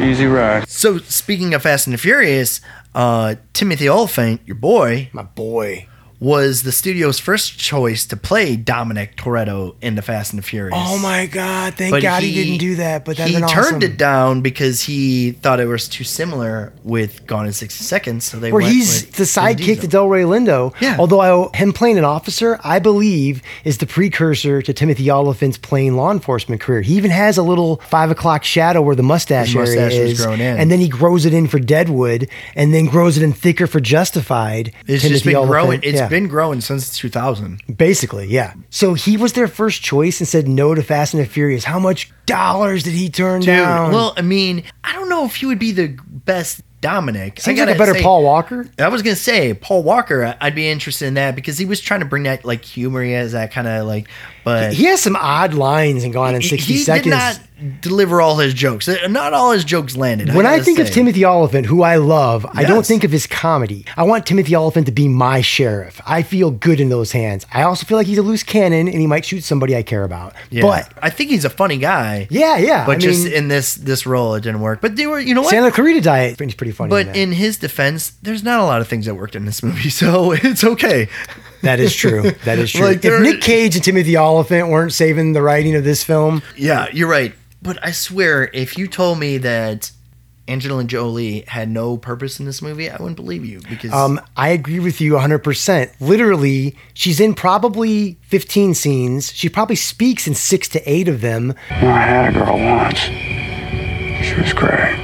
easy 0.00 0.26
ride. 0.26 0.68
So 0.68 0.98
speaking 0.98 1.54
of 1.54 1.62
Fast 1.62 1.86
and 1.86 1.94
the 1.94 1.98
Furious, 1.98 2.60
uh, 2.94 3.36
Timothy 3.52 3.88
Olyphant, 3.88 4.40
your 4.46 4.56
boy, 4.56 5.08
My 5.12 5.22
boy. 5.22 5.86
Was 6.22 6.62
the 6.62 6.70
studio's 6.70 7.18
first 7.18 7.58
choice 7.58 8.06
to 8.06 8.16
play 8.16 8.54
Dominic 8.54 9.16
Toretto 9.16 9.74
in 9.82 9.96
the 9.96 10.02
Fast 10.02 10.32
and 10.32 10.38
the 10.38 10.46
Furious. 10.46 10.78
Oh 10.78 10.96
my 10.96 11.26
God! 11.26 11.74
Thank 11.74 11.90
But 11.90 12.00
God 12.00 12.22
he, 12.22 12.32
didn't 12.32 12.58
do 12.58 12.76
that. 12.76 13.04
But 13.04 13.18
he 13.18 13.32
turned 13.32 13.44
awesome. 13.44 13.82
it 13.82 13.98
down 13.98 14.40
because 14.40 14.82
he 14.82 15.32
thought 15.32 15.58
it 15.58 15.66
was 15.66 15.88
too 15.88 16.04
similar 16.04 16.72
with 16.84 17.26
Gone 17.26 17.46
in 17.46 17.52
60 17.52 17.82
Seconds. 17.82 18.24
So 18.24 18.38
they 18.38 18.52
where 18.52 18.62
he's 18.62 19.04
the 19.10 19.24
sidekick 19.24 19.80
to. 19.80 19.88
Delroy 19.88 20.24
Lindo. 20.24 20.72
Yeah. 20.80 20.94
Although 20.96 21.50
I, 21.50 21.56
him 21.56 21.72
playing 21.72 21.98
an 21.98 22.04
officer, 22.04 22.56
I 22.62 22.78
believe, 22.78 23.42
is 23.64 23.78
the 23.78 23.86
precursor 23.86 24.62
to 24.62 24.72
Timothy 24.72 25.10
Olyphant's 25.10 25.58
playing 25.58 25.96
law 25.96 26.12
enforcement 26.12 26.60
career. 26.60 26.82
He 26.82 26.94
even 26.94 27.10
has 27.10 27.36
a 27.36 27.42
little 27.42 27.78
five 27.88 28.12
o'clock 28.12 28.44
shadow 28.44 28.80
where 28.80 28.94
the 28.94 29.02
mustache, 29.02 29.56
mustache 29.56 29.92
area 29.92 30.04
is, 30.04 30.24
and 30.24 30.70
then 30.70 30.78
he 30.78 30.88
grows 30.88 31.26
it 31.26 31.34
in 31.34 31.48
for 31.48 31.58
Deadwood, 31.58 32.28
and 32.54 32.72
then 32.72 32.86
grows 32.86 33.16
it 33.16 33.24
in 33.24 33.32
thicker 33.32 33.66
for 33.66 33.80
Justified. 33.80 34.68
It's 34.86 35.02
Timothy 35.02 35.08
just 35.08 35.24
been 35.24 35.34
Olyphant, 35.34 35.50
growing. 35.50 35.80
It's 35.82 35.98
yeah. 35.98 36.11
Been 36.12 36.28
growing 36.28 36.60
since 36.60 36.96
2000. 36.96 37.62
Basically, 37.76 38.26
yeah. 38.28 38.52
So 38.70 38.94
he 38.94 39.16
was 39.16 39.32
their 39.32 39.48
first 39.48 39.82
choice 39.82 40.20
and 40.20 40.28
said 40.28 40.46
no 40.46 40.74
to 40.74 40.82
Fast 40.82 41.14
and 41.14 41.22
the 41.22 41.26
Furious. 41.26 41.64
How 41.64 41.78
much 41.78 42.12
dollars 42.26 42.82
did 42.82 42.92
he 42.92 43.08
turn 43.08 43.40
Dude, 43.40 43.46
down? 43.48 43.92
well, 43.92 44.12
I 44.16 44.20
mean, 44.22 44.62
I 44.84 44.92
don't 44.92 45.08
know 45.08 45.24
if 45.24 45.36
he 45.36 45.46
would 45.46 45.58
be 45.58 45.72
the 45.72 45.96
best 46.06 46.60
Dominic. 46.82 47.34
I 47.38 47.42
seems 47.42 47.60
like 47.60 47.68
a 47.76 47.78
better 47.78 47.94
say- 47.94 48.02
Paul 48.02 48.24
Walker. 48.24 48.66
I 48.78 48.88
was 48.88 49.02
gonna 49.02 49.14
say 49.14 49.54
Paul 49.54 49.84
Walker. 49.84 50.24
I- 50.24 50.36
I'd 50.40 50.54
be 50.56 50.68
interested 50.68 51.06
in 51.06 51.14
that 51.14 51.36
because 51.36 51.56
he 51.56 51.64
was 51.64 51.80
trying 51.80 52.00
to 52.00 52.06
bring 52.06 52.24
that 52.24 52.44
like 52.44 52.64
humor. 52.64 53.02
He 53.04 53.12
has 53.12 53.32
that 53.32 53.52
kind 53.52 53.68
of 53.68 53.86
like, 53.86 54.08
but 54.44 54.72
He 54.72 54.84
has 54.86 55.00
some 55.00 55.14
odd 55.14 55.54
lines 55.54 56.02
in 56.02 56.10
Gone 56.10 56.34
in 56.34 56.40
he- 56.40 56.48
60 56.48 56.72
he 56.72 56.78
Seconds. 56.80 57.04
did 57.04 57.10
not 57.10 57.40
deliver 57.80 58.20
all 58.20 58.36
his 58.38 58.54
jokes. 58.54 58.88
Uh, 58.88 59.06
Not 59.08 59.32
all 59.32 59.52
his 59.52 59.64
jokes 59.64 59.96
landed. 59.96 60.34
when 60.34 60.46
I 60.46 60.52
gotta 60.58 60.64
think 60.64 60.78
of. 60.78 60.90
Timothy 60.90 61.24
Olyphant, 61.24 61.66
who 61.66 61.82
I 61.82 61.96
love, 61.96 62.44
I 62.52 62.64
don't 62.64 62.84
think 62.86 63.04
of 63.04 63.10
his 63.10 63.26
comedy. 63.26 63.84
I 63.96 64.02
want 64.04 64.26
Timothy 64.26 64.54
Olyphant 64.54 64.86
to 64.86 64.92
be 64.92 65.08
my 65.08 65.40
sheriff. 65.40 66.00
I 66.06 66.22
feel 66.22 66.50
good 66.50 66.80
in 66.80 66.88
those 66.90 67.12
hands. 67.12 67.46
I 67.52 67.62
also 67.62 67.86
feel 67.86 67.96
like 67.96 68.06
he's 68.06 68.18
a 68.18 68.22
loose 68.22 68.42
cannon 68.42 68.88
and 68.88 69.00
he 69.00 69.06
might 69.06 69.24
shoot 69.24 69.42
somebody 69.44 69.74
I 69.76 69.82
care 69.82 70.04
about. 70.04 70.34
Yeah. 70.50 70.62
But 70.62 70.92
I 71.02 71.10
think 71.10 71.30
he's 71.30 71.44
a 71.44 71.50
funny 71.50 71.78
guy. 71.78 72.26
yeah, 72.30 72.56
yeah. 72.58 72.84
But 72.86 72.96
I 72.96 73.00
just 73.00 73.24
mean, 73.24 73.32
in 73.34 73.48
this 73.48 73.74
this 73.74 74.06
role, 74.06 74.34
it 74.34 74.42
didn't 74.42 74.60
work. 74.60 74.80
But 74.80 74.96
they 74.96 75.06
were, 75.06 75.18
you 75.20 75.34
know 75.34 75.42
what? 75.42 75.50
Santa 75.50 75.70
Clarita 75.70 76.00
Diet 76.02 76.40
is 76.40 76.54
pretty 76.54 76.72
funny. 76.72 76.90
but 76.90 77.06
in 77.08 77.32
in 77.32 77.32
his 77.32 77.56
defense, 77.56 78.10
there's 78.22 78.42
not 78.42 78.60
a 78.60 78.64
lot 78.64 78.80
of 78.80 78.88
things 78.88 79.06
that 79.06 79.14
worked 79.14 79.34
in 79.36 79.44
this 79.46 79.62
movie, 79.62 79.88
so 80.02 80.32
it's 80.32 80.62
okay. 80.64 81.08
that 81.62 81.78
is 81.80 81.94
true. 81.94 82.32
That 82.44 82.58
is 82.58 82.70
true. 82.72 82.84
Like, 82.86 83.04
if 83.04 83.22
Nick 83.22 83.40
Cage 83.40 83.76
and 83.76 83.84
Timothy 83.84 84.16
Olyphant 84.16 84.68
weren't 84.68 84.92
saving 84.92 85.32
the 85.32 85.40
writing 85.40 85.74
of 85.76 85.84
this 85.84 86.02
film, 86.04 86.42
Yeah, 86.56 86.88
you're 86.92 87.08
right. 87.08 87.32
But 87.62 87.78
I 87.82 87.92
swear, 87.92 88.50
if 88.52 88.76
you 88.76 88.88
told 88.88 89.18
me 89.20 89.38
that 89.38 89.92
Angelina 90.48 90.88
Jolie 90.88 91.44
had 91.46 91.68
no 91.70 91.96
purpose 91.96 92.40
in 92.40 92.46
this 92.46 92.60
movie, 92.60 92.90
I 92.90 92.96
wouldn't 92.96 93.14
believe 93.16 93.44
you 93.44 93.60
because 93.68 93.92
um, 93.92 94.20
I 94.36 94.48
agree 94.48 94.80
with 94.80 95.00
you 95.00 95.12
100%. 95.12 95.92
Literally, 96.00 96.76
she's 96.94 97.20
in 97.20 97.34
probably 97.34 98.18
15 98.22 98.74
scenes. 98.74 99.32
She 99.32 99.48
probably 99.48 99.76
speaks 99.76 100.26
in 100.26 100.34
six 100.34 100.68
to 100.70 100.80
eight 100.90 101.06
of 101.08 101.20
them. 101.20 101.54
You 101.70 101.82
know, 101.82 101.90
I 101.92 102.00
had 102.00 102.34
a 102.34 102.38
girl 102.38 102.58
once. 102.58 102.98
She 104.26 104.34
was 104.40 104.52
great. 104.52 104.96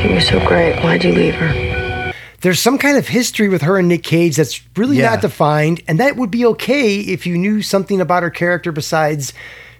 She 0.00 0.08
was 0.14 0.26
so 0.26 0.44
great. 0.46 0.82
Why'd 0.82 1.04
you 1.04 1.12
leave 1.12 1.34
her? 1.34 1.72
there's 2.40 2.58
some 2.58 2.76
kind 2.76 2.98
of 2.98 3.06
history 3.06 3.48
with 3.48 3.62
her 3.62 3.78
and 3.78 3.86
Nick 3.86 4.02
Cage 4.02 4.34
that's 4.34 4.60
really 4.76 4.96
Yeah. 4.98 5.10
not 5.10 5.20
defined, 5.20 5.80
and 5.86 6.00
that 6.00 6.16
would 6.16 6.30
be 6.30 6.44
okay 6.46 6.96
if 6.98 7.24
you 7.24 7.38
knew 7.38 7.62
something 7.62 8.00
about 8.00 8.24
her 8.24 8.30
character 8.30 8.72
besides 8.72 9.32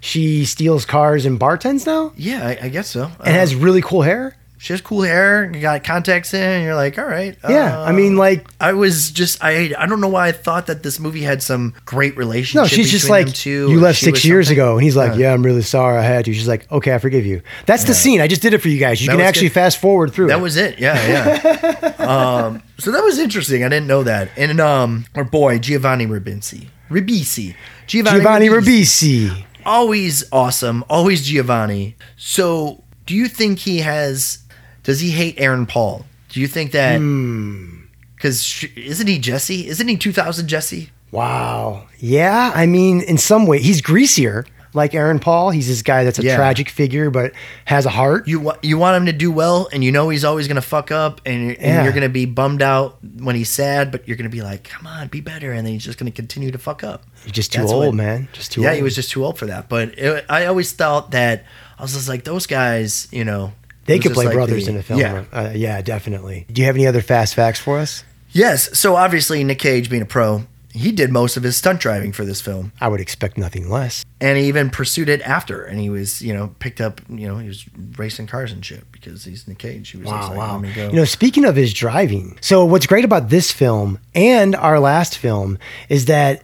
she 0.04 0.44
steals 0.44 0.84
cars 0.84 1.24
and 1.24 1.38
bartends 1.40 1.86
now 1.86 2.12
yeah, 2.16 2.46
I, 2.46 2.66
I 2.66 2.68
guess 2.68 2.88
so. 2.90 3.10
and 3.24 3.28
has 3.34 3.54
really 3.54 3.80
cool 3.80 4.02
hair. 4.02 4.36
she 4.58 4.72
has 4.72 4.80
cool 4.80 5.02
hair, 5.02 5.50
you 5.52 5.60
got 5.60 5.82
contacts 5.84 6.34
in, 6.34 6.40
and 6.40 6.64
you're 6.64 6.74
like, 6.76 6.96
all 6.98 7.04
right. 7.06 7.36
Yeah, 7.48 7.80
uh, 7.80 7.84
I 7.84 7.90
mean, 7.92 8.16
like, 8.16 8.46
I 8.60 8.72
was 8.74 9.10
just 9.10 9.42
I 9.42 9.72
I 9.76 9.86
don't 9.86 10.00
know 10.00 10.08
why 10.08 10.28
I 10.28 10.32
thought 10.32 10.66
that 10.66 10.82
this 10.84 11.00
movie 11.00 11.22
had 11.22 11.42
some 11.42 11.74
great 11.84 12.16
relationship. 12.16 12.62
no, 12.62 12.66
she's 12.68 12.90
just 12.90 13.06
between 13.06 13.26
like, 13.26 13.34
two, 13.34 13.70
you 13.70 13.78
or 13.78 13.80
left 13.80 13.98
she 13.98 14.06
six 14.06 14.18
was 14.18 14.24
years 14.24 14.46
something." 14.46 14.60
ago, 14.62 14.74
and 14.74 14.82
he's 14.84 14.94
like, 14.96 15.16
Yeah. 15.18 15.32
I'm 15.34 15.42
really 15.44 15.62
sorry 15.62 15.98
I 15.98 16.02
had 16.02 16.24
to. 16.26 16.32
She's 16.32 16.46
like, 16.46 16.70
okay, 16.70 16.94
I 16.94 16.98
forgive 16.98 17.26
you. 17.26 17.42
That's 17.66 17.84
the 17.84 17.94
scene. 17.94 18.20
I 18.20 18.28
just 18.28 18.42
did 18.42 18.54
it 18.54 18.58
for 18.58 18.68
you 18.68 18.78
guys. 18.78 19.00
You 19.00 19.06
That 19.06 19.12
can 19.14 19.18
was 19.20 19.28
actually 19.28 19.48
good. 19.48 19.54
fast 19.54 19.78
forward 19.80 20.12
through 20.12 20.28
That 20.28 20.38
it. 20.38 20.42
was 20.42 20.56
it. 20.56 20.78
Yeah, 20.78 20.94
yeah. 21.42 21.94
um, 21.98 22.62
so 22.78 22.92
that 22.92 23.02
was 23.02 23.18
interesting. 23.18 23.64
I 23.64 23.68
didn't 23.68 23.88
know 23.88 24.02
that. 24.04 24.30
And 24.36 24.60
um, 24.60 25.06
our 25.16 25.24
boy 25.24 25.58
Giovanni 25.58 26.06
Ribisi, 26.06 26.68
Ribisi, 26.88 27.54
Giovanni 27.88 28.46
Ribisi. 28.48 29.44
Always 29.64 30.24
awesome, 30.32 30.84
always 30.88 31.22
Giovanni. 31.26 31.96
So, 32.16 32.82
do 33.06 33.14
you 33.14 33.28
think 33.28 33.60
he 33.60 33.78
has? 33.78 34.38
Does 34.82 35.00
he 35.00 35.10
hate 35.10 35.34
Aaron 35.38 35.66
Paul? 35.66 36.06
Do 36.28 36.40
you 36.40 36.46
think 36.46 36.72
that? 36.72 36.98
Hmm. 36.98 37.80
Because 38.16 38.64
isn't 38.76 39.06
he 39.06 39.18
Jesse? 39.18 39.66
Isn't 39.68 39.88
he 39.88 39.96
2000 39.96 40.46
Jesse? 40.46 40.90
Wow. 41.10 41.88
Yeah, 41.98 42.52
I 42.54 42.66
mean, 42.66 43.02
in 43.02 43.18
some 43.18 43.46
way, 43.46 43.58
he's 43.58 43.80
greasier, 43.80 44.46
like 44.74 44.94
Aaron 44.94 45.18
Paul. 45.18 45.50
He's 45.50 45.68
this 45.68 45.82
guy 45.82 46.04
that's 46.04 46.18
a 46.18 46.22
Yeah. 46.22 46.36
tragic 46.36 46.68
figure, 46.68 47.10
but 47.10 47.32
has 47.66 47.86
a 47.86 47.90
heart. 47.90 48.26
You 48.28 48.52
you 48.62 48.78
want 48.78 48.96
him 48.96 49.06
to 49.06 49.12
do 49.12 49.30
well, 49.30 49.68
and 49.72 49.82
you 49.84 49.92
know 49.92 50.08
he's 50.08 50.24
always 50.24 50.48
gonna 50.48 50.60
fuck 50.62 50.90
up, 50.90 51.20
and, 51.26 51.50
and 51.50 51.60
Yeah. 51.60 51.84
you're 51.84 51.92
gonna 51.92 52.08
be 52.08 52.24
bummed 52.26 52.62
out 52.62 52.98
when 53.18 53.36
he's 53.36 53.48
sad, 53.50 53.90
but 53.92 54.06
you're 54.08 54.16
gonna 54.16 54.28
be 54.30 54.42
like, 54.42 54.64
"Come 54.64 54.86
on, 54.86 55.08
be 55.08 55.20
better," 55.20 55.52
and 55.52 55.66
then 55.66 55.74
he's 55.74 55.84
just 55.84 55.98
gonna 55.98 56.10
continue 56.10 56.50
to 56.50 56.58
fuck 56.58 56.82
up. 56.84 57.04
You're 57.24 57.32
just 57.32 57.52
too 57.52 57.60
That's 57.60 57.72
old, 57.72 57.86
what- 57.86 57.94
man. 57.94 58.28
Just 58.32 58.52
too 58.52 58.62
yeah, 58.62 58.68
old. 58.70 58.76
he 58.76 58.82
was 58.82 58.94
just 58.94 59.10
too 59.10 59.24
old 59.24 59.38
for 59.38 59.46
that. 59.46 59.68
But 59.68 59.98
it, 59.98 60.24
I 60.28 60.46
always 60.46 60.72
thought 60.72 61.10
that 61.12 61.44
I 61.78 61.82
was 61.82 61.92
just 61.94 62.08
like 62.08 62.24
those 62.24 62.46
guys, 62.46 63.08
you 63.10 63.24
know. 63.24 63.52
They 63.84 63.98
could 63.98 64.12
play 64.12 64.26
like 64.26 64.34
brothers 64.34 64.66
the- 64.66 64.72
in 64.72 64.76
a 64.78 64.82
film. 64.82 65.00
Yeah. 65.00 65.24
Uh, 65.32 65.50
yeah, 65.54 65.82
definitely. 65.82 66.46
Do 66.52 66.60
you 66.62 66.66
have 66.66 66.76
any 66.76 66.86
other 66.86 67.02
fast 67.02 67.34
facts 67.34 67.58
for 67.58 67.78
us? 67.78 68.04
Yes. 68.30 68.78
So 68.78 68.94
obviously 68.96 69.42
Nick 69.44 69.58
Cage 69.58 69.90
being 69.90 70.02
a 70.02 70.06
pro, 70.06 70.44
he 70.72 70.90
did 70.92 71.10
most 71.10 71.36
of 71.36 71.42
his 71.42 71.56
stunt 71.56 71.80
driving 71.80 72.12
for 72.12 72.24
this 72.24 72.40
film. 72.40 72.72
I 72.80 72.88
would 72.88 73.00
expect 73.00 73.36
nothing 73.38 73.68
less. 73.68 74.04
And 74.20 74.38
he 74.38 74.44
even 74.46 74.70
pursued 74.70 75.08
it 75.08 75.20
after, 75.22 75.62
and 75.64 75.78
he 75.80 75.90
was, 75.90 76.22
you 76.22 76.32
know, 76.32 76.54
picked 76.60 76.80
up, 76.80 77.00
you 77.08 77.26
know, 77.28 77.38
he 77.38 77.48
was 77.48 77.64
racing 77.96 78.26
cars 78.28 78.52
and 78.52 78.64
shit 78.64 78.90
because 78.92 79.24
he's 79.24 79.46
Nick 79.48 79.58
Cage. 79.58 79.90
He 79.90 79.98
was 79.98 80.06
Wow, 80.06 80.28
like, 80.28 80.38
wow. 80.38 80.52
let 80.52 80.62
me 80.62 80.72
go. 80.72 80.86
You 80.88 80.94
know, 80.96 81.04
speaking 81.04 81.44
of 81.44 81.56
his 81.56 81.74
driving, 81.74 82.38
so 82.40 82.64
what's 82.64 82.86
great 82.86 83.04
about 83.04 83.28
this 83.30 83.50
film 83.50 83.98
and 84.14 84.54
our 84.54 84.78
last 84.80 85.18
film 85.18 85.58
is 85.88 86.06
that 86.06 86.42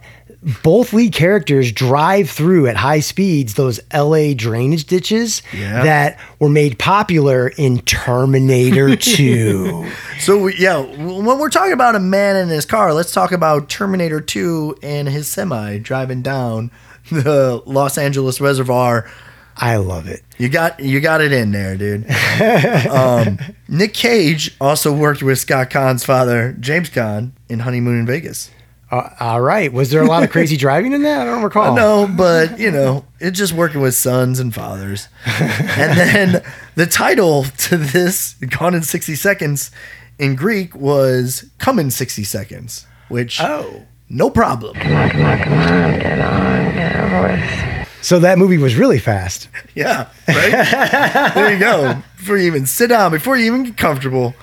both 0.63 0.93
lead 0.93 1.11
characters 1.13 1.71
drive 1.71 2.29
through 2.29 2.67
at 2.67 2.77
high 2.77 3.01
speeds 3.01 3.55
those 3.55 3.79
LA 3.93 4.33
drainage 4.33 4.85
ditches 4.85 5.41
Yeah. 5.53 5.83
that 5.83 6.19
were 6.39 6.47
made 6.49 6.79
popular 6.79 7.49
in 7.57 7.79
Terminator 7.81 8.95
2. 8.97 9.89
So 10.19 10.47
yeah, 10.47 10.79
when 10.79 11.25
we're 11.39 11.49
talking 11.49 11.73
about 11.73 11.95
a 11.95 11.99
man 11.99 12.37
in 12.37 12.47
his 12.47 12.65
car, 12.65 12.93
let's 12.93 13.11
talk 13.11 13.31
about 13.33 13.67
Terminator 13.69 14.21
2 14.21 14.77
and 14.81 15.09
his 15.09 15.27
semi 15.27 15.77
driving 15.77 16.21
down 16.21 16.71
the 17.11 17.61
Los 17.65 17.97
Angeles 17.97 18.39
Reservoir. 18.39 19.09
I 19.61 19.75
love 19.75 20.07
it. 20.07 20.23
You 20.37 20.47
got 20.47 20.79
you 20.79 21.01
got 21.01 21.19
it 21.19 21.33
in 21.33 21.51
there, 21.51 21.75
dude. 21.75 22.09
um, 22.89 23.39
Nick 23.67 23.93
Cage 23.93 24.55
also 24.61 24.93
worked 24.93 25.21
with 25.21 25.37
Scott 25.37 25.69
Caan's 25.69 26.05
father, 26.05 26.55
James 26.61 26.89
Caan, 26.89 27.31
in 27.49 27.59
Honeymoon 27.59 27.99
in 27.99 28.05
Vegas. 28.05 28.51
Uh, 28.91 29.09
all 29.19 29.41
right. 29.41 29.71
Was 29.71 29.91
there 29.91 30.01
a 30.01 30.07
lot 30.07 30.23
of 30.23 30.31
crazy 30.31 30.57
driving 30.65 30.93
in 30.93 31.03
that? 31.03 31.21
I 31.21 31.25
don't 31.25 31.43
recall. 31.43 31.75
No, 31.75 32.07
but 32.07 32.59
you 32.59 32.71
know, 32.71 33.05
it's 33.19 33.37
just 33.37 33.53
working 33.53 33.81
with 33.81 33.95
sons 33.95 34.39
and 34.39 34.53
fathers. 34.53 35.07
and 35.25 35.97
then 35.97 36.43
the 36.75 36.85
title 36.85 37.43
to 37.43 37.77
this, 37.77 38.33
Gone 38.35 38.73
in 38.73 38.81
60 38.81 39.15
Seconds, 39.15 39.71
in 40.17 40.35
Greek 40.35 40.75
was 40.75 41.49
Come 41.59 41.77
in 41.79 41.91
60 41.91 42.23
Seconds, 42.23 42.87
which, 43.09 43.39
oh, 43.41 43.85
no 44.09 44.29
problem. 44.29 44.75
Come 44.75 44.95
on, 44.95 45.09
come 45.09 45.21
on, 45.23 45.39
come 45.39 45.53
on, 45.53 45.99
get 45.99 46.19
on, 46.19 46.73
get 46.73 46.95
over 46.95 47.21
with. 47.23 47.87
So 48.01 48.19
that 48.19 48.37
movie 48.37 48.57
was 48.57 48.75
really 48.75 48.97
fast. 48.97 49.49
Yeah, 49.75 50.09
right? 50.27 51.33
there 51.35 51.53
you 51.53 51.59
go. 51.59 52.01
Before 52.17 52.37
you 52.37 52.47
even 52.47 52.65
sit 52.65 52.87
down, 52.87 53.11
before 53.11 53.37
you 53.37 53.45
even 53.45 53.63
get 53.63 53.77
comfortable. 53.77 54.33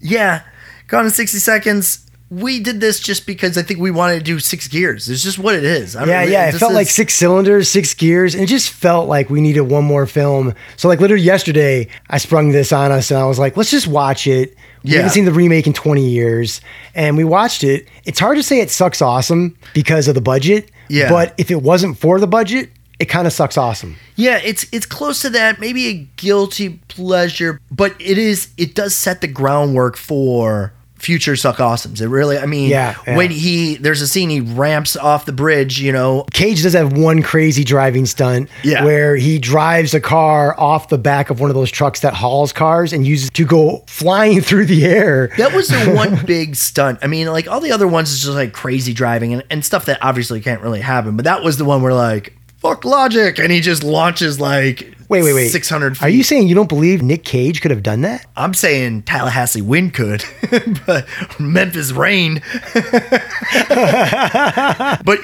Yeah, 0.00 0.42
Gone 0.86 1.06
in 1.06 1.10
60 1.10 1.38
Seconds. 1.38 2.07
We 2.30 2.60
did 2.60 2.80
this 2.80 3.00
just 3.00 3.26
because 3.26 3.56
I 3.56 3.62
think 3.62 3.80
we 3.80 3.90
wanted 3.90 4.18
to 4.18 4.24
do 4.24 4.38
six 4.38 4.68
gears. 4.68 5.08
It's 5.08 5.22
just 5.22 5.38
what 5.38 5.54
it 5.54 5.64
is. 5.64 5.96
I 5.96 6.04
Yeah, 6.04 6.20
really- 6.20 6.32
yeah. 6.32 6.48
It 6.48 6.54
felt 6.56 6.74
like 6.74 6.88
six 6.88 7.14
cylinders, 7.14 7.68
six 7.70 7.94
gears, 7.94 8.34
and 8.34 8.42
it 8.44 8.48
just 8.48 8.68
felt 8.70 9.08
like 9.08 9.30
we 9.30 9.40
needed 9.40 9.62
one 9.62 9.84
more 9.84 10.04
film. 10.06 10.54
So, 10.76 10.88
like, 10.88 11.00
literally 11.00 11.22
yesterday, 11.24 11.88
I 12.10 12.18
sprung 12.18 12.50
this 12.52 12.70
on 12.72 12.92
us 12.92 13.10
and 13.10 13.18
I 13.18 13.24
was 13.24 13.38
like, 13.38 13.56
let's 13.56 13.70
just 13.70 13.86
watch 13.86 14.26
it. 14.26 14.54
We 14.84 14.90
Yeah. 14.90 14.96
haven't 14.98 15.12
seen 15.12 15.24
the 15.24 15.32
remake 15.32 15.66
in 15.66 15.72
20 15.72 16.06
years, 16.08 16.60
and 16.94 17.16
we 17.16 17.24
watched 17.24 17.64
it. 17.64 17.88
It's 18.04 18.20
hard 18.20 18.36
to 18.36 18.42
say 18.42 18.60
it 18.60 18.70
sucks 18.70 19.00
awesome 19.02 19.56
because 19.74 20.06
of 20.06 20.14
the 20.14 20.20
budget. 20.20 20.70
Yeah. 20.88 21.08
But 21.08 21.34
if 21.38 21.50
it 21.50 21.62
wasn't 21.62 21.98
for 21.98 22.20
the 22.20 22.26
budget, 22.28 22.70
it 23.00 23.06
kind 23.06 23.26
of 23.26 23.32
sucks 23.32 23.56
awesome. 23.56 23.96
Yeah, 24.16 24.40
it's 24.44 24.66
it's 24.72 24.86
close 24.86 25.22
to 25.22 25.30
that, 25.30 25.60
maybe 25.60 25.86
a 25.88 25.94
guilty 26.16 26.80
pleasure, 26.88 27.60
but 27.70 27.94
it 28.00 28.18
is 28.18 28.48
it 28.56 28.74
does 28.74 28.94
set 28.94 29.20
the 29.20 29.28
groundwork 29.28 29.96
for 29.96 30.72
future 30.98 31.36
suck 31.36 31.56
awesomes. 31.56 32.00
It 32.00 32.08
really, 32.08 32.38
I 32.38 32.46
mean, 32.46 32.70
Yeah, 32.70 32.96
yeah. 33.06 33.16
when 33.16 33.30
he 33.30 33.76
there's 33.76 34.02
a 34.02 34.08
scene 34.08 34.30
he 34.30 34.40
ramps 34.40 34.96
off 34.96 35.24
the 35.26 35.32
bridge, 35.32 35.80
you 35.80 35.92
know, 35.92 36.24
Cage 36.32 36.62
does 36.62 36.72
have 36.74 36.92
one 36.92 37.22
crazy 37.22 37.64
driving 37.64 38.04
stunt 38.06 38.48
Yeah. 38.64 38.84
where 38.84 39.16
he 39.16 39.38
drives 39.38 39.94
a 39.94 40.00
car 40.00 40.58
off 40.58 40.88
the 40.88 40.98
back 40.98 41.30
of 41.30 41.40
one 41.40 41.50
of 41.50 41.54
those 41.56 41.70
trucks 41.70 42.00
that 42.00 42.14
hauls 42.14 42.52
cars 42.52 42.92
and 42.92 43.06
uses 43.06 43.30
to 43.30 43.44
go 43.44 43.84
flying 43.86 44.40
through 44.48 44.66
the 44.66 44.84
air. 44.84 45.30
that 45.38 45.52
was 45.54 45.68
the 45.68 45.92
one 45.94 46.18
big 46.26 46.56
stunt. 46.56 46.98
I 47.02 47.06
mean, 47.06 47.28
like 47.28 47.48
all 47.48 47.60
the 47.60 47.72
other 47.72 47.86
ones 47.88 48.10
is 48.10 48.20
just 48.22 48.32
like 48.34 48.52
crazy 48.52 48.92
driving 48.92 49.32
and, 49.34 49.44
and 49.50 49.64
stuff 49.64 49.84
that 49.86 49.98
obviously 50.02 50.40
can't 50.40 50.60
really 50.62 50.80
happen, 50.80 51.16
but 51.16 51.24
that 51.24 51.42
was 51.44 51.56
the 51.58 51.64
one 51.64 51.80
where 51.82 51.94
like 51.94 52.34
fuck 52.58 52.84
logic, 52.84 53.38
and 53.38 53.52
he 53.52 53.60
just 53.60 53.84
launches 53.84 54.40
like 54.40 54.92
Wait, 55.08 55.22
wait, 55.22 55.32
wait. 55.32 55.48
six 55.48 55.70
hundred. 55.70 56.00
Are 56.02 56.08
you 56.08 56.22
saying 56.22 56.48
you 56.48 56.54
don't 56.54 56.68
believe 56.68 57.02
Nick 57.02 57.24
Cage 57.24 57.62
could 57.62 57.70
have 57.70 57.82
done 57.82 58.02
that? 58.02 58.26
I'm 58.36 58.52
saying 58.52 59.02
Tallahassee 59.02 59.62
wind 59.62 59.94
could, 59.94 60.22
but 60.86 61.06
Memphis 61.38 61.92
rain. 61.92 62.42
but 62.74 62.84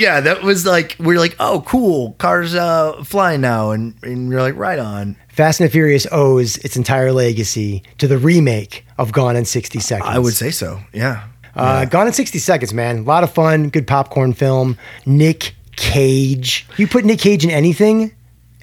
yeah, 0.00 0.20
that 0.20 0.40
was 0.42 0.64
like 0.64 0.96
we're 0.98 1.18
like, 1.18 1.36
oh, 1.38 1.62
cool, 1.66 2.12
cars 2.12 2.54
uh, 2.54 3.02
flying 3.04 3.42
now, 3.42 3.72
and 3.72 3.94
and 4.02 4.30
you're 4.30 4.40
like, 4.40 4.56
right 4.56 4.78
on. 4.78 5.16
Fast 5.28 5.60
and 5.60 5.68
the 5.68 5.72
Furious 5.72 6.06
owes 6.12 6.56
its 6.58 6.76
entire 6.76 7.12
legacy 7.12 7.82
to 7.98 8.06
the 8.06 8.18
remake 8.18 8.86
of 8.98 9.10
Gone 9.10 9.34
in 9.34 9.44
60 9.44 9.80
Seconds. 9.80 10.08
I 10.08 10.20
would 10.20 10.34
say 10.34 10.52
so. 10.52 10.78
Yeah. 10.92 11.26
Uh, 11.56 11.86
Gone 11.86 12.06
in 12.06 12.12
60 12.12 12.38
Seconds, 12.38 12.72
man. 12.72 12.98
A 12.98 13.02
lot 13.02 13.24
of 13.24 13.32
fun, 13.32 13.68
good 13.68 13.88
popcorn 13.88 14.32
film. 14.32 14.78
Nick 15.06 15.56
Cage. 15.74 16.68
You 16.76 16.86
put 16.86 17.04
Nick 17.04 17.18
Cage 17.18 17.42
in 17.44 17.50
anything, 17.50 18.14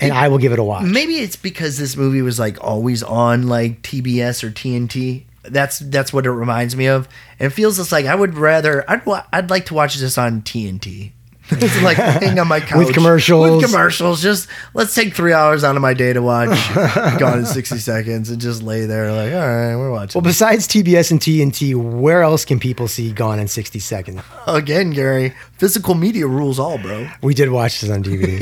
and 0.02 0.12
I 0.14 0.28
will 0.28 0.38
give 0.40 0.52
it 0.52 0.60
a 0.60 0.64
watch. 0.64 0.84
Maybe 0.86 1.16
it's 1.16 1.36
because 1.36 1.78
this 1.78 1.96
movie 1.96 2.22
was 2.22 2.40
like 2.40 2.62
always 2.64 3.04
on 3.04 3.48
like 3.48 3.82
TBS 3.82 4.44
or 4.44 4.52
TNT. 4.52 5.24
That's 5.44 5.80
that's 5.80 6.12
what 6.14 6.26
it 6.26 6.32
reminds 6.32 6.76
me 6.76 6.88
of. 6.88 7.08
And 7.40 7.48
it 7.52 7.56
feels 7.56 7.78
just 7.78 7.92
like 7.92 8.06
I 8.06 8.16
would 8.16 8.36
rather 8.36 8.84
I'd 8.90 9.06
wa- 9.06 9.26
I'd 9.34 9.50
like 9.50 9.66
to 9.68 9.74
watch 9.74 9.96
this 9.96 10.18
on 10.18 10.42
TNT. 10.42 11.12
It's 11.52 11.82
like 11.82 11.98
hang 11.98 12.40
on 12.40 12.48
my 12.48 12.60
couch 12.60 12.78
With 12.78 12.94
commercials. 12.94 13.62
With 13.62 13.66
commercials, 13.70 14.22
just 14.22 14.48
let's 14.74 14.96
take 14.96 15.14
three 15.14 15.34
hours 15.34 15.64
out 15.64 15.76
of 15.76 15.82
my 15.82 15.94
day 15.94 16.14
to 16.14 16.22
watch 16.22 16.50
Gone 17.20 17.40
in 17.40 17.46
sixty 17.46 17.78
seconds 17.78 18.30
and 18.30 18.40
just 18.40 18.62
lay 18.64 18.86
there 18.86 19.12
like, 19.12 19.34
all 19.34 19.40
right, 19.40 19.76
we're 19.76 19.92
watching. 19.92 20.20
Well, 20.20 20.30
besides 20.30 20.68
TBS 20.68 21.12
and 21.12 21.20
TNT, 21.20 21.76
where 21.76 22.22
else 22.24 22.46
can 22.46 22.60
people 22.60 22.88
see 22.88 23.12
Gone 23.12 23.40
in 23.40 23.48
60 23.48 23.80
Seconds? 23.80 24.22
Again, 24.48 24.92
Gary, 24.92 25.34
physical 25.58 25.94
media 25.96 26.26
rules 26.28 26.58
all, 26.60 26.78
bro. 26.78 27.10
We 27.22 27.34
did 27.34 27.50
watch 27.50 27.82
this 27.82 27.90
on 27.90 28.04
DVD. 28.04 28.40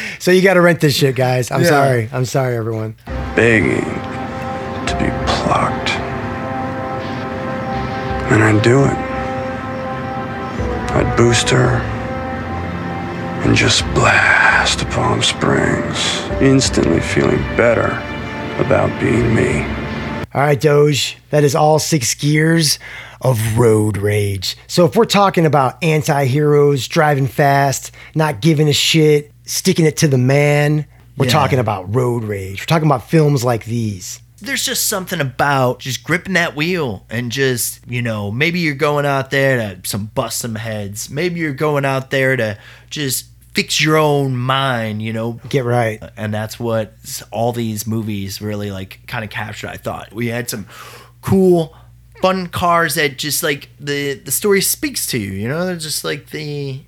so 0.20 0.30
you 0.30 0.42
got 0.42 0.54
to 0.54 0.60
rent 0.60 0.80
this 0.80 0.94
shit, 0.96 1.14
guys. 1.16 1.50
I'm 1.50 1.62
Yeah. 1.62 1.68
sorry. 1.68 2.08
I'm 2.12 2.24
sorry, 2.24 2.56
everyone. 2.56 2.96
begging 3.36 3.84
to 3.84 4.96
be 4.98 5.10
plucked. 5.26 5.90
And 8.32 8.42
I'd 8.44 8.62
do 8.62 8.84
it. 8.84 9.09
I'd 10.92 11.16
boost 11.16 11.48
her 11.50 11.76
and 13.44 13.56
just 13.56 13.82
blast 13.94 14.80
to 14.80 14.84
Palm 14.86 15.22
Springs, 15.22 16.20
instantly 16.40 17.00
feeling 17.00 17.38
better 17.56 17.88
about 18.62 18.88
being 19.00 19.34
me. 19.34 19.62
All 20.32 20.42
right, 20.42 20.60
Doge, 20.60 21.16
that 21.30 21.42
is 21.44 21.54
all 21.54 21.78
six 21.78 22.14
gears 22.14 22.78
of 23.20 23.58
road 23.58 23.96
rage. 23.96 24.56
So 24.66 24.84
if 24.84 24.94
we're 24.96 25.04
talking 25.04 25.46
about 25.46 25.82
anti 25.82 26.24
heroes, 26.26 26.86
driving 26.86 27.26
fast, 27.26 27.90
not 28.14 28.40
giving 28.40 28.68
a 28.68 28.72
shit, 28.72 29.32
sticking 29.44 29.86
it 29.86 29.96
to 29.98 30.08
the 30.08 30.18
man, 30.18 30.86
we're 31.16 31.26
Yeah. 31.26 31.32
talking 31.32 31.58
about 31.58 31.94
road 31.94 32.24
rage. 32.24 32.60
We're 32.60 32.66
talking 32.66 32.86
about 32.86 33.08
films 33.08 33.42
like 33.44 33.64
these. 33.64 34.20
There's 34.40 34.64
just 34.64 34.86
something 34.86 35.20
about 35.20 35.80
just 35.80 36.02
gripping 36.02 36.34
that 36.34 36.56
wheel 36.56 37.04
and 37.10 37.30
just 37.30 37.80
you 37.86 38.02
know 38.02 38.30
maybe 38.30 38.60
you're 38.60 38.74
going 38.74 39.06
out 39.06 39.30
there 39.30 39.56
to 39.56 39.88
some 39.88 40.06
bust 40.06 40.38
some 40.40 40.54
heads. 40.56 41.10
Maybe 41.10 41.40
you're 41.40 41.52
going 41.52 41.84
out 41.84 42.10
there 42.10 42.36
to 42.36 42.58
just 42.88 43.26
fix 43.54 43.80
your 43.80 43.96
own 43.96 44.36
mind 44.36 45.02
you 45.02 45.12
know? 45.12 45.40
Get 45.48 45.64
right. 45.64 46.02
and 46.16 46.32
that's 46.32 46.58
what 46.58 46.94
all 47.30 47.52
these 47.52 47.86
movies 47.86 48.40
really 48.40 48.70
like 48.70 49.00
kind 49.06 49.24
of 49.24 49.30
captured 49.30 49.68
i 49.70 49.76
thought. 49.76 50.12
We 50.12 50.28
had 50.28 50.48
some 50.48 50.66
cool 51.22 51.76
fun 52.22 52.48
cars 52.48 52.94
that 52.94 53.18
just 53.18 53.42
like 53.42 53.68
the 53.78 54.14
the 54.14 54.30
story 54.30 54.60
speaks 54.60 55.06
to 55.08 55.18
you 55.18 55.32
you 55.32 55.48
know? 55.48 55.66
They're 55.66 55.76
just 55.76 56.04
like 56.04 56.30
the 56.30 56.80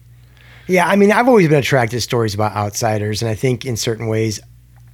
Yeah, 0.67 0.87
I 0.87 0.97
mean, 0.97 1.11
I've 1.11 1.29
always 1.29 1.49
been 1.49 1.59
attracted 1.59 1.97
to 1.97 2.01
stories 2.01 2.35
about 2.35 2.53
outsiders, 2.53 3.21
and 3.23 3.31
I 3.31 3.35
think 3.35 3.67
in 3.67 3.77
certain 3.77 4.07
ways, 4.07 4.41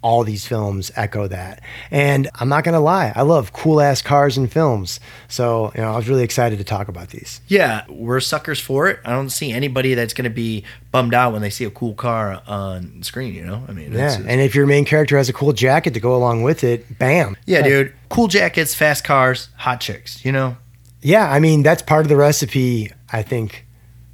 all 0.03 0.23
these 0.25 0.47
films 0.47 0.91
echo 0.97 1.27
that. 1.29 1.61
And 1.91 2.29
I'm 2.39 2.49
not 2.49 2.65
gonna 2.65 2.81
lie, 2.81 3.13
I 3.17 3.23
love 3.23 3.53
cool 3.53 3.81
ass 3.81 4.01
cars 4.03 4.37
and 4.37 4.51
films. 4.51 5.01
So, 5.29 5.73
you 5.75 5.81
know, 5.81 5.93
I 5.93 5.97
was 5.97 6.09
really 6.09 6.23
excited 6.25 6.59
to 6.59 6.65
talk 6.65 6.89
about 6.89 7.09
these. 7.11 7.41
yeah 7.49 7.85
we're 7.89 8.21
suckers 8.21 8.61
for 8.61 8.89
it 8.89 8.99
i 9.05 9.11
don't 9.11 9.31
see 9.31 9.51
anybody 9.53 9.95
that's 9.95 10.13
going 10.15 10.25
to 10.25 10.31
be 10.31 10.65
bummed 10.93 11.15
out 11.15 11.33
when 11.33 11.43
they 11.43 11.51
see 11.51 11.65
a 11.65 11.71
cool 11.71 11.95
car 11.95 12.43
on 12.47 13.03
screen 13.03 13.35
you 13.35 13.45
know 13.45 13.63
i 13.69 13.73
mean 13.73 13.93
Yeah, 13.93 14.13
it's- 14.15 14.25
and 14.27 14.41
if 14.41 14.55
your 14.55 14.67
main 14.67 14.85
character 14.85 15.17
has 15.17 15.29
a 15.29 15.33
cool 15.33 15.53
jacket 15.53 15.95
to 15.95 16.01
go 16.01 16.15
along 16.15 16.43
with 16.43 16.63
it, 16.65 16.99
bam. 16.99 17.37
Yeah, 17.47 17.63
dude. 17.63 17.93
Cool 18.09 18.29
jackets, 18.29 18.75
fast 18.75 19.05
cars, 19.05 19.49
hot 19.57 19.81
chicks. 19.81 20.25
You 20.25 20.33
know, 20.33 20.57
Yeah, 21.03 21.31
I 21.31 21.41
mean 21.41 21.63
that's 21.63 21.83
part 21.83 22.05
of 22.05 22.09
the 22.09 22.17
recipe. 22.17 22.91
I 23.13 23.23
think. 23.23 23.65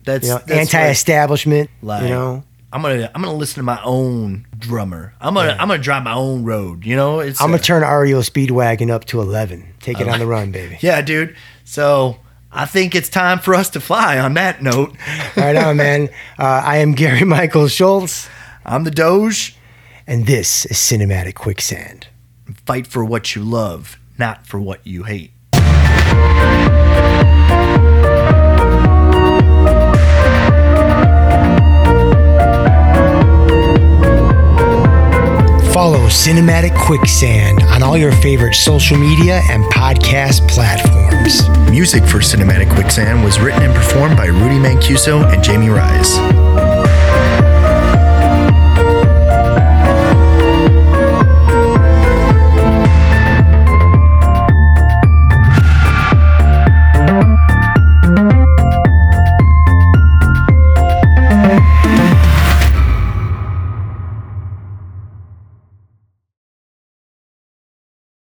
That's, 0.05 0.27
you 0.27 0.35
know, 0.35 0.40
that's 0.47 0.74
anti-establishment. 0.74 1.70
Like, 1.82 2.02
you 2.05 2.09
know, 2.11 2.44
I'm 2.75 2.83
gonna 2.83 3.09
I'm 3.15 3.23
gonna 3.23 3.37
listen 3.37 3.61
to 3.61 3.63
my 3.63 3.81
own 3.85 4.49
drummer. 4.59 5.15
I'm 5.21 5.35
gonna 5.35 5.53
I'm 5.53 5.69
gonna 5.69 5.79
drive 5.81 6.03
my 6.03 6.15
own 6.15 6.43
road. 6.43 6.85
You 6.85 6.97
know, 6.97 7.21
it's 7.21 7.41
I'm 7.41 7.51
uh, 7.51 7.53
gonna 7.53 7.63
turn 7.63 7.83
REO 7.83 8.19
Speedwagon 8.19 8.91
up 8.91 9.05
to 9.07 9.21
11. 9.21 9.75
Take 9.79 10.01
it 10.01 10.09
on 10.09 10.19
the 10.19 10.27
run, 10.27 10.51
baby. 10.51 10.79
yeah, 10.81 11.01
dude. 11.01 11.37
So 11.63 12.19
I 12.51 12.67
think 12.67 12.97
it's 12.97 13.09
time 13.09 13.39
for 13.39 13.55
us 13.55 13.71
to 13.71 13.81
fly. 13.81 14.19
On 14.19 14.35
that 14.35 14.61
note, 14.61 14.97
right 15.37 15.55
on, 15.55 15.77
man. 15.77 16.09
Uh, 16.37 16.63
I 16.65 16.79
am 16.79 16.95
Gary 16.95 17.23
Michael 17.25 17.69
Schultz. 17.69 18.29
I'm 18.65 18.83
the 18.83 18.91
Doge, 18.91 19.57
and 20.05 20.27
this 20.27 20.67
is 20.67 20.77
Cinematic 20.77 21.35
Quicksand. 21.35 22.09
Fight 22.67 22.89
for 22.89 23.05
what 23.05 23.37
you 23.37 23.45
love, 23.45 24.01
not 24.19 24.49
for 24.49 24.59
what 24.59 24.85
you 24.85 25.05
hate. 25.05 25.31
Cinematic 36.09 36.77
Quicksand 36.77 37.63
on 37.63 37.83
all 37.83 37.97
your 37.97 38.13
favorite 38.13 38.55
social 38.55 38.97
media 38.99 39.41
and 39.51 39.65
podcast 39.65 40.47
platforms. 40.49 41.49
Music 41.71 42.05
for 42.05 42.19
Cinematic 42.19 42.73
Quicksand 42.75 43.25
was 43.25 43.41
written 43.41 43.63
and 43.63 43.75
performed 43.75 44.17
by 44.17 44.27
Rudy 44.27 44.57
Mancuso 44.57 45.25
and 45.33 45.43
Jamie 45.43 45.69
Rise. 45.71 46.74